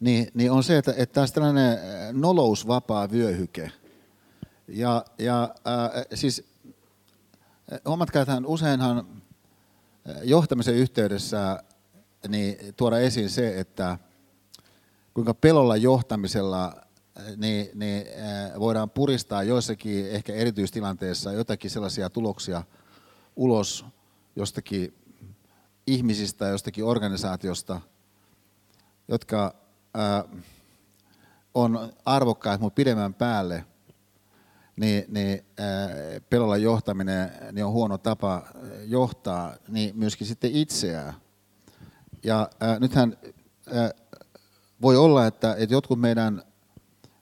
niin, 0.00 0.28
niin 0.34 0.52
on 0.52 0.62
se, 0.62 0.78
että, 0.78 0.94
että 0.96 1.14
tämä 1.14 1.26
tällainen 1.26 1.78
nolousvapaa 2.12 3.10
vyöhyke. 3.10 3.72
Ja, 4.68 5.04
ja 5.18 5.42
äh, 5.42 6.06
siis 6.14 6.44
huomatkaa, 7.86 8.22
että 8.22 8.42
useinhan 8.46 9.06
johtamisen 10.22 10.74
yhteydessä 10.74 11.62
niin 12.28 12.74
tuoda 12.76 12.98
esiin 12.98 13.30
se, 13.30 13.60
että 13.60 13.98
kuinka 15.14 15.34
pelolla 15.34 15.76
johtamisella 15.76 16.74
niin, 17.36 17.70
niin 17.74 18.06
voidaan 18.58 18.90
puristaa 18.90 19.42
joissakin 19.42 20.10
ehkä 20.10 20.34
erityistilanteissa 20.34 21.32
jotakin 21.32 21.70
sellaisia 21.70 22.10
tuloksia 22.10 22.62
ulos 23.36 23.84
jostakin 24.36 24.94
ihmisistä, 25.86 26.48
jostakin 26.48 26.84
organisaatiosta, 26.84 27.80
jotka 29.08 29.54
on 31.54 31.92
arvokkaat, 32.04 32.60
mutta 32.60 32.74
pidemmän 32.74 33.14
päälle– 33.14 33.64
niin, 34.78 35.04
niin 35.08 35.44
äh, 35.60 36.22
pelolla 36.30 36.56
johtaminen 36.56 37.32
niin 37.52 37.64
on 37.64 37.72
huono 37.72 37.98
tapa 37.98 38.34
äh, 38.34 38.42
johtaa 38.86 39.54
niin 39.68 39.96
myöskin 39.96 40.26
sitten 40.26 40.50
itseään. 40.52 41.14
Ja 42.24 42.50
äh, 42.62 42.80
nythän 42.80 43.16
äh, 43.76 43.90
voi 44.82 44.96
olla, 44.96 45.26
että, 45.26 45.54
että 45.58 45.74
jotkut 45.74 46.00
meidän 46.00 46.42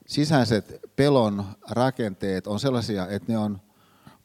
sisäiset 0.07 0.79
pelon 0.95 1.45
rakenteet 1.69 2.47
on 2.47 2.59
sellaisia, 2.59 3.07
että 3.07 3.31
ne 3.31 3.37
on 3.37 3.61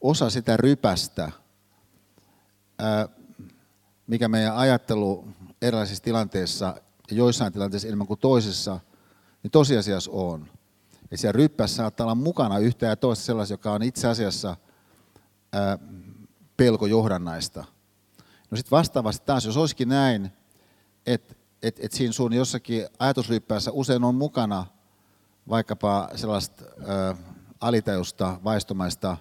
osa 0.01 0.29
sitä 0.29 0.57
rypästä, 0.57 1.31
mikä 4.07 4.27
meidän 4.27 4.55
ajattelu 4.55 5.27
erilaisissa 5.61 6.03
tilanteissa 6.03 6.75
joissain 7.11 7.53
tilanteissa 7.53 7.87
enemmän 7.87 8.07
kuin 8.07 8.19
toisissa, 8.19 8.79
niin 9.43 9.51
tosiasiassa 9.51 10.11
on. 10.11 10.47
Ja 11.13 11.17
siellä 11.17 11.37
ryppässä 11.37 11.75
saattaa 11.75 12.05
olla 12.05 12.15
mukana 12.15 12.57
yhtä 12.57 12.85
ja 12.85 12.95
toista 12.95 13.25
sellaista, 13.25 13.53
joka 13.53 13.71
on 13.71 13.83
itse 13.83 14.07
asiassa 14.07 14.57
ää, 15.51 15.77
pelko 16.57 16.85
johdannaista. 16.85 17.65
No 18.51 18.57
sitten 18.57 18.71
vastaavasti 18.71 19.25
taas, 19.25 19.45
jos 19.45 19.57
olisikin 19.57 19.89
näin, 19.89 20.31
että 21.05 21.35
et, 21.63 21.79
et 21.79 21.91
siinä 21.91 22.13
sun 22.13 22.33
jossakin 22.33 22.87
ajatusryppäässä 22.99 23.71
usein 23.71 24.03
on 24.03 24.15
mukana 24.15 24.65
vaikkapa 25.49 26.09
sellaista 26.15 26.65
ää, 26.87 27.15
alitajusta, 27.61 28.39
vaistomaista 28.43 29.17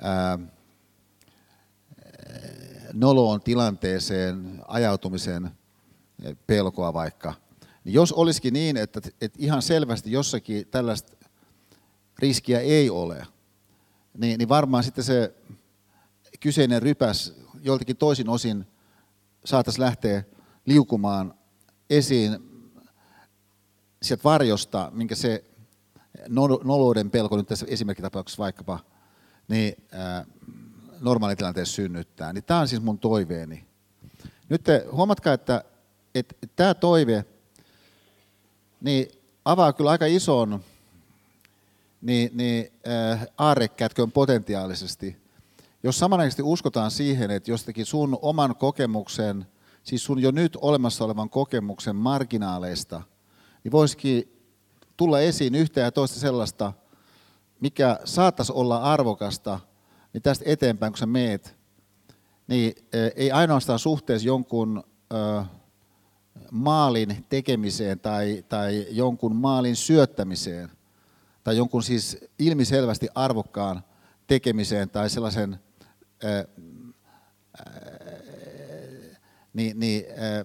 ää, 0.00 0.38
noloon 2.92 3.40
tilanteeseen 3.40 4.62
ajautumisen 4.68 5.50
pelkoa 6.46 6.92
vaikka, 6.92 7.34
niin 7.84 7.92
jos 7.92 8.12
olisikin 8.12 8.52
niin, 8.52 8.76
että, 8.76 9.00
että 9.20 9.38
ihan 9.42 9.62
selvästi 9.62 10.12
jossakin 10.12 10.68
tällaista 10.68 11.16
riskiä 12.18 12.60
ei 12.60 12.90
ole, 12.90 13.26
niin, 14.18 14.38
niin 14.38 14.48
varmaan 14.48 14.84
sitten 14.84 15.04
se 15.04 15.34
kyseinen 16.40 16.82
rypäs 16.82 17.34
joltakin 17.62 17.96
toisin 17.96 18.28
osin 18.28 18.66
saataisiin 19.44 19.84
lähteä 19.84 20.24
liukumaan 20.66 21.34
esiin 21.90 22.38
sieltä 24.02 24.24
varjosta, 24.24 24.90
minkä 24.94 25.14
se 25.14 25.44
nolouden 26.64 27.10
pelko 27.10 27.36
nyt 27.36 27.46
tässä 27.46 27.66
esimerkkitapauksessa 27.68 28.42
vaikkapa, 28.42 28.78
niin 29.48 29.74
ää, 29.92 30.24
normaalitilanteessa 31.00 31.74
synnyttää. 31.74 32.32
Niin 32.32 32.44
tämä 32.44 32.60
on 32.60 32.68
siis 32.68 32.82
mun 32.82 32.98
toiveeni. 32.98 33.66
Nyt 34.48 34.62
te 34.62 34.86
huomatkaa, 34.92 35.34
että, 35.34 35.64
että 36.14 36.34
tämä 36.56 36.74
toive 36.74 37.24
niin 38.82 39.08
avaa 39.44 39.72
kyllä 39.72 39.90
aika 39.90 40.06
ison 40.06 40.64
niin, 42.00 42.30
niin, 42.34 42.72
äh, 42.88 43.26
potentiaalisesti. 44.12 45.16
Jos 45.82 45.98
samanaikaisesti 45.98 46.42
uskotaan 46.42 46.90
siihen, 46.90 47.30
että 47.30 47.50
jostakin 47.50 47.86
sun 47.86 48.18
oman 48.22 48.56
kokemuksen, 48.56 49.46
siis 49.82 50.04
sun 50.04 50.18
jo 50.18 50.30
nyt 50.30 50.58
olemassa 50.60 51.04
olevan 51.04 51.30
kokemuksen 51.30 51.96
marginaaleista, 51.96 53.02
niin 53.64 53.72
voisikin 53.72 54.38
tulla 54.96 55.20
esiin 55.20 55.54
yhtä 55.54 55.80
ja 55.80 55.92
toista 55.92 56.20
sellaista, 56.20 56.72
mikä 57.60 58.00
saattaisi 58.04 58.52
olla 58.52 58.76
arvokasta– 58.76 59.60
niin 60.12 60.22
tästä 60.22 60.44
eteenpäin, 60.48 60.92
kun 60.92 60.98
sä 60.98 61.06
meet, 61.06 61.56
niin 62.46 62.74
ei 63.16 63.30
ainoastaan 63.30 63.78
suhteessa 63.78 64.28
jonkun 64.28 64.84
maalin 66.52 67.26
tekemiseen 67.28 68.00
tai, 68.00 68.44
tai 68.48 68.86
jonkun 68.90 69.36
maalin 69.36 69.76
syöttämiseen 69.76 70.70
tai 71.44 71.56
jonkun 71.56 71.82
siis 71.82 72.18
ilmiselvästi 72.38 73.08
arvokkaan 73.14 73.82
tekemiseen 74.26 74.90
tai 74.90 75.10
sellaisen 75.10 75.60
ää, 76.24 76.44
niin, 79.52 79.80
niin, 79.80 80.04
ää, 80.16 80.44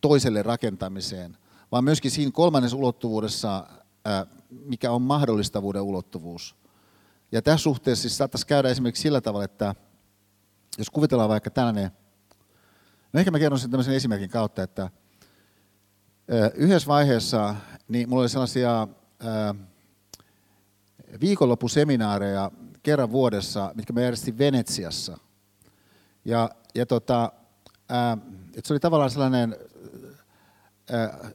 toiselle 0.00 0.42
rakentamiseen, 0.42 1.36
vaan 1.72 1.84
myöskin 1.84 2.10
siinä 2.10 2.30
kolmannessa 2.34 2.76
ulottuvuudessa, 2.76 3.66
ää, 4.04 4.26
mikä 4.50 4.90
on 4.90 5.02
mahdollistavuuden 5.02 5.82
ulottuvuus. 5.82 6.56
Ja 7.32 7.42
tässä 7.42 7.62
suhteessa 7.62 8.02
siis 8.02 8.16
saattaisi 8.16 8.46
käydä 8.46 8.68
esimerkiksi 8.68 9.02
sillä 9.02 9.20
tavalla, 9.20 9.44
että 9.44 9.74
jos 10.78 10.90
kuvitellaan 10.90 11.30
vaikka 11.30 11.50
tällainen, 11.50 11.90
no 13.12 13.20
ehkä 13.20 13.30
mä 13.30 13.38
kerron 13.38 13.58
sen 13.58 13.70
tämmöisen 13.70 13.94
esimerkin 13.94 14.30
kautta, 14.30 14.62
että 14.62 14.90
yhdessä 16.54 16.88
vaiheessa 16.88 17.54
niin 17.88 18.08
mulla 18.08 18.22
oli 18.22 18.28
sellaisia 18.28 18.88
viikonloppuseminaareja 21.20 22.50
kerran 22.82 23.12
vuodessa, 23.12 23.72
mitkä 23.74 23.92
mä 23.92 24.00
järjestin 24.00 24.38
Venetsiassa. 24.38 25.18
Ja, 26.24 26.50
ja 26.74 26.86
tota, 26.86 27.32
ää, 27.88 28.18
et 28.54 28.64
se 28.64 28.72
oli 28.72 28.80
tavallaan 28.80 29.10
sellainen, 29.10 29.56
ää, 30.90 31.30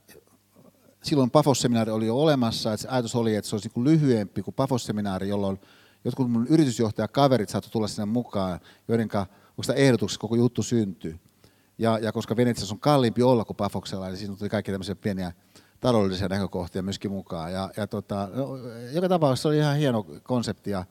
silloin 1.03 1.31
Pafos-seminaari 1.31 1.91
oli 1.91 2.07
jo 2.07 2.17
olemassa, 2.17 2.73
että 2.73 2.81
se 2.81 2.87
ajatus 2.89 3.15
oli, 3.15 3.35
että 3.35 3.49
se 3.49 3.55
olisi 3.55 3.69
niin 3.75 3.83
lyhyempi 3.83 4.43
kuin 4.43 4.55
Pafos-seminaari, 4.55 5.29
jolloin 5.29 5.59
jotkut 6.05 6.31
mun 6.31 6.47
yritysjohtajakaverit 6.47 7.49
saattoi 7.49 7.71
tulla 7.71 7.87
sinne 7.87 8.05
mukaan, 8.05 8.59
joiden 8.87 9.09
ehdotuksessa 9.75 10.21
koko 10.21 10.35
juttu 10.35 10.63
syntyi. 10.63 11.19
Ja, 11.79 11.99
ja 11.99 12.11
koska 12.11 12.35
Venetsiassa 12.35 12.75
on 12.75 12.79
kalliimpi 12.79 13.23
olla 13.23 13.45
kuin 13.45 13.57
Pafoksella, 13.57 14.07
niin 14.07 14.17
siinä 14.17 14.35
tuli 14.35 14.49
kaikki 14.49 14.71
tämmöisiä 14.71 14.95
pieniä 14.95 15.31
taloudellisia 15.79 16.27
näkökohtia 16.27 16.81
myöskin 16.81 17.11
mukaan. 17.11 17.53
Ja, 17.53 17.69
ja 17.77 17.87
tota, 17.87 18.29
no, 18.33 18.57
joka 18.91 19.09
tapauksessa 19.09 19.41
se 19.41 19.47
oli 19.47 19.57
ihan 19.57 19.77
hieno 19.77 20.05
konsepti 20.23 20.69
ja, 20.69 20.85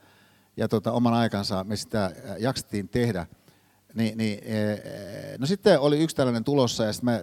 ja 0.56 0.68
tota, 0.68 0.92
oman 0.92 1.14
aikansa 1.14 1.64
me 1.64 1.76
sitä 1.76 2.12
jaksettiin 2.38 2.88
tehdä. 2.88 3.26
Niin, 3.94 4.18
niin, 4.18 4.40
no 5.38 5.46
sitten 5.46 5.80
oli 5.80 5.98
yksi 5.98 6.16
tällainen 6.16 6.44
tulossa 6.44 6.84
ja 6.84 6.92
sitten 6.92 7.14
mä 7.14 7.22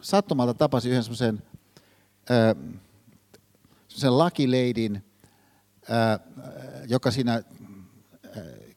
sattumalta 0.00 0.54
tapasin 0.54 0.90
yhden 0.90 1.02
semmoisen 1.02 1.42
sen 3.88 4.18
lakileidin, 4.18 5.04
joka 6.88 7.10
siinä 7.10 7.42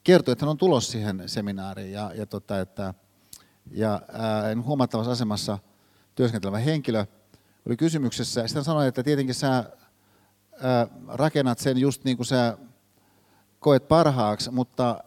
kertoi, 0.04 0.32
että 0.32 0.46
hän 0.46 0.50
on 0.50 0.58
tulossa 0.58 0.92
siihen 0.92 1.24
seminaariin 1.26 1.92
ja, 1.92 2.12
ja, 2.16 2.26
tota, 2.26 2.60
että, 2.60 2.94
ja 3.72 4.02
ää, 4.14 4.56
huomattavassa 4.64 5.12
asemassa 5.12 5.60
työskentelevä 6.16 6.58
henkilö 6.58 7.06
oli 7.68 7.78
kysymyksessä. 7.78 8.48
Sitten 8.48 8.64
sanoi, 8.64 8.88
että 8.88 9.04
tietenkin 9.04 9.36
sä 9.36 9.54
ää, 9.54 10.88
rakennat 11.08 11.60
sen 11.60 11.78
just 11.78 12.04
niin 12.04 12.18
kuin 12.18 12.28
sä 12.28 12.58
koet 13.60 13.88
parhaaksi, 13.88 14.52
mutta 14.52 15.04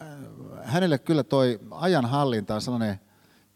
hänelle 0.64 0.98
kyllä 0.98 1.22
toi 1.22 1.60
ajanhallinta 1.70 2.54
on 2.54 2.62
sellainen 2.62 3.00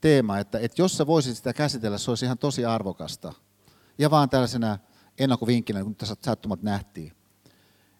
teema, 0.00 0.38
että, 0.38 0.58
että 0.58 0.82
jos 0.82 0.96
sä 0.96 1.06
voisit 1.06 1.36
sitä 1.36 1.52
käsitellä, 1.52 1.98
se 1.98 2.10
olisi 2.10 2.24
ihan 2.24 2.38
tosi 2.38 2.64
arvokasta. 2.64 3.32
Ja 3.98 4.10
vaan 4.10 4.30
tällaisena 4.30 4.78
ennakkovinkkinä, 5.18 5.82
kun 5.82 5.96
tässä 5.96 6.16
sattumat 6.24 6.62
nähtiin. 6.62 7.12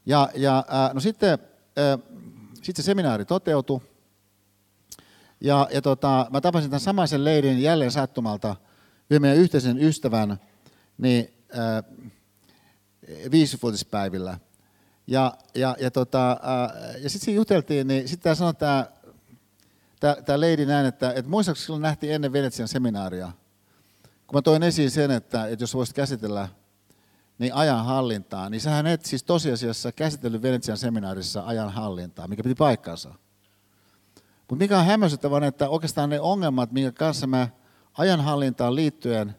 Ja, 0.07 0.29
ja 0.35 0.65
no 0.93 1.01
sitten, 1.01 1.39
sitten 2.55 2.83
se 2.83 2.87
seminaari 2.87 3.25
toteutui. 3.25 3.81
Ja, 5.45 5.69
ja 5.73 5.83
tota, 5.83 6.27
mä 6.31 6.41
tapasin 6.41 6.71
tämän 6.71 6.81
samaisen 6.81 7.25
leirin 7.25 7.63
jälleen 7.63 7.91
sattumalta 7.91 8.57
meidän 9.21 9.39
yhteisen 9.39 9.79
ystävän 9.79 10.41
niin, 10.99 11.35
ää, 11.53 11.83
viisivuotispäivillä. 13.31 14.39
Ja, 15.07 15.35
ja, 15.55 15.77
ja, 15.81 15.91
tota, 15.91 16.41
ja 17.03 17.11
sitten 17.11 17.25
siinä 17.25 17.37
juteltiin, 17.37 17.87
niin 17.87 18.09
sitten 18.09 18.23
tämä 18.23 18.35
sanoi 18.35 18.55
tämä, 18.55 18.87
tämä 20.25 20.41
leidi 20.41 20.67
näin, 20.67 20.87
että, 20.87 21.13
että 21.13 21.31
muistaakseni 21.31 21.65
silloin 21.65 21.83
nähtiin 21.83 22.13
ennen 22.13 22.33
Venetsian 22.33 22.69
seminaaria, 22.69 23.33
kun 24.27 24.37
mä 24.37 24.43
toin 24.43 24.63
esiin 24.63 24.91
sen, 24.91 25.11
että, 25.11 25.47
että 25.47 25.63
jos 25.63 25.75
voisit 25.75 25.97
käsitellä– 25.97 26.49
niin 27.43 27.55
ajan 27.55 27.85
hallintaa, 27.85 28.51
niin 28.51 28.61
sähän 28.61 28.87
et 28.87 29.05
siis 29.05 29.23
tosiasiassa 29.23 29.93
käsitellyt 29.93 30.43
Venetsian 30.43 30.79
seminaarissa 30.79 31.43
ajan 31.47 31.73
hallintaa, 31.73 32.29
mikä 32.29 32.43
piti 32.43 32.55
paikkansa. 32.55 33.15
Mutta 34.53 34.65
mikä 34.65 34.79
on 34.79 34.87
hämmästyttävää, 34.87 35.47
että 35.47 35.69
oikeastaan 35.69 36.11
ne 36.11 36.21
ongelmat, 36.21 36.73
minkä 36.73 36.93
kanssa 36.93 37.27
mä 37.27 37.49
ajanhallintaan 37.99 38.75
liittyen 38.75 39.37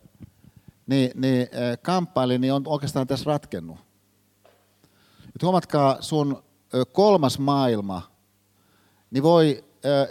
niin, 0.87 1.11
niin 1.15 1.41
eh, 1.41 1.77
kamppailin, 1.81 2.41
niin 2.41 2.53
on 2.53 2.63
oikeastaan 2.65 3.07
tässä 3.07 3.25
ratkennut. 3.25 3.77
Et 5.35 5.43
huomatkaa, 5.43 5.97
sun 6.01 6.43
kolmas 6.91 7.39
maailma 7.39 8.01
niin 9.11 9.23
voi 9.23 9.63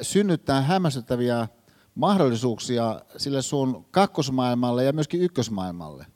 synnyttää 0.02 0.60
hämmästyttäviä 0.60 1.48
mahdollisuuksia 1.94 3.00
sille 3.16 3.42
sun 3.42 3.84
kakkosmaailmalle 3.90 4.84
ja 4.84 4.92
myöskin 4.92 5.20
ykkösmaailmalle. 5.22 6.06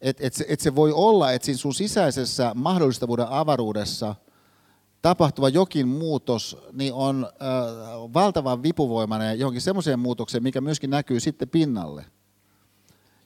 Että 0.00 0.26
et 0.26 0.34
se, 0.34 0.44
et 0.48 0.60
se 0.60 0.74
voi 0.74 0.92
olla, 0.92 1.32
että 1.32 1.46
siinä 1.46 1.58
sun 1.58 1.74
sisäisessä 1.74 2.52
mahdollistavuuden 2.54 3.28
avaruudessa 3.28 4.14
tapahtuva 5.02 5.48
jokin 5.48 5.88
muutos 5.88 6.56
niin 6.72 6.92
on 6.92 7.28
äh, 7.32 7.48
valtavan 8.14 8.62
vipuvoimainen 8.62 9.38
johonkin 9.38 9.62
semmoiseen 9.62 9.98
muutokseen, 9.98 10.42
mikä 10.42 10.60
myöskin 10.60 10.90
näkyy 10.90 11.20
sitten 11.20 11.48
pinnalle. 11.48 12.04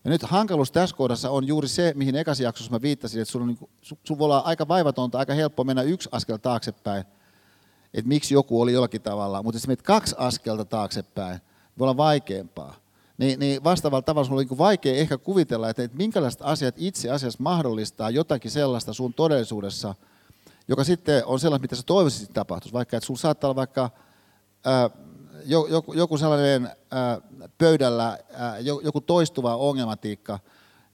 Ja 0.04 0.10
nyt 0.10 0.22
hankaluus 0.22 0.72
tässä 0.72 0.96
kohdassa 0.96 1.30
on 1.30 1.46
juuri 1.46 1.68
se, 1.68 1.92
mihin 1.96 2.16
ekassa 2.16 2.44
jaksossa 2.44 2.72
mä 2.72 2.82
viittasin, 2.82 3.22
että 3.22 3.32
sun, 3.32 3.42
on, 3.42 3.48
niin 3.48 3.58
sun 4.04 4.18
voi 4.18 4.24
olla 4.24 4.38
aika 4.38 4.68
vaivatonta, 4.68 5.18
aika 5.18 5.34
helppo 5.34 5.64
mennä 5.64 5.82
yksi 5.82 6.08
askel 6.12 6.36
taaksepäin, 6.36 7.04
että 7.94 8.08
miksi 8.08 8.34
joku 8.34 8.60
oli 8.60 8.72
jollakin 8.72 9.02
tavalla, 9.02 9.42
mutta 9.42 9.56
jos 9.56 9.66
menet 9.66 9.82
kaksi 9.82 10.14
askelta 10.18 10.64
taaksepäin, 10.64 11.40
voi 11.78 11.84
olla 11.84 11.96
vaikeampaa. 11.96 12.74
niin, 13.18 13.38
niin 13.38 13.64
vastaavalla 13.64 14.02
tavalla 14.02 14.30
on 14.30 14.36
niin 14.36 14.58
vaikea 14.58 14.94
ehkä 14.94 15.18
kuvitella, 15.18 15.68
että, 15.68 15.82
että 15.82 15.96
minkälaiset 15.96 16.40
asiat 16.42 16.74
itse 16.78 17.10
asiassa 17.10 17.42
mahdollistaa 17.42 18.10
jotakin 18.10 18.50
sellaista 18.50 18.92
sun 18.92 19.14
todellisuudessa, 19.14 19.94
joka 20.68 20.84
sitten 20.84 21.22
on 21.26 21.40
sellaista, 21.40 21.62
mitä 21.62 21.76
sä 21.76 21.82
toivoisit 21.86 22.30
tapahtuisi. 22.34 22.72
Vaikka, 22.72 22.96
että 22.96 23.06
sulla 23.06 23.20
saattaa 23.20 23.48
olla 23.48 23.56
vaikka 23.56 23.90
ää, 24.64 24.90
joku, 25.44 25.92
joku 25.92 26.18
sellainen 26.18 26.70
ää, 26.90 27.20
pöydällä, 27.58 28.18
ää, 28.32 28.58
joku 28.58 29.00
toistuva 29.00 29.56
ongelmatiikka, 29.56 30.38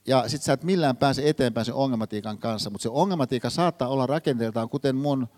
ja 0.07 0.29
sitten 0.29 0.45
sä 0.45 0.53
et 0.53 0.65
millään 0.65 0.97
pääse 0.97 1.29
eteenpäin 1.29 1.65
sen 1.65 1.75
ongelmatiikan 1.75 2.39
kanssa, 2.39 2.71
mutta 2.71 2.83
se 2.83 2.89
ongelmatiikka 2.89 3.51
saattaa 3.51 3.89
olla 3.89 4.07
rakenteeltaan, 4.07 4.69
kuten 4.69 4.97
mun 4.97 5.29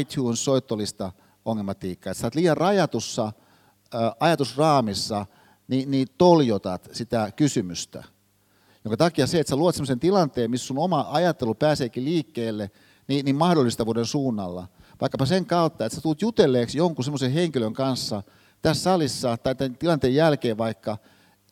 iTunes-soittolista 0.00 1.12
ongelmatiikka, 1.44 2.10
että 2.10 2.20
sä 2.20 2.26
oot 2.26 2.34
liian 2.34 2.56
rajatussa 2.56 3.32
ää, 3.92 4.12
ajatusraamissa, 4.20 5.26
niin, 5.68 5.90
niin 5.90 6.08
toljotat 6.18 6.88
sitä 6.92 7.32
kysymystä. 7.36 8.04
Jonka 8.84 8.96
takia 8.96 9.26
se, 9.26 9.40
että 9.40 9.50
sä 9.50 9.56
luot 9.56 9.74
sellaisen 9.74 10.00
tilanteen, 10.00 10.50
missä 10.50 10.66
sun 10.66 10.78
oma 10.78 11.06
ajattelu 11.10 11.54
pääseekin 11.54 12.04
liikkeelle, 12.04 12.70
niin, 13.08 13.24
niin 13.24 13.36
mahdollistavuuden 13.36 14.06
suunnalla. 14.06 14.68
Vaikkapa 15.00 15.26
sen 15.26 15.46
kautta, 15.46 15.86
että 15.86 15.96
sä 15.96 16.02
tulet 16.02 16.22
jutelleeksi 16.22 16.78
jonkun 16.78 17.04
semmoisen 17.04 17.32
henkilön 17.32 17.72
kanssa 17.72 18.22
tässä 18.62 18.82
salissa 18.82 19.36
tai 19.36 19.54
tämän 19.54 19.76
tilanteen 19.76 20.14
jälkeen 20.14 20.58
vaikka, 20.58 20.98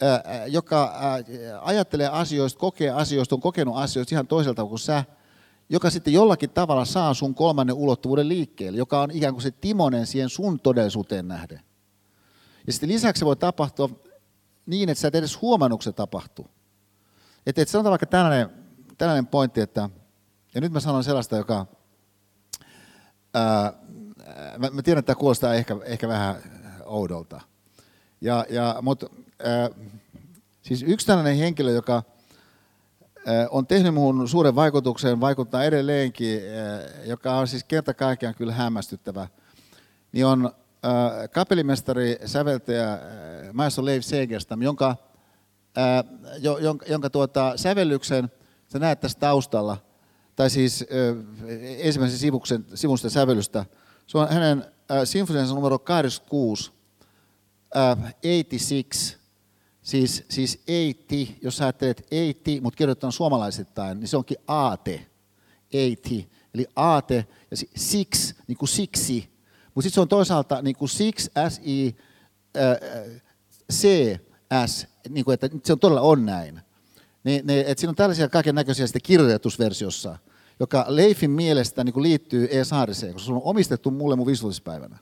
ää, 0.00 0.46
joka 0.46 0.94
ää, 1.00 1.22
ajattelee 1.60 2.08
asioista, 2.08 2.60
kokee 2.60 2.90
asioista, 2.90 3.34
on 3.34 3.40
kokenut 3.40 3.76
asioista 3.76 4.14
ihan 4.14 4.26
toiselta 4.26 4.64
kuin 4.64 4.78
sä, 4.78 5.04
joka 5.68 5.90
sitten 5.90 6.12
jollakin 6.12 6.50
tavalla 6.50 6.84
saa 6.84 7.14
sun 7.14 7.34
kolmannen 7.34 7.76
ulottuvuuden 7.76 8.28
liikkeelle, 8.28 8.78
joka 8.78 9.00
on 9.00 9.10
ikään 9.10 9.34
kuin 9.34 9.42
se 9.42 9.50
timonen 9.50 10.06
siihen 10.06 10.28
sun 10.28 10.60
todellisuuteen 10.60 11.28
nähden. 11.28 11.60
Ja 12.66 12.72
sitten 12.72 12.88
lisäksi 12.88 13.20
se 13.20 13.26
voi 13.26 13.36
tapahtua 13.36 13.90
niin, 14.66 14.88
että 14.88 15.00
sä 15.00 15.08
et 15.08 15.14
edes 15.14 15.40
huomannut, 15.42 15.82
se 15.82 15.92
tapahtuu. 15.92 16.46
Että 17.46 17.62
et 17.62 17.68
sanotaan 17.68 17.90
vaikka 17.90 18.06
tällainen, 18.06 18.50
tällainen 18.98 19.26
pointti, 19.26 19.60
että, 19.60 19.90
ja 20.54 20.60
nyt 20.60 20.72
mä 20.72 20.80
sanon 20.80 21.04
sellaista, 21.04 21.36
joka, 21.36 21.66
ää, 23.34 23.72
mä, 24.58 24.70
mä 24.70 24.82
tiedän, 24.82 24.98
että 24.98 25.06
tämä 25.06 25.20
kuulostaa 25.20 25.54
ehkä, 25.54 25.76
ehkä 25.84 26.08
vähän 26.08 26.36
oudolta. 26.84 27.40
Ja, 28.20 28.46
ja, 28.50 28.78
mutta 28.82 29.06
ää, 29.44 29.70
siis 30.62 30.82
yksi 30.82 31.06
tällainen 31.06 31.36
henkilö, 31.36 31.70
joka 31.70 32.02
ää, 33.26 33.48
on 33.50 33.66
tehnyt 33.66 33.94
minuun 33.94 34.28
suuren 34.28 34.54
vaikutuksen, 34.54 35.20
vaikuttaa 35.20 35.64
edelleenkin, 35.64 36.40
ää, 36.40 37.04
joka 37.04 37.36
on 37.36 37.48
siis 37.48 37.64
kerta 37.64 37.94
kaikkiaan 37.94 38.34
kyllä 38.34 38.52
hämmästyttävä, 38.52 39.28
niin 40.12 40.26
on 40.26 40.52
Äh, 40.86 41.30
kapellimestari, 41.30 42.18
säveltäjä 42.24 42.98
Maestro 43.52 43.84
Leif 43.84 44.04
Segerstam, 44.04 44.62
jonka, 44.62 44.96
äh, 45.78 46.04
jonka, 46.60 46.86
jonka 46.88 47.10
tuota, 47.10 47.52
sävellyksen 47.56 48.30
sä 48.72 48.78
näet 48.78 49.00
tässä 49.00 49.18
taustalla, 49.18 49.76
tai 50.36 50.50
siis 50.50 50.84
ensimmäisen 51.78 52.18
sivuksen, 52.18 52.64
sivusten 52.74 53.10
sävellystä. 53.10 53.66
Se 54.06 54.18
on 54.18 54.28
hänen 54.28 54.64
sinfoniansa 55.04 55.54
numero 55.54 55.78
86, 55.78 56.72
86, 57.70 59.16
siis, 59.82 60.24
siis 60.28 60.56
80, 60.56 61.38
jos 61.42 61.56
sä 61.56 61.64
ajattelet 61.64 61.96
80, 61.96 62.62
mutta 62.62 62.76
kirjoitetaan 62.76 63.12
suomalaisittain, 63.12 64.00
niin 64.00 64.08
se 64.08 64.16
onkin 64.16 64.36
AT, 64.46 64.84
80, 64.84 66.36
eli 66.54 66.66
AT, 66.76 67.10
ja 67.50 67.56
six, 67.76 68.34
niin 68.46 68.58
kuin 68.58 68.68
siksi, 68.68 69.32
mutta 69.74 69.82
sitten 69.82 69.94
se 69.94 70.00
on 70.00 70.08
toisaalta 70.08 70.62
niin 70.62 70.76
kuin 70.76 70.88
six 70.88 71.28
S, 71.48 71.60
I, 71.66 71.96
C, 73.72 73.86
S, 74.66 74.86
niin 75.08 75.24
kuin, 75.24 75.34
että 75.34 75.50
se 75.64 75.72
on 75.72 75.78
todella 75.78 76.00
on 76.00 76.26
näin. 76.26 76.60
Niin, 77.24 77.46
niin, 77.46 77.66
että 77.66 77.80
siinä 77.80 77.90
on 77.90 77.96
tällaisia 77.96 78.28
kaiken 78.28 78.54
näköisiä 78.54 78.86
sitten 78.86 79.02
kirjoitusversiossa, 79.02 80.18
joka 80.60 80.84
Leifin 80.88 81.30
mielestä 81.30 81.84
niin 81.84 81.92
kuin 81.92 82.02
liittyy 82.02 82.48
E. 82.50 82.64
Saariseen, 82.64 83.12
koska 83.12 83.26
se 83.26 83.32
on 83.32 83.40
omistettu 83.44 83.90
mulle 83.90 84.16
mun 84.16 84.26
visualispäivänä. 84.26 84.98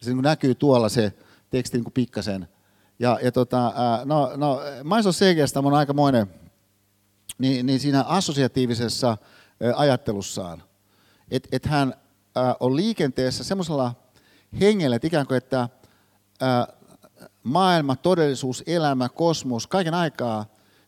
Se 0.00 0.10
niin 0.10 0.22
näkyy 0.22 0.54
tuolla 0.54 0.88
se 0.88 1.12
teksti 1.50 1.78
niin 1.78 1.92
pikkasen. 1.92 2.48
Ja, 2.98 3.18
ja 3.22 3.32
tota, 3.32 3.72
no, 4.04 4.32
no, 4.36 4.60
Maiso 4.84 5.12
Segestä 5.12 5.60
on 5.60 5.74
aikamoinen 5.74 6.26
niin, 7.38 7.66
niin 7.66 7.80
siinä 7.80 8.02
assosiatiivisessa 8.02 9.16
ajattelussaan, 9.76 10.62
että 11.30 11.48
et 11.52 11.66
hän 11.66 11.94
on 12.60 12.76
liikenteessä 12.76 13.44
semmoisella 13.44 13.94
hengellä, 14.60 14.96
että 14.96 15.06
ikään 15.06 15.26
kuin, 15.26 15.36
että 15.36 15.68
maailma, 17.42 17.96
todellisuus, 17.96 18.62
elämä, 18.66 19.08
kosmos, 19.08 19.66
kaiken 19.66 19.94
aikaa 19.94 20.46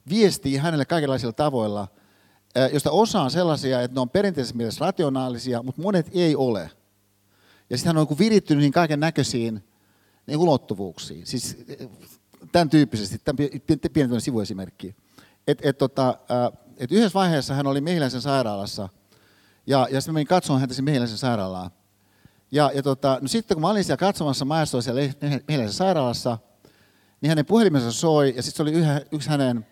viestii 0.08 0.56
hänelle 0.56 0.84
kaikenlaisilla 0.84 1.32
tavoilla, 1.32 1.88
josta 2.72 2.90
osa 2.90 3.22
on 3.22 3.30
sellaisia, 3.30 3.82
että 3.82 3.94
ne 3.94 4.00
on 4.00 4.10
perinteisessä 4.10 4.56
mielessä 4.56 4.84
rationaalisia, 4.84 5.62
mutta 5.62 5.82
monet 5.82 6.06
ei 6.12 6.36
ole. 6.36 6.70
Ja 7.70 7.76
sitten 7.76 7.94
hän 7.94 7.98
on 7.98 8.18
virittynyt 8.18 8.62
niin 8.62 8.72
kaiken 8.72 9.00
näköisiin 9.00 9.64
niin 10.26 10.38
ulottuvuuksiin. 10.38 11.26
Siis 11.26 11.64
tämän 12.52 12.70
tyyppisesti, 12.70 13.18
tämän 13.18 13.48
pieni 13.92 14.20
sivuesimerkki. 14.20 14.96
Et, 15.46 15.58
et, 15.62 15.78
tota, 15.78 16.18
et 16.76 16.92
yhdessä 16.92 17.18
vaiheessa 17.18 17.54
hän 17.54 17.66
oli 17.66 17.80
Mehiläisen 17.80 18.20
sairaalassa– 18.20 18.88
ja, 19.66 19.88
ja 19.90 20.00
sitten 20.00 20.14
menin 20.14 20.26
katsomaan 20.26 20.60
häntä 20.60 20.82
Mehiläisen 20.82 21.18
sairaalaan. 21.18 21.70
Ja, 22.50 22.70
ja 22.74 22.82
tota, 22.82 23.18
no 23.20 23.28
sitten 23.28 23.54
kun 23.54 23.62
mä 23.62 23.70
olin 23.70 23.84
siellä 23.84 23.96
katsomassa 23.96 24.44
maestoa 24.44 24.82
siellä 24.82 25.00
Mehiläisen 25.48 25.76
sairaalassa, 25.76 26.38
niin 27.20 27.28
hänen 27.28 27.46
puhelimensa 27.46 27.92
soi, 27.92 28.32
ja 28.36 28.42
sitten 28.42 28.56
se 28.56 28.62
oli 28.62 28.72
yhä, 28.72 29.00
yksi 29.12 29.28
hänen 29.28 29.66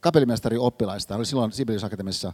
kapellimestari 0.00 0.58
oppilaista, 0.58 1.16
oli 1.16 1.26
silloin 1.26 1.52
Sibelius 1.52 1.84
Akatemiassa 1.84 2.32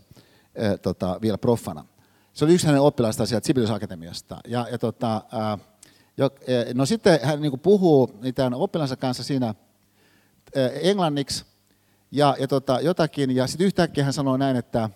tota, 0.83 1.19
vielä 1.23 1.39
proffana. 1.39 1.85
Se 2.33 2.45
oli 2.45 2.55
yksi 2.55 2.67
hänen 2.67 2.81
oppilaista 2.81 3.27
sieltä 3.27 3.47
Sibelius 3.47 3.71
Akatemiasta. 3.71 4.41
Ja, 4.49 4.67
ja 4.71 4.79
tota, 4.79 5.23
jo, 6.17 6.31
no 6.75 6.87
sitten 6.87 7.21
hän 7.23 7.41
niin 7.41 7.61
puhuu 7.61 8.21
tämän 8.35 8.55
oppilansa 8.55 8.97
kanssa 8.97 9.23
siinä 9.23 9.55
englanniksi 10.83 11.45
ja, 12.11 12.37
ja 12.41 12.49
tota, 12.49 12.81
jotakin, 12.81 13.37
ja 13.37 13.47
sitten 13.47 13.67
yhtäkkiä 13.67 14.05
hän 14.05 14.13
sanoi 14.13 14.39
näin, 14.39 14.57
että 14.57 14.91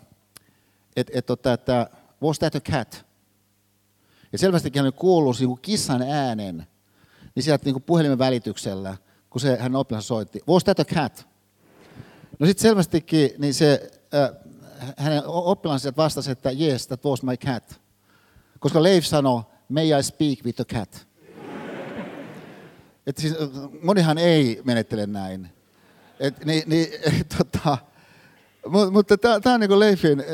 että 0.97 1.13
et, 1.19 1.27
tota, 1.27 1.53
että 1.53 1.91
was 2.23 2.39
that 2.39 2.55
a 2.55 2.61
cat? 2.61 3.07
Ja 4.33 4.39
selvästikin 4.39 4.83
hän 4.83 4.93
kuullut 4.93 5.41
niin 5.41 5.59
kissan 5.63 6.03
äänen, 6.03 6.67
niin 7.35 7.43
sieltä 7.43 7.65
niin 7.65 7.83
puhelimen 7.83 8.19
välityksellä, 8.19 8.97
kun 9.31 9.41
se 9.41 9.57
hän 9.57 9.77
oppilas 9.77 10.09
soitti, 10.09 10.41
was 10.49 10.65
that 10.65 10.81
a 10.81 10.85
cat? 10.85 11.30
No 12.41 12.47
sitten 12.47 12.63
selvästikin 12.63 13.31
niin 13.39 13.55
se, 13.55 13.91
äh, 14.15 14.31
hänen 14.97 15.27
oppilansa 15.27 15.93
vastasi, 15.97 16.31
että 16.31 16.51
yes, 16.51 16.87
that 16.87 17.05
was 17.05 17.23
my 17.23 17.37
cat. 17.37 17.81
Koska 18.59 18.83
Leif 18.83 19.05
sanoi, 19.05 19.43
may 19.69 19.99
I 19.99 20.03
speak 20.03 20.45
with 20.45 20.57
the 20.57 20.65
cat? 20.65 21.07
Että 23.07 23.23
siis, 23.23 23.35
monihan 23.83 24.19
ei 24.19 24.61
menettele 24.65 25.07
näin. 25.07 25.51
Et, 26.21 26.45
niin, 26.45 26.63
niin, 26.67 26.89
tota, 27.39 27.79
Mut, 28.69 28.93
mutta 28.93 29.19
tämä 29.19 29.55
on 29.55 29.61
niin 29.61 29.79
Leifin, 29.79 30.25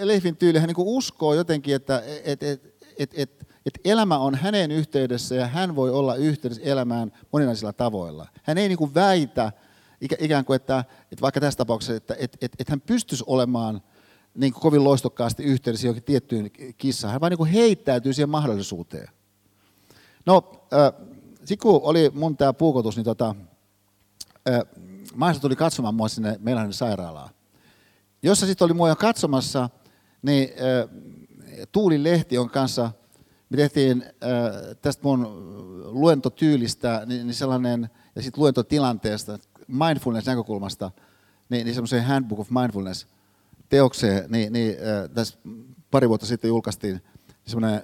Leifin 0.00 0.36
tyyli. 0.36 0.58
Hän 0.58 0.66
niin 0.66 0.76
uskoo 0.78 1.34
jotenkin, 1.34 1.74
että 1.74 2.02
et, 2.24 2.42
et, 2.42 2.74
et, 2.98 3.10
et, 3.14 3.46
et 3.66 3.80
elämä 3.84 4.18
on 4.18 4.34
hänen 4.34 4.70
yhteydessä 4.70 5.34
ja 5.34 5.46
hän 5.46 5.76
voi 5.76 5.90
olla 5.90 6.14
yhteydessä 6.14 6.62
elämään 6.64 7.12
moninaisilla 7.32 7.72
tavoilla. 7.72 8.26
Hän 8.42 8.58
ei 8.58 8.68
niin 8.68 8.94
väitä 8.94 9.52
ikään 10.00 10.44
kuin, 10.44 10.56
että, 10.56 10.84
että 11.12 11.22
vaikka 11.22 11.40
tässä 11.40 11.58
tapauksessa, 11.58 11.94
että 11.94 12.14
että 12.18 12.38
että 12.40 12.56
että 12.60 12.72
hän 12.72 12.80
pystyisi 12.80 13.24
olemaan 13.26 13.82
niin 14.34 14.52
kuin 14.52 14.62
kovin 14.62 14.84
loistokkaasti 14.84 15.42
yhteydessä 15.42 15.86
johonkin 15.86 16.04
tiettyyn 16.04 16.50
kissaan. 16.78 17.12
Hän 17.12 17.20
vain 17.20 17.36
niin 17.38 17.46
heittäytyy 17.46 18.12
siihen 18.12 18.28
mahdollisuuteen. 18.28 19.08
No, 20.26 20.66
äh, 20.72 21.08
sitten 21.38 21.58
kun 21.58 21.80
oli 21.82 22.10
mun 22.14 22.36
tämä 22.36 22.52
puukotus, 22.52 22.96
niin 22.96 23.04
tota, 23.04 23.34
äh, 24.48 24.60
maista 25.14 25.40
tuli 25.40 25.56
katsomaan 25.56 25.94
mua 25.94 26.08
sinne 26.08 26.36
meidän 26.40 26.72
sairaalaan 26.72 27.30
jossa 28.24 28.46
sitten 28.46 28.64
oli 28.64 28.74
mua 28.74 28.96
katsomassa, 28.96 29.70
niin 30.22 30.48
äh, 30.48 30.88
Tuuli 31.72 32.02
Lehti 32.02 32.38
on 32.38 32.50
kanssa, 32.50 32.90
me 33.48 33.56
tehtiin 33.56 34.02
äh, 34.02 34.76
tästä 34.82 35.02
mun 35.02 35.26
luentotyylistä 35.84 37.02
niin, 37.06 37.26
niin 37.26 37.34
sellainen, 37.34 37.90
ja 38.16 38.22
sitten 38.22 38.40
luentotilanteesta, 38.40 39.38
mindfulness-näkökulmasta, 39.68 40.90
niin, 41.48 41.64
niin 41.64 41.74
semmoiseen 41.74 42.04
Handbook 42.04 42.40
of 42.40 42.50
Mindfulness 42.50 43.06
teokseen, 43.68 44.30
niin, 44.30 44.52
niin 44.52 44.70
äh, 44.70 45.10
tässä 45.14 45.38
pari 45.90 46.08
vuotta 46.08 46.26
sitten 46.26 46.48
julkaistiin 46.48 47.00
semmoinen 47.46 47.82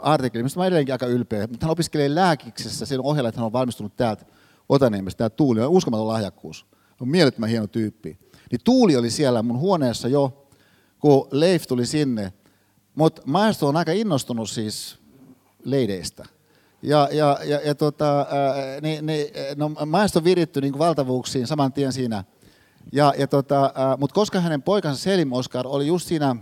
artikkeli, 0.00 0.42
mistä 0.42 0.60
mä 0.60 0.66
edelleenkin 0.66 0.94
aika 0.94 1.06
ylpeä, 1.06 1.46
mutta 1.46 1.66
hän 1.66 1.72
opiskelee 1.72 2.14
lääkiksessä 2.14 2.86
sen 2.86 3.00
ohella, 3.00 3.28
että 3.28 3.40
hän 3.40 3.46
on 3.46 3.52
valmistunut 3.52 3.96
täältä 3.96 4.24
Otaniemestä, 4.68 5.18
tämä 5.18 5.30
Tuuli, 5.30 5.60
on 5.60 5.70
uskomaton 5.70 6.08
lahjakkuus. 6.08 6.66
On 7.00 7.08
mielettömän 7.08 7.48
hieno 7.48 7.66
tyyppi. 7.66 8.18
Niin 8.50 8.60
Tuuli 8.64 8.96
oli 8.96 9.10
siellä 9.10 9.42
mun 9.42 9.58
huoneessa 9.58 10.08
jo, 10.08 10.48
kun 10.98 11.28
Leif 11.30 11.66
tuli 11.66 11.86
sinne. 11.86 12.32
Mutta 12.94 13.22
maestro 13.26 13.68
on 13.68 13.76
aika 13.76 13.92
innostunut 13.92 14.50
siis 14.50 14.98
leideistä. 15.64 16.24
Ja, 16.82 17.08
ja, 17.12 17.38
ja, 17.44 17.60
ja 17.64 17.74
tota, 17.74 18.18
ää, 18.18 18.80
niin, 18.80 19.06
niin, 19.06 19.26
no, 19.56 19.68
maiston 19.86 20.24
viritty 20.24 20.60
niin 20.60 20.78
valtavuuksiin 20.78 21.46
saman 21.46 21.72
tien 21.72 21.92
siinä. 21.92 22.24
Ja, 22.92 23.14
ja 23.18 23.26
tota, 23.26 23.72
Mutta 23.98 24.14
koska 24.14 24.40
hänen 24.40 24.62
poikansa 24.62 25.02
Selim 25.02 25.32
Oscar 25.32 25.66
oli 25.66 25.86
just 25.86 26.06
siinä, 26.06 26.36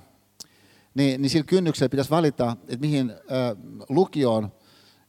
niin, 0.95 1.23
niin 1.23 1.31
sillä 1.31 1.45
kynnyksellä 1.45 1.89
pitäisi 1.89 2.11
valita, 2.11 2.57
että 2.63 2.81
mihin 2.81 3.11
ää, 3.11 3.57
lukioon 3.89 4.53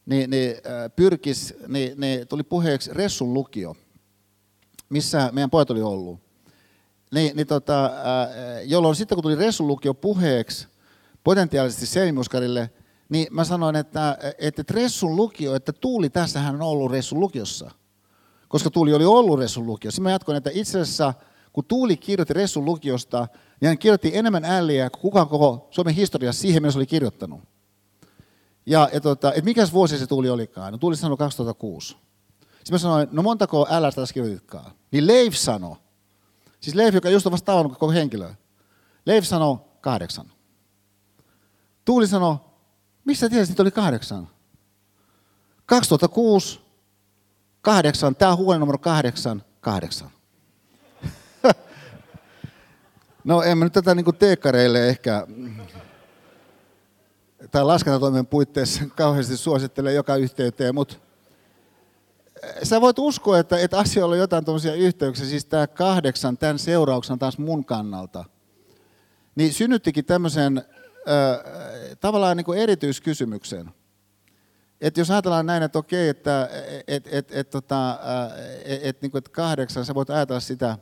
niin, 0.05 0.29
niin, 0.29 0.55
pyrkis, 0.95 1.53
niin, 1.67 1.99
niin 1.99 2.27
tuli 2.27 2.43
puheeksi 2.43 2.93
Ressun 2.93 3.33
lukio, 3.33 3.75
missä 4.89 5.29
meidän 5.31 5.49
pojat 5.49 5.71
oli 5.71 5.81
ollut. 5.81 6.19
Niin, 7.11 7.35
niin 7.35 7.47
tota, 7.47 7.91
jolloin 8.65 8.95
sitten 8.95 9.15
kun 9.15 9.23
tuli 9.23 9.35
Ressun 9.35 9.67
lukio 9.67 9.93
puheeksi 9.93 10.67
potentiaalisesti 11.23 11.85
Selim 11.85 12.17
Oscarille– 12.17 12.69
niin 13.11 13.27
mä 13.31 13.43
sanoin, 13.43 13.75
että, 13.75 14.17
että 14.37 14.63
Ressun 14.69 15.15
lukio, 15.15 15.55
että 15.55 15.73
Tuuli 15.73 16.09
tässähän 16.09 16.55
on 16.55 16.61
ollut 16.61 16.91
Ressun 16.91 17.19
lukiossa. 17.19 17.71
Koska 18.47 18.69
Tuuli 18.69 18.93
oli 18.93 19.05
ollut 19.05 19.39
Ressun 19.39 19.65
lukiossa. 19.65 19.95
Sitten 19.95 20.03
mä 20.03 20.11
jatkoin, 20.11 20.35
että 20.37 20.49
itse 20.53 20.79
asiassa 20.79 21.13
kun 21.53 21.65
Tuuli 21.65 21.97
kirjoitti 21.97 22.33
Ressun 22.33 22.65
lukiosta, 22.65 23.27
niin 23.61 23.67
hän 23.67 23.77
kirjoitti 23.77 24.17
enemmän 24.17 24.45
älliä 24.45 24.89
kuin 24.89 25.01
kukaan 25.01 25.27
koko 25.27 25.67
Suomen 25.71 25.95
historiassa 25.95 26.41
siihen, 26.41 26.71
se 26.71 26.77
oli 26.77 26.85
kirjoittanut. 26.85 27.41
Ja, 28.65 28.89
ja 28.93 29.01
tota, 29.01 29.29
että 29.29 29.45
mikä 29.45 29.67
vuosi 29.73 29.97
se 29.97 30.07
Tuuli 30.07 30.29
olikaan? 30.29 30.71
No 30.71 30.77
Tuuli 30.77 30.95
sanoi 30.95 31.17
2006. 31.17 31.87
Sitten 31.87 32.71
mä 32.71 32.77
sanoin, 32.77 33.07
no 33.11 33.21
montako 33.21 33.67
älästä 33.69 34.01
tässä 34.01 34.13
kirjoititkaan? 34.13 34.71
Niin 34.91 35.07
Leif 35.07 35.33
sanoi, 35.33 35.75
siis 36.59 36.75
Leif, 36.75 36.95
joka 36.95 37.09
just 37.09 37.25
on 37.25 37.31
vasta 37.31 37.45
tavannut 37.45 37.71
koko 37.71 37.91
henkilö. 37.91 38.33
Leif 39.05 39.25
sanoi 39.25 39.57
kahdeksan. 39.81 40.31
Tuuli 41.85 42.07
sanoi 42.07 42.35
missä 43.05 43.29
tiesit, 43.29 43.51
että 43.53 43.63
oli 43.63 43.71
kahdeksan? 43.71 44.27
2006, 45.65 46.59
kahdeksan, 47.61 48.15
tämä 48.15 48.35
huone 48.35 48.59
numero 48.59 48.77
kahdeksan, 48.77 49.43
kahdeksan. 49.61 50.09
no 53.23 53.41
en 53.41 53.57
mä 53.57 53.65
nyt 53.65 53.73
tätä 53.73 53.95
niin 53.95 54.15
teekkareille 54.19 54.89
ehkä 54.89 55.27
tai 57.51 57.63
laskentatoimen 57.65 58.27
puitteissa 58.27 58.83
kauheasti 58.95 59.37
suosittele 59.37 59.93
joka 59.93 60.15
yhteyteen, 60.15 60.75
mutta 60.75 60.95
sä 62.63 62.81
voit 62.81 62.99
uskoa, 62.99 63.39
että, 63.39 63.59
että 63.59 63.79
asioilla 63.79 64.15
on 64.15 64.19
jotain 64.19 64.45
tuommoisia 64.45 64.73
yhteyksiä, 64.73 65.25
siis 65.25 65.45
tämä 65.45 65.67
kahdeksan, 65.67 66.37
tämän 66.37 66.59
seurauksena 66.59 67.17
taas 67.17 67.37
mun 67.37 67.65
kannalta, 67.65 68.25
niin 69.35 69.53
synnyttikin 69.53 70.05
tämmöisen 70.05 70.65
tavallaan 71.99 72.37
niin 72.37 72.45
kuin 72.45 72.59
erityiskysymyksen. 72.59 73.71
Että 74.81 74.99
jos 74.99 75.11
ajatellaan 75.11 75.45
näin, 75.45 75.63
että 75.63 75.79
okei, 75.79 76.09
että 76.09 76.49
et, 76.87 77.07
et, 77.11 77.31
et, 77.31 77.49
tota, 77.49 77.99
et, 78.65 78.79
et, 78.83 79.01
niin 79.01 79.11
kuin, 79.11 79.19
että 79.19 79.31
kahdeksan, 79.31 79.85
sä 79.85 79.95
voit 79.95 80.09
ajatella 80.09 80.39
sitä, 80.39 80.77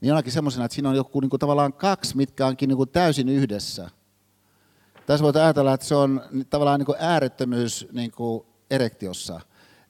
niin 0.00 0.08
jonakin 0.08 0.32
semmoisena, 0.32 0.64
että 0.64 0.74
siinä 0.74 0.88
on 0.88 0.96
joku 0.96 1.20
niin 1.20 1.30
kuin, 1.30 1.40
tavallaan 1.40 1.72
kaksi, 1.72 2.16
mitkä 2.16 2.46
onkin 2.46 2.68
niin 2.68 2.76
kuin, 2.76 2.88
täysin 2.88 3.28
yhdessä. 3.28 3.90
Tässä 5.06 5.24
voit 5.24 5.36
ajatella, 5.36 5.74
että 5.74 5.86
se 5.86 5.94
on 5.94 6.22
tavallaan 6.50 6.80
niin 6.80 6.86
kuin 6.86 6.98
äärettömyys 7.00 7.86
niin 7.92 8.10
kuin 8.10 8.46
erektiossa. 8.70 9.40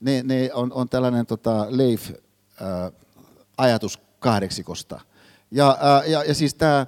Ne, 0.01 0.23
ne 0.23 0.51
on, 0.55 0.73
on 0.73 0.89
tällainen 0.89 1.27
tota, 1.27 1.67
Leif-ajatus 1.71 3.99
kahdeksikosta. 4.19 5.01
Ja, 5.51 5.79
ja, 6.07 6.25
ja 6.25 6.35
siis 6.35 6.55
tämä 6.55 6.87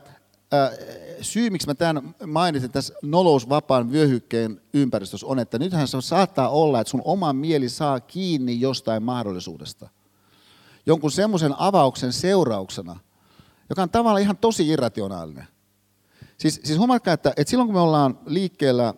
syy, 1.20 1.50
miksi 1.50 1.66
mä 1.66 1.74
tämän 1.74 2.14
mainitsin 2.26 2.70
tässä 2.70 2.94
nolousvapaan 3.02 3.92
vyöhykkeen 3.92 4.60
ympäristössä 4.74 5.26
on, 5.26 5.38
että 5.38 5.58
nythän 5.58 5.88
se 5.88 6.00
saattaa 6.00 6.48
olla, 6.48 6.80
että 6.80 6.90
sun 6.90 7.02
oma 7.04 7.32
mieli 7.32 7.68
saa 7.68 8.00
kiinni 8.00 8.60
jostain 8.60 9.02
mahdollisuudesta. 9.02 9.88
Jonkun 10.86 11.10
semmoisen 11.10 11.54
avauksen 11.58 12.12
seurauksena, 12.12 13.00
joka 13.68 13.82
on 13.82 13.90
tavallaan 13.90 14.22
ihan 14.22 14.36
tosi 14.36 14.68
irrationaalinen. 14.68 15.46
Siis, 16.38 16.60
siis 16.64 16.78
huomatkaa, 16.78 17.14
että, 17.14 17.32
että 17.36 17.50
silloin 17.50 17.66
kun 17.66 17.74
me 17.74 17.80
ollaan 17.80 18.18
liikkeellä 18.26 18.94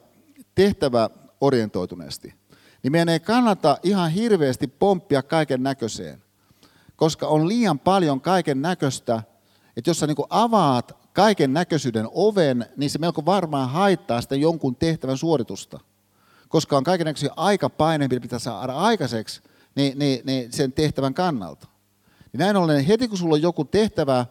tehtävä 0.54 1.10
orientoituneesti, 1.40 2.34
niin 2.82 2.92
meidän 2.92 3.08
ei 3.08 3.20
kannata 3.20 3.78
ihan 3.82 4.10
hirveästi 4.10 4.66
pomppia 4.66 5.22
kaiken 5.22 5.62
näköiseen, 5.62 6.22
koska 6.96 7.26
on 7.26 7.48
liian 7.48 7.78
paljon 7.78 8.20
kaiken 8.20 8.62
näköistä, 8.62 9.22
että 9.76 9.90
jos 9.90 10.00
sä 10.00 10.06
niin 10.06 10.16
avaat 10.30 11.05
kaiken 11.16 11.52
näköisyyden 11.52 12.08
oven, 12.14 12.66
niin 12.76 12.90
se 12.90 12.98
melko 12.98 13.24
varmaan 13.24 13.70
haittaa 13.70 14.20
sitä 14.20 14.36
jonkun 14.36 14.76
tehtävän 14.76 15.18
suoritusta. 15.18 15.80
Koska 16.48 16.76
on 16.76 16.84
kaiken 16.84 17.04
näköisiä 17.04 17.30
aikapaine, 17.36 18.08
mitä 18.08 18.20
pitää 18.20 18.38
saada 18.38 18.72
aikaiseksi 18.72 19.40
niin, 19.74 19.98
niin, 19.98 20.20
niin 20.24 20.52
sen 20.52 20.72
tehtävän 20.72 21.14
kannalta. 21.14 21.68
Niin 22.32 22.38
näin 22.38 22.56
ollen, 22.56 22.84
heti 22.84 23.08
kun 23.08 23.18
sulla 23.18 23.34
on 23.34 23.42
joku 23.42 23.64
tehtävä 23.64 24.26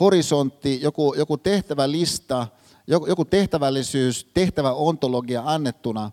horisontti, 0.00 0.82
joku, 0.82 1.14
joku 1.14 1.36
tehtävälista, 1.36 2.46
joku, 2.86 3.06
joku 3.06 3.24
tehtävällisyys, 3.24 4.24
tehtäväontologia 4.34 5.42
annettuna, 5.44 6.10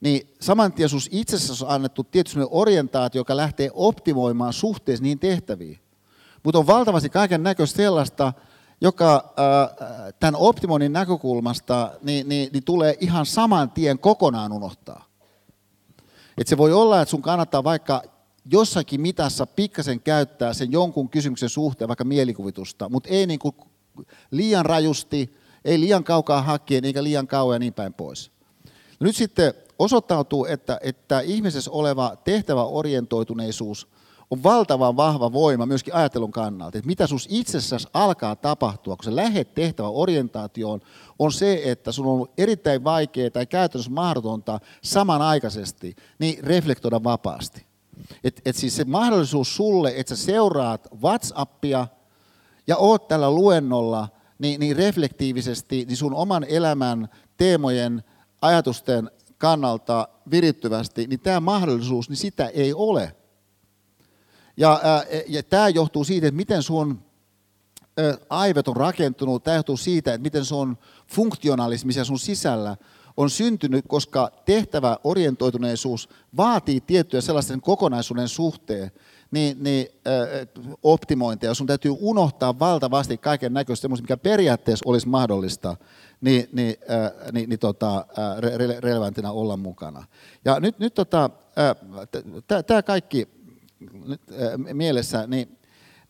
niin 0.00 0.34
saman 0.40 0.72
tien 0.72 0.88
itsessä 1.10 1.64
on 1.64 1.70
annettu 1.70 2.04
tietysti 2.04 2.40
orientaatio, 2.50 3.20
joka 3.20 3.36
lähtee 3.36 3.70
optimoimaan 3.74 4.52
suhteessa 4.52 5.02
niihin 5.02 5.18
tehtäviin. 5.18 5.78
Mutta 6.42 6.58
on 6.58 6.66
valtavasti 6.66 7.10
kaiken 7.10 7.42
näköistä 7.42 7.76
sellaista, 7.76 8.32
joka 8.80 9.14
äh, 9.14 10.14
tämän 10.20 10.36
optimoinnin 10.36 10.92
näkökulmasta 10.92 11.90
niin, 12.02 12.28
niin, 12.28 12.48
niin 12.52 12.64
tulee 12.64 12.96
ihan 13.00 13.26
saman 13.26 13.70
tien 13.70 13.98
kokonaan 13.98 14.52
unohtaa. 14.52 15.06
Et 16.38 16.46
se 16.46 16.56
voi 16.56 16.72
olla, 16.72 17.00
että 17.00 17.10
sun 17.10 17.22
kannattaa 17.22 17.64
vaikka 17.64 18.02
jossakin 18.50 19.00
mitassa 19.00 19.46
pikkasen 19.46 20.00
käyttää 20.00 20.54
sen 20.54 20.72
jonkun 20.72 21.08
kysymyksen 21.08 21.48
suhteen 21.48 21.88
vaikka 21.88 22.04
mielikuvitusta, 22.04 22.88
mutta 22.88 23.08
ei 23.08 23.26
niin 23.26 23.40
liian 24.30 24.66
rajusti, 24.66 25.34
ei 25.64 25.80
liian 25.80 26.04
kaukaa 26.04 26.42
hakien 26.42 26.84
eikä 26.84 27.04
liian 27.04 27.26
kauan 27.26 27.54
ja 27.54 27.58
niin 27.58 27.74
päin 27.74 27.94
pois. 27.94 28.30
Nyt 29.00 29.16
sitten 29.16 29.54
osoittautuu, 29.78 30.44
että, 30.44 30.78
että 30.82 31.20
ihmisessä 31.20 31.70
oleva 31.70 32.16
tehtäväorientoituneisuus 32.24 33.88
on 34.30 34.42
valtavan 34.42 34.96
vahva 34.96 35.32
voima 35.32 35.66
myöskin 35.66 35.94
ajattelun 35.94 36.32
kannalta. 36.32 36.78
Että 36.78 36.86
mitä 36.86 37.06
sus 37.06 37.26
itsessäsi 37.30 37.88
alkaa 37.94 38.36
tapahtua, 38.36 38.96
kun 38.96 39.04
sä 39.04 39.16
lähet 39.16 39.54
tehtävä 39.54 39.88
orientaatioon, 39.88 40.80
on 41.18 41.32
se, 41.32 41.62
että 41.64 41.92
sun 41.92 42.06
on 42.06 42.28
erittäin 42.38 42.84
vaikeaa 42.84 43.30
tai 43.30 43.46
käytännössä 43.46 43.90
mahdotonta 43.90 44.60
samanaikaisesti 44.82 45.96
niin 46.18 46.44
reflektoida 46.44 47.04
vapaasti. 47.04 47.66
Et, 48.24 48.42
et 48.44 48.56
siis 48.56 48.76
se 48.76 48.84
mahdollisuus 48.84 49.56
sulle, 49.56 49.92
että 49.96 50.16
sä 50.16 50.24
seuraat 50.24 50.88
WhatsAppia 51.02 51.86
ja 52.66 52.76
oot 52.76 53.08
tällä 53.08 53.30
luennolla 53.30 54.08
niin, 54.38 54.60
niin 54.60 54.76
reflektiivisesti 54.76 55.84
niin 55.84 55.96
sun 55.96 56.14
oman 56.14 56.44
elämän 56.44 57.08
teemojen, 57.36 58.04
ajatusten 58.42 59.10
kannalta 59.38 60.08
virittyvästi, 60.30 61.06
niin 61.06 61.20
tämä 61.20 61.40
mahdollisuus, 61.40 62.08
niin 62.08 62.16
sitä 62.16 62.46
ei 62.46 62.72
ole. 62.74 63.16
Ja, 64.56 64.80
ja 65.28 65.42
tämä 65.42 65.68
johtuu 65.68 66.04
siitä, 66.04 66.26
että 66.26 66.36
miten 66.36 66.62
sun 66.62 67.02
aivot 68.30 68.68
on 68.68 68.76
rakentunut, 68.76 69.44
tämä 69.44 69.56
johtuu 69.56 69.76
siitä, 69.76 70.14
että 70.14 70.22
miten 70.22 70.44
sun 70.44 70.78
funktionalismi 71.06 71.92
siellä 71.92 72.04
sun 72.04 72.18
sisällä 72.18 72.76
on 73.16 73.30
syntynyt, 73.30 73.84
koska 73.88 74.30
tehtävä 74.44 74.98
orientoituneisuus 75.04 76.08
vaatii 76.36 76.80
tiettyä 76.80 77.20
sellaisen 77.20 77.60
kokonaisuuden 77.60 78.28
suhteen, 78.28 78.90
niin, 79.30 79.56
niin 79.60 79.86
äh, 80.06 80.72
optimointia, 80.82 81.54
sun 81.54 81.66
täytyy 81.66 81.92
unohtaa 82.00 82.58
valtavasti 82.58 83.18
kaiken 83.18 83.52
näköistä 83.52 83.88
mikä 83.88 84.16
periaatteessa 84.16 84.88
olisi 84.88 85.08
mahdollista, 85.08 85.76
niin, 86.20 86.48
niin, 86.52 86.76
äh, 86.90 87.32
niin, 87.32 87.48
niin 87.48 87.58
tota, 87.58 87.96
äh, 87.96 88.38
re- 88.38 88.80
relevantina 88.80 89.32
olla 89.32 89.56
mukana. 89.56 90.04
Ja 90.44 90.60
nyt, 90.60 90.78
nyt 90.78 90.94
tota, 90.94 91.30
äh, 91.58 92.62
tämä 92.66 92.82
kaikki 92.82 93.28
nyt, 93.80 94.20
äh, 94.30 94.74
mielessä, 94.74 95.26
niin, 95.26 95.58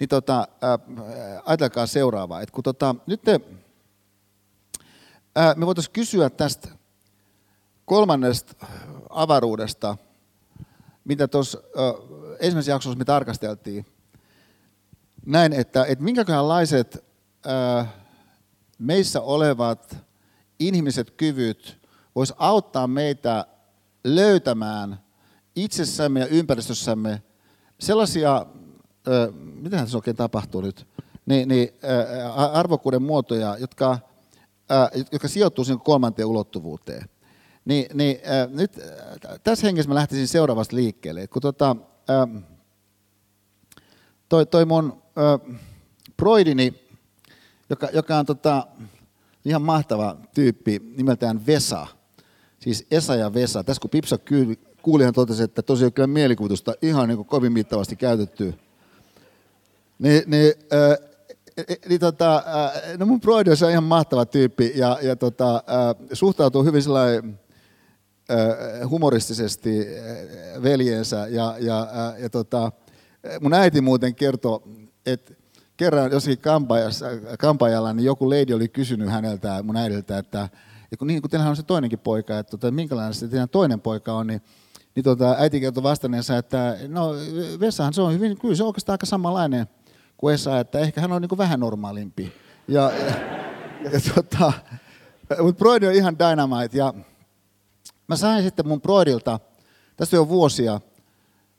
niin 0.01 0.09
tota, 0.09 0.49
äh, 0.65 1.43
ajatelkaa 1.45 1.87
seuraavaa. 1.87 2.41
Että 2.41 2.53
kun 2.53 2.65
tota, 2.65 2.95
nyt 3.07 3.23
te, 3.23 3.41
äh, 5.39 5.57
me 5.57 5.67
voitaisiin 5.67 5.93
kysyä 5.93 6.31
tästä 6.31 6.69
kolmannesta 7.85 8.67
avaruudesta, 9.11 9.97
mitä 11.05 11.29
tuossa 11.29 11.59
ensimmäisessä 12.41 12.73
jaksossa 12.73 12.99
me 12.99 13.05
tarkasteltiin. 13.05 13.87
Näin, 15.27 15.53
että, 15.53 15.85
että 15.85 16.05
minkälaiset 16.05 17.05
meissä 18.79 19.21
olevat 19.21 19.97
inhimilliset 20.59 21.11
kyvyt 21.11 21.79
vois 22.15 22.35
auttaa 22.39 22.87
meitä 22.87 23.47
löytämään 24.05 25.01
itsessämme 25.57 26.21
ja 26.21 26.27
ympäristössämme 26.27 27.23
sellaisia, 27.79 28.47
mitä 29.35 29.77
tässä 29.77 29.99
oikein 29.99 30.17
tapahtuu 30.17 30.61
nyt, 30.61 30.87
niin, 31.27 31.49
niin 31.49 31.69
arvokkuuden 32.53 33.03
muotoja, 33.03 33.57
jotka, 33.59 33.99
jotka 35.13 35.29
sijoittuu 35.29 35.65
siihen 35.65 35.81
kolmanteen 35.81 36.29
ulottuvuuteen. 36.29 37.09
Niin, 37.65 37.87
niin 37.95 38.17
äh, 38.17 38.49
nyt 38.51 38.81
tässä 39.45 39.67
hengessä 39.67 39.89
mä 39.89 39.95
lähtisin 39.95 40.29
seuraavasta 40.29 40.77
liikkeelle. 40.77 41.27
Kun 41.27 41.43
tota, 41.43 41.77
toi, 44.29 44.47
toi 44.47 44.65
mun 44.65 45.03
broidini, 46.17 46.75
joka, 47.71 47.89
joka 47.93 48.17
on 48.17 48.27
tota, 48.27 48.67
ihan 49.45 49.63
mahtava 49.63 50.17
tyyppi 50.35 50.79
nimeltään 50.97 51.47
Vesa, 51.47 51.87
siis 52.59 52.87
Esa 52.91 53.15
ja 53.15 53.35
Vesa. 53.35 53.65
Tässä 53.65 53.81
kun 53.81 53.91
Pipsa 53.91 54.19
kuuli, 54.87 55.05
hän 55.05 55.15
totesi, 55.15 55.43
että 55.43 55.63
tosiaan 55.63 55.93
kyllä 55.93 56.07
mielikuvitusta 56.07 56.75
ihan 56.83 57.09
niin 57.09 57.17
kuin 57.17 57.27
kovin 57.27 57.53
mittavasti 57.53 57.97
käytetty. 57.97 58.55
Niin, 59.99 60.23
niin, 60.27 60.53
äh, 60.73 61.79
niin 61.89 62.01
tota, 62.01 62.45
no 62.99 63.07
mun 63.07 63.21
broidi 63.21 63.51
on 63.65 63.71
ihan 63.71 63.85
mahtava 63.85 64.27
tyyppi 64.27 64.73
ja, 64.75 64.99
ja 65.03 65.17
tota, 65.17 65.55
äh, 65.55 65.63
suhtautuu 66.13 66.65
hyvin 66.65 66.83
sellainen 66.83 67.41
äh, 68.31 68.91
humoristisesti 68.91 69.81
äh, 69.81 70.63
veljeensä 70.63 71.27
ja, 71.31 71.57
ja, 71.61 71.81
äh, 71.81 72.21
ja 72.23 72.31
tota, 72.31 72.73
mun 73.41 73.55
äiti 73.55 73.81
muuten 73.81 74.15
kertoi, 74.15 74.61
että 75.07 75.35
kerran 75.77 76.13
jossakin 76.13 76.39
kampajalla, 77.39 77.93
niin 77.93 78.05
joku 78.05 78.31
lady 78.31 78.55
oli 78.55 78.69
kysynyt 78.69 79.11
häneltä, 79.11 79.63
mun 79.63 79.77
äidiltä, 79.77 80.19
että 80.19 80.49
ja 80.91 80.97
kun, 80.97 81.07
niin, 81.07 81.23
kun 81.23 81.31
teillähän 81.31 81.51
on 81.51 81.57
se 81.57 81.63
toinenkin 81.63 81.99
poika, 81.99 82.39
että 82.39 82.51
tota, 82.51 82.71
minkälainen 82.71 83.15
se 83.15 83.29
teidän 83.29 83.49
toinen 83.49 83.81
poika 83.81 84.13
on, 84.13 84.27
niin, 84.27 84.43
niin 84.97 85.05
tota, 85.05 85.37
äiti 85.39 85.61
kertoi 85.61 85.83
vastanneensa, 85.83 86.39
että 86.39 86.77
no 86.89 87.13
Vessahan 87.61 87.95
se 87.95 88.03
on 88.03 88.13
hyvin, 88.13 88.39
kyllä 88.39 88.55
se 88.55 88.63
on 88.63 88.67
oikeastaan 88.67 88.95
aika 88.95 89.07
samanlainen 89.07 89.67
kuin 90.17 90.35
Esa, 90.35 90.61
että 90.61 90.79
ehkä 90.79 91.01
hän 91.01 91.13
on 91.13 91.23
niin 91.23 91.39
vähän 91.39 91.61
normaalimpi. 91.61 92.33
Ja, 92.69 92.93
ja, 93.85 93.91
ja 93.91 94.01
tota, 94.15 94.53
mutta 95.43 95.59
Broidi 95.59 95.87
on 95.87 95.93
ihan 95.93 96.19
dynamite 96.19 96.79
ja 96.79 96.95
mä 98.09 98.17
sain 98.17 98.45
sitten 98.45 98.69
mun 98.69 98.81
Broidilta, 98.81 99.41
tästä 99.97 100.17
jo 100.17 100.29
vuosia, 100.29 100.81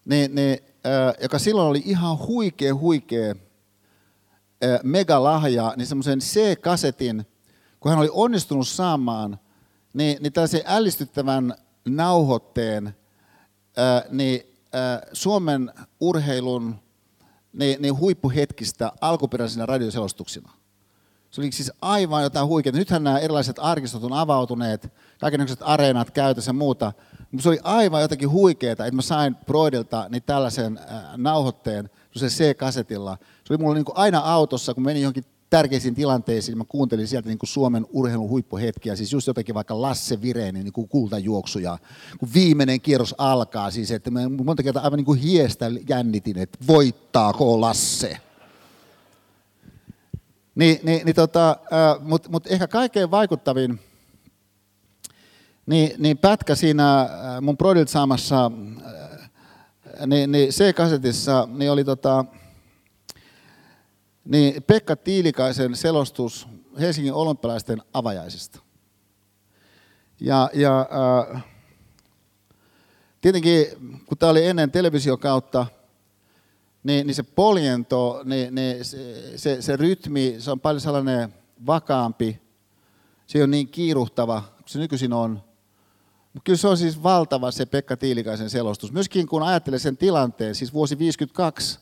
niin, 0.06 0.36
niin, 0.36 0.60
äh, 0.86 1.14
joka 1.22 1.40
silloin 1.40 1.68
oli 1.68 1.82
ihan 1.86 2.18
huikea, 2.18 2.76
huikea 2.76 3.36
äh, 4.64 4.80
megalahja, 4.84 5.74
niin 5.78 5.88
semmoisen 5.88 6.20
C-kasetin, 6.20 7.26
kun 7.80 7.90
hän 7.90 8.00
oli 8.00 8.10
onnistunut 8.12 8.68
saamaan, 8.68 9.40
niin, 9.94 10.18
niin 10.22 10.34
tällaisen 10.34 10.62
ällistyttävän 10.66 11.56
nauhoitteen 11.86 12.96
niin, 14.10 14.42
Suomen 15.14 15.74
urheilun 16.00 16.76
niin, 17.54 17.82
niin 17.82 18.00
huippuhetkistä 18.00 18.92
alkuperäisinä 19.02 19.66
radioselostuksina. 19.66 20.52
Se 21.32 21.42
oli 21.42 21.52
siis 21.52 21.72
aivan 21.82 22.24
jotain 22.24 22.48
huikeaa. 22.48 22.76
Nythän 22.76 23.04
nämä 23.04 23.20
erilaiset 23.20 23.60
arkistot 23.60 24.04
on 24.04 24.14
avautuneet, 24.14 24.94
kaikenlaiset 25.20 25.60
areenat 25.62 26.12
käytössä 26.12 26.50
ja 26.50 26.54
muuta. 26.54 26.94
Mutta 27.32 27.44
se 27.44 27.50
oli 27.50 27.60
aivan 27.64 28.02
jotakin 28.02 28.30
huikeaa, 28.30 28.72
että 28.72 28.92
mä 28.92 29.02
sain 29.02 29.36
Broidilta 29.36 30.08
niin 30.10 30.24
tällaisen 30.24 30.80
nauhoitteen 31.18 31.90
se 32.16 32.28
C-kasetilla. 32.28 33.18
Se 33.44 33.54
oli 33.54 33.58
mulla 33.58 33.76
niin 33.76 33.86
aina 33.96 34.20
autossa, 34.20 34.74
kun 34.74 34.84
menin 34.84 35.02
johonkin 35.02 35.26
tärkeisiin 35.50 35.96
tilanteisiin, 35.96 36.58
mä 36.58 36.64
kuuntelin 36.68 37.08
sieltä 37.08 37.30
niin 37.30 37.38
kuin 37.38 37.50
Suomen 37.50 37.86
urheilun 37.90 38.30
huippuhetkiä, 38.30 38.96
siis 38.96 39.14
just 39.14 39.28
jotakin 39.28 39.56
vaikka 39.56 39.82
Lasse 39.82 40.22
Virenin 40.22 40.64
niin 40.64 40.74
kuin 40.74 40.88
kultajuoksuja, 40.88 41.78
kun 42.20 42.30
viimeinen 42.34 42.82
kierros 42.82 43.16
alkaa, 43.18 43.72
siis 43.72 43.92
että 43.92 44.12
mä 44.12 44.30
monta 44.30 44.64
kertaa 44.64 44.84
aivan 44.84 44.98
niin 44.98 45.06
kuin 45.06 45.20
hiestä 45.20 45.66
jännitin, 45.90 46.38
että 46.38 46.58
voittaako 46.68 47.62
Lasse. 47.62 48.18
Niin, 50.56 50.80
niin, 50.84 51.06
niin 51.06 51.16
tota, 51.16 51.58
Mutta 52.00 52.30
mut 52.30 52.48
ehkä 52.48 52.68
kaikkein 52.68 53.12
vaikuttavin 53.12 53.80
niin, 55.66 55.92
niin 55.98 56.18
pätkä 56.18 56.56
siinä 56.56 57.10
mun 57.42 57.58
Brodilt 57.58 57.90
saamassa 57.90 58.52
niin, 60.06 60.32
niin 60.32 60.50
C-kasetissa 60.50 61.48
niin 61.52 61.72
oli 61.72 61.84
tota, 61.84 62.26
niin 64.28 64.64
Pekka 64.64 64.96
Tiilikaisen 64.96 65.76
selostus 65.76 66.48
Helsingin 66.80 67.14
olympialaisten 67.14 67.82
avajaisista. 67.94 68.60
Ja, 70.20 70.50
ja 70.54 70.90
äh, 71.36 71.46
tietenkin, 73.22 73.66
kun 74.06 74.18
tämä 74.18 74.30
oli 74.30 74.46
ennen 74.46 74.72
televisiokautta, 74.72 75.66
niin, 76.84 77.08
niin 77.08 77.16
se 77.16 77.24
poljento, 77.24 78.22
niin, 78.26 78.56
niin 78.56 78.86
se, 78.86 78.98
se, 79.36 79.62
se 79.62 79.76
rytmi, 79.76 80.36
se 80.40 80.52
on 80.52 80.60
paljon 80.60 80.82
sellainen 80.82 81.34
vakaampi, 81.66 82.42
se 83.28 83.44
on 83.44 83.52
niin 83.52 83.68
kiiruhtava 83.68 84.42
kuin 84.42 84.64
se 84.66 84.80
nykyisin 84.80 85.14
on. 85.14 85.32
Mutta 86.34 86.44
kyllä 86.44 86.58
se 86.58 86.68
on 86.68 86.78
siis 86.78 87.04
valtava 87.04 87.52
se 87.52 87.66
Pekka 87.66 87.98
Tiilikaisen 87.98 88.50
selostus. 88.50 88.92
Myöskin 88.92 89.28
kun 89.28 89.44
ajattelee 89.44 89.80
sen 89.80 89.98
tilanteen, 89.98 90.56
siis 90.56 90.74
vuosi 90.74 91.00
52, 91.00 91.80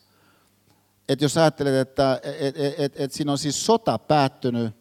että 1.10 1.26
jos 1.26 1.38
ajattelet, 1.38 1.76
että 1.76 2.20
et, 2.24 2.58
et, 2.58 2.80
et, 2.80 2.94
et 3.00 3.12
siinä 3.12 3.32
on 3.32 3.38
siis 3.38 3.66
sota 3.66 3.98
päättynyt, 3.98 4.76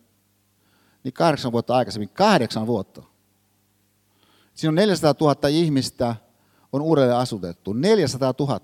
niin 1.04 1.14
kahdeksan 1.14 1.52
vuotta 1.52 1.76
aikaisemmin, 1.76 2.08
kahdeksan 2.08 2.66
vuotta. 2.66 3.02
Siinä 4.54 4.70
on 4.70 4.74
400 4.74 5.14
000 5.20 5.48
ihmistä 5.48 6.16
on 6.72 6.82
uudelleen 6.82 7.16
asutettu, 7.16 7.72
400 7.72 8.34
000. 8.38 8.60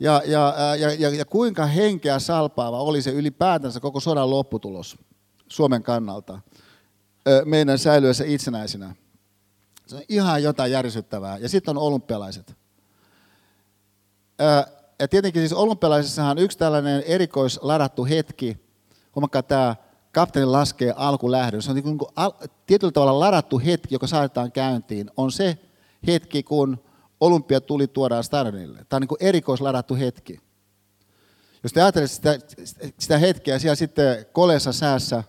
Ja, 0.00 0.22
ja, 0.26 0.54
ja, 0.78 0.92
ja, 0.92 1.10
ja 1.10 1.24
kuinka 1.24 1.66
henkeä 1.66 2.18
salpaava 2.18 2.80
oli 2.80 3.02
se 3.02 3.10
ylipäätänsä 3.10 3.80
koko 3.80 4.00
sodan 4.00 4.30
lopputulos 4.30 4.98
Suomen 5.48 5.82
kannalta 5.82 6.40
meidän 7.44 7.78
säilyessä 7.78 8.24
itsenäisenä. 8.24 8.94
Se 9.86 9.96
on 9.96 10.02
ihan 10.08 10.42
jotain 10.42 10.72
järsyttävää. 10.72 11.38
Ja 11.38 11.48
sitten 11.48 11.76
on 11.76 11.82
olympialaiset 11.82 12.56
ja 14.98 15.08
tietenkin 15.08 15.42
siis 15.42 15.52
olympialaisissahan 15.52 16.38
yksi 16.38 16.58
tällainen 16.58 17.02
erikoisladattu 17.06 18.04
hetki, 18.04 18.56
huomakkaa 19.14 19.42
tämä 19.42 19.76
kapteeni 20.12 20.46
laskee 20.46 20.92
alkulähdön, 20.96 21.62
se 21.62 21.70
on 21.70 21.74
niin 21.74 21.98
kuin 21.98 22.10
al, 22.16 22.32
tietyllä 22.66 22.92
tavalla 22.92 23.20
ladattu 23.20 23.58
hetki, 23.58 23.94
joka 23.94 24.06
saatetaan 24.06 24.52
käyntiin, 24.52 25.10
on 25.16 25.32
se 25.32 25.58
hetki, 26.06 26.42
kun 26.42 26.78
olympia 27.20 27.60
tuli 27.60 27.86
tuodaan 27.86 28.24
stadionille. 28.24 28.84
Tämä 28.88 28.96
on 28.96 29.00
niin 29.00 29.08
kuin 29.08 29.22
erikoisladattu 29.22 29.94
hetki. 29.94 30.40
Jos 31.62 31.72
te 31.72 31.82
ajattelette 31.82 32.14
sitä, 32.14 32.38
sitä 32.98 33.18
hetkeä 33.18 33.58
siellä 33.58 33.74
sitten 33.74 34.26
koleessa 34.32 34.72
säässä 34.72 35.24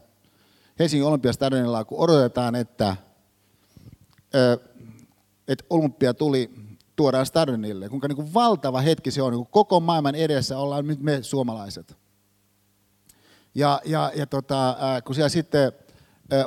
Helsingin 0.80 1.08
olympiastadionilla, 1.08 1.86
kun 1.86 2.00
odotetaan, 2.00 2.56
että, 2.56 2.96
että 5.48 5.66
olympia 5.70 6.14
tuli 6.14 6.67
tuodaan 6.98 7.26
stadionille. 7.26 7.90
Kuinka 7.90 8.08
niin 8.08 8.16
kuin 8.16 8.34
valtava 8.34 8.82
hetki 8.82 9.12
se 9.12 9.22
on, 9.22 9.32
niin 9.32 9.40
kuin 9.40 9.52
koko 9.52 9.80
maailman 9.80 10.16
edessä 10.16 10.58
ollaan 10.58 10.88
nyt 10.88 11.02
me 11.02 11.24
suomalaiset. 11.24 11.98
Ja, 13.56 13.82
ja, 13.86 14.12
ja 14.16 14.28
tota, 14.28 14.78
kun 15.06 15.16
siellä 15.16 15.30
sitten 15.30 15.72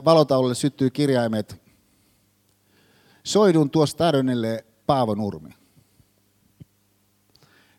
valotaululle 0.05 0.55
syttyy 0.55 0.91
kirjaimet, 0.91 1.63
soidun 3.25 3.71
tuo 3.71 3.87
stadionille 3.87 4.65
Paavo 4.87 5.15
Nurmi. 5.15 5.51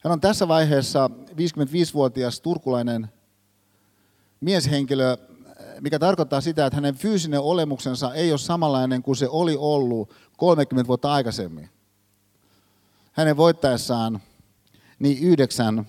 Hän 0.03 0.13
on 0.13 0.21
tässä 0.21 0.47
vaiheessa 0.47 1.09
55-vuotias 1.29 2.41
turkulainen 2.41 3.07
mieshenkilö, 4.39 5.17
mikä 5.81 5.99
tarkoittaa 5.99 6.41
sitä, 6.41 6.65
että 6.65 6.77
hänen 6.77 6.95
fyysinen 6.95 7.39
olemuksensa 7.39 8.13
ei 8.13 8.31
ole 8.31 8.37
samanlainen 8.37 9.03
kuin 9.03 9.15
se 9.15 9.27
oli 9.29 9.55
ollut 9.59 10.13
30 10.37 10.87
vuotta 10.87 11.13
aikaisemmin 11.13 11.69
hänen 13.11 13.37
voittaessaan 13.37 14.21
niin 14.99 15.23
yhdeksän 15.23 15.87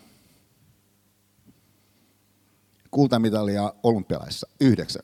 kultamitalia 2.91 3.75
olympialaisissa. 3.83 4.49
Yhdeksän. 4.61 5.03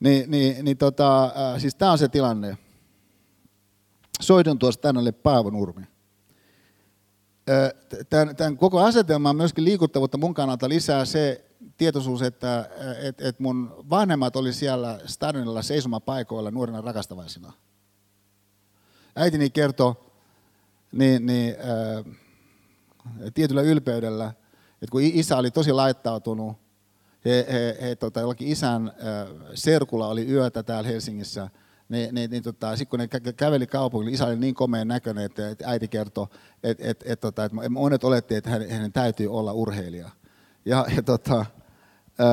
Niin, 0.00 0.30
niin, 0.30 0.64
niin 0.64 0.76
tota, 0.76 1.24
äh, 1.24 1.60
siis 1.60 1.74
tämä 1.74 1.92
on 1.92 1.98
se 1.98 2.08
tilanne. 2.08 2.58
Soidun 4.20 4.58
tuosta 4.58 4.82
tänne 4.82 5.12
Paavo 5.12 5.50
Nurmi. 5.50 5.82
Äh, 7.50 8.04
tämän, 8.10 8.36
tämän 8.36 8.56
koko 8.56 8.80
asetelman 8.80 9.36
myöskin 9.36 9.64
liikuttavuutta 9.64 10.18
mun 10.18 10.34
kannalta 10.34 10.68
lisää 10.68 11.04
se 11.04 11.44
tietoisuus, 11.76 12.22
että 12.22 12.70
et, 13.02 13.20
et 13.20 13.40
mun 13.40 13.84
vanhemmat 13.90 14.36
oli 14.36 14.52
siellä 14.52 15.00
stadionilla 15.06 15.62
seisomapaikoilla 15.62 16.50
nuorena 16.50 16.80
rakastavaisina– 16.80 17.52
äitini 19.18 19.50
kertoi 19.50 19.94
niin, 20.92 21.26
niin, 21.26 21.56
ää, 21.58 22.04
tietyllä 23.34 23.62
ylpeydellä, 23.62 24.32
että 24.72 24.90
kun 24.90 25.00
isä 25.02 25.36
oli 25.36 25.50
tosi 25.50 25.72
laittautunut, 25.72 26.56
he, 27.24 27.46
he, 27.52 27.78
he 27.82 27.96
tota, 27.96 28.20
jollakin 28.20 28.48
isän 28.48 28.92
ää, 29.02 29.26
serkulla 29.54 30.08
oli 30.08 30.28
yötä 30.28 30.62
täällä 30.62 30.88
Helsingissä, 30.88 31.50
niin, 31.88 32.14
niin, 32.14 32.30
niin 32.30 32.42
tota, 32.42 32.76
sitten 32.76 32.90
kun 32.90 32.98
ne 32.98 33.06
kä- 33.06 33.32
käveli 33.32 33.66
kaupungille, 33.66 34.14
isä 34.14 34.26
oli 34.26 34.36
niin 34.36 34.54
komeen 34.54 34.88
näköinen, 34.88 35.24
että, 35.24 35.48
että 35.48 35.68
äiti 35.68 35.88
kertoi, 35.88 36.26
että, 36.62 36.84
että, 36.86 37.04
että, 37.08 37.20
tota, 37.20 37.44
että 37.44 37.68
monet 37.68 38.04
oletti, 38.04 38.34
että 38.34 38.50
hänen, 38.50 38.70
hänen 38.70 38.92
täytyy 38.92 39.32
olla 39.32 39.52
urheilija. 39.52 40.10
Ja, 40.64 40.86
ja 40.96 41.02
tota, 41.02 41.46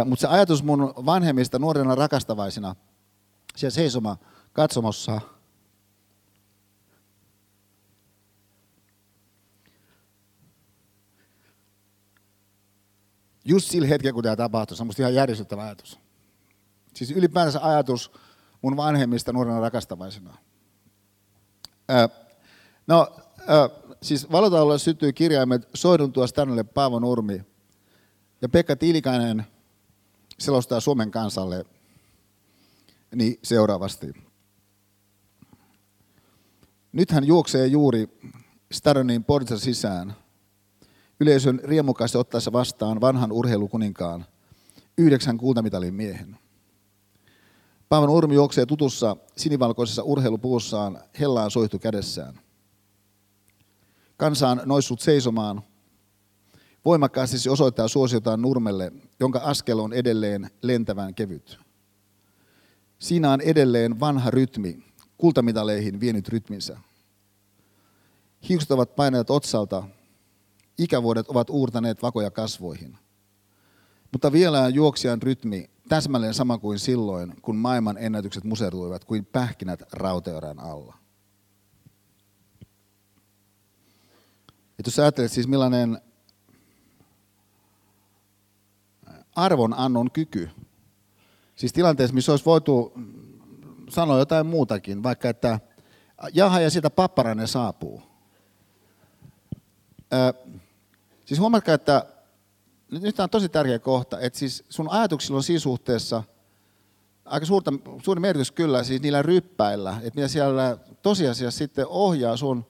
mutta 0.05 0.21
se 0.21 0.27
ajatus 0.27 0.63
mun 0.63 0.93
vanhemmista 1.05 1.59
nuorena 1.59 1.95
rakastavaisina 1.95 2.75
siellä 3.55 3.73
seisoma 3.75 4.17
katsomossa. 4.53 5.21
Just 13.45 13.71
sillä 13.71 13.87
hetkellä, 13.87 14.13
kun 14.13 14.23
tämä 14.23 14.35
tapahtui, 14.35 14.77
se 14.77 14.83
on 14.83 14.87
musta 14.87 15.01
ihan 15.01 15.15
järjestettävä 15.15 15.63
ajatus. 15.63 15.99
Siis 16.93 17.11
ylipäänsä 17.11 17.59
ajatus 17.61 18.11
mun 18.61 18.77
vanhemmista 18.77 19.33
nuorena 19.33 19.59
rakastavaisena. 19.59 20.37
Ö, 21.91 22.09
no, 22.87 23.15
ö, 23.39 23.69
siis 24.01 24.31
valotaululle 24.31 24.79
syttyi 24.79 25.13
kirjaimet 25.13 25.69
Soiduntua 25.73 26.27
Stanley 26.27 26.63
Paavo 26.63 26.99
Nurmi 26.99 27.41
ja 28.41 28.49
Pekka 28.49 28.75
Tiilikainen 28.75 29.45
selostaa 30.39 30.79
Suomen 30.79 31.11
kansalle 31.11 31.65
niin 33.15 33.39
seuraavasti. 33.43 34.13
Nyt 36.91 37.11
hän 37.11 37.23
juoksee 37.23 37.67
juuri 37.67 38.19
Staronin 38.71 39.23
portissa 39.23 39.65
sisään. 39.65 40.15
Yleisön 41.19 41.59
riemukasta 41.63 42.19
ottaessa 42.19 42.51
vastaan 42.51 43.01
vanhan 43.01 43.31
urheilukuninkaan, 43.31 44.25
yhdeksän 44.97 45.37
kultamitalin 45.37 45.93
miehen. 45.93 46.37
Paavo 47.89 48.05
Nurmi 48.05 48.33
juoksee 48.33 48.65
tutussa 48.65 49.17
sinivalkoisessa 49.37 50.03
urheilupuussaan 50.03 50.99
hellaan 51.19 51.51
soihtu 51.51 51.79
kädessään. 51.79 52.39
Kansa 54.17 54.49
on 54.49 54.61
noissut 54.65 54.99
seisomaan. 54.99 55.61
Voimakkaasti 56.85 57.39
se 57.39 57.51
osoittaa 57.51 57.87
suosiotaan 57.87 58.41
Nurmelle, 58.41 58.91
jonka 59.19 59.39
askel 59.39 59.79
on 59.79 59.93
edelleen 59.93 60.49
lentävän 60.61 61.15
kevyt. 61.15 61.59
Siinä 62.99 63.31
on 63.31 63.41
edelleen 63.41 63.99
vanha 63.99 64.31
rytmi, 64.31 64.83
kultamitaleihin 65.17 65.99
vienyt 65.99 66.29
rytminsä. 66.29 66.77
Hiukset 68.49 68.71
ovat 68.71 68.95
paineet 68.95 69.29
otsalta, 69.29 69.83
ikävuodet 70.77 71.27
ovat 71.27 71.49
uurtaneet 71.49 72.01
vakoja 72.01 72.31
kasvoihin. 72.31 72.97
Mutta 74.11 74.31
vielä 74.31 74.61
on 74.61 74.73
juoksijan 74.73 75.21
rytmi 75.21 75.69
täsmälleen 75.89 76.33
sama 76.33 76.57
kuin 76.57 76.79
silloin, 76.79 77.33
kun 77.41 77.55
maailman 77.55 77.97
ennätykset 77.97 78.43
musertuivat 78.43 79.05
kuin 79.05 79.25
pähkinät 79.25 79.83
rauteorän 79.91 80.59
alla. 80.59 80.97
Ja 84.77 84.83
jos 84.85 84.99
ajattelet 84.99 85.31
siis 85.31 85.47
millainen 85.47 86.01
arvonannon 89.35 90.11
kyky, 90.11 90.49
siis 91.55 91.73
tilanteessa, 91.73 92.13
missä 92.13 92.31
olisi 92.31 92.45
voitu 92.45 92.93
sanoa 93.89 94.19
jotain 94.19 94.45
muutakin, 94.45 95.03
vaikka 95.03 95.29
että 95.29 95.59
jaha 96.33 96.59
ja 96.59 96.69
sitä 96.69 96.89
papparainen 96.89 97.47
saapuu. 97.47 98.03
Ö, 100.13 100.33
siis 101.25 101.39
huomatkaa, 101.39 101.75
että 101.75 102.05
nyt 102.91 103.15
tämä 103.15 103.23
on 103.23 103.29
tosi 103.29 103.49
tärkeä 103.49 103.79
kohta, 103.79 104.19
että 104.19 104.39
siis 104.39 104.63
sun 104.69 104.89
ajatuksilla 104.89 105.37
on 105.37 105.43
siinä 105.43 105.59
suhteessa 105.59 106.23
aika 107.25 107.45
suurta, 107.45 107.73
suuri 108.03 108.21
merkitys 108.21 108.51
kyllä 108.51 108.83
siis 108.83 109.01
niillä 109.01 109.21
ryppäillä, 109.21 109.97
että 110.03 110.15
mitä 110.19 110.27
siellä 110.27 110.77
tosiasiassa 111.01 111.57
sitten 111.57 111.87
ohjaa 111.87 112.37
sun 112.37 112.65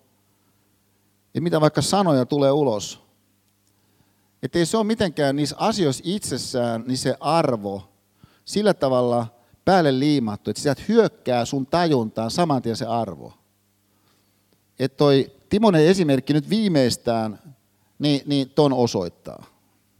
ja 1.33 1.41
mitä 1.41 1.61
vaikka 1.61 1.81
sanoja 1.81 2.25
tulee 2.25 2.51
ulos. 2.51 3.05
Että 4.43 4.59
ei 4.59 4.65
se 4.65 4.77
ole 4.77 4.85
mitenkään 4.85 5.35
niissä 5.35 5.55
asioissa 5.59 6.03
itsessään, 6.05 6.83
niin 6.87 6.97
se 6.97 7.17
arvo 7.19 7.89
sillä 8.45 8.73
tavalla 8.73 9.27
päälle 9.65 9.99
liimattu, 9.99 10.49
että 10.49 10.61
sieltä 10.61 10.81
hyökkää 10.87 11.45
sun 11.45 11.65
tajuntaan 11.65 12.31
saman 12.31 12.61
tien 12.61 12.75
se 12.75 12.85
arvo. 12.85 13.33
Että 14.79 14.97
toi 14.97 15.31
Timonen 15.49 15.87
esimerkki 15.87 16.33
nyt 16.33 16.49
viimeistään, 16.49 17.54
niin, 17.99 18.21
niin 18.25 18.49
ton 18.49 18.73
osoittaa. 18.73 19.45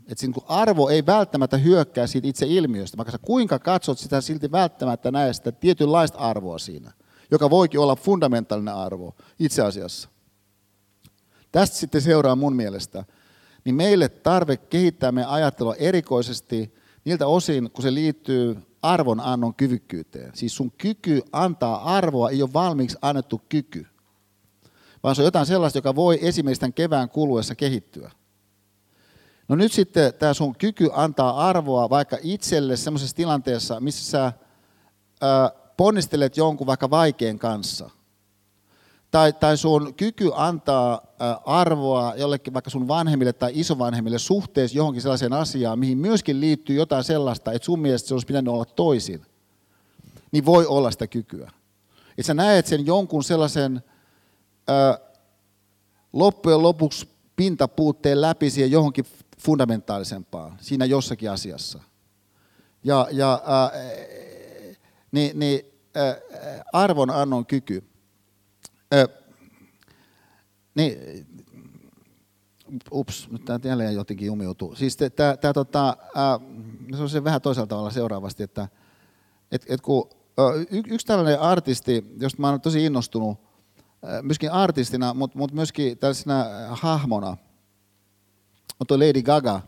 Että 0.08 0.20
siinä 0.20 0.34
arvo 0.48 0.90
ei 0.90 1.06
välttämättä 1.06 1.58
hyökkää 1.58 2.08
siitä 2.08 2.28
itse 2.28 2.46
ilmiöstä, 2.46 2.98
vaikka 2.98 3.12
sä 3.12 3.18
kuinka 3.18 3.60
katsot 3.60 4.00
sitä 4.00 4.22
silti 4.22 4.52
välttämättä 4.52 5.12
näe 5.12 5.34
sitä 5.34 5.52
tietynlaista 5.52 6.18
arvoa 6.18 6.58
siinä, 6.58 6.92
joka 7.32 7.50
voikin 7.50 7.80
olla 7.80 7.96
fundamentaalinen 7.96 8.76
arvo 8.76 9.16
itse 9.40 9.62
asiassa. 9.62 10.10
Tästä 11.52 11.78
sitten 11.78 12.02
seuraa 12.02 12.36
mun 12.36 12.56
mielestä, 12.56 13.06
niin 13.66 13.76
meille 13.76 14.10
tarve 14.10 14.58
kehittää 14.58 15.12
meidän 15.12 15.32
ajattelua 15.32 15.76
erikoisesti 15.76 16.74
niiltä 17.06 17.28
osin, 17.28 17.72
kun 17.72 17.84
se 17.84 17.94
liittyy 17.94 18.58
arvonannon 18.82 19.56
kyvykkyyteen. 19.56 20.32
Siis 20.34 20.56
sun 20.56 20.72
kyky 20.72 21.22
antaa 21.32 21.96
arvoa 21.96 22.30
ei 22.30 22.42
ole 22.42 22.54
valmiiksi 22.54 22.98
annettu 23.02 23.42
kyky, 23.50 23.88
vaan 25.06 25.16
se 25.16 25.22
on 25.22 25.26
jotain 25.26 25.46
sellaista, 25.46 25.78
joka 25.78 25.96
voi 25.96 26.20
esimerkiksi 26.22 26.60
tämän 26.60 26.74
kevään 26.74 27.10
kuluessa 27.10 27.56
kehittyä. 27.56 28.12
No 29.48 29.56
nyt 29.56 29.72
sitten 29.72 30.14
tämä 30.14 30.34
sun 30.34 30.56
kyky 30.56 30.90
antaa 30.94 31.50
arvoa 31.50 31.90
vaikka 31.90 32.18
itselle 32.24 32.78
sellaisessa 32.78 33.16
tilanteessa, 33.16 33.80
missä 33.80 34.12
sä 34.12 34.34
ää, 35.22 35.52
ponnistelet 35.78 36.38
jonkun 36.38 36.68
vaikka 36.68 36.90
vaikean 36.90 37.40
kanssa– 37.40 37.90
tai, 39.16 39.34
tai 39.34 39.58
sun 39.58 39.94
kyky 39.94 40.32
antaa 40.34 41.02
arvoa 41.46 42.14
jollekin 42.18 42.54
vaikka 42.54 42.70
sun 42.70 42.88
vanhemmille 42.88 43.34
tai 43.34 43.52
isovanhemmille 43.54 44.20
suhteessa 44.20 44.78
johonkin 44.78 45.02
sellaiseen 45.02 45.34
asiaan, 45.34 45.80
mihin 45.80 45.98
myöskin 45.98 46.40
liittyy 46.40 46.76
jotain 46.76 47.04
sellaista, 47.04 47.52
että 47.52 47.66
sun 47.66 47.80
mielestä 47.80 48.08
se 48.08 48.14
olisi 48.14 48.28
pitänyt 48.28 48.54
olla 48.54 48.66
toisin, 48.66 49.26
niin 50.32 50.46
voi 50.46 50.66
olla 50.66 50.92
sitä 50.92 51.08
kykyä. 51.08 51.52
Että 52.10 52.24
sä 52.24 52.34
näet 52.34 52.66
sen 52.66 52.86
jonkun 52.86 53.24
sellaisen 53.24 53.84
ää, 54.68 55.00
loppujen 56.14 56.62
lopuksi 56.62 57.10
pintapuutteen 57.36 58.22
läpi 58.22 58.50
siihen 58.50 58.72
johonkin 58.72 59.06
fundamentaalisempaan 59.40 60.58
siinä 60.62 60.86
jossakin 60.86 61.32
asiassa. 61.32 61.80
Ja, 62.84 63.08
ja 63.12 63.42
ää, 63.46 63.72
niin, 65.12 65.40
niin 65.40 65.66
ää, 65.96 66.16
arvon 66.74 67.10
annon 67.10 67.46
kyky 67.46 67.84
Ö, 68.94 69.08
niin, 70.76 70.98
ups, 72.92 73.30
nyt 73.32 73.46
tämä 73.46 73.60
jälleen 73.64 73.96
jotenkin 73.96 74.26
jumiutuu. 74.26 74.76
Siis 74.76 74.98
tämä, 75.42 75.54
tota, 75.54 75.98
se 76.96 77.02
on 77.02 77.10
se 77.10 77.24
vähän 77.24 77.42
toisella 77.42 77.68
tavalla 77.68 77.92
seuraavasti, 77.92 78.44
että 78.44 78.68
et, 79.52 79.66
et 79.68 79.82
kun, 79.82 80.10
y, 80.72 80.82
yksi 80.88 81.08
tällainen 81.08 81.40
artisti, 81.40 82.16
josta 82.20 82.42
mä 82.42 82.50
olen 82.50 82.62
tosi 82.62 82.86
innostunut, 82.86 83.40
myöskin 84.22 84.52
artistina, 84.52 85.14
mutta 85.14 85.38
mut 85.38 85.52
myöskin 85.52 85.98
tällaisena 85.98 86.46
hahmona, 86.70 87.38
on 88.80 88.88
tuo 88.88 89.00
Lady 89.00 89.22
Gaga, 89.22 89.62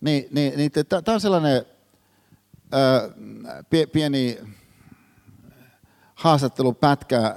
niin, 0.00 0.26
niin, 0.30 0.56
niin 0.56 0.70
tämä 0.86 1.14
on 1.14 1.20
sellainen 1.20 1.66
ää, 2.72 3.00
pieni 3.92 4.38
haastattelupätkä 6.14 7.36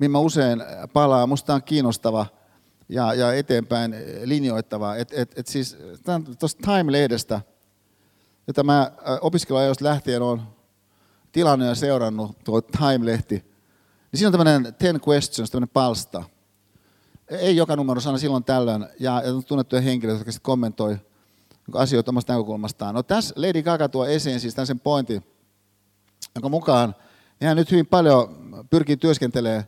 mihin 0.00 0.10
mä 0.10 0.18
usein 0.18 0.62
palaan. 0.92 1.28
Musta 1.28 1.54
on 1.54 1.62
kiinnostava 1.62 2.26
ja, 2.88 3.14
ja 3.14 3.34
eteenpäin 3.34 3.94
linjoittava. 4.24 4.96
Et, 4.96 5.12
et, 5.12 5.38
et 5.38 5.46
siis, 5.46 5.76
tuosta 6.38 6.62
Time-lehdestä, 6.62 7.40
jota 8.46 8.62
mä 8.62 8.92
opiskeluajoista 9.20 9.84
lähtien 9.84 10.22
olen 10.22 10.42
tilannut 11.32 11.68
ja 11.68 11.74
seurannut, 11.74 12.38
tuo 12.44 12.60
Time-lehti, 12.60 13.44
niin 14.12 14.18
siinä 14.18 14.28
on 14.28 14.32
tämmöinen 14.32 14.74
Ten 14.74 15.00
Questions, 15.08 15.50
tämmöinen 15.50 15.72
palsta. 15.72 16.24
Ei 17.28 17.56
joka 17.56 17.76
numero 17.76 18.00
sana 18.00 18.18
silloin 18.18 18.44
tällöin, 18.44 18.86
ja, 19.00 19.22
ja 19.22 19.42
tunnettuja 19.46 19.82
henkilöitä, 19.82 20.18
jotka 20.20 20.32
sitten 20.32 20.44
kommentoi 20.44 20.98
asioita 21.74 22.10
omasta 22.10 22.32
näkökulmastaan. 22.32 22.94
No 22.94 23.02
tässä 23.02 23.34
Lady 23.36 23.62
Gaga 23.62 23.88
tuo 23.88 24.06
esiin 24.06 24.40
siis 24.40 24.54
sen 24.64 24.80
pointin, 24.80 25.24
jonka 26.34 26.48
mukaan 26.48 26.94
hän 27.42 27.56
nyt 27.56 27.70
hyvin 27.70 27.86
paljon 27.86 28.36
pyrkii 28.70 28.96
työskentelemään 28.96 29.64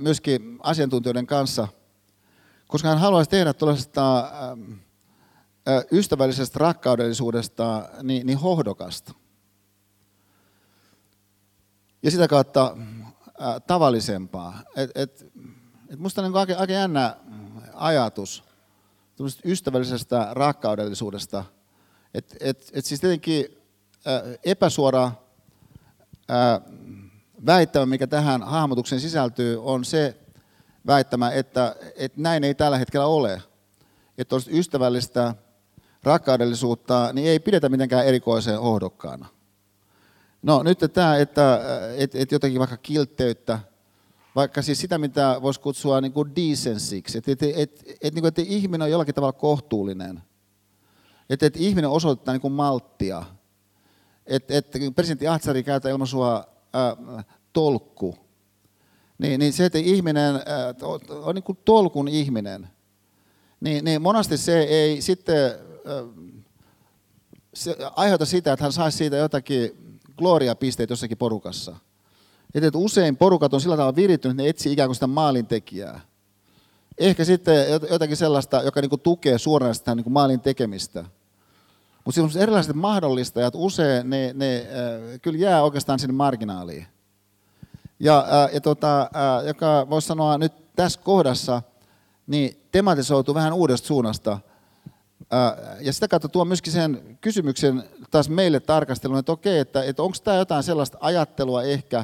myöskin 0.00 0.58
asiantuntijoiden 0.62 1.26
kanssa, 1.26 1.68
koska 2.66 2.88
hän 2.88 2.98
haluaisi 2.98 3.30
tehdä 3.30 3.52
tuollaisesta 3.52 4.30
ystävällisestä 5.92 6.58
rakkaudellisuudesta 6.58 7.88
niin, 8.02 8.26
niin 8.26 8.38
hohdokasta. 8.38 9.14
Ja 12.02 12.10
sitä 12.10 12.28
kautta 12.28 12.76
ää, 13.38 13.60
tavallisempaa. 13.60 14.62
Et, 14.76 14.90
et, 14.94 15.26
et 15.88 15.98
musta 15.98 16.22
niin 16.22 16.36
aika, 16.36 16.54
aika 16.54 16.72
jännä 16.72 17.16
ajatus 17.74 18.44
ystävällisestä 19.44 20.28
rakkaudellisuudesta. 20.30 21.44
Että 22.14 22.36
et, 22.40 22.70
et 22.72 22.84
siis 22.84 23.00
tietenkin 23.00 23.58
ää, 24.06 24.22
epäsuora 24.44 25.12
ää, 26.28 26.60
väittämä, 27.46 27.86
mikä 27.86 28.06
tähän 28.06 28.42
hahmotukseen 28.42 29.00
sisältyy, 29.00 29.64
on 29.64 29.84
se 29.84 30.16
väittämä, 30.86 31.30
että, 31.30 31.76
että 31.96 32.20
näin 32.20 32.44
ei 32.44 32.54
tällä 32.54 32.78
hetkellä 32.78 33.06
ole. 33.06 33.42
Että 34.18 34.36
ystävällistä 34.52 35.34
rakkaudellisuutta, 36.02 37.12
niin 37.12 37.28
ei 37.28 37.38
pidetä 37.38 37.68
mitenkään 37.68 38.06
erikoiseen 38.06 38.58
ohdokkaana. 38.58 39.26
No 40.42 40.62
nyt 40.62 40.78
tämä, 40.92 41.16
että 41.16 41.60
et, 41.96 42.14
et 42.14 42.32
jotenkin 42.32 42.58
vaikka 42.58 42.76
kiltteyttä, 42.76 43.58
vaikka 44.34 44.62
siis 44.62 44.80
sitä, 44.80 44.98
mitä 44.98 45.38
voisi 45.42 45.60
kutsua 45.60 46.00
niin 46.00 46.12
kuin 46.12 46.36
decencyksi, 46.36 47.18
että 47.18 47.30
et, 47.32 47.42
et, 47.42 47.56
et, 47.56 47.96
et, 48.02 48.14
niin 48.14 48.26
että 48.26 48.42
ihminen 48.46 48.82
on 48.82 48.90
jollakin 48.90 49.14
tavalla 49.14 49.32
kohtuullinen, 49.32 50.22
että 51.30 51.46
et 51.46 51.56
ihminen 51.56 51.90
osoittaa 51.90 52.34
niin 52.34 52.40
kuin 52.40 52.52
malttia, 52.52 53.22
että 54.26 54.54
et, 54.54 54.66
presidentti 54.94 55.28
Ahtsari 55.28 55.62
käyttää 55.62 55.90
ilmaisua 55.90 56.44
ää, 56.72 56.96
tolkku, 57.52 58.18
niin, 59.18 59.40
niin 59.40 59.52
se, 59.52 59.64
että 59.64 59.78
ihminen 59.78 60.34
ää, 60.34 60.74
on, 61.10 61.34
niin 61.34 61.42
kuin 61.42 61.58
tolkun 61.64 62.08
ihminen, 62.08 62.68
niin, 63.60 63.84
niin 63.84 64.02
monasti 64.02 64.36
se 64.36 64.60
ei 64.62 65.02
sitten 65.02 65.44
ää, 65.44 66.02
se 67.54 67.76
aiheuta 67.96 68.26
sitä, 68.26 68.52
että 68.52 68.64
hän 68.64 68.72
saisi 68.72 68.98
siitä 68.98 69.16
jotakin 69.16 69.87
gloria-pisteitä 70.18 70.92
jossakin 70.92 71.18
porukassa. 71.18 71.76
Että 72.54 72.78
usein 72.78 73.16
porukat 73.16 73.54
on 73.54 73.60
sillä 73.60 73.76
tavalla 73.76 73.96
virittynyt, 73.96 74.32
että 74.32 74.42
ne 74.42 74.48
etsii 74.48 74.72
ikään 74.72 74.88
kuin 74.88 74.96
sitä 74.96 75.06
maalintekijää. 75.06 76.00
Ehkä 76.98 77.24
sitten 77.24 77.66
jotakin 77.90 78.16
sellaista, 78.16 78.62
joka 78.62 78.80
niin 78.80 78.90
kuin 78.90 79.00
tukee 79.00 79.38
suoraan 79.38 79.74
sitä 79.74 79.94
niin 79.94 80.04
kuin 80.04 80.12
maalin 80.12 80.40
tekemistä. 80.40 81.04
Mutta 82.04 82.16
sellaiset 82.16 82.42
erilaiset 82.42 82.76
mahdollistajat 82.76 83.54
usein 83.56 84.10
ne, 84.10 84.32
ne 84.34 84.56
äh, 84.56 85.20
kyllä 85.22 85.38
jää 85.38 85.62
oikeastaan 85.62 85.98
sinne 85.98 86.14
marginaaliin. 86.14 86.86
Ja, 88.00 88.18
äh, 88.18 88.54
ja 88.54 88.60
tota, 88.60 89.02
äh, 89.02 89.46
joka 89.46 89.86
voisi 89.90 90.08
sanoa 90.08 90.38
nyt 90.38 90.52
tässä 90.76 91.00
kohdassa, 91.00 91.62
niin 92.26 92.60
tematisoituu 92.72 93.34
vähän 93.34 93.52
uudesta 93.52 93.86
suunnasta– 93.86 94.38
ja 95.80 95.92
sitä 95.92 96.08
kautta 96.08 96.28
tuo 96.28 96.44
myöskin 96.44 96.72
sen 96.72 97.18
kysymyksen 97.20 97.84
taas 98.10 98.28
meille 98.28 98.60
tarkasteluun, 98.60 99.18
että 99.18 99.32
okei, 99.32 99.58
että, 99.58 99.82
että 99.82 100.02
onko 100.02 100.16
tämä 100.24 100.36
jotain 100.36 100.62
sellaista 100.62 100.98
ajattelua 101.00 101.62
ehkä, 101.62 102.00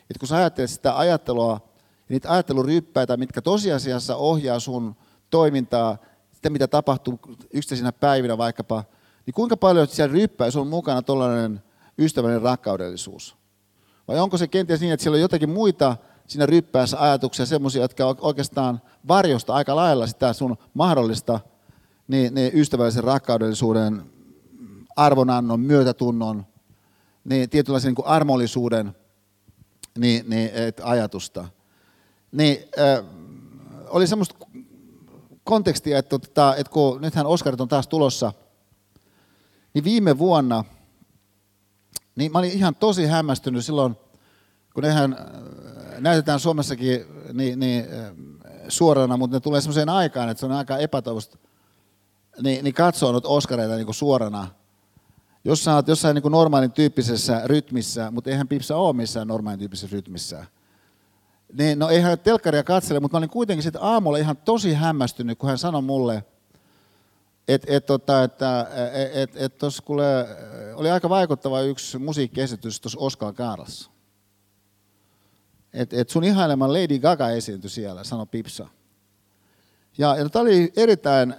että 0.00 0.18
kun 0.18 0.28
sä 0.28 0.36
ajattelet 0.36 0.70
sitä 0.70 0.98
ajattelua, 0.98 1.60
niitä 2.08 2.32
ajatteluryppäitä, 2.32 3.16
mitkä 3.16 3.42
tosiasiassa 3.42 4.16
ohjaa 4.16 4.60
sun 4.60 4.96
toimintaa, 5.30 5.96
sitä 6.32 6.50
mitä 6.50 6.68
tapahtuu 6.68 7.20
yksittäisinä 7.52 7.92
päivinä 7.92 8.38
vaikkapa, 8.38 8.84
niin 9.26 9.34
kuinka 9.34 9.56
paljon 9.56 9.86
siellä 9.86 10.12
ryppäissä 10.12 10.60
on 10.60 10.66
mukana 10.66 11.02
tuollainen 11.02 11.62
ystävällinen 11.98 12.42
rakkaudellisuus? 12.42 13.36
Vai 14.08 14.18
onko 14.18 14.38
se 14.38 14.48
kenties 14.48 14.80
niin, 14.80 14.92
että 14.92 15.02
siellä 15.02 15.16
on 15.16 15.20
jotakin 15.20 15.50
muita 15.50 15.96
siinä 16.26 16.46
ryppäässä 16.46 17.00
ajatuksia, 17.00 17.46
semmoisia, 17.46 17.82
jotka 17.82 18.16
oikeastaan 18.20 18.80
varjosta 19.08 19.54
aika 19.54 19.76
lailla 19.76 20.06
sitä 20.06 20.32
sun 20.32 20.56
mahdollista 20.74 21.40
niin, 22.08 22.34
niin 22.34 22.50
ystävällisen 22.54 23.04
rakkaudellisuuden, 23.04 24.02
arvonannon, 24.96 25.60
myötätunnon, 25.60 26.46
niin 27.24 27.50
tietynlaisen 27.50 27.94
niin 27.94 28.06
armollisuuden 28.06 28.96
niin, 29.98 30.24
niin, 30.30 30.50
et, 30.54 30.80
ajatusta. 30.84 31.48
Niin, 32.32 32.58
äh, 32.78 33.04
oli 33.88 34.06
semmoista 34.06 34.34
kontekstia, 35.44 35.98
että, 35.98 36.16
että, 36.16 36.28
tota, 36.28 36.56
että 36.56 36.72
kun 36.72 37.00
nythän 37.00 37.26
Oskarit 37.26 37.60
on 37.60 37.68
taas 37.68 37.88
tulossa, 37.88 38.32
niin 39.74 39.84
viime 39.84 40.18
vuonna, 40.18 40.64
niin 42.16 42.32
mä 42.32 42.38
olin 42.38 42.52
ihan 42.52 42.74
tosi 42.74 43.06
hämmästynyt 43.06 43.64
silloin, 43.64 43.96
kun 44.74 44.82
nehän 44.82 45.16
näytetään 45.98 46.40
Suomessakin 46.40 47.04
niin, 47.32 47.60
niin, 47.60 47.84
suorana, 48.68 49.16
mutta 49.16 49.36
ne 49.36 49.40
tulee 49.40 49.60
semmoiseen 49.60 49.88
aikaan, 49.88 50.28
että 50.28 50.40
se 50.40 50.46
on 50.46 50.52
aika 50.52 50.78
epätoivoista 50.78 51.38
niin, 52.42 52.64
niin 52.64 52.74
katsoo 52.74 53.12
nyt 53.12 53.26
Oskareita 53.26 53.76
niin 53.76 53.94
suorana. 53.94 54.48
Jos 55.46 55.64
sä 55.64 55.74
oot 55.74 55.88
jossain 55.88 56.14
niin 56.14 56.32
normaalin 56.32 56.72
tyyppisessä 56.72 57.42
rytmissä, 57.44 58.10
mutta 58.10 58.30
eihän 58.30 58.48
Pipsa 58.48 58.76
ole 58.76 58.92
missään 58.92 59.28
normaalin 59.28 59.58
tyyppisessä 59.58 59.96
rytmissä. 59.96 60.46
Niin, 61.52 61.78
no 61.78 61.88
eihän 61.88 62.18
telkkaria 62.18 62.64
katsele, 62.64 63.00
mutta 63.00 63.14
mä 63.14 63.18
olin 63.18 63.30
kuitenkin 63.30 63.62
sitten 63.62 63.82
aamulla 63.82 64.18
ihan 64.18 64.36
tosi 64.36 64.74
hämmästynyt, 64.74 65.38
kun 65.38 65.48
hän 65.48 65.58
sanoi 65.58 65.82
mulle, 65.82 66.24
että 67.48 67.66
et, 67.70 67.86
tota, 67.86 68.22
että 68.22 68.66
et, 68.92 69.36
et, 69.36 69.42
et 69.62 69.74
kuule, 69.84 70.26
oli 70.74 70.90
aika 70.90 71.08
vaikuttava 71.08 71.60
yksi 71.60 71.98
musiikkiesitys 71.98 72.80
tuossa 72.80 72.98
Oskar 73.00 73.32
Kaarassa. 73.32 73.90
Että 75.72 75.96
et 76.00 76.08
sun 76.08 76.24
ihaileman 76.24 76.72
Lady 76.72 76.98
Gaga 76.98 77.30
esiintyi 77.30 77.70
siellä, 77.70 78.04
sanoi 78.04 78.26
Pipsa. 78.26 78.68
Ja, 79.98 80.16
ja 80.16 80.28
tämä 80.28 80.42
oli 80.42 80.72
erittäin 80.76 81.34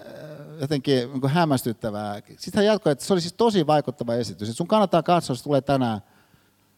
jotenkin 0.61 1.09
niin 1.11 1.31
hämmästyttävää. 1.31 2.21
Sitten 2.27 2.59
hän 2.59 2.65
jatkoi, 2.65 2.91
että 2.91 3.05
se 3.05 3.13
oli 3.13 3.21
siis 3.21 3.33
tosi 3.33 3.67
vaikuttava 3.67 4.13
esitys. 4.13 4.57
Sun 4.57 4.67
kannattaa 4.67 5.03
katsoa, 5.03 5.35
se 5.35 5.43
tulee 5.43 5.61
tänään 5.61 6.01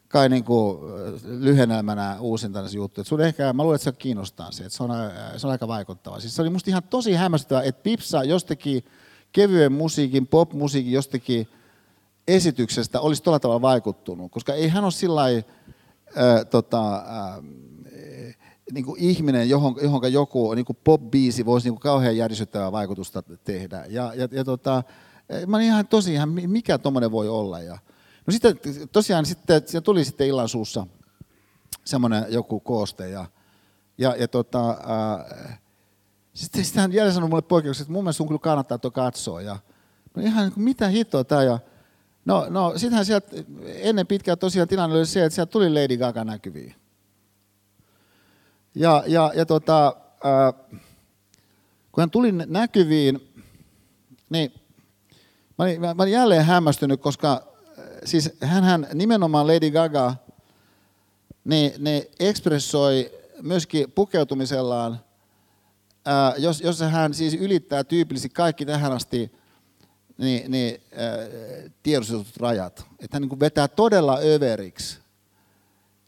kai 0.08 0.30
niin 0.30 0.44
kuin 0.44 0.78
lyhennelmänä 1.24 2.18
uusinta 2.20 2.60
juttu. 2.74 3.02
Että 3.02 3.10
sun 3.10 3.22
ehkä, 3.22 3.54
mä 3.54 3.64
luulen, 3.64 3.76
että 3.76 3.84
se 3.84 3.92
kiinnostaa 3.92 4.52
se, 4.52 4.64
että 4.64 4.78
se 4.78 4.84
on, 4.84 4.92
se 5.38 5.48
on 5.48 5.52
aika 5.52 5.68
vaikuttava. 5.68 6.20
Siis 6.20 6.36
se 6.36 6.42
oli 6.42 6.50
musta 6.50 6.70
ihan 6.70 6.84
tosi 6.84 7.14
hämmästyttävää, 7.14 7.64
että 7.64 7.84
Pipsa 7.84 8.24
jostakin 8.24 8.86
kevyen 9.32 9.72
musiikin, 9.72 10.28
pop-musiikin 10.28 10.92
jostakin 10.92 11.48
esityksestä 12.28 13.00
olisi 13.00 13.24
tuolla 13.24 13.40
tavalla 13.40 13.62
vaikuttunut, 13.62 14.32
koska 14.32 14.54
ei 14.54 14.68
hän 14.68 14.84
ole 14.84 14.92
sillä 14.92 15.24
äh, 15.24 16.46
tota, 16.50 16.96
äh, 16.96 17.04
niin 18.74 18.86
kuin 18.86 19.00
ihminen, 19.00 19.50
johon, 19.50 19.76
johonka 19.82 20.08
joku 20.08 20.54
niin 20.54 20.66
kuin 20.66 20.78
pop-biisi 20.84 21.46
voisi 21.46 21.68
niin 21.68 21.74
kuin 21.74 21.82
kauhean 21.82 22.18
järisyttävää 22.18 22.72
vaikutusta 22.72 23.24
tehdä. 23.44 23.86
Ja, 23.90 24.14
ja, 24.16 24.28
ja 24.32 24.44
tota, 24.44 24.84
mä 25.48 25.58
olin 25.58 25.68
ihan 25.68 25.88
tosiaan, 25.88 26.30
mikä 26.30 26.78
tuommoinen 26.78 27.12
voi 27.12 27.30
olla. 27.30 27.60
Ja, 27.60 27.78
no 28.28 28.32
sitten 28.32 28.60
tosiaan 28.92 29.26
sitten, 29.26 29.62
siinä 29.66 29.82
tuli 29.82 30.06
sitten 30.06 30.28
illan 30.28 30.50
suussa 30.50 30.88
semmoinen 31.86 32.26
joku 32.30 32.60
kooste. 32.60 33.10
Ja, 33.10 33.26
ja, 33.98 34.16
ja 34.16 34.28
tota, 34.28 34.70
ää, 34.70 35.58
sitten, 36.34 36.66
sitten 36.66 36.82
hän 36.82 36.94
jälleen 36.94 37.14
sanoi 37.14 37.30
mulle 37.30 37.42
poikkeuksessa, 37.42 37.84
että 37.84 37.94
mun 37.94 38.04
mielestä 38.04 38.18
sun 38.18 38.28
kyllä 38.28 38.40
kannattaa 38.40 38.78
tuo 38.78 38.92
katsoa. 38.92 39.42
Ja, 39.42 39.58
no 40.16 40.24
ihan 40.24 40.44
niin 40.44 40.54
kuin, 40.54 40.64
mitä 40.64 40.88
hittoa 40.88 41.24
tämä. 41.24 41.44
Ja, 41.44 41.60
no, 42.26 42.46
no 42.50 42.74
sittenhän 42.76 43.06
sieltä 43.06 43.36
ennen 43.66 44.08
pitkään 44.08 44.38
tosiaan 44.38 44.68
tilanne 44.68 44.96
oli 44.96 45.06
se, 45.06 45.26
että 45.26 45.36
sieltä 45.36 45.52
tuli 45.52 45.70
Lady 45.70 45.98
Gaga 45.98 46.24
näkyviin. 46.24 46.76
Ja, 48.76 49.04
ja, 49.08 49.32
ja 49.36 49.46
tota, 49.46 49.88
äh, 50.26 50.80
kun 51.92 52.02
hän 52.02 52.12
tuli 52.12 52.32
näkyviin, 52.32 53.44
niin 54.30 54.54
mä 55.58 55.66
olin, 55.66 55.82
mä 55.82 55.96
olin 55.98 56.14
jälleen 56.14 56.46
hämmästynyt, 56.46 57.02
koska 57.02 57.34
äh, 57.34 57.86
siis 58.06 58.32
hän 58.42 58.88
nimenomaan 58.94 59.48
Lady 59.48 59.72
Gaga, 59.72 60.16
niin 61.44 61.72
ne 61.78 62.10
ekspressoi 62.20 63.12
myöskin 63.42 63.92
pukeutumisellaan, 63.92 65.00
äh, 66.08 66.34
jos, 66.38 66.62
jos 66.62 66.80
hän 66.80 67.14
siis 67.14 67.34
ylittää 67.34 67.84
tyypillisesti 67.84 68.30
kaikki 68.30 68.66
tähän 68.66 68.92
asti 68.92 69.40
niin, 70.20 70.52
niin, 70.52 70.82
ää, 70.96 71.18
tiedostetut 71.84 72.38
rajat. 72.38 72.86
Että 73.00 73.16
hän 73.16 73.22
niin 73.22 73.40
vetää 73.40 73.68
todella 73.68 74.20
överiksi 74.24 75.00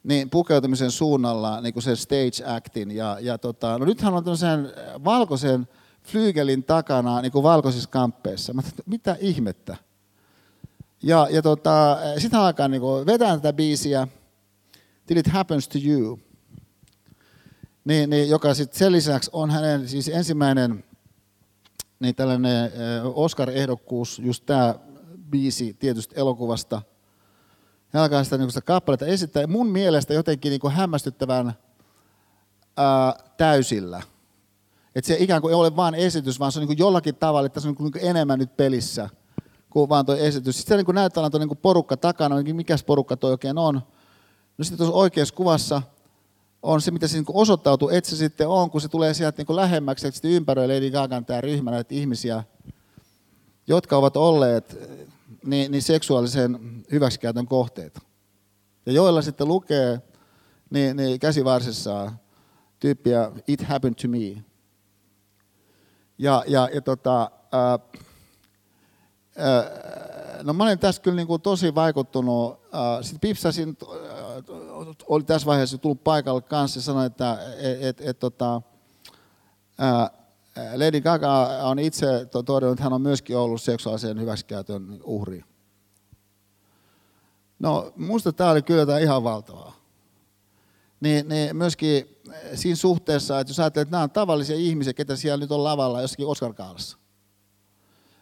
niin 0.03 0.29
pukeutumisen 0.29 0.91
suunnalla 0.91 1.61
niin 1.61 1.73
kuin 1.73 1.83
sen 1.83 1.97
stage 1.97 2.55
actin. 2.55 2.91
Ja, 2.91 3.17
ja 3.21 3.37
tota, 3.37 3.77
no 3.77 3.85
nythän 3.85 4.13
on 4.13 4.23
tämmöisen 4.23 4.73
valkoisen 5.03 5.67
flyygelin 6.03 6.63
takana 6.63 7.21
niin 7.21 7.31
kuin 7.31 7.43
valkoisissa 7.43 7.89
kamppeissa. 7.89 8.53
Mä 8.53 8.61
mitä 8.85 9.17
ihmettä? 9.19 9.77
Ja, 11.03 11.27
ja 11.31 11.41
tota, 11.41 11.97
sitten 12.17 12.39
alkaa 12.39 12.67
niin 12.67 12.81
kuin 12.81 13.05
vetää 13.05 13.35
tätä 13.35 13.53
biisiä, 13.53 14.07
Till 15.05 15.17
it 15.17 15.27
happens 15.27 15.67
to 15.67 15.79
you. 15.85 16.19
Niin, 17.85 18.09
niin, 18.09 18.29
joka 18.29 18.53
sitten 18.53 18.79
sen 18.79 18.91
lisäksi 18.91 19.29
on 19.33 19.51
hänen 19.51 19.87
siis 19.87 20.07
ensimmäinen 20.07 20.83
niin 21.99 22.15
tällainen 22.15 22.71
Oscar-ehdokkuus, 23.13 24.19
just 24.19 24.45
tämä 24.45 24.75
biisi 25.29 25.73
tietystä 25.73 26.15
elokuvasta– 26.17 26.81
hän 27.93 28.03
alkaa 28.03 28.23
sitä, 28.23 28.37
niin 28.37 28.51
sitä 28.51 28.61
kappaletta 28.61 29.05
esittää. 29.05 29.47
Mun 29.47 29.67
mielestä 29.67 30.13
jotenkin 30.13 30.49
niin 30.49 30.59
kuin 30.59 30.73
hämmästyttävän 30.73 31.53
ää, 32.77 33.13
täysillä. 33.37 34.01
Että 34.95 35.07
se 35.07 35.17
ikään 35.19 35.41
kuin 35.41 35.51
ei 35.51 35.55
ole 35.55 35.75
vain 35.75 35.95
esitys, 35.95 36.39
vaan 36.39 36.51
se 36.51 36.59
on 36.59 36.61
niin 36.61 36.67
kuin 36.67 36.77
jollakin 36.77 37.15
tavalla, 37.15 37.45
että 37.45 37.59
se 37.59 37.67
on 37.67 37.75
niin 37.79 37.91
kuin 37.91 38.05
enemmän 38.05 38.39
nyt 38.39 38.57
pelissä 38.57 39.09
kuin 39.69 39.89
vaan 39.89 40.05
tuo 40.05 40.15
esitys. 40.15 40.57
Sitten 40.57 40.77
niin 40.77 40.85
kuin 40.85 40.95
näyttää 40.95 41.29
tuo 41.29 41.39
niin 41.39 41.57
porukka 41.57 41.97
takana, 41.97 42.35
mikä 42.53 42.75
porukka 42.85 43.17
tuo 43.17 43.29
oikein 43.29 43.57
on. 43.57 43.81
No 44.57 44.63
sitten 44.63 44.77
tuossa 44.77 44.95
oikeassa 44.95 45.35
kuvassa 45.35 45.81
on 46.63 46.81
se, 46.81 46.91
mitä 46.91 47.07
se 47.07 47.17
niin 47.17 47.25
osoittautuu, 47.27 47.89
että 47.89 48.09
se 48.09 48.15
sitten 48.15 48.47
on, 48.47 48.69
kun 48.69 48.81
se 48.81 48.87
tulee 48.87 49.13
sieltä 49.13 49.43
niin 49.43 49.55
lähemmäksi, 49.55 50.07
että 50.07 50.15
sitten 50.15 50.31
ympäröi 50.31 50.67
Lady 50.67 50.91
Gagan 50.91 51.25
tämä 51.25 51.41
ryhmä 51.41 51.71
näitä 51.71 51.95
ihmisiä, 51.95 52.43
jotka 53.67 53.97
ovat 53.97 54.17
olleet 54.17 54.77
niin, 55.45 55.71
niin 55.71 55.81
seksuaalisen 55.81 56.83
hyväksikäytön 56.91 57.47
kohteita. 57.47 58.01
Ja 58.85 58.91
joilla 58.91 59.21
sitten 59.21 59.47
lukee 59.47 60.01
niin, 60.69 60.97
niin 60.97 61.19
käsivarsissa 61.19 62.11
tyyppiä 62.79 63.31
It 63.47 63.61
happened 63.61 63.95
to 64.01 64.07
me. 64.07 64.43
Ja, 66.17 66.43
ja, 66.47 66.69
ja 66.73 66.81
tota, 66.81 67.31
ää, 67.51 67.79
ää, 69.37 69.71
no 70.43 70.53
mä 70.53 70.63
olen 70.63 70.79
tässä 70.79 71.01
kyllä 71.01 71.15
niin 71.15 71.27
kuin 71.27 71.41
tosi 71.41 71.75
vaikuttunut 71.75 72.61
sitten 73.01 73.19
Pipsasin, 73.19 73.77
oli 75.07 75.23
tässä 75.23 75.45
vaiheessa 75.45 75.77
tullut 75.77 76.03
paikalle 76.03 76.41
kanssa 76.41 76.77
ja 76.77 76.81
sanoi, 76.81 77.05
että 77.05 77.37
et, 77.57 77.83
et, 77.83 78.01
et, 78.01 78.19
tota, 78.19 78.61
äh, 79.81 80.20
Lady 80.75 81.01
Gaga 81.01 81.47
on 81.63 81.79
itse 81.79 82.07
todennut, 82.45 82.73
että 82.73 82.83
hän 82.83 82.93
on 82.93 83.01
myöskin 83.01 83.37
ollut 83.37 83.61
seksuaalisen 83.61 84.19
hyväksikäytön 84.19 84.99
uhri. 85.03 85.43
No, 87.59 87.93
musta 87.95 88.33
tämä 88.33 88.51
oli 88.51 88.61
kyllä 88.61 88.99
ihan 88.99 89.23
valtavaa. 89.23 89.75
Niin, 90.99 91.29
niin 91.29 91.55
myöskin 91.57 92.17
siinä 92.55 92.75
suhteessa, 92.75 93.39
että 93.39 93.51
jos 93.51 93.59
ajattelet, 93.59 93.85
että 93.85 93.91
nämä 93.91 94.03
on 94.03 94.11
tavallisia 94.11 94.55
ihmisiä, 94.55 94.93
ketä 94.93 95.15
siellä 95.15 95.37
nyt 95.37 95.51
on 95.51 95.63
lavalla 95.63 96.01
jossakin 96.01 96.25
Oscar-kaalassa. 96.25 96.97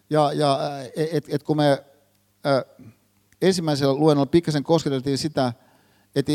Ja, 0.09 0.33
ja 0.33 0.59
et, 0.95 1.25
et 1.29 1.43
kun 1.43 1.57
me 1.57 1.83
ensimmäisellä 3.41 3.93
luennolla 3.93 4.25
pikkasen 4.25 4.63
kosketeltiin 4.63 5.17
sitä, 5.17 5.53
että, 6.15 6.31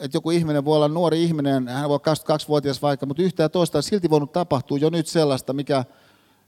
että 0.00 0.16
joku 0.16 0.30
ihminen 0.30 0.64
voi 0.64 0.76
olla 0.76 0.88
nuori 0.88 1.22
ihminen, 1.22 1.68
hän 1.68 1.88
voi 1.88 1.98
olla 2.06 2.36
22-vuotias 2.36 2.82
vaikka, 2.82 3.06
mutta 3.06 3.22
yhtä 3.22 3.42
ja 3.42 3.48
toista 3.48 3.78
on 3.78 3.82
silti 3.82 4.10
voinut 4.10 4.32
tapahtua 4.32 4.78
jo 4.78 4.90
nyt 4.90 5.06
sellaista, 5.06 5.52
mikä 5.52 5.84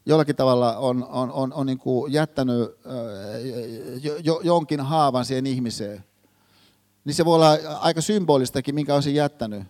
jollakin 0.07 0.37
tavalla 0.37 0.77
on, 0.77 1.07
on, 1.11 1.33
on, 1.33 1.53
on 1.53 1.67
niin 1.67 1.79
kuin 1.79 2.13
jättänyt 2.13 2.59
jo, 4.03 4.17
jo, 4.23 4.41
jonkin 4.45 4.81
haavan 4.81 5.25
siihen 5.25 5.47
ihmiseen. 5.47 6.05
Niin 7.05 7.15
se 7.15 7.25
voi 7.25 7.35
olla 7.35 7.59
aika 7.81 8.01
symbolistakin, 8.01 8.75
minkä 8.75 8.95
on 8.95 9.03
se 9.03 9.11
jättänyt. 9.11 9.63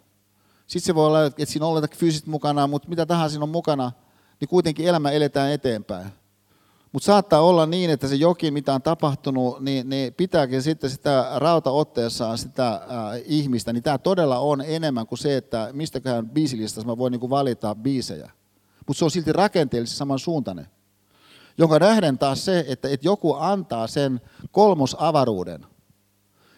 Sitten 0.67 0.87
se 0.87 0.95
voi 0.95 1.07
olla, 1.07 1.25
että 1.25 1.45
siinä 1.45 1.67
on 1.67 1.89
fyysisesti 1.97 2.31
mukana, 2.31 2.67
mutta 2.67 2.89
mitä 2.89 3.07
tahansa 3.07 3.33
siinä 3.33 3.43
on 3.43 3.49
mukana, 3.49 3.93
niin 4.41 4.49
kuitenkin 4.49 4.89
elämä 4.89 5.11
eletään 5.11 5.53
eteenpäin. 5.53 6.07
Mutta 6.93 7.07
saattaa 7.07 7.41
olla 7.41 7.67
niin, 7.67 7.91
että 7.91 8.09
se 8.09 8.15
jokin, 8.15 8.55
mitä 8.55 8.75
on 8.75 8.83
tapahtunut, 8.83 9.61
niin, 9.61 9.89
niin 9.89 10.15
pitääkin 10.15 10.63
sitten 10.63 10.91
sitä 10.91 11.27
rautaotteessaan 11.35 12.39
sitä 12.39 12.69
äh, 12.69 12.81
ihmistä, 13.25 13.73
niin 13.73 13.83
tämä 13.83 13.99
todella 13.99 14.39
on 14.39 14.61
enemmän 14.61 15.07
kuin 15.07 15.19
se, 15.19 15.37
että 15.37 15.69
mistäköhän 15.73 16.29
biisilistassa 16.29 16.89
mä 16.89 16.99
voin 16.99 17.11
niinku 17.11 17.31
valita 17.31 17.75
biisejä. 17.75 18.31
Mutta 18.87 18.99
se 18.99 19.05
on 19.05 19.11
silti 19.11 19.33
rakenteellisesti 19.33 19.99
samansuuntainen. 19.99 20.67
Jonka 21.59 21.79
nähden 21.79 22.19
taas 22.19 22.45
se, 22.45 22.65
että, 22.69 22.89
että 22.89 23.09
joku 23.09 23.35
antaa 23.35 23.87
sen 23.87 24.21
kolmosavaruuden, 24.51 25.67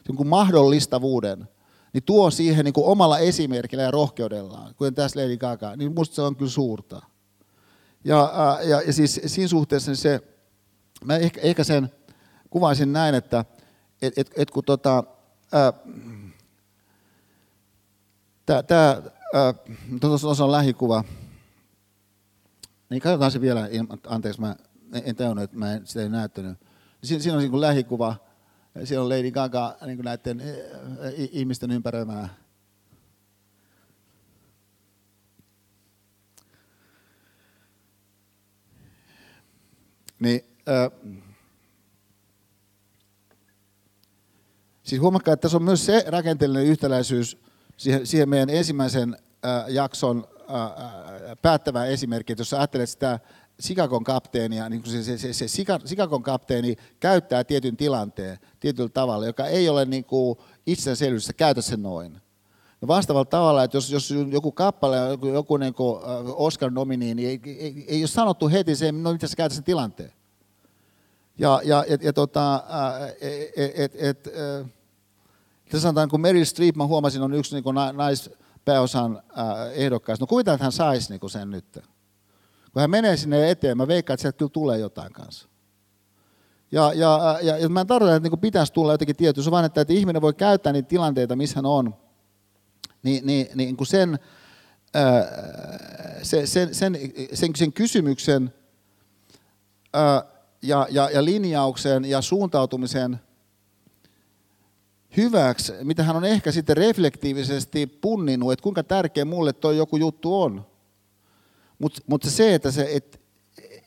jonkun 0.08 0.26
mahdollistavuuden, 0.26 1.48
niin 1.92 2.02
tuo 2.02 2.30
siihen 2.30 2.64
niin 2.64 2.74
omalla 2.76 3.18
esimerkillä 3.18 3.82
ja 3.82 3.90
rohkeudellaan, 3.90 4.74
kuten 4.74 4.94
tässä 4.94 5.20
Lady 5.20 5.36
Gaga, 5.36 5.76
niin 5.76 5.94
musta 5.94 6.14
se 6.14 6.22
on 6.22 6.36
kyllä 6.36 6.50
suurta. 6.50 7.02
Ja, 8.04 8.58
ja, 8.62 8.82
ja 8.82 8.92
siis 8.92 9.20
siinä 9.26 9.48
suhteessa 9.48 9.96
se, 9.96 10.20
mä 11.04 11.16
ehkä, 11.16 11.40
ehkä 11.40 11.64
sen 11.64 11.90
kuvaisin 12.50 12.92
näin, 12.92 13.14
että 13.14 13.44
et, 14.02 14.18
et, 14.18 14.30
et 14.36 14.50
kun 14.50 14.64
tota, 14.64 15.04
tämä 18.66 19.02
tuossa 20.00 20.44
on 20.44 20.52
lähikuva, 20.52 21.04
niin 22.90 23.00
katsotaan 23.02 23.30
se 23.30 23.40
vielä, 23.40 23.68
anteeksi, 24.06 24.40
mä 24.40 24.56
en 25.04 25.16
tajunnut, 25.16 25.44
että 25.44 25.56
mä 25.56 25.72
en 25.72 25.86
sitä 25.86 26.02
ei 26.02 26.08
näyttänyt. 26.08 26.58
Siinä, 27.04 27.22
siinä 27.22 27.36
on 27.36 27.42
niin 27.42 27.60
lähikuva, 27.60 28.16
siellä 28.84 29.04
on 29.04 29.08
Lady 29.08 29.30
Gaga 29.30 29.76
niin 29.86 29.98
näiden 29.98 30.42
ihmisten 31.16 31.70
ympäröimää 31.70 32.28
Niin, 40.18 40.44
äh, 40.68 40.90
siis 44.82 45.00
huomakkaa, 45.00 45.34
että 45.34 45.42
tässä 45.42 45.56
on 45.56 45.62
myös 45.62 45.86
se 45.86 46.04
rakenteellinen 46.06 46.66
yhtäläisyys 46.66 47.38
siihen, 47.76 48.06
siihen 48.06 48.28
meidän 48.28 48.50
ensimmäisen 48.50 49.16
äh, 49.44 49.64
jakson 49.68 50.26
äh, 50.40 51.36
päättävä 51.42 51.86
esimerkki, 51.86 52.32
että 52.32 52.40
jos 52.40 52.50
sä 52.50 52.58
ajattelet 52.58 52.88
sitä 52.88 53.20
Sikakon 53.60 54.04
kapteenia, 54.04 54.68
niin 54.68 54.86
se, 54.86 55.02
se, 55.02 55.18
se, 55.18 55.32
se 55.32 55.48
Sikakon 55.84 56.22
kapteeni 56.22 56.76
käyttää 57.00 57.44
tietyn 57.44 57.76
tilanteen 57.76 58.38
tietyllä 58.60 58.88
tavalla, 58.88 59.26
joka 59.26 59.46
ei 59.46 59.68
ole 59.68 59.84
niin 59.84 60.04
kuin 60.04 60.38
itsestäänselvyys, 60.66 61.32
käytä 61.36 61.62
sen 61.62 61.82
noin. 61.82 62.23
No 62.84 62.88
vastaavalla 62.88 63.24
tavalla, 63.24 63.64
että 63.64 63.76
jos, 63.76 63.90
jos 63.90 64.14
joku 64.30 64.52
kappale, 64.52 64.96
joku, 64.96 65.26
joku 65.26 65.56
niin 65.56 65.74
kuin 65.74 66.00
Oscar-nomini, 66.34 67.14
niin 67.14 67.28
ei, 67.28 67.40
ei, 67.46 67.84
ei 67.88 68.00
ole 68.00 68.06
sanottu 68.06 68.48
heti 68.48 68.76
se, 68.76 68.92
no 68.92 69.12
miten 69.12 69.28
sä 69.28 69.36
käytät 69.36 69.54
sen 69.54 69.64
tilanteen. 69.64 70.12
Ja, 71.38 71.60
ja 71.64 71.84
et, 71.88 72.06
et, 72.06 72.14
tota, 72.14 72.64
et, 73.20 73.74
et, 73.74 73.92
et, 73.94 74.26
et, 75.66 75.80
sanotaan, 75.80 76.08
kun 76.08 76.20
Meryl 76.20 76.44
Streep, 76.44 76.76
mä 76.76 76.86
huomasin, 76.86 77.22
on 77.22 77.34
yksi 77.34 77.54
niin 77.54 77.74
naispääosan 77.92 79.22
ehdokkaista. 79.74 80.22
No 80.22 80.26
kuvitellaan, 80.26 80.56
että 80.56 80.64
hän 80.64 80.72
saisi 80.72 81.10
niin 81.12 81.30
sen 81.30 81.50
nyt. 81.50 81.78
Kun 82.72 82.80
hän 82.80 82.90
menee 82.90 83.16
sinne 83.16 83.50
eteen, 83.50 83.76
mä 83.76 83.88
veikkaan, 83.88 84.14
että 84.14 84.22
sieltä 84.22 84.38
kyllä 84.38 84.50
tulee 84.50 84.78
jotain 84.78 85.12
kanssa. 85.12 85.48
Ja, 86.72 86.92
ja, 86.92 87.38
ja, 87.42 87.58
ja 87.58 87.68
mä 87.68 87.80
en 87.80 87.86
tarkoita, 87.86 88.16
että 88.16 88.28
niin 88.28 88.40
pitäisi 88.40 88.72
tulla 88.72 88.92
jotenkin 88.92 89.16
tietysti, 89.16 89.50
vaan 89.50 89.64
että, 89.64 89.80
että 89.80 89.92
ihminen 89.92 90.22
voi 90.22 90.34
käyttää 90.34 90.72
niitä 90.72 90.88
tilanteita, 90.88 91.36
missä 91.36 91.56
hän 91.56 91.66
on, 91.66 92.03
niin, 93.04 93.26
niin, 93.26 93.46
niin 93.54 93.76
kuin 93.76 93.86
sen, 93.86 94.18
sen, 96.22 96.46
sen, 96.46 96.74
sen, 96.74 96.98
sen, 97.34 97.56
sen 97.56 97.72
kysymyksen 97.72 98.54
ja, 100.62 100.86
ja, 100.90 101.10
ja 101.10 101.24
linjauksen 101.24 102.04
ja 102.04 102.20
suuntautumisen 102.20 103.20
hyväksi, 105.16 105.72
mitä 105.82 106.02
hän 106.02 106.16
on 106.16 106.24
ehkä 106.24 106.52
sitten 106.52 106.76
reflektiivisesti 106.76 107.86
punninut, 107.86 108.52
että 108.52 108.62
kuinka 108.62 108.82
tärkeä 108.82 109.24
mulle 109.24 109.52
tuo 109.52 109.72
joku 109.72 109.96
juttu 109.96 110.42
on. 110.42 110.66
Mutta 111.78 112.02
mut 112.06 112.22
se, 112.22 112.54
että 112.54 112.70
se, 112.70 112.88
et, 112.92 113.20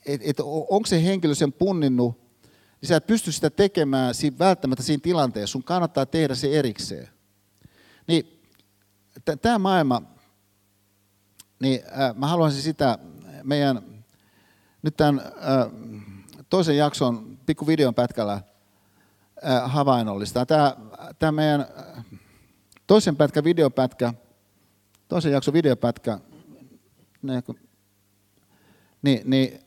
et, 0.06 0.22
et, 0.24 0.40
onko 0.46 0.86
se 0.86 1.04
henkilö 1.04 1.36
sen 1.36 1.54
punninnut, 1.54 2.18
niin 2.82 2.90
sä 2.90 2.96
et 2.96 3.08
pysty 3.08 3.32
sitä 3.32 3.50
tekemään 3.50 4.16
siinä, 4.16 4.40
välttämättä 4.40 4.84
siinä 4.84 5.02
tilanteessa. 5.04 5.52
Sun 5.52 5.64
kannattaa 5.64 6.06
tehdä 6.06 6.36
se 6.36 6.60
erikseen. 6.60 7.10
Niin 8.08 8.37
tämä 9.42 9.60
maailma, 9.60 10.02
niin 11.60 11.82
äh, 11.86 12.16
mä 12.16 12.28
haluaisin 12.28 12.62
sitä 12.62 12.98
meidän, 13.44 13.82
nyt 14.82 14.98
tämän 14.98 15.26
äh, 15.26 15.34
toisen 16.50 16.78
jakson 16.78 17.38
pikku 17.46 17.68
videon 17.68 17.96
pätkällä 17.96 18.34
äh, 18.34 18.42
havainnollista. 19.72 20.46
Tämä, 20.46 20.76
tämä 21.20 21.32
meidän 21.32 21.66
toisen 22.88 23.16
pätkä 23.16 23.44
videopätkä, 23.44 24.14
toisen 25.08 25.32
jakson 25.32 25.54
videopätkä, 25.54 26.20
niin, 29.02 29.22
niin 29.26 29.60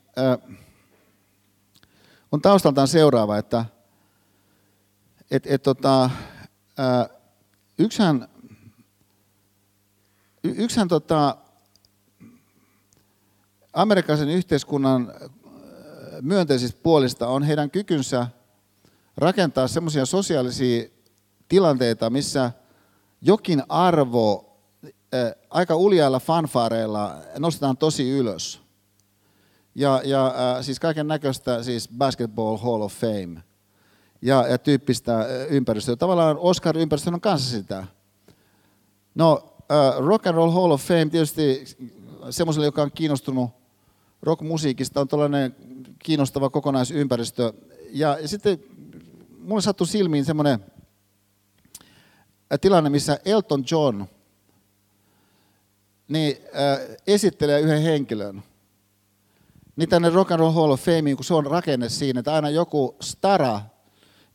on 2.31 2.41
taustaltaan 2.41 2.87
seuraava, 2.87 3.37
että 3.37 3.65
et, 5.31 5.47
et, 5.47 5.63
tota, 5.63 6.03
äh, 6.03 6.11
yksihän 10.43 10.87
tota, 10.87 11.37
amerikkalaisen 13.73 14.29
yhteiskunnan 14.29 15.13
äh, 15.21 15.29
myönteisistä 16.21 16.79
puolista 16.83 17.27
on 17.27 17.43
heidän 17.43 17.71
kykynsä 17.71 18.27
rakentaa 19.17 19.67
semmoisia 19.67 20.05
sosiaalisia 20.05 20.89
tilanteita, 21.47 22.09
missä 22.09 22.51
jokin 23.21 23.63
arvo 23.69 24.57
äh, 24.85 25.31
aika 25.49 25.75
uljailla 25.75 26.19
fanfaareilla 26.19 27.15
nostetaan 27.39 27.77
tosi 27.77 28.09
ylös. 28.09 28.61
Ja, 29.75 30.01
ja 30.05 30.27
äh, 30.27 30.63
siis 30.63 30.79
kaiken 30.79 31.07
näköistä 31.07 31.63
siis 31.63 31.89
Basketball 31.97 32.57
Hall 32.57 32.81
of 32.81 32.93
Fame 32.93 33.43
ja, 34.21 34.47
ja 34.47 34.57
tyyppistä 34.57 35.25
ympäristöä. 35.49 35.95
Tavallaan 35.95 36.37
Oscar-ympäristö 36.37 37.09
on 37.13 37.21
kanssa 37.21 37.49
sitä. 37.49 37.85
No, 39.15 39.50
Rock 39.97 40.27
and 40.27 40.35
Roll 40.35 40.51
Hall 40.51 40.71
of 40.71 40.81
Fame 40.81 41.05
tietysti 41.05 41.65
semmoiselle, 42.29 42.65
joka 42.65 42.81
on 42.81 42.91
kiinnostunut 42.91 43.49
rockmusiikista, 44.21 45.01
on 45.01 45.07
tällainen 45.07 45.55
kiinnostava 45.99 46.49
kokonaisympäristö. 46.49 47.53
Ja, 47.89 48.17
ja 48.21 48.27
sitten 48.27 48.59
mulle 49.39 49.61
sattui 49.61 49.87
silmiin 49.87 50.25
semmoinen 50.25 50.65
tilanne, 52.61 52.89
missä 52.89 53.19
Elton 53.25 53.63
John 53.71 54.05
niin, 56.07 56.37
äh, 56.45 56.97
esittelee 57.07 57.59
yhden 57.59 57.81
henkilön. 57.81 58.43
Niin 59.75 59.89
tänne 59.89 60.09
Rock 60.09 60.31
and 60.31 60.39
Roll 60.39 60.51
Hall 60.51 60.71
of 60.71 60.81
Fameen, 60.81 61.15
kun 61.15 61.25
se 61.25 61.33
on 61.33 61.45
rakenne 61.45 61.89
siinä, 61.89 62.19
että 62.19 62.33
aina 62.33 62.49
joku 62.49 62.95
stara 63.01 63.61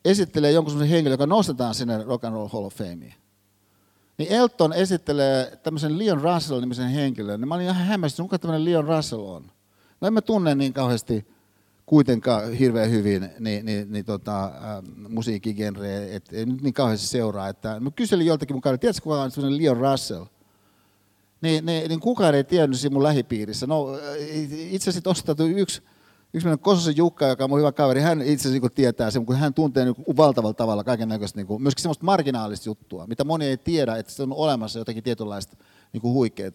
esittelee 0.05 0.51
jonkun 0.51 0.71
sellaisen 0.71 0.95
henkilön, 0.95 1.15
joka 1.15 1.27
nostetaan 1.27 1.75
sinne 1.75 2.03
Rock 2.05 2.25
and 2.25 2.35
Roll 2.35 2.49
Hall 2.49 2.65
of 2.65 2.75
Fameen. 2.75 3.15
Niin 4.19 4.33
Elton 4.33 4.73
esittelee 4.73 5.59
tämmöisen 5.63 5.99
Leon 5.99 6.21
Russell-nimisen 6.21 6.89
henkilön. 6.89 7.41
Niin 7.41 7.49
mä 7.49 7.55
olin 7.55 7.65
ihan 7.65 7.77
hämmästynyt, 7.77 8.25
kuka 8.25 8.39
tämmöinen 8.39 8.65
Leon 8.65 8.85
Russell 8.85 9.23
on. 9.23 9.51
No 10.01 10.09
en 10.09 10.15
mä 10.15 10.21
tunne 10.21 10.55
niin 10.55 10.73
kauheasti 10.73 11.27
kuitenkaan 11.87 12.53
hirveän 12.53 12.91
hyvin 12.91 13.31
niin, 13.39 13.67
niin, 13.67 13.93
niin 13.93 14.05
tota, 14.05 14.45
äh, 14.45 14.53
musiikkigenreä, 15.09 16.17
että 16.17 16.37
ei 16.37 16.47
nyt 16.47 16.63
niin 16.63 16.75
kauheasti 16.75 17.07
seuraa. 17.07 17.49
Että, 17.49 17.81
mä 17.81 17.91
kyselin 17.91 18.27
joltakin 18.27 18.57
mukaan, 18.57 18.79
tiedätkö 18.79 19.03
kuka 19.03 19.23
on 19.23 19.31
sellainen 19.31 19.63
Leon 19.63 19.77
Russell? 19.77 20.25
Niin, 21.41 21.67
niin, 21.67 21.89
niin 21.89 22.01
kukaan 22.01 22.35
ei 22.35 22.45
tiennyt 22.45 22.81
siinä 22.81 22.95
mun 22.95 23.03
lähipiirissä. 23.03 23.67
No 23.67 23.99
itse 24.51 24.91
asiassa 24.91 25.01
tuosta 25.01 25.45
yksi, 25.45 25.83
yksi 26.37 26.47
meidän 26.47 26.59
Kososen 26.59 26.97
Jukka, 26.97 27.27
joka 27.27 27.45
on 27.45 27.51
mun 27.51 27.59
hyvä 27.59 27.73
kaveri, 27.73 28.01
hän 28.01 28.23
itse 28.23 28.49
asiassa 28.49 28.67
niin 28.67 28.75
tietää 28.75 29.11
sen, 29.11 29.27
kun 29.27 29.37
hän 29.37 29.55
tuntee 29.55 29.85
niin 29.85 30.17
valtavalla 30.17 30.55
tavalla 30.55 30.85
kaiken 30.85 31.09
näköistä, 31.09 31.41
niin 31.41 31.63
myöskin 31.63 31.83
semmoista 31.83 32.05
marginaalista 32.05 32.69
juttua, 32.69 33.07
mitä 33.07 33.25
moni 33.25 33.47
ei 33.47 33.57
tiedä, 33.57 33.97
että 33.97 34.13
se 34.13 34.23
on 34.23 34.33
olemassa 34.33 34.79
jotakin 34.79 35.03
tietynlaista 35.03 35.57
niin 35.93 36.03
huikeaa 36.03 36.51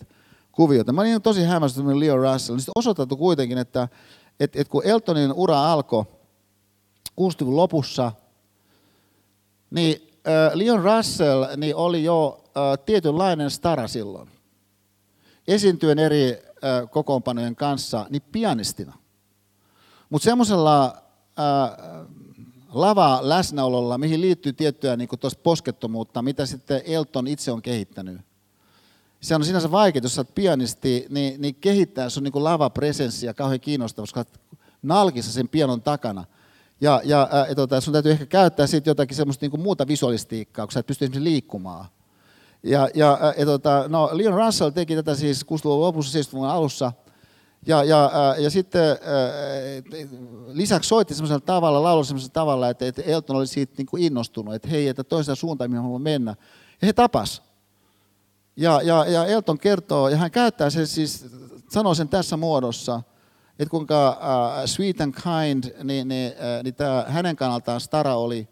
kuviota. 0.52 0.94
Mä 0.94 1.02
olin 1.02 1.22
tosi 1.22 1.44
hämmästynyt 1.44 1.98
Leo 1.98 2.18
Russell. 2.18 2.58
Sitten 2.58 2.72
osoitettu 2.76 3.18
kuitenkin, 3.18 3.58
että, 3.58 3.88
että, 4.40 4.62
että 4.62 4.72
kun 4.72 4.86
Eltonin 4.86 5.34
ura 5.34 5.72
alkoi 5.72 6.06
60-luvun 7.22 7.56
lopussa, 7.56 8.12
niin 9.72 10.10
äh, 10.28 10.52
Leon 10.54 10.84
Russell 10.84 11.46
niin 11.58 11.76
oli 11.76 12.04
jo 12.04 12.44
äh, 12.46 12.86
tietynlainen 12.86 13.52
stara 13.52 13.88
silloin. 13.88 14.30
Esiintyen 15.48 16.00
eri 16.00 16.30
äh, 16.30 16.90
kokoonpanojen 16.90 17.56
kanssa, 17.56 18.06
niin 18.10 18.22
pianistina. 18.32 19.01
Mutta 20.12 20.26
semmoisella 20.26 20.98
lava 22.74 23.20
läsnäololla, 23.22 23.98
mihin 23.98 24.22
liittyy 24.22 24.54
tiettyä 24.54 24.96
niin 24.96 25.10
poskettomuutta, 25.44 26.22
mitä 26.22 26.46
sitten 26.46 26.82
Elton 26.86 27.28
itse 27.28 27.52
on 27.52 27.62
kehittänyt 27.62 28.22
se 29.22 29.36
on 29.36 29.46
sinänsä 29.46 29.72
vaikeaa, 29.72 30.04
jos 30.04 30.18
olet 30.18 30.36
pianisti, 30.36 31.06
niin, 31.10 31.42
niin 31.42 31.56
kehittää 31.56 32.10
sun 32.10 32.24
niin 32.24 32.44
lavapresenssiä 32.44 33.34
kauhean 33.34 33.60
kiinnostava, 33.60 34.04
koska 34.04 34.26
nalkissa 34.82 35.32
sen 35.32 35.50
pianon 35.50 35.82
takana. 35.82 36.26
Ja, 36.82 37.02
ja 37.04 37.28
ää, 37.32 37.56
tota, 37.56 37.82
sun 37.82 37.94
täytyy 37.94 38.12
ehkä 38.12 38.26
käyttää 38.26 38.68
sitten 38.68 38.92
jotakin 38.92 39.18
semmoista 39.18 39.46
niin 39.46 39.62
muuta 39.62 39.88
visualistiikkaa, 39.88 40.66
kun 40.66 40.72
sä 40.72 40.80
et 40.80 40.88
pysty 40.88 41.06
esimerkiksi 41.06 41.30
liikkumaan. 41.30 41.86
Ja, 42.64 42.90
ja, 42.94 43.34
ja 43.38 43.46
tota, 43.46 43.86
no, 43.88 44.10
Leon 44.14 44.46
Russell 44.46 44.70
teki 44.70 44.96
tätä 44.96 45.16
siis 45.16 45.46
60-luvun 45.46 45.82
lopussa, 45.82 46.20
70-luvun 46.20 46.48
alussa. 46.48 46.92
Ja, 47.68 47.84
ja, 47.84 48.12
ja 48.40 48.50
sitten 48.50 48.82
ää, 48.82 48.98
lisäksi 50.48 50.88
soitti 50.88 51.14
semmoisella 51.14 51.40
tavalla, 51.40 51.84
laulu 51.84 52.04
semmoisella 52.04 52.34
tavalla, 52.34 52.70
että, 52.70 52.88
että 52.88 53.02
Elton 53.02 53.36
oli 53.36 53.48
siitä 53.48 53.74
niin 53.78 53.86
kuin 53.86 54.04
innostunut, 54.04 54.54
että 54.54 54.68
hei, 54.68 54.88
että 54.88 55.04
toisella 55.04 55.36
suuntaan, 55.36 55.72
mihin 55.72 55.84
haluan 55.84 56.02
mennä. 56.02 56.36
Ja 56.82 56.86
he 56.86 56.94
tapas. 56.94 57.44
Ja, 58.56 58.82
ja, 58.82 59.06
ja 59.06 59.26
Elton 59.26 59.58
kertoo, 59.58 60.10
ja 60.10 60.18
hän 60.18 60.32
käyttää 60.32 60.70
sen 60.70 60.88
siis, 60.88 61.26
sanoo 61.70 61.96
sen 61.96 62.10
tässä 62.10 62.38
muodossa, 62.38 63.02
että 63.60 63.70
kuinka 63.70 64.10
uh, 64.10 64.66
sweet 64.66 65.02
and 65.02 65.14
kind, 65.14 65.84
niin, 65.84 66.08
niin, 66.08 66.32
uh, 66.32 66.64
niin 66.64 66.76
tämä 66.76 67.06
hänen 67.08 67.36
kannaltaan 67.36 67.82
Stara 67.82 68.16
oli. 68.16 68.48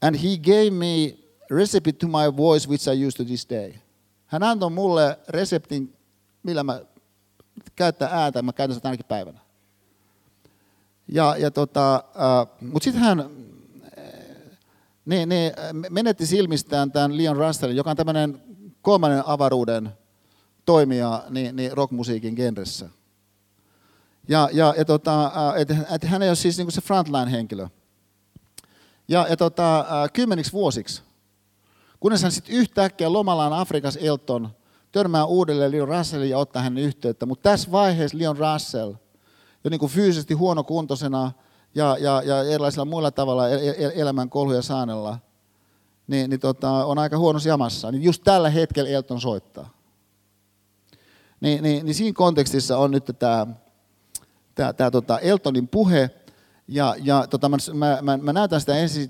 And 0.00 0.16
he 0.16 0.38
gave 0.38 0.70
me 0.70 1.18
recipe 1.50 1.92
to 1.92 2.06
my 2.06 2.36
voice, 2.36 2.68
which 2.68 2.88
I 2.88 3.06
use 3.06 3.16
to 3.16 3.24
this 3.24 3.46
day. 3.50 3.72
Hän 4.26 4.42
antoi 4.42 4.70
mulle 4.70 5.18
reseptin, 5.28 5.96
millä 6.42 6.62
mä 6.62 6.80
käyttää 7.76 8.08
ääntä, 8.12 8.42
mä 8.42 8.52
käytän 8.52 8.74
sitä 8.74 8.88
ainakin 8.88 9.06
päivänä. 9.06 9.40
Ja, 11.08 11.36
ja 11.38 11.50
tota, 11.50 12.04
uh, 12.14 12.66
mutta 12.68 12.84
sitten 12.84 13.02
hän 13.02 13.30
ne, 15.06 15.26
ne 15.26 15.54
menetti 15.90 16.26
silmistään 16.26 16.92
tämän 16.92 17.16
Leon 17.16 17.36
Russellin, 17.36 17.76
joka 17.76 17.90
on 17.90 17.96
tämmöinen 17.96 18.42
kolmannen 18.82 19.22
avaruuden 19.26 19.90
toimija 20.64 21.24
niin, 21.30 21.56
niin 21.56 21.76
rockmusiikin 21.76 22.34
genressä. 22.34 22.88
Ja, 24.28 24.48
ja, 24.52 24.74
ja 24.78 24.84
tota, 24.84 25.32
et, 25.56 25.68
et 25.70 26.04
hän 26.04 26.22
ei 26.22 26.28
ole 26.28 26.36
siis 26.36 26.58
niin 26.58 26.72
se 26.72 26.80
frontline-henkilö. 26.80 27.68
Ja, 29.08 29.26
ja 29.30 29.36
tota, 29.36 29.86
kymmeniksi 30.12 30.52
vuosiksi, 30.52 31.02
kunnes 32.00 32.22
hän 32.22 32.32
sitten 32.32 32.54
yhtäkkiä 32.54 33.12
lomallaan 33.12 33.52
Afrikassa 33.52 34.00
Elton 34.00 34.50
törmää 34.96 35.24
uudelleen 35.24 35.72
Leon 35.72 35.88
Russellin 35.88 36.30
ja 36.30 36.38
ottaa 36.38 36.62
hänen 36.62 36.84
yhteyttä. 36.84 37.26
Mutta 37.26 37.50
tässä 37.50 37.70
vaiheessa 37.72 38.18
Leon 38.18 38.36
Russell, 38.36 38.92
jo 39.64 39.70
niin 39.70 39.80
kuin 39.80 39.92
fyysisesti 39.92 40.34
huonokuntoisena, 40.34 41.32
ja, 41.74 41.96
ja, 42.00 42.22
ja 42.24 42.42
erilaisilla 42.42 42.84
muilla 42.84 43.10
tavalla 43.10 43.48
el, 43.48 43.74
el, 43.78 43.90
elämän 43.94 44.30
kolhuja 44.30 44.62
saanella, 44.62 45.18
niin, 46.06 46.30
niin 46.30 46.40
tota, 46.40 46.70
on 46.70 46.98
aika 46.98 47.18
huonossa 47.18 47.48
jamassa. 47.48 47.92
Niin 47.92 48.02
just 48.02 48.22
tällä 48.24 48.50
hetkellä 48.50 48.90
Elton 48.90 49.20
soittaa. 49.20 49.68
Niin, 51.40 51.62
niin, 51.62 51.86
niin 51.86 51.94
siinä 51.94 52.14
kontekstissa 52.14 52.78
on 52.78 52.90
nyt 52.90 53.10
tämä, 53.18 53.46
tämä, 54.54 54.72
tämä 54.72 54.90
tota 54.90 55.18
Eltonin 55.18 55.68
puhe, 55.68 56.10
ja, 56.68 56.94
ja 57.02 57.26
tota, 57.30 57.48
mä, 57.48 57.56
mä, 57.74 57.98
mä, 58.02 58.16
mä 58.16 58.32
näytän 58.32 58.60
sitä 58.60 58.76
ensin 58.76 59.08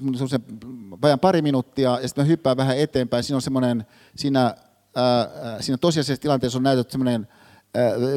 vajan 1.03 1.21
pari 1.21 1.43
minuuttia, 1.43 1.99
ja 2.01 2.09
sitten 2.09 2.25
mä 2.25 2.29
hyppään 2.29 2.57
vähän 2.57 2.79
eteenpäin. 2.79 3.25
Siinä 3.25 3.37
on 3.37 3.43
semmoinen, 3.43 3.87
siinä, 4.17 4.55
ää, 4.97 5.63
siinä 5.63 5.79
tosiasiassa 5.79 6.23
tilanteessa 6.23 6.59
on 6.59 6.63
näytetty 6.63 6.93
semmoinen 6.93 7.29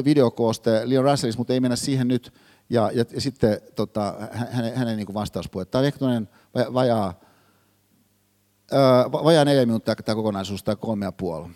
videokooste 0.04 0.82
Leon 0.84 1.04
Russellista, 1.04 1.40
mutta 1.40 1.52
ei 1.52 1.60
mennä 1.60 1.76
siihen 1.76 2.08
nyt. 2.08 2.32
Ja, 2.70 2.90
ja, 2.94 3.04
ja 3.10 3.20
sitten 3.20 3.60
tota, 3.74 4.14
hänen, 4.32 4.76
hänen 4.76 4.96
niin 4.96 5.14
vastauspuhe. 5.14 5.64
Tämä 5.64 5.80
on 5.80 5.86
ehkä 5.86 5.98
vajaa, 6.74 7.20
ää, 8.72 9.12
vajaa 9.12 9.44
neljä 9.44 9.66
minuuttia 9.66 9.94
tämä 9.94 10.16
kokonaisuus, 10.16 10.62
tai 10.62 10.76
kolme 10.76 11.04
ja 11.04 11.12
puoli. 11.12 11.48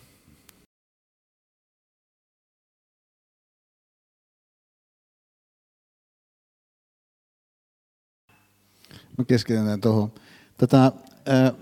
Mä 9.19 9.25
keskityn 9.27 9.81
tuohon. 9.81 10.13
Tota, 10.59 10.93
ää, 11.27 11.53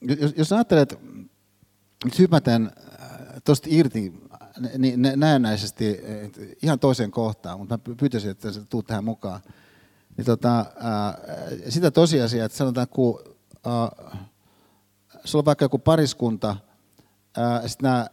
jos, 0.00 0.34
jos 0.36 0.52
ajattelet, 0.52 0.98
nyt 2.04 2.18
hypätään 2.18 2.70
tuosta 3.44 3.68
irti 3.70 4.12
niin 4.78 5.02
näennäisesti 5.16 6.00
ihan 6.62 6.78
toiseen 6.78 7.10
kohtaan, 7.10 7.58
mutta 7.58 7.78
mä 7.88 7.94
pyytäisin, 7.96 8.30
että 8.30 8.52
sä 8.52 8.64
tuut 8.64 8.86
tähän 8.86 9.04
mukaan. 9.04 9.40
Niin 10.16 10.24
tota, 10.24 10.66
ää, 10.80 11.18
sitä 11.68 11.90
tosiasiaa, 11.90 12.46
että 12.46 12.58
sanotaan, 12.58 12.88
kun 12.88 13.20
sulla 15.24 15.40
on 15.40 15.44
vaikka 15.44 15.64
joku 15.64 15.78
pariskunta, 15.78 16.56
sitten 17.66 17.90
nämä, 17.90 18.06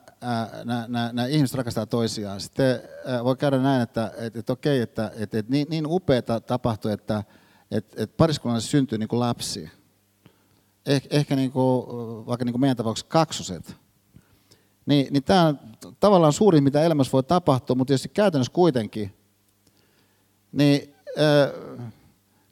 nämä, 0.66 0.86
nämä, 0.88 1.10
nämä 1.14 1.28
ihmiset 1.28 1.58
rakastaa 1.58 1.86
toisiaan. 1.86 2.42
Sitten 2.42 2.82
voi 3.24 3.36
käydä 3.36 3.58
näin, 3.58 3.82
että, 3.82 4.12
että, 4.18 4.40
että 4.40 4.54
okei, 4.54 4.82
että, 4.82 5.12
että, 5.16 5.40
että 5.40 5.52
niin, 5.52 5.68
niin 5.70 5.86
upeata 5.88 6.40
tapahtui, 6.40 6.92
että, 6.92 7.24
että, 7.72 8.04
että 8.04 8.18
pariskunnalle 8.18 8.62
syntyy 8.62 8.98
niin 8.98 9.10
kuin 9.10 9.20
lapsi. 9.20 9.72
Eh, 10.86 11.02
ehkä 11.10 11.36
niin 11.36 11.52
kuin, 11.52 11.88
vaikka 12.26 12.46
niin 12.46 12.54
kuin 12.54 12.62
meidän 12.62 12.78
tapauksessa 12.78 13.10
kaksoset 13.10 13.76
niin, 14.86 15.08
niin 15.14 15.24
tämä 15.24 15.46
on 15.46 15.60
tavallaan 16.00 16.34
suuri, 16.34 16.62
mitä 16.62 16.84
elämässä 16.84 17.12
voi 17.12 17.24
tapahtua, 17.24 17.76
mutta 17.76 17.90
tietysti 17.90 18.10
käytännössä 18.10 18.54
kuitenkin, 18.54 19.14
niin 20.52 20.96
äh, 21.20 21.90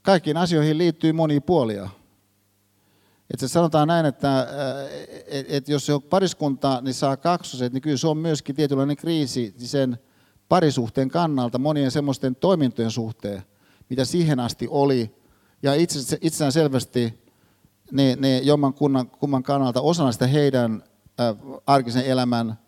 kaikkiin 0.01 0.37
asioihin 0.37 0.77
liittyy 0.77 1.11
monia 1.11 1.41
puolia. 1.41 1.89
Että 3.33 3.47
sanotaan 3.47 3.87
näin, 3.87 4.05
että 4.05 4.47
et, 5.27 5.45
et 5.49 5.69
jos 5.69 5.85
se 5.85 5.93
on 5.93 6.01
pariskunta, 6.01 6.81
niin 6.81 6.93
saa 6.93 7.17
kaksoset, 7.17 7.73
niin 7.73 7.81
kyllä 7.81 7.97
se 7.97 8.07
on 8.07 8.17
myöskin 8.17 8.55
tietynlainen 8.55 8.97
kriisi 8.97 9.55
sen 9.57 9.97
parisuhteen 10.49 11.09
kannalta 11.09 11.57
monien 11.57 11.91
semmoisten 11.91 12.35
toimintojen 12.35 12.91
suhteen, 12.91 13.43
mitä 13.89 14.05
siihen 14.05 14.39
asti 14.39 14.67
oli. 14.69 15.15
Ja 15.63 15.73
itse, 15.73 16.17
itsessään 16.21 16.51
selvästi 16.51 17.20
ne, 17.91 18.17
ne 18.19 18.39
jomman 18.39 18.73
kunnan, 18.73 19.07
kumman 19.07 19.43
kannalta 19.43 19.81
osana 19.81 20.11
sitä 20.11 20.27
heidän 20.27 20.83
arkisen 21.67 22.05
elämän 22.05 22.59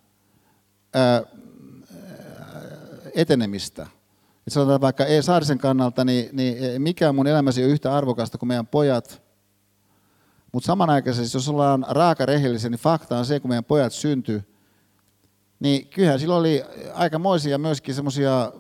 etenemistä. 3.16 3.88
Et 4.48 4.54
sanotaan 4.54 4.82
vaikka 4.82 5.06
E. 5.06 5.22
Saarisen 5.22 5.58
kannalta, 5.58 6.06
niin, 6.06 6.30
niin 6.32 6.82
mikään 6.82 7.16
mun 7.16 7.28
elämäsi 7.28 7.62
ei 7.62 7.66
ole 7.66 7.74
yhtä 7.74 7.96
arvokasta 7.96 8.38
kuin 8.38 8.48
meidän 8.48 8.68
pojat. 8.68 9.22
Mutta 10.52 10.68
samanaikaisesti, 10.68 11.38
jos 11.38 11.50
ollaan 11.50 11.86
raaka 11.90 12.26
rehellisiä, 12.26 12.70
niin 12.70 12.80
fakta 12.80 13.18
on 13.18 13.26
se, 13.26 13.40
kun 13.40 13.50
meidän 13.50 13.64
pojat 13.64 13.94
syntyi, 13.94 14.44
niin 15.60 15.88
kyllähän 15.88 16.20
sillä 16.20 16.36
oli 16.36 16.64
aikamoisia 16.94 17.58
myöskin 17.58 17.96
semmoisia 17.96 18.52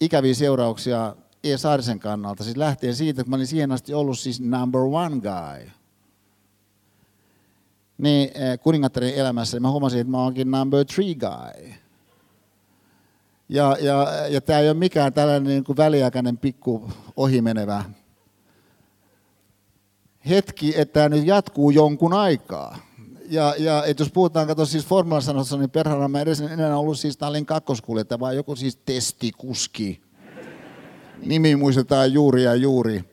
ikäviä 0.00 0.34
seurauksia 0.34 1.16
E. 1.52 1.56
Saarisen 1.56 2.00
kannalta. 2.00 2.44
Siis 2.44 2.56
lähtien 2.56 2.96
siitä, 2.96 3.20
että 3.20 3.30
mä 3.30 3.36
olin 3.36 3.46
siihen 3.46 3.72
asti 3.72 3.94
ollut 3.94 4.18
siis 4.18 4.40
number 4.40 4.80
one 4.80 5.20
guy– 5.20 5.70
niin 7.98 8.30
eh, 8.34 8.58
kuningattarin 8.60 9.14
elämässä, 9.14 9.56
niin 9.56 9.62
mä 9.62 9.70
huomasin, 9.70 10.00
että 10.00 10.10
mä 10.10 10.22
oonkin 10.22 10.50
number 10.50 10.84
three 10.84 11.14
guy. 11.14 11.74
Ja, 13.48 13.76
ja, 13.80 14.08
ja 14.28 14.40
tämä 14.40 14.58
ei 14.58 14.68
ole 14.68 14.74
mikään 14.74 15.12
tällainen 15.12 15.44
niin 15.44 15.64
kuin 15.64 15.76
väliaikainen 15.76 16.38
pikku 16.38 16.90
ohimenevä 17.16 17.84
hetki, 20.28 20.72
että 20.76 20.92
tämä 20.92 21.08
nyt 21.08 21.26
jatkuu 21.26 21.70
jonkun 21.70 22.12
aikaa. 22.12 22.78
ja, 23.30 23.54
ja 23.58 23.84
et 23.84 23.98
jos 23.98 24.10
puhutaan, 24.10 24.46
kato 24.46 24.66
siis 24.66 24.86
Formula 24.86 25.20
sanossa, 25.20 25.56
niin 25.56 25.70
perhana 25.70 26.08
mä 26.08 26.20
edes 26.20 26.40
enää 26.40 26.78
ollut 26.78 26.98
siis 26.98 27.16
Tallin 27.16 27.46
kakkoskuljettaja, 27.46 28.20
vaan 28.20 28.36
joku 28.36 28.56
siis 28.56 28.76
testikuski. 28.76 30.02
Nimi 31.22 31.56
muistetaan 31.56 32.12
juuri 32.12 32.42
ja 32.42 32.54
juuri. 32.54 33.04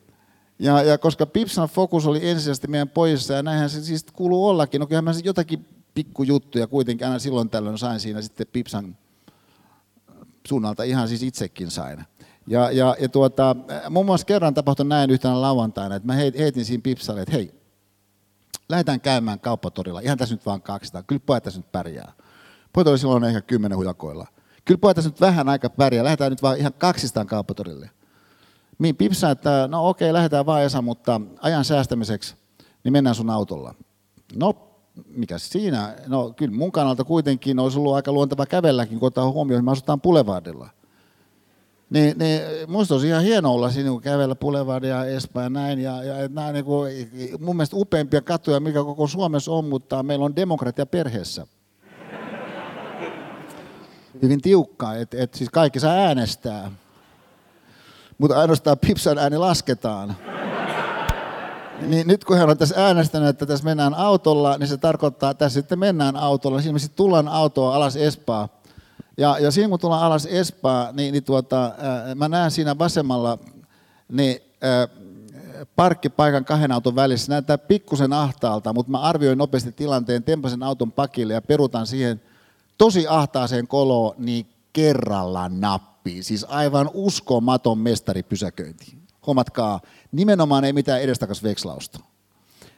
Ja, 0.60 0.82
ja 0.84 0.98
koska 0.98 1.26
Pipsan 1.26 1.70
fokus 1.70 2.08
oli 2.08 2.30
ensisijaisesti 2.30 2.68
meidän 2.68 2.90
pojissa, 2.90 3.34
ja 3.34 3.44
näinhän 3.44 3.70
se 3.70 3.84
siis 3.84 4.06
kuuluu 4.14 4.48
ollakin, 4.48 4.80
no 4.80 4.88
kyllähän 4.88 5.04
mä 5.04 5.12
jotakin 5.24 5.66
pikkujuttuja 5.94 6.68
kuitenkin 6.68 7.08
aina 7.08 7.20
silloin 7.20 7.50
tällöin 7.50 7.78
sain 7.78 8.00
siinä 8.00 8.22
sitten 8.22 8.48
Pipsan 8.54 8.98
suunnalta 10.48 10.84
ihan 10.84 11.08
siis 11.08 11.24
itsekin 11.24 11.72
sain. 11.72 12.06
Ja, 12.48 12.72
ja, 12.72 12.96
ja 13.00 13.10
tuota, 13.10 13.56
muun 13.90 14.06
muassa 14.06 14.26
kerran 14.26 14.54
tapahtui 14.54 14.86
näin 14.86 15.10
yhtenä 15.10 15.42
lauantaina, 15.42 15.96
että 15.96 16.08
mä 16.08 16.14
heitin 16.14 16.66
siinä 16.66 16.82
Pipsalle, 16.82 17.22
että 17.22 17.32
hei, 17.32 17.54
lähdetään 18.70 19.02
käymään 19.02 19.40
kauppatorilla, 19.40 20.00
ihan 20.00 20.18
tässä 20.18 20.36
nyt 20.36 20.46
vaan 20.46 20.62
200, 20.62 21.04
kyllä 21.04 21.22
pojat 21.26 21.44
tässä 21.44 21.60
nyt 21.60 21.72
pärjää. 21.72 22.14
Pojat 22.74 22.88
oli 22.88 22.98
silloin 22.98 23.24
ehkä 23.24 23.42
kymmenen 23.42 23.78
hujakoilla. 23.78 24.28
Kyllä 24.66 24.94
tässä 24.94 25.10
nyt 25.10 25.22
vähän 25.22 25.50
aika 25.50 25.70
pärjää, 25.70 26.04
lähdetään 26.04 26.32
nyt 26.32 26.42
vaan 26.42 26.58
ihan 26.58 26.74
200 26.78 27.26
kauppatorille. 27.26 27.90
Niin 28.80 28.96
Pipsa, 28.96 29.32
että 29.32 29.68
no 29.68 29.90
okei, 29.90 30.14
lähdetään 30.14 30.46
vaan 30.46 30.64
Esa, 30.64 30.82
mutta 30.82 31.22
ajan 31.42 31.66
säästämiseksi, 31.66 32.36
niin 32.84 32.92
mennään 32.92 33.16
sun 33.16 33.30
autolla. 33.30 33.76
No, 34.36 34.54
mikä 35.08 35.38
siinä? 35.38 35.96
No 36.08 36.34
kyllä 36.36 36.56
mun 36.56 36.72
kannalta 36.72 37.04
kuitenkin 37.04 37.60
olisi 37.60 37.78
ollut 37.78 37.96
aika 37.96 38.12
luontava 38.12 38.46
kävelläkin, 38.46 39.00
kun 39.00 39.08
ottaa 39.08 39.32
huomioon, 39.32 39.60
että 39.60 39.66
me 39.66 39.72
asutaan 39.72 40.02
Boulevardilla. 40.02 40.70
Niin, 41.90 42.18
niin 42.18 42.42
musta 42.68 42.94
olisi 42.94 43.08
ihan 43.08 43.24
hieno 43.24 43.54
olla 43.54 43.72
siinä, 43.72 43.90
kun 43.90 44.02
kävellä 44.02 44.36
Boulevardia, 44.36 45.06
ja 45.06 45.50
näin. 45.50 45.80
Ja, 45.80 46.04
ja 46.04 46.28
nämä 46.28 46.52
niin 46.52 46.66
kuin, 46.66 46.92
mun 47.40 47.56
mielestä 47.56 47.76
upeimpia 47.76 48.22
katuja, 48.22 48.60
mikä 48.60 48.84
koko 48.84 49.08
Suomessa 49.08 49.52
on, 49.52 49.66
mutta 49.66 50.04
meillä 50.04 50.26
on 50.26 50.36
demokratia 50.36 50.86
perheessä. 50.86 51.48
Hyvin 54.22 54.42
tiukka, 54.42 54.94
että 54.94 55.18
et 55.20 55.34
siis 55.34 55.50
kaikki 55.50 55.80
saa 55.80 55.94
äänestää. 55.94 56.72
Mutta 58.18 58.40
ainoastaan 58.40 58.80
Pipsan 58.80 59.18
ääni 59.18 59.38
lasketaan. 59.38 60.16
Niin 61.82 62.08
nyt 62.08 62.26
kun 62.26 62.38
hän 62.38 62.50
on 62.50 62.58
tässä 62.58 62.86
äänestänyt, 62.86 63.30
että 63.30 63.46
tässä 63.46 63.66
mennään 63.66 63.94
autolla, 63.94 64.58
niin 64.58 64.68
se 64.68 64.78
tarkoittaa, 64.78 65.32
että 65.32 65.46
tässä 65.46 65.60
sitten 65.60 65.80
mennään 65.80 66.16
autolla. 66.16 66.62
Siinä 66.62 66.80
sitten 66.80 66.98
tullaan 66.98 67.28
autoa 67.28 67.76
alas 67.76 67.96
Espaa. 67.96 68.50
Ja, 69.18 69.40
ja 69.40 69.52
siinä 69.52 69.70
kun 69.70 69.80
tullaan 69.80 70.04
alas 70.04 70.26
Espaa, 70.26 70.92
niin, 70.92 71.12
niin 71.12 71.24
tuota, 71.24 71.66
äh, 71.66 72.16
mä 72.16 72.30
näen 72.30 72.52
siinä 72.52 72.78
vasemmalla 72.78 73.38
niin, 74.12 74.38
äh, 74.64 74.90
parkkipaikan 75.76 76.46
kahden 76.46 76.72
auton 76.72 76.96
välissä. 76.96 77.32
Näyttää 77.32 77.58
pikkusen 77.58 78.14
ahtaalta, 78.14 78.74
mutta 78.74 78.92
mä 78.92 79.00
arvioin 79.00 79.38
nopeasti 79.38 79.72
tilanteen, 79.72 80.24
tempasen 80.24 80.64
auton 80.64 80.92
pakille 80.92 81.34
ja 81.34 81.42
perutan 81.42 81.88
siihen 81.88 82.22
tosi 82.82 83.08
ahtaaseen 83.08 83.68
koloon, 83.68 84.16
niin 84.18 84.46
kerralla 84.74 85.50
nappiin. 85.50 86.24
Siis 86.24 86.46
aivan 86.50 86.90
uskomaton 86.94 87.78
mestaripysäköinti. 87.78 88.98
Huomatkaa, 89.26 89.80
nimenomaan 90.12 90.64
ei 90.64 90.74
mitään 90.74 91.02
edestakas 91.02 91.44
vekslausta. 91.44 92.00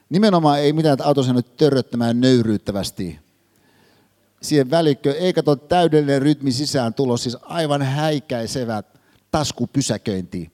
Nimenomaan 0.10 0.60
ei 0.60 0.74
mitään, 0.74 0.94
että 0.94 1.06
auto 1.06 1.34
nyt 1.34 1.58
törröttämään 1.58 2.22
nöyryyttävästi 2.22 3.20
siihen 4.42 4.70
välikköön, 4.70 5.16
ei 5.16 5.34
kato 5.34 5.56
täydellinen 5.56 6.22
rytmi 6.22 6.52
sisään 6.52 6.94
tulos, 6.94 7.24
siis 7.24 7.38
aivan 7.42 7.82
häikäisevä 7.82 8.84
taskupysäköinti 9.32 10.52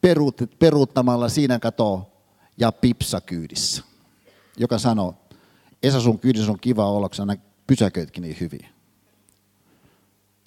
Peruut, 0.00 0.42
peruuttamalla 0.58 1.28
siinä 1.28 1.58
kato 1.58 2.10
ja 2.58 2.72
pipsa 2.72 3.20
kyydissä, 3.20 3.82
joka 4.56 4.78
sanoo, 4.78 5.14
Esa 5.82 6.00
sun 6.00 6.18
kyydissä 6.18 6.52
on 6.52 6.60
kiva 6.60 6.90
olla, 6.90 7.08
kun 7.08 7.16
pysäköitkin 7.70 8.22
niin 8.22 8.36
hyvin. 8.40 8.66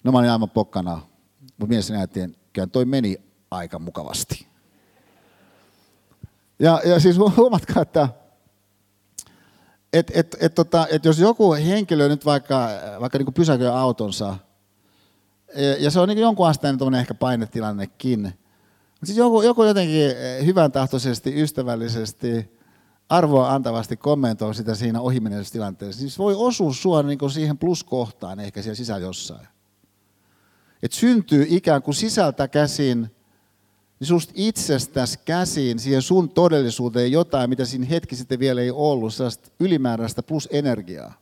No 0.04 0.12
mä 0.12 0.18
olin 0.18 0.30
aivan 0.30 0.50
pokkana, 0.50 1.00
mutta 1.40 1.66
mielessäni 1.66 1.98
ajattelin, 1.98 2.30
että 2.30 2.66
toi 2.66 2.84
meni 2.84 3.16
aika 3.50 3.78
mukavasti. 3.78 4.46
Ja, 6.58 6.80
ja 6.84 7.00
siis 7.00 7.18
huomatkaa, 7.36 7.82
että 7.82 8.08
et, 9.92 10.10
et, 10.14 10.36
et, 10.40 10.54
tota, 10.54 10.86
et 10.90 11.04
jos 11.04 11.18
joku 11.18 11.52
henkilö 11.54 12.08
nyt 12.08 12.24
vaikka, 12.24 12.68
vaikka 13.00 13.18
niin 13.18 13.34
pysäköi 13.34 13.68
autonsa, 13.68 14.36
ja, 15.78 15.90
se 15.90 16.00
on 16.00 16.08
niin 16.08 16.18
jonkun 16.18 16.48
asteen 16.48 16.94
ehkä 16.98 17.14
painetilannekin, 17.14 18.20
mutta 18.20 19.06
siis 19.06 19.18
joku, 19.18 19.42
joku 19.42 19.64
jotenkin 19.64 20.10
hyvän 20.44 20.72
tahtoisesti, 20.72 21.42
ystävällisesti, 21.42 22.58
arvoa 23.08 23.52
antavasti 23.52 23.96
kommentoi 23.96 24.54
sitä 24.54 24.74
siinä 24.74 25.00
ohimenneessä 25.00 25.52
tilanteessa, 25.52 26.00
siis 26.00 26.18
voi 26.18 26.34
osua 26.36 26.72
sua 26.72 27.02
niin 27.02 27.30
siihen 27.30 27.58
pluskohtaan 27.58 28.40
ehkä 28.40 28.62
siellä 28.62 28.74
sisällä 28.74 29.06
jossain. 29.06 29.48
Et 30.82 30.92
syntyy 30.92 31.46
ikään 31.48 31.82
kuin 31.82 31.94
sisältä 31.94 32.48
käsin 32.48 33.10
niin 34.00 34.08
susta 34.08 34.32
itsestäsi 34.36 35.18
käsiin 35.24 35.78
siihen 35.78 36.02
sun 36.02 36.30
todellisuuteen 36.30 37.12
jotain, 37.12 37.50
mitä 37.50 37.64
siinä 37.64 37.86
hetki 37.86 38.16
sitten 38.16 38.38
vielä 38.38 38.60
ei 38.60 38.70
ollut, 38.70 39.14
sellaista 39.14 39.50
ylimääräistä 39.60 40.22
plus 40.22 40.48
energiaa. 40.52 41.14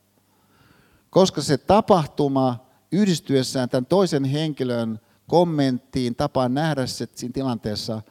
Koska 1.09 1.41
se 1.41 1.57
tapahtuma 1.57 2.65
yhdistyessään 2.91 3.69
tämän 3.69 3.85
toisen 3.85 4.23
henkilön 4.23 4.99
kommenttiin, 5.27 6.15
tapaan 6.15 6.53
nähdä 6.53 6.85
se 6.85 7.07
siinä 7.15 7.33
tilanteessa, 7.33 8.01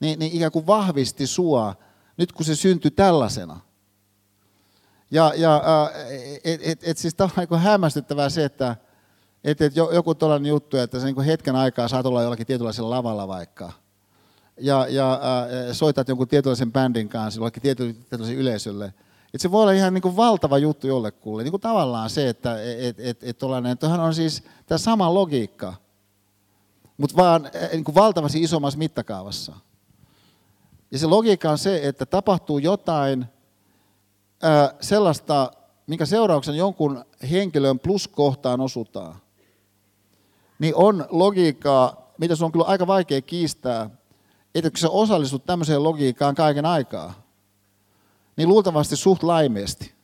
niin, 0.00 0.18
niin 0.18 0.32
ikään 0.32 0.52
kuin 0.52 0.66
vahvisti 0.66 1.26
sua, 1.26 1.74
nyt 2.16 2.32
kun 2.32 2.46
se 2.46 2.54
syntyi 2.54 2.90
tällaisena. 2.90 3.60
Ja, 5.10 5.32
ja 5.36 5.62
et, 6.44 6.60
et, 6.62 6.80
et 6.82 6.98
siis 6.98 7.14
tämä 7.14 7.30
on 7.50 7.60
hämmästyttävää 7.60 8.28
se, 8.28 8.44
että 8.44 8.76
et, 9.44 9.60
et 9.60 9.76
joku 9.76 10.14
tällainen 10.14 10.50
juttu, 10.50 10.76
että 10.76 11.00
sä 11.00 11.06
niin 11.06 11.20
hetken 11.20 11.56
aikaa 11.56 11.88
saat 11.88 12.06
olla 12.06 12.22
jollakin 12.22 12.46
tietynlaisella 12.46 12.90
lavalla 12.90 13.28
vaikka– 13.28 13.72
ja, 14.60 14.86
ja 14.88 15.12
äh, 15.12 15.18
soitat 15.72 16.08
jonkun 16.08 16.28
tietynlaisen 16.28 16.72
bändin 16.72 17.08
kanssa, 17.08 17.40
jollekin 17.40 17.62
tietynlaiselle 17.62 18.40
yleisölle. 18.40 18.94
Et 19.34 19.40
se 19.40 19.50
voi 19.50 19.62
olla 19.62 19.72
ihan 19.72 19.94
niin 19.94 20.02
kuin 20.02 20.16
valtava 20.16 20.58
juttu 20.58 20.86
jollekulle. 20.86 21.42
Niin 21.42 21.50
kuin 21.50 21.60
tavallaan 21.60 22.10
se, 22.10 22.28
että 22.28 22.62
et, 22.62 23.00
et, 23.00 23.00
et 23.00 23.22
että 23.22 23.46
on 23.88 24.14
siis 24.14 24.42
tämä 24.66 24.78
sama 24.78 25.14
logiikka, 25.14 25.74
mutta 26.96 27.16
vaan 27.16 27.50
niin 27.72 27.84
kuin 27.84 27.94
valtavasti 27.94 28.42
isommassa 28.42 28.78
mittakaavassa. 28.78 29.56
Ja 30.90 30.98
se 30.98 31.06
logiikka 31.06 31.50
on 31.50 31.58
se, 31.58 31.80
että 31.82 32.06
tapahtuu 32.06 32.58
jotain 32.58 33.26
ää, 34.42 34.74
sellaista, 34.80 35.52
minkä 35.86 36.06
seurauksen 36.06 36.54
jonkun 36.54 37.04
henkilön 37.30 37.78
pluskohtaan 37.78 38.60
osutaan. 38.60 39.16
Niin 40.58 40.74
on 40.76 41.06
logiikkaa, 41.10 42.12
mitä 42.18 42.36
sun 42.36 42.44
on 42.44 42.52
kyllä 42.52 42.64
aika 42.64 42.86
vaikea 42.86 43.22
kiistää, 43.22 43.90
että 44.54 44.70
kun 44.70 44.78
sä 44.78 44.90
osallistut 44.90 45.46
tämmöiseen 45.46 45.84
logiikkaan 45.84 46.34
kaiken 46.34 46.66
aikaa, 46.66 47.14
niin 48.36 48.48
luultavasti 48.48 48.96
suht 48.96 49.22
laimeesti. 49.22 49.96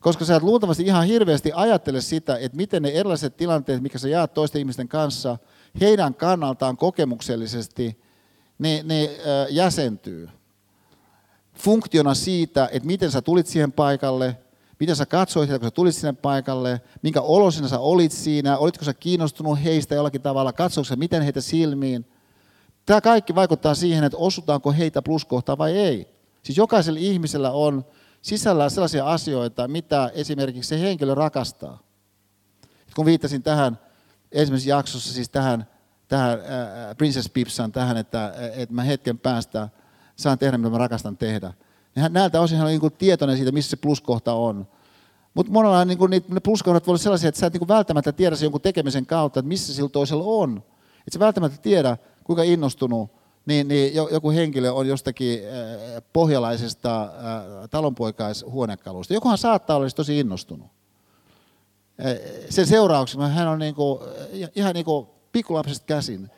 Koska 0.00 0.24
sä 0.24 0.36
et 0.36 0.42
luultavasti 0.42 0.82
ihan 0.82 1.06
hirveästi 1.06 1.52
ajattele 1.54 2.00
sitä, 2.00 2.36
että 2.36 2.56
miten 2.56 2.82
ne 2.82 2.88
erilaiset 2.88 3.36
tilanteet, 3.36 3.82
mikä 3.82 3.98
sä 3.98 4.08
jaat 4.08 4.34
toisten 4.34 4.58
ihmisten 4.58 4.88
kanssa, 4.88 5.38
heidän 5.80 6.14
kannaltaan 6.14 6.76
kokemuksellisesti, 6.76 7.98
ne, 8.58 8.82
ne 8.82 9.10
jäsentyy. 9.50 10.28
Funktiona 11.54 12.14
siitä, 12.14 12.68
että 12.72 12.86
miten 12.86 13.10
sä 13.10 13.22
tulit 13.22 13.46
siihen 13.46 13.72
paikalle, 13.72 14.36
miten 14.80 14.96
sä 14.96 15.06
katsoit 15.06 15.50
kun 15.50 15.60
sä 15.60 15.70
tulit 15.70 15.94
sinne 15.94 16.12
paikalle, 16.12 16.80
minkä 17.02 17.20
olosinä 17.20 17.68
sä 17.68 17.78
olit 17.78 18.12
siinä, 18.12 18.58
olitko 18.58 18.84
sä 18.84 18.94
kiinnostunut 18.94 19.64
heistä 19.64 19.94
jollakin 19.94 20.22
tavalla, 20.22 20.52
katsoitko 20.52 20.88
sä 20.88 20.96
miten 20.96 21.22
heitä 21.22 21.40
silmiin, 21.40 22.06
Tämä 22.86 23.00
kaikki 23.00 23.34
vaikuttaa 23.34 23.74
siihen, 23.74 24.04
että 24.04 24.18
osutaanko 24.18 24.72
heitä 24.72 25.02
pluskohtaa 25.02 25.58
vai 25.58 25.78
ei. 25.78 26.08
Siis 26.42 26.58
jokaisella 26.58 27.00
ihmisellä 27.00 27.50
on 27.50 27.84
sisällä 28.22 28.68
sellaisia 28.68 29.06
asioita, 29.06 29.68
mitä 29.68 30.10
esimerkiksi 30.14 30.68
se 30.68 30.80
henkilö 30.80 31.14
rakastaa. 31.14 31.78
Kun 32.96 33.06
viittasin 33.06 33.42
tähän 33.42 33.78
ensimmäisessä 34.32 34.70
jaksossa, 34.70 35.14
siis 35.14 35.28
tähän, 35.28 35.66
tähän 36.14 36.32
äh, 36.32 36.96
Princess 36.96 37.28
Pipsan, 37.28 37.72
tähän, 37.72 37.96
että, 37.96 38.34
että 38.56 38.74
mä 38.74 38.82
hetken 38.82 39.18
päästä 39.18 39.68
saan 40.16 40.38
tehdä, 40.38 40.58
mitä 40.58 40.70
mä 40.70 40.78
rakastan 40.78 41.16
tehdä. 41.16 41.52
Niin 41.96 42.12
näiltä 42.12 42.40
osin 42.40 42.58
hän 42.58 42.66
on 42.66 42.70
niin 42.70 42.92
tietoinen 42.98 43.36
siitä, 43.36 43.52
missä 43.52 43.70
se 43.70 43.76
pluskohta 43.76 44.32
on. 44.32 44.66
Mutta 45.34 45.52
monella 45.52 45.84
niin 45.84 45.98
kuin, 45.98 46.10
ne 46.10 46.40
pluskohdat 46.40 46.86
voi 46.86 46.92
olla 46.92 46.98
sellaisia, 46.98 47.28
että 47.28 47.40
sä 47.40 47.46
et 47.46 47.52
niin 47.52 47.68
välttämättä 47.68 48.12
tiedä 48.12 48.36
se 48.36 48.44
jonkun 48.44 48.60
tekemisen 48.60 49.06
kautta, 49.06 49.40
että 49.40 49.48
missä 49.48 49.74
sillä 49.74 49.88
toisella 49.88 50.24
on. 50.24 50.62
Et 51.06 51.12
sä 51.12 51.18
välttämättä 51.18 51.58
tiedä, 51.58 51.96
kuinka 52.24 52.42
innostunut 52.42 53.10
niin, 53.46 53.68
niin 53.68 53.94
joku 53.94 54.30
henkilö 54.30 54.72
on 54.72 54.88
jostakin 54.88 55.40
pohjalaisesta 56.12 57.08
talonpoikaishuonekalusta. 57.70 59.14
Jokuhan 59.14 59.38
saattaa 59.38 59.76
olla 59.76 59.90
tosi 59.90 60.18
innostunut. 60.20 60.66
Sen 62.50 62.66
seurauksena 62.66 63.28
hän 63.28 63.48
on 63.48 63.58
niin 63.58 63.74
kuin, 63.74 64.00
ihan 64.54 64.74
niin 64.74 64.84
kuin 64.84 65.13
pikkulapsesta 65.34 65.86
käsin 65.86 66.30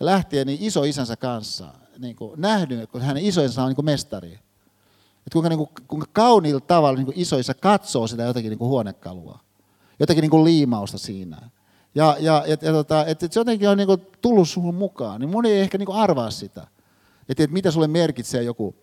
lähtien 0.00 0.46
niin 0.46 0.58
iso 0.62 0.84
isänsä 0.84 1.16
kanssa 1.16 1.74
niin 1.98 2.16
kuin 2.16 2.40
nähnyt, 2.40 2.90
kun 2.90 3.00
hänen 3.00 3.24
isoisensa 3.24 3.62
on 3.62 3.68
niin 3.68 3.76
kuin 3.76 3.84
mestari. 3.84 4.32
Että 4.32 5.32
kuinka, 5.32 5.48
niin 5.48 5.58
kuin, 5.58 5.70
kuinka 5.88 6.06
kauniilla 6.12 6.60
tavalla 6.60 6.96
niin 6.96 7.04
kuin 7.04 7.18
isoissa 7.18 7.54
katsoo 7.54 8.06
sitä 8.06 8.22
jotakin 8.22 8.50
niin 8.50 8.58
kuin 8.58 8.68
huonekalua. 8.68 9.38
Jotakin 10.00 10.22
niin 10.22 10.30
kuin 10.30 10.44
liimausta 10.44 10.98
siinä. 10.98 11.50
Ja, 11.94 12.16
ja, 12.20 12.44
ja, 12.46 12.56
ja 12.62 12.72
tota, 12.72 13.06
että 13.06 13.26
et 13.26 13.32
se 13.32 13.40
jotenkin 13.40 13.68
on 13.68 13.76
niin 13.76 13.86
kuin 13.86 14.06
tullut 14.20 14.48
suhun 14.48 14.74
mukaan. 14.74 15.20
Niin 15.20 15.30
moni 15.30 15.50
ei 15.50 15.60
ehkä 15.60 15.78
niin 15.78 15.86
kuin 15.86 15.98
arvaa 15.98 16.30
sitä. 16.30 16.66
Että 17.28 17.42
et 17.42 17.50
mitä 17.50 17.70
sulle 17.70 17.88
merkitsee 17.88 18.42
joku, 18.42 18.74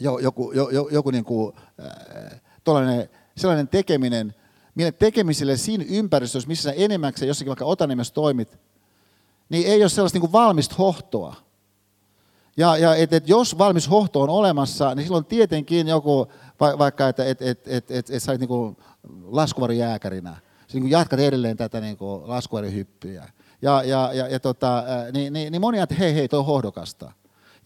joku, 0.00 0.18
joku, 0.20 0.52
joku, 0.52 0.88
joku 0.90 1.10
niin 1.10 1.24
kuin, 1.24 1.54
äh, 1.80 3.08
sellainen 3.36 3.68
tekeminen, 3.68 4.34
mille 4.74 4.92
tekemiselle 4.92 5.56
siinä 5.56 5.84
ympäristössä, 5.88 6.48
missä 6.48 6.70
sä 6.70 6.76
enimmäkseen 6.76 7.28
jossakin 7.28 7.48
vaikka 7.48 7.64
Otanimessa 7.64 8.14
toimit, 8.14 8.58
niin 9.48 9.66
ei 9.66 9.82
ole 9.82 9.88
sellaista 9.88 10.16
niin 10.16 10.20
kuin 10.20 10.32
valmista 10.32 10.74
hohtoa. 10.78 11.36
Ja, 12.56 12.76
ja 12.76 12.94
et, 12.94 13.12
et 13.12 13.28
jos 13.28 13.58
valmis 13.58 13.90
hohto 13.90 14.20
on 14.20 14.28
olemassa, 14.28 14.94
niin 14.94 15.04
silloin 15.04 15.24
tietenkin 15.24 15.88
joku, 15.88 16.26
va, 16.60 16.78
vaikka 16.78 17.08
että 17.08 17.24
et, 17.24 17.42
et, 17.42 17.68
et, 17.68 17.90
et, 17.90 18.10
et 18.10 18.22
sä 18.22 18.32
olet 18.32 18.40
niin 18.40 18.76
laskuvarijääkärinä, 19.24 20.36
sä 20.68 20.78
niin 20.78 20.90
jatkat 20.90 21.20
edelleen 21.20 21.56
tätä 21.56 21.80
niin 21.80 21.96
laskuvarjohyppyä. 22.24 23.28
Ja, 23.62 23.82
ja, 23.82 24.10
ja, 24.12 24.28
ja 24.28 24.40
tota, 24.40 24.84
niin, 25.12 25.32
niin, 25.32 25.52
niin 25.52 25.60
moni 25.60 25.78
että 25.78 25.94
hei 25.94 26.14
hei, 26.14 26.28
toi 26.28 26.40
on 26.40 26.46
hohdokasta. 26.46 27.12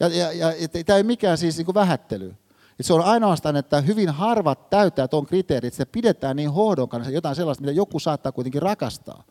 Ja, 0.01 0.09
ja, 0.09 0.33
ja 0.33 0.69
tämä 0.87 0.97
ei 0.97 1.03
mikään 1.03 1.39
siis 1.39 1.57
niin 1.57 1.75
vähättely. 1.75 2.35
Et 2.81 2.87
se 2.87 2.93
on 2.93 3.05
ainoastaan, 3.05 3.57
että 3.57 3.81
hyvin 3.81 4.09
harvat 4.09 4.71
täyttää 4.71 5.09
tuon 5.09 5.27
kriteerin, 5.27 5.69
että 5.69 5.87
pidetään 5.87 6.37
niin 6.37 6.53
hohdon 6.53 6.89
kanssa 6.89 7.11
jotain 7.11 7.37
sellaista, 7.37 7.63
mitä 7.63 7.73
joku 7.73 7.99
saattaa 7.99 8.33
kuitenkin 8.33 8.63
rakastaa. 8.63 9.25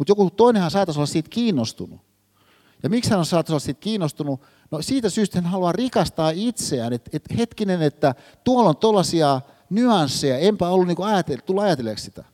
Mutta 0.00 0.10
joku 0.10 0.30
toinenhan 0.30 0.70
saattaisi 0.70 0.98
olla 0.98 1.06
siitä 1.06 1.28
kiinnostunut. 1.30 2.00
Ja 2.82 2.90
miksi 2.90 3.10
hän 3.10 3.18
on 3.18 3.26
saattaisi 3.26 3.52
olla 3.52 3.60
siitä 3.60 3.80
kiinnostunut? 3.80 4.40
No 4.70 4.82
siitä 4.82 5.10
syystä 5.10 5.40
hän 5.40 5.50
haluaa 5.50 5.72
rikastaa 5.72 6.30
itseään, 6.34 6.92
että 6.92 7.10
et 7.12 7.22
hetkinen, 7.38 7.82
että 7.82 8.14
tuolla 8.44 8.68
on 8.68 8.76
tuollaisia 8.76 9.40
nyansseja, 9.70 10.38
enpä 10.38 10.68
ollut 10.68 10.86
niin 10.86 10.98
ajatell- 10.98 11.42
tullut 11.46 11.64
ajatelleeksi 11.64 12.04
sitä. 12.04 12.24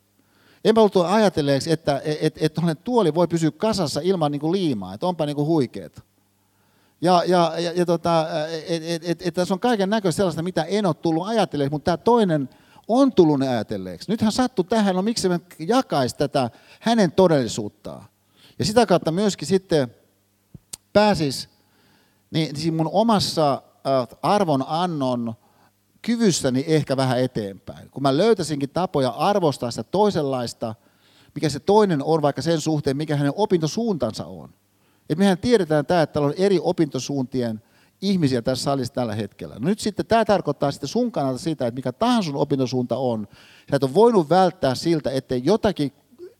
Enpä 0.64 0.80
ollut 0.80 0.96
ajatelleeksi, 0.96 1.72
että 1.72 2.02
et, 2.04 2.18
et, 2.20 2.58
et 2.68 2.84
tuoli 2.84 3.14
voi 3.14 3.28
pysyä 3.28 3.50
kasassa 3.50 4.00
ilman 4.04 4.32
niin 4.32 4.52
liimaa, 4.52 4.94
että 4.94 5.06
onpa 5.06 5.26
niin 5.26 5.36
huikeeta. 5.36 6.02
Ja, 7.00 7.22
ja, 7.26 7.52
ja, 7.58 7.72
ja 7.72 7.86
tota, 7.86 8.26
että 8.50 8.94
et, 8.94 9.02
et, 9.04 9.26
et 9.26 9.34
tässä 9.34 9.54
on 9.54 9.60
kaiken 9.60 9.90
näköistä 9.90 10.16
sellaista, 10.16 10.42
mitä 10.42 10.64
en 10.64 10.86
ole 10.86 10.94
tullut 10.94 11.26
ajatelleeksi, 11.26 11.70
mutta 11.70 11.84
tämä 11.84 11.96
toinen 11.96 12.48
on 12.88 13.12
tullut 13.12 13.38
ne 13.38 13.48
ajatelleeksi. 13.48 14.10
Nyt 14.10 14.20
hän 14.20 14.32
sattui 14.32 14.64
tähän, 14.64 14.96
no 14.96 15.02
miksi 15.02 15.28
me 15.28 15.40
jakaisi 15.58 16.16
tätä 16.16 16.50
hänen 16.80 17.12
todellisuuttaan. 17.12 18.04
Ja 18.58 18.64
sitä 18.64 18.86
kautta 18.86 19.12
myöskin 19.12 19.48
sitten 19.48 19.94
pääsis 20.92 21.48
niin 22.30 22.56
siinä 22.56 22.76
mun 22.76 22.90
omassa 22.92 23.62
arvonannon 24.22 25.34
kyvyssäni 26.02 26.64
ehkä 26.66 26.96
vähän 26.96 27.20
eteenpäin. 27.20 27.90
Kun 27.90 28.02
mä 28.02 28.16
löytäisinkin 28.16 28.70
tapoja 28.70 29.08
arvostaa 29.08 29.70
sitä 29.70 29.82
toisenlaista, 29.82 30.74
mikä 31.34 31.48
se 31.48 31.60
toinen 31.60 32.02
on 32.02 32.22
vaikka 32.22 32.42
sen 32.42 32.60
suhteen, 32.60 32.96
mikä 32.96 33.16
hänen 33.16 33.32
opintosuuntansa 33.36 34.26
on. 34.26 34.50
Et 35.10 35.18
mehän 35.18 35.38
tiedetään 35.38 35.86
tämä, 35.86 36.02
että 36.02 36.12
täällä 36.12 36.26
on 36.26 36.34
eri 36.36 36.60
opintosuuntien 36.62 37.62
ihmisiä 38.00 38.42
tässä 38.42 38.64
salissa 38.64 38.94
tällä 38.94 39.14
hetkellä. 39.14 39.56
Nyt 39.58 39.78
sitten 39.78 40.06
tämä 40.06 40.24
tarkoittaa 40.24 40.72
sitten 40.72 40.88
sun 40.88 41.12
kannalta 41.12 41.38
sitä, 41.38 41.66
että 41.66 41.78
mikä 41.78 41.92
tahansa 41.92 42.26
sun 42.26 42.40
opintosuunta 42.40 42.96
on, 42.96 43.28
sä 43.70 43.76
et 43.76 43.82
ole 43.82 43.94
voinut 43.94 44.30
välttää 44.30 44.74
siltä, 44.74 45.10
ettei 45.10 45.42
jotakin 45.44 45.92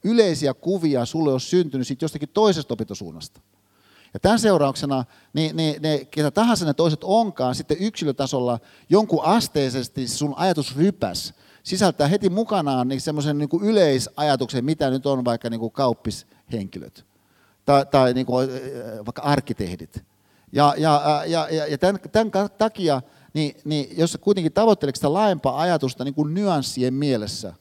yleisiä 0.05 0.55
kuvia 0.55 1.05
sulle 1.05 1.33
ole 1.33 1.41
syntynyt 1.41 1.87
sitten 1.87 2.05
jostakin 2.05 2.29
toisesta 2.29 2.75
opintosuunnasta. 2.75 3.41
Ja 4.15 4.21
tämän 4.21 4.39
seurauksena 4.39 5.05
niin, 5.33 5.57
niin, 5.57 5.83
ne, 5.83 6.05
ketä 6.11 6.31
tahansa 6.31 6.65
ne 6.65 6.75
toiset 6.75 7.05
onkaan, 7.05 7.55
sitten 7.55 7.77
yksilötasolla 7.81 8.59
jonkun 8.89 9.25
asteisesti 9.25 10.09
sun 10.09 10.35
ajatus 10.37 10.77
rypäs 10.77 11.35
sisältää 11.63 12.09
heti 12.09 12.31
mukanaan 12.31 12.89
niin 12.89 13.01
semmoisen 13.01 13.39
niin 13.39 13.49
yleisajatuksen, 13.63 14.65
mitä 14.65 14.91
nyt 14.91 15.07
on 15.07 15.25
vaikka 15.25 15.51
niin 15.51 15.61
kuin 15.61 15.73
kauppishenkilöt 15.73 17.05
tai, 17.65 17.87
tai 17.87 18.15
niin 18.15 18.27
kuin, 18.27 18.49
vaikka 19.07 19.23
arkkitehdit. 19.23 20.05
Ja, 20.53 20.75
ja, 20.77 21.23
ja, 21.27 21.49
ja, 21.51 21.67
ja 21.67 21.79
tämän, 21.79 22.01
tämän 22.13 22.51
takia, 22.59 23.03
niin, 23.35 23.57
niin 23.65 23.99
jos 23.99 24.19
kuitenkin 24.21 24.53
tavoittelet 24.53 24.97
sitä 24.97 25.13
laajempaa 25.13 25.61
ajatusta 25.61 26.05
niin 26.05 26.15
kuin 26.15 26.35
nyanssien 26.35 26.95
mielessä, 26.95 27.55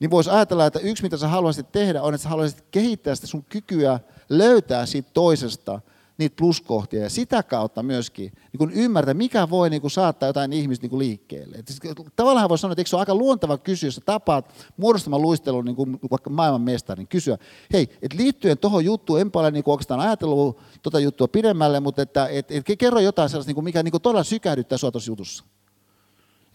niin 0.00 0.10
voisi 0.10 0.30
ajatella, 0.30 0.66
että 0.66 0.78
yksi 0.78 1.02
mitä 1.02 1.16
sä 1.16 1.28
haluaisit 1.28 1.72
tehdä 1.72 2.02
on, 2.02 2.14
että 2.14 2.22
sä 2.22 2.28
haluaisit 2.28 2.64
kehittää 2.70 3.14
sitä 3.14 3.26
sun 3.26 3.44
kykyä 3.44 4.00
löytää 4.28 4.86
siitä 4.86 5.10
toisesta 5.14 5.80
niitä 6.20 6.36
pluskohtia 6.36 7.02
ja 7.02 7.10
sitä 7.10 7.42
kautta 7.42 7.82
myöskin 7.82 8.32
niin 8.52 8.58
kun 8.58 8.72
ymmärtää, 8.72 9.14
mikä 9.14 9.50
voi 9.50 9.70
niin 9.70 9.82
kun 9.82 9.90
saattaa 9.90 10.28
jotain 10.28 10.52
ihmistä 10.52 10.84
niin 10.84 10.90
kun 10.90 10.98
liikkeelle. 10.98 11.56
Et 11.56 11.68
siis 11.68 11.80
tavallaan 12.16 12.48
voi 12.48 12.58
sanoa, 12.58 12.72
että 12.72 12.80
eikö 12.80 12.88
se 12.88 12.96
ole 12.96 13.02
aika 13.02 13.14
luonteva 13.14 13.58
kysyä, 13.58 13.86
jos 13.86 14.00
tapaat 14.04 14.54
muodostamaan 14.76 15.22
luistelun 15.22 15.64
niin 15.64 15.76
kuin 15.76 15.98
vaikka 16.10 16.30
maailmanmestarin, 16.30 17.00
niin 17.00 17.08
kysyä, 17.08 17.38
hei, 17.72 17.88
et 18.02 18.12
liittyen 18.12 18.58
tuohon 18.58 18.84
juttuun, 18.84 19.20
enpä 19.20 19.38
ole 19.38 19.50
niin 19.50 19.64
oikeastaan 19.66 20.00
ajatellut 20.00 20.58
tuota 20.82 21.00
juttua 21.00 21.28
pidemmälle, 21.28 21.80
mutta 21.80 22.02
että, 22.02 22.26
et, 22.26 22.50
et, 22.50 22.64
kerro 22.78 23.00
jotain 23.00 23.28
sellaista, 23.28 23.52
niin 23.52 23.64
mikä 23.64 23.82
niin 23.82 23.92
kuin 23.92 24.02
todella 24.02 24.24
sykähdyttää 24.24 24.78
sinua 24.78 24.92
tuossa 24.92 25.10
jutussa. 25.10 25.44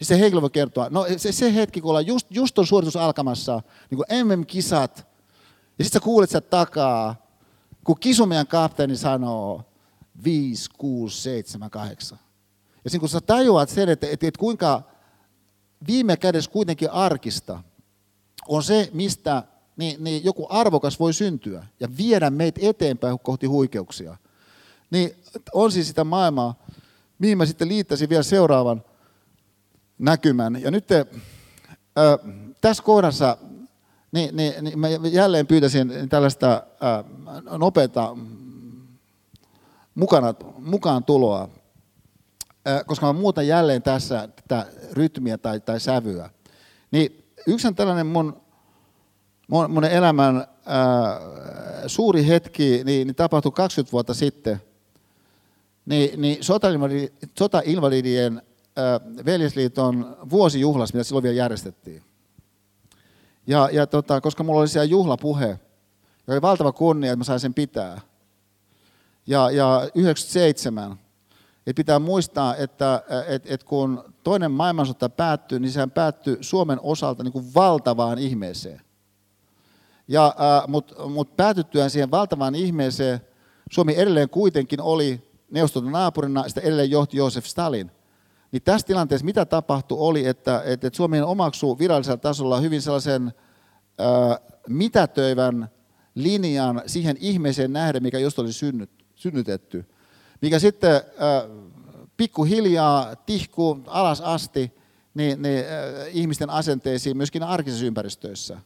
Ja 0.00 0.06
se 0.06 0.20
henkilö 0.20 0.40
voi 0.40 0.50
kertoa, 0.50 0.88
no 0.90 1.06
se, 1.16 1.32
se 1.32 1.54
hetki, 1.54 1.80
kun 1.80 1.88
ollaan 1.88 2.06
just, 2.06 2.26
just 2.30 2.58
on 2.58 2.66
suoritus 2.66 2.96
alkamassa, 2.96 3.62
niin 3.90 3.96
kuin 3.96 4.26
MM-kisat, 4.26 5.06
ja 5.78 5.84
sitten 5.84 6.00
sä 6.00 6.04
kuulet 6.04 6.30
sieltä 6.30 6.48
takaa, 6.50 7.25
kun 7.86 8.00
Kisumian 8.00 8.46
kapteeni 8.46 8.96
sanoo 8.96 9.64
5, 10.24 10.70
6, 10.78 11.22
7, 11.22 11.70
8. 11.70 12.18
Ja 12.84 12.90
siinä 12.90 13.00
kun 13.00 13.08
sä 13.08 13.20
tajuat 13.20 13.68
sen, 13.68 13.88
että, 13.88 14.06
että, 14.10 14.26
että 14.26 14.38
kuinka 14.38 14.82
viime 15.86 16.16
kädessä 16.16 16.50
kuitenkin 16.50 16.90
arkista 16.90 17.62
on 18.48 18.62
se, 18.62 18.90
mistä 18.92 19.42
niin, 19.76 20.04
niin 20.04 20.24
joku 20.24 20.46
arvokas 20.50 21.00
voi 21.00 21.12
syntyä 21.12 21.66
ja 21.80 21.88
viedä 21.96 22.30
meitä 22.30 22.60
eteenpäin 22.62 23.18
kohti 23.18 23.46
huikeuksia. 23.46 24.16
Niin 24.90 25.16
on 25.52 25.72
siis 25.72 25.88
sitä 25.88 26.04
maailmaa, 26.04 26.66
mihin 27.18 27.38
mä 27.38 27.46
sitten 27.46 27.68
liittäisin 27.68 28.08
vielä 28.08 28.22
seuraavan 28.22 28.84
näkymän. 29.98 30.62
Ja 30.62 30.70
nyt 30.70 30.86
te, 30.86 31.06
äh, 31.98 32.34
tässä 32.60 32.82
kohdassa 32.82 33.38
niin, 34.12 34.36
niin, 34.36 34.64
niin 34.64 34.78
mä 34.78 34.88
jälleen 34.88 35.46
pyytäisin 35.46 36.08
tällaista 36.08 36.62
ää, 36.80 37.04
nopeata 37.58 38.16
mukana, 39.94 40.34
mukaan 40.58 41.04
tuloa, 41.04 41.48
ää, 42.64 42.84
koska 42.84 43.06
mä 43.06 43.12
muutan 43.12 43.46
jälleen 43.46 43.82
tässä 43.82 44.28
tätä 44.28 44.66
rytmiä 44.92 45.38
tai, 45.38 45.60
tai 45.60 45.80
sävyä. 45.80 46.30
Niin 46.90 47.24
yksi 47.46 47.68
on 47.68 47.74
tällainen 47.74 48.06
mun, 48.06 48.42
mun, 49.48 49.70
mun 49.70 49.84
elämän 49.84 50.36
ää, 50.36 51.20
suuri 51.86 52.26
hetki, 52.26 52.84
niin, 52.84 53.06
niin 53.06 53.14
tapahtui 53.14 53.52
20 53.52 53.92
vuotta 53.92 54.14
sitten. 54.14 54.62
Niin, 55.86 56.20
niin 56.22 56.38
sotainvalidien 57.34 58.42
veljesliiton 59.24 60.16
vuosijuhlas, 60.30 60.94
mitä 60.94 61.04
silloin 61.04 61.22
vielä 61.22 61.36
järjestettiin. 61.36 62.02
Ja, 63.46 63.68
ja 63.72 63.86
tota, 63.86 64.20
koska 64.20 64.44
mulla 64.44 64.60
oli 64.60 64.68
siellä 64.68 64.84
juhlapuhe, 64.84 65.58
ja 66.26 66.34
oli 66.34 66.42
valtava 66.42 66.72
kunnia, 66.72 67.12
että 67.12 67.18
mä 67.18 67.24
sain 67.24 67.40
sen 67.40 67.54
pitää. 67.54 68.00
Ja, 69.26 69.50
ja 69.50 69.90
97, 69.94 70.98
et 71.66 71.76
pitää 71.76 71.98
muistaa, 71.98 72.56
että 72.56 73.02
et, 73.28 73.50
et 73.50 73.64
kun 73.64 74.14
toinen 74.24 74.50
maailmansota 74.50 75.08
päättyi, 75.08 75.60
niin 75.60 75.72
sehän 75.72 75.90
päättyi 75.90 76.38
Suomen 76.40 76.80
osalta 76.82 77.22
niin 77.22 77.32
kuin 77.32 77.54
valtavaan 77.54 78.18
ihmeeseen. 78.18 78.80
Ja, 80.08 80.34
Mutta 80.68 81.08
mut 81.08 81.36
päätyttyään 81.36 81.90
siihen 81.90 82.10
valtavaan 82.10 82.54
ihmeeseen, 82.54 83.20
Suomi 83.70 83.94
edelleen 83.96 84.30
kuitenkin 84.30 84.80
oli 84.80 85.26
Neuvostoliiton 85.50 85.92
naapurina, 85.92 86.48
sitä 86.48 86.60
edelleen 86.60 86.90
johti 86.90 87.16
Joosef 87.16 87.44
Stalin. 87.44 87.90
Niin 88.52 88.62
tässä 88.62 88.86
tilanteessa 88.86 89.24
mitä 89.24 89.44
tapahtui 89.44 89.98
oli, 90.00 90.26
että, 90.26 90.62
että 90.64 90.90
Suomi 90.92 91.20
omaksuu 91.20 91.78
virallisella 91.78 92.16
tasolla 92.16 92.60
hyvin 92.60 92.82
sellaisen 92.82 93.32
ää, 93.98 94.38
mitätöivän 94.68 95.68
linjan 96.14 96.82
siihen 96.86 97.16
ihmeeseen 97.20 97.72
nähden, 97.72 98.02
mikä 98.02 98.18
just 98.18 98.38
oli 98.38 98.52
synnyt, 98.52 98.90
synnytetty. 99.14 99.84
Mikä 100.42 100.58
sitten 100.58 100.90
ää, 100.92 101.42
pikkuhiljaa 102.16 103.16
tihkuu 103.16 103.78
alas 103.86 104.20
asti 104.20 104.72
niin, 105.14 105.42
niin, 105.42 105.64
ää, 105.68 106.06
ihmisten 106.06 106.50
asenteisiin 106.50 107.16
myöskin 107.16 107.42
arkisissa 107.42 107.86
ympäristöissä. 107.86 108.60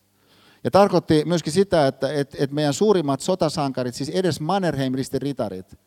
Ja 0.65 0.71
tarkoitti 0.71 1.25
myöskin 1.25 1.53
sitä, 1.53 1.87
että 1.87 2.13
et, 2.13 2.37
et 2.39 2.53
meidän 2.53 2.75
suurimmat 2.75 3.21
sotasankarit, 3.21 3.95
siis 3.95 4.09
edes 4.09 4.41
Mannerheimilisten 4.41 5.23
ritarit, 5.23 5.79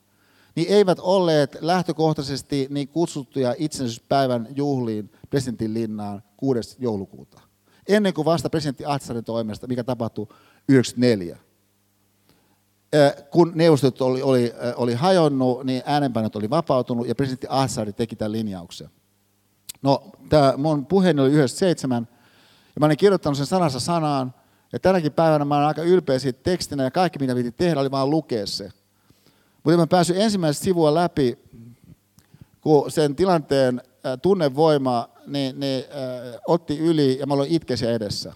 niin 0.56 0.68
eivät 0.70 1.00
olleet 1.00 1.58
lähtökohtaisesti 1.62 2.68
niin 2.70 2.88
kutsuttuja 2.88 3.56
itsenäisyyspäivän 3.58 4.48
juhliin 4.56 5.12
presidentin 5.30 5.74
linnaan 5.74 6.24
6. 6.38 6.76
joulukuuta. 6.80 7.42
Ennen 7.88 8.14
kuin 8.14 8.26
vasta 8.26 8.50
presidentti 8.50 8.84
Atsarin 8.86 9.24
toimesta, 9.24 9.68
mikä 9.68 9.84
tapahtui 9.84 10.28
94. 10.70 11.38
Kun 13.32 13.52
neuvostot 13.56 14.02
oli, 14.02 14.22
oli, 14.22 14.54
oli 14.76 14.94
hajonnut, 14.94 15.64
niin 15.64 15.82
äänenpainot 15.86 16.36
oli 16.36 16.50
vapautunut 16.50 17.08
ja 17.08 17.16
presidentti 17.16 17.48
Atsari 17.50 17.94
teki 17.94 18.16
tämän 18.16 18.32
linjauksen. 18.32 18.90
No, 19.82 20.12
tämä 20.30 20.54
mun 20.58 20.86
puheeni 20.86 21.22
oli 21.22 21.32
yhdessä 21.32 21.58
seitsemän, 21.58 22.08
ja 22.76 22.80
mä 22.80 22.86
olin 22.86 22.98
kirjoittanut 22.98 23.38
sen 23.38 23.46
sanassa 23.46 23.80
sanaan, 23.80 24.34
ja 24.74 24.80
tänäkin 24.80 25.12
päivänä 25.12 25.46
mä 25.46 25.56
olen 25.56 25.68
aika 25.68 25.84
ylpeä 25.84 26.20
siitä 26.20 26.40
tekstinä, 26.44 26.84
ja 26.84 26.92
kaikki 26.92 27.20
mitä 27.20 27.36
piti 27.36 27.52
tehdä 27.52 27.80
oli 27.80 27.92
vaan 27.92 28.10
lukea 28.10 28.48
se. 28.48 28.70
Mutta 29.64 29.78
mä 29.78 29.88
pääsin 29.88 30.16
ensimmäistä 30.16 30.64
sivua 30.64 30.94
läpi, 30.94 31.40
kun 32.62 32.92
sen 32.92 33.16
tilanteen 33.16 33.82
tunnevoima 34.22 35.10
niin, 35.28 35.60
niin, 35.60 35.84
äh, 35.84 36.42
otti 36.48 36.80
yli, 36.80 37.20
ja 37.20 37.26
mä 37.26 37.34
olin 37.34 37.52
itkesiä 37.52 37.92
edessä. 37.92 38.34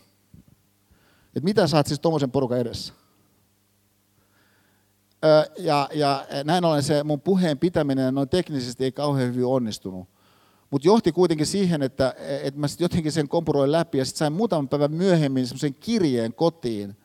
Et 1.36 1.44
mitä 1.44 1.68
saat 1.68 1.88
siis 1.88 1.99
tuommoisen 1.99 2.32
porukan 2.32 2.60
edessä? 2.60 2.94
ja, 5.58 5.90
ja 5.94 6.26
näin 6.44 6.66
ollen 6.66 6.84
se 6.84 7.04
mun 7.04 7.22
puheen 7.22 7.58
pitäminen 7.58 8.16
noin 8.16 8.30
teknisesti 8.30 8.84
ei 8.84 8.91
kauhean 8.91 9.30
hyvin 9.34 9.45
onnistunut. 9.45 10.08
Mutta 10.70 10.88
johti 10.88 11.12
kuitenkin 11.12 11.48
siihen, 11.48 11.82
että, 11.82 12.16
että 12.44 12.60
mä 12.60 12.68
sitten 12.68 12.86
jotenkin 12.86 13.12
sen 13.12 13.28
kompuroin 13.28 13.72
läpi 13.72 13.98
ja 13.98 14.06
sitten 14.06 14.20
sain 14.20 14.34
muutaman 14.34 14.70
päivän 14.70 14.91
myöhemmin 14.91 15.48
semmoisen 15.48 15.74
kirjeen 15.74 16.34
kotiin. 16.34 16.98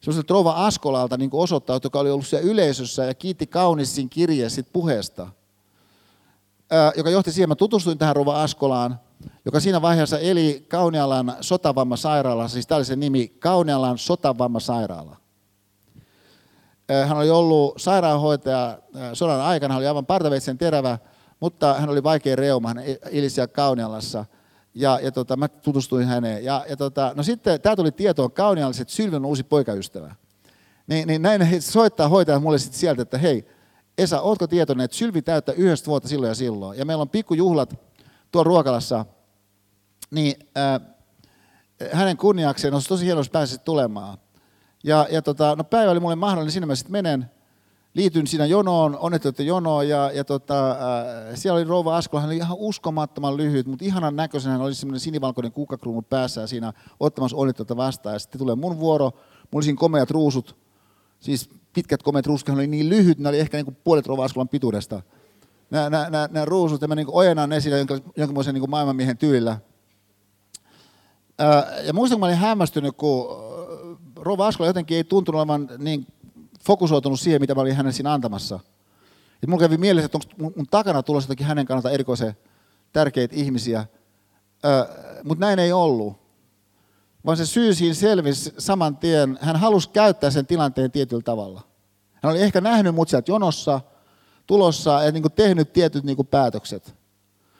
Semmoisen 0.00 0.26
Trova 0.26 0.52
Askolalta 0.52 1.16
niin 1.16 1.30
osoittaa, 1.32 1.80
joka 1.84 2.00
oli 2.00 2.10
ollut 2.10 2.26
siellä 2.26 2.50
yleisössä 2.50 3.04
ja 3.04 3.14
kiitti 3.14 3.46
kaunis 3.46 3.94
siinä 3.94 4.08
kirjeessä 4.12 4.54
sit 4.54 4.72
puheesta. 4.72 5.28
Joka 6.96 7.10
johti 7.10 7.32
siihen, 7.32 7.46
että 7.46 7.50
mä 7.50 7.56
tutustuin 7.56 7.98
tähän 7.98 8.16
Rova 8.16 8.42
Askolaan, 8.42 9.00
joka 9.44 9.60
siinä 9.60 9.82
vaiheessa 9.82 10.18
eli 10.18 10.66
Kaunialan 10.68 11.36
sotavammasairaalassa, 11.40 12.52
siis 12.52 12.66
tämä 12.66 12.76
oli 12.76 12.84
se 12.84 12.96
nimi, 12.96 13.28
Kaunialan 13.28 13.98
sotavammasairaala. 13.98 15.16
Hän 17.06 17.18
oli 17.18 17.30
ollut 17.30 17.74
sairaanhoitaja 17.76 18.78
sodan 19.12 19.40
aikana, 19.40 19.74
hän 19.74 19.78
oli 19.78 19.86
aivan 19.86 20.06
partaveitsen 20.06 20.58
terävä, 20.58 20.98
mutta 21.40 21.74
hän 21.74 21.90
oli 21.90 22.02
vaikea 22.02 22.36
reuma, 22.36 22.68
hän 22.68 22.78
eli 23.10 23.30
siellä 23.30 23.48
Kaunialassa. 23.48 24.24
Ja, 24.78 25.00
ja 25.02 25.12
tota, 25.12 25.36
mä 25.36 25.48
tutustuin 25.48 26.06
häneen. 26.06 26.44
Ja, 26.44 26.64
ja 26.68 26.76
tota, 26.76 27.12
no 27.16 27.22
sitten 27.22 27.60
tämä 27.60 27.76
tuli 27.76 27.92
tietoon 27.92 28.32
Kaunialassa, 28.32 28.82
että 28.82 28.94
Sylvi 28.94 29.16
on 29.16 29.26
uusi 29.26 29.44
poikaystävä. 29.44 30.14
Niin, 30.86 31.08
niin 31.08 31.22
näin 31.22 31.42
he 31.42 31.60
soittaa 31.60 32.08
hoitaja 32.08 32.40
mulle 32.40 32.58
sitten 32.58 32.80
sieltä, 32.80 33.02
että 33.02 33.18
hei, 33.18 33.46
Esa, 33.98 34.20
ootko 34.20 34.46
tietoinen, 34.46 34.84
että 34.84 34.96
Sylvi 34.96 35.22
täyttää 35.22 35.54
yhdestä 35.54 35.86
vuotta 35.86 36.08
silloin 36.08 36.28
ja 36.28 36.34
silloin. 36.34 36.78
Ja 36.78 36.84
meillä 36.84 37.02
on 37.02 37.08
pikkujuhlat 37.08 37.74
tuolla 38.32 38.48
Ruokalassa. 38.48 39.06
Niin 40.10 40.34
äh, 40.56 40.80
hänen 41.92 42.16
kunniakseen 42.16 42.74
on 42.74 42.82
tosi 42.88 43.04
hienoa, 43.04 43.20
jos 43.20 43.30
pääsit 43.30 43.64
tulemaan. 43.64 44.18
Ja, 44.84 45.06
ja 45.10 45.22
tota, 45.22 45.56
no 45.56 45.64
päivä 45.64 45.90
oli 45.90 46.00
mulle 46.00 46.16
mahdollinen, 46.16 46.52
siinä 46.52 46.66
mä 46.66 46.74
sitten 46.74 46.92
menen, 46.92 47.30
liityn 47.98 48.26
siinä 48.26 48.46
jonoon, 48.46 48.98
onnettelette 48.98 49.42
jonoon, 49.42 49.88
ja, 49.88 50.10
ja 50.12 50.24
tota, 50.24 50.70
äh, 50.70 50.76
siellä 51.34 51.56
oli 51.56 51.64
rouva 51.64 51.96
Askola, 51.96 52.20
hän 52.20 52.28
oli 52.28 52.36
ihan 52.36 52.56
uskomattoman 52.60 53.36
lyhyt, 53.36 53.66
mutta 53.66 53.84
ihanan 53.84 54.16
näköisen, 54.16 54.52
hän 54.52 54.60
oli 54.60 54.74
semmoinen 54.74 55.00
sinivalkoinen 55.00 55.52
kukkakruunu 55.52 56.02
päässä 56.02 56.46
siinä 56.46 56.72
ottamassa 57.00 57.36
onnetteletta 57.36 57.76
vastaan, 57.76 58.14
ja 58.14 58.18
sitten 58.18 58.38
tulee 58.38 58.54
mun 58.54 58.78
vuoro, 58.78 59.04
mulla 59.04 59.24
oli 59.54 59.62
siinä 59.62 59.78
komeat 59.78 60.10
ruusut, 60.10 60.56
siis 61.20 61.50
pitkät 61.72 62.02
komeat 62.02 62.26
ruusut, 62.26 62.48
hän 62.48 62.56
oli 62.56 62.66
niin 62.66 62.88
lyhyt, 62.88 63.18
ne 63.18 63.28
oli 63.28 63.40
ehkä 63.40 63.56
niin 63.56 63.64
kuin 63.64 63.76
puolet 63.84 64.06
rouva 64.06 64.24
Askolan 64.24 64.48
pituudesta. 64.48 65.02
Nämä, 65.70 65.90
nämä, 65.90 66.28
nämä, 66.32 66.44
ruusut, 66.44 66.82
ja 66.82 66.88
mä 66.88 66.94
niin 66.94 67.06
ojennan 67.10 67.52
esille 67.52 67.86
jonkinlaisen 68.16 68.54
niin 68.54 68.70
maailmanmiehen 68.70 69.18
tyylillä. 69.18 69.58
Äh, 71.40 71.86
ja 71.86 71.92
muistan, 71.92 72.16
kun 72.16 72.20
mä 72.20 72.26
olin 72.26 72.38
hämmästynyt, 72.38 72.96
kun 72.96 73.26
Rova 74.16 74.46
Askola 74.46 74.68
jotenkin 74.68 74.96
ei 74.96 75.04
tuntunut 75.04 75.38
olevan 75.38 75.68
niin 75.78 76.06
fokusoitunut 76.68 77.20
siihen, 77.20 77.40
mitä 77.40 77.54
mä 77.54 77.60
olin 77.60 77.76
hänen 77.76 77.92
siinä 77.92 78.12
antamassa. 78.12 78.60
Et 79.42 79.48
mulla 79.48 79.60
kävi 79.60 79.76
mielessä, 79.76 80.06
että 80.06 80.18
onko 80.18 80.52
mun 80.56 80.66
takana 80.70 81.02
tulossa 81.02 81.26
jotakin 81.26 81.46
hänen 81.46 81.66
kannalta 81.66 81.90
erikoisen 81.90 82.36
tärkeitä 82.92 83.36
ihmisiä. 83.36 83.86
Mutta 85.24 85.46
näin 85.46 85.58
ei 85.58 85.72
ollut. 85.72 86.16
Vaan 87.26 87.36
se 87.36 87.46
syy 87.46 87.74
siinä 87.74 87.94
selvisi 87.94 88.54
saman 88.58 88.96
tien. 88.96 89.38
Hän 89.40 89.56
halusi 89.56 89.88
käyttää 89.88 90.30
sen 90.30 90.46
tilanteen 90.46 90.90
tietyllä 90.90 91.22
tavalla. 91.22 91.62
Hän 92.22 92.32
oli 92.32 92.42
ehkä 92.42 92.60
nähnyt 92.60 92.94
mut 92.94 93.08
sieltä 93.08 93.32
jonossa, 93.32 93.80
tulossa 94.46 95.02
ja 95.02 95.12
niin 95.12 95.22
kuin 95.22 95.32
tehnyt 95.32 95.72
tietyt 95.72 96.04
niin 96.04 96.16
kuin 96.16 96.28
päätökset. 96.28 96.94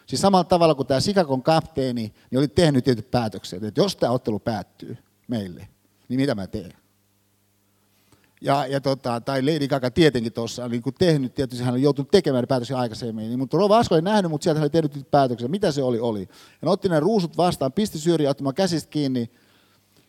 Siis 0.06 0.20
samalla 0.20 0.44
tavalla 0.44 0.74
kuin 0.74 0.86
tämä 0.86 1.00
Sikakon 1.00 1.42
kapteeni, 1.42 2.14
niin 2.30 2.38
oli 2.38 2.48
tehnyt 2.48 2.84
tietyt 2.84 3.10
päätökset, 3.10 3.64
että 3.64 3.80
jos 3.80 3.96
tämä 3.96 4.12
ottelu 4.12 4.38
päättyy 4.38 4.98
meille, 5.28 5.68
niin 6.08 6.20
mitä 6.20 6.34
mä 6.34 6.46
teen? 6.46 6.72
Ja, 8.40 8.66
ja 8.66 8.80
tota, 8.80 9.20
tai 9.20 9.42
Lady 9.42 9.68
Gaga 9.68 9.90
tietenkin 9.90 10.32
tuossa 10.32 10.68
niin 10.68 10.82
tehnyt, 10.98 11.34
tietysti 11.34 11.64
hän 11.64 11.74
on 11.74 11.82
joutunut 11.82 12.10
tekemään 12.10 12.44
päätöksiä 12.48 12.78
aikaisemmin, 12.78 13.28
niin, 13.28 13.38
mutta 13.38 13.56
Rova 13.56 13.78
Asko 13.78 13.96
ei 13.96 14.02
nähnyt, 14.02 14.30
mutta 14.30 14.44
sieltä 14.44 14.58
hän 14.58 14.64
oli 14.64 14.70
tehnyt 14.70 15.10
päätöksiä. 15.10 15.48
Mitä 15.48 15.72
se 15.72 15.82
oli? 15.82 16.00
oli. 16.00 16.28
Hän 16.62 16.72
otti 16.72 16.88
ne 16.88 17.00
ruusut 17.00 17.36
vastaan, 17.36 17.72
pisti 17.72 17.98
syrjään, 17.98 18.30
ottamaan 18.30 18.54
käsistä 18.54 18.90
kiinni, 18.90 19.30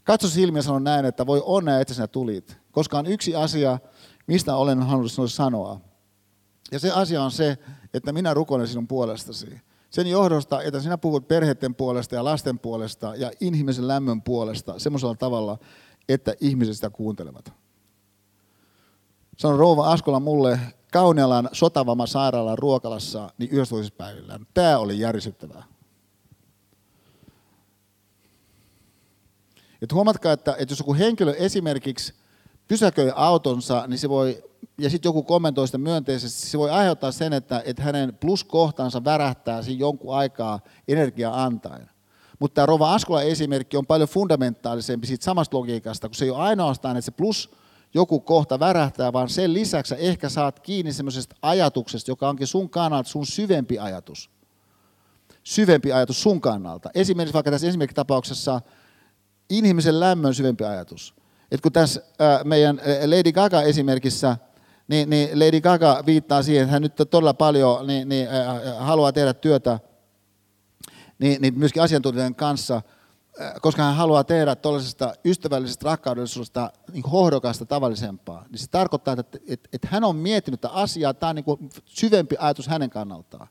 katso 0.03 0.27
silmiä 0.27 0.59
ja 0.59 0.63
sanoi 0.63 0.81
näin, 0.81 1.05
että 1.05 1.25
voi 1.25 1.41
onnea, 1.45 1.79
että 1.79 1.93
sinä 1.93 2.07
tulit. 2.07 2.57
Koska 2.71 2.99
on 2.99 3.05
yksi 3.05 3.35
asia, 3.35 3.79
mistä 4.27 4.55
olen 4.55 4.83
halunnut 4.83 5.11
sinulle 5.11 5.29
sanoa. 5.29 5.81
Ja 6.71 6.79
se 6.79 6.91
asia 6.91 7.23
on 7.23 7.31
se, 7.31 7.57
että 7.93 8.13
minä 8.13 8.33
rukoilen 8.33 8.67
sinun 8.67 8.87
puolestasi. 8.87 9.61
Sen 9.89 10.07
johdosta, 10.07 10.61
että 10.61 10.79
sinä 10.79 10.97
puhut 10.97 11.27
perheiden 11.27 11.75
puolesta 11.75 12.15
ja 12.15 12.23
lasten 12.23 12.59
puolesta 12.59 13.15
ja 13.15 13.31
inhimillisen 13.41 13.87
lämmön 13.87 14.21
puolesta 14.21 14.79
semmoisella 14.79 15.15
tavalla, 15.15 15.57
että 16.09 16.33
ihmiset 16.39 16.75
sitä 16.75 16.89
kuuntelevat. 16.89 17.58
Sanon 19.39 19.59
Rouva 19.59 19.91
Askola 19.91 20.19
mulle 20.19 20.59
Kaunialan 20.91 21.49
sotavama 21.51 22.07
sairaalan 22.07 22.57
ruokalassa 22.57 23.29
niin 23.37 23.51
11. 23.51 23.97
päivillä. 23.97 24.39
Tämä 24.53 24.77
oli 24.77 24.99
järisyttävää. 24.99 25.63
Et 29.81 29.93
huomatkaa, 29.93 30.33
että, 30.33 30.55
että 30.59 30.71
jos 30.71 30.79
joku 30.79 30.93
henkilö 30.93 31.33
esimerkiksi 31.33 32.13
pysäköi 32.67 33.11
autonsa, 33.15 33.87
niin 33.87 33.97
se 33.97 34.09
voi, 34.09 34.43
ja 34.77 34.89
sitten 34.89 35.09
joku 35.09 35.23
kommentoi 35.23 35.67
sitä 35.67 35.77
myönteisesti, 35.77 36.47
se 36.47 36.57
voi 36.57 36.69
aiheuttaa 36.69 37.11
sen, 37.11 37.33
että, 37.33 37.61
että 37.65 37.83
hänen 37.83 38.15
pluskohtansa 38.15 39.03
värähtää 39.03 39.61
siinä 39.61 39.79
jonkun 39.79 40.15
aikaa 40.15 40.59
energiaa 40.87 41.43
antaen. 41.43 41.89
Mutta 42.39 42.55
tämä 42.55 42.65
Rova 42.65 42.93
Askola 42.93 43.21
esimerkki 43.21 43.77
on 43.77 43.85
paljon 43.85 44.09
fundamentaalisempi 44.09 45.07
siitä 45.07 45.25
samasta 45.25 45.57
logiikasta, 45.57 46.07
kun 46.09 46.15
se 46.15 46.25
ei 46.25 46.31
ole 46.31 46.39
ainoastaan, 46.39 46.97
että 46.97 47.05
se 47.05 47.11
plus 47.11 47.59
joku 47.93 48.19
kohta 48.19 48.59
värähtää, 48.59 49.13
vaan 49.13 49.29
sen 49.29 49.53
lisäksi 49.53 49.95
ehkä 49.97 50.29
saat 50.29 50.59
kiinni 50.59 50.93
semmoisesta 50.93 51.35
ajatuksesta, 51.41 52.11
joka 52.11 52.29
onkin 52.29 52.47
sun 52.47 52.69
kannalta 52.69 53.09
sun 53.09 53.25
syvempi 53.25 53.79
ajatus. 53.79 54.29
Syvempi 55.43 55.91
ajatus 55.91 56.23
sun 56.23 56.41
kannalta. 56.41 56.89
Esimerkiksi 56.93 57.33
vaikka 57.33 57.51
tässä 57.51 57.67
esimerkkitapauksessa 57.67 58.61
inhimillisen 59.49 59.99
lämmön 59.99 60.33
syvempi 60.33 60.63
ajatus. 60.63 61.15
Et 61.51 61.61
kun 61.61 61.71
tässä 61.71 62.01
meidän 62.43 62.81
Lady 63.05 63.31
Gaga 63.31 63.61
esimerkissä, 63.61 64.37
niin, 64.87 65.09
niin 65.09 65.39
Lady 65.39 65.61
Gaga 65.61 66.03
viittaa 66.05 66.43
siihen, 66.43 66.63
että 66.63 66.71
hän 66.71 66.81
nyt 66.81 66.95
todella 66.95 67.33
paljon 67.33 67.87
niin, 67.87 68.09
niin, 68.09 68.27
haluaa 68.77 69.11
tehdä 69.11 69.33
työtä 69.33 69.79
niin, 71.19 71.41
niin 71.41 71.59
myöskin 71.59 71.83
asiantuntijoiden 71.83 72.35
kanssa, 72.35 72.81
koska 73.61 73.83
hän 73.83 73.95
haluaa 73.95 74.23
tehdä 74.23 74.55
tuollaisesta 74.55 75.13
ystävällisestä 75.25 75.85
rakkaudellisuudesta 75.85 76.71
niin 76.93 77.03
hohdokasta 77.03 77.65
tavallisempaa, 77.65 78.45
niin 78.49 78.59
se 78.59 78.67
tarkoittaa, 78.67 79.15
että, 79.19 79.39
että, 79.47 79.69
että 79.73 79.87
hän 79.91 80.03
on 80.03 80.15
miettinyt 80.15 80.61
tätä 80.61 80.73
asiaa, 80.73 81.13
tämä 81.13 81.29
on 81.29 81.35
niin 81.35 81.43
kuin 81.43 81.69
syvempi 81.85 82.35
ajatus 82.39 82.67
hänen 82.67 82.89
kannaltaan. 82.89 83.47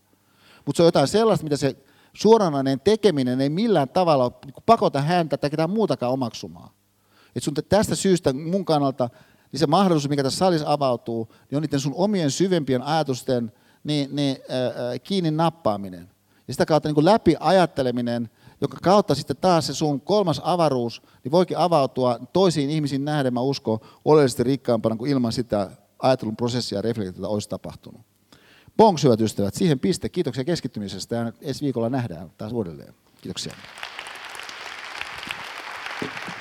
Mutta 0.67 0.77
se 0.77 0.83
on 0.83 0.87
jotain 0.87 1.09
sellaista, 1.09 1.45
mitä 1.45 1.57
se 1.57 1.77
suoranainen 2.13 2.81
tekeminen 2.81 3.41
ei 3.41 3.49
millään 3.49 3.89
tavalla 3.89 4.33
niin 4.45 4.55
pakota 4.67 5.03
häntä 5.03 5.37
tai 5.37 5.51
ketään 5.51 5.71
muutakaan 5.71 6.13
omaksumaan. 6.13 6.71
Et 7.37 7.43
sun 7.43 7.55
tästä 7.69 7.95
syystä 7.95 8.33
mun 8.33 8.65
kannalta 8.65 9.11
niin 9.53 9.61
se 9.61 9.67
mahdollisuus, 9.67 10.11
mikä 10.11 10.23
tässä 10.23 10.39
salissa 10.39 10.73
avautuu, 10.73 11.29
niin 11.51 11.57
on 11.57 11.63
niiden 11.63 11.81
sun 11.81 11.95
omien 11.97 12.31
syvempien 12.31 12.83
ajatusten 12.83 13.53
niin, 13.85 14.17
niin, 14.17 14.37
äh, 14.51 15.01
kiinni 15.03 15.31
nappaaminen. 15.31 16.11
Ja 16.49 16.55
sitä 16.55 16.67
kautta 16.67 16.89
niin 16.89 17.05
läpi 17.05 17.37
ajatteleminen, 17.41 18.31
joka 18.61 18.79
kautta 18.83 19.15
sitten 19.15 19.37
taas 19.37 19.67
se 19.67 19.75
sun 19.75 20.01
kolmas 20.01 20.41
avaruus 20.45 21.03
niin 21.25 21.33
voikin 21.33 21.59
avautua 21.59 22.19
toisiin 22.33 22.71
ihmisiin 22.71 23.05
nähden, 23.05 23.35
mä 23.35 23.41
uskon, 23.41 23.79
oleellisesti 24.05 24.43
rikkaampana 24.43 24.97
kuin 24.97 25.11
ilman 25.11 25.33
sitä 25.33 25.71
ajattelun 25.99 26.37
prosessia 26.37 26.79
ja 26.79 26.83
reflektiota 26.83 27.29
olisi 27.29 27.49
tapahtunut. 27.49 28.01
Bongs 28.77 29.05
hyvät 29.05 29.21
ystävät, 29.21 29.55
siihen 29.55 29.79
piste. 29.79 30.09
Kiitoksia 30.09 30.45
keskittymisestä 30.45 31.17
ja 31.17 31.33
ensi 31.43 31.65
viikolla 31.65 31.91
nähdään 31.91 32.31
taas 32.39 32.53
uudelleen. 32.53 32.95
Kiitoksia. 33.23 33.53
Thank 36.01 36.13
you. 36.29 36.38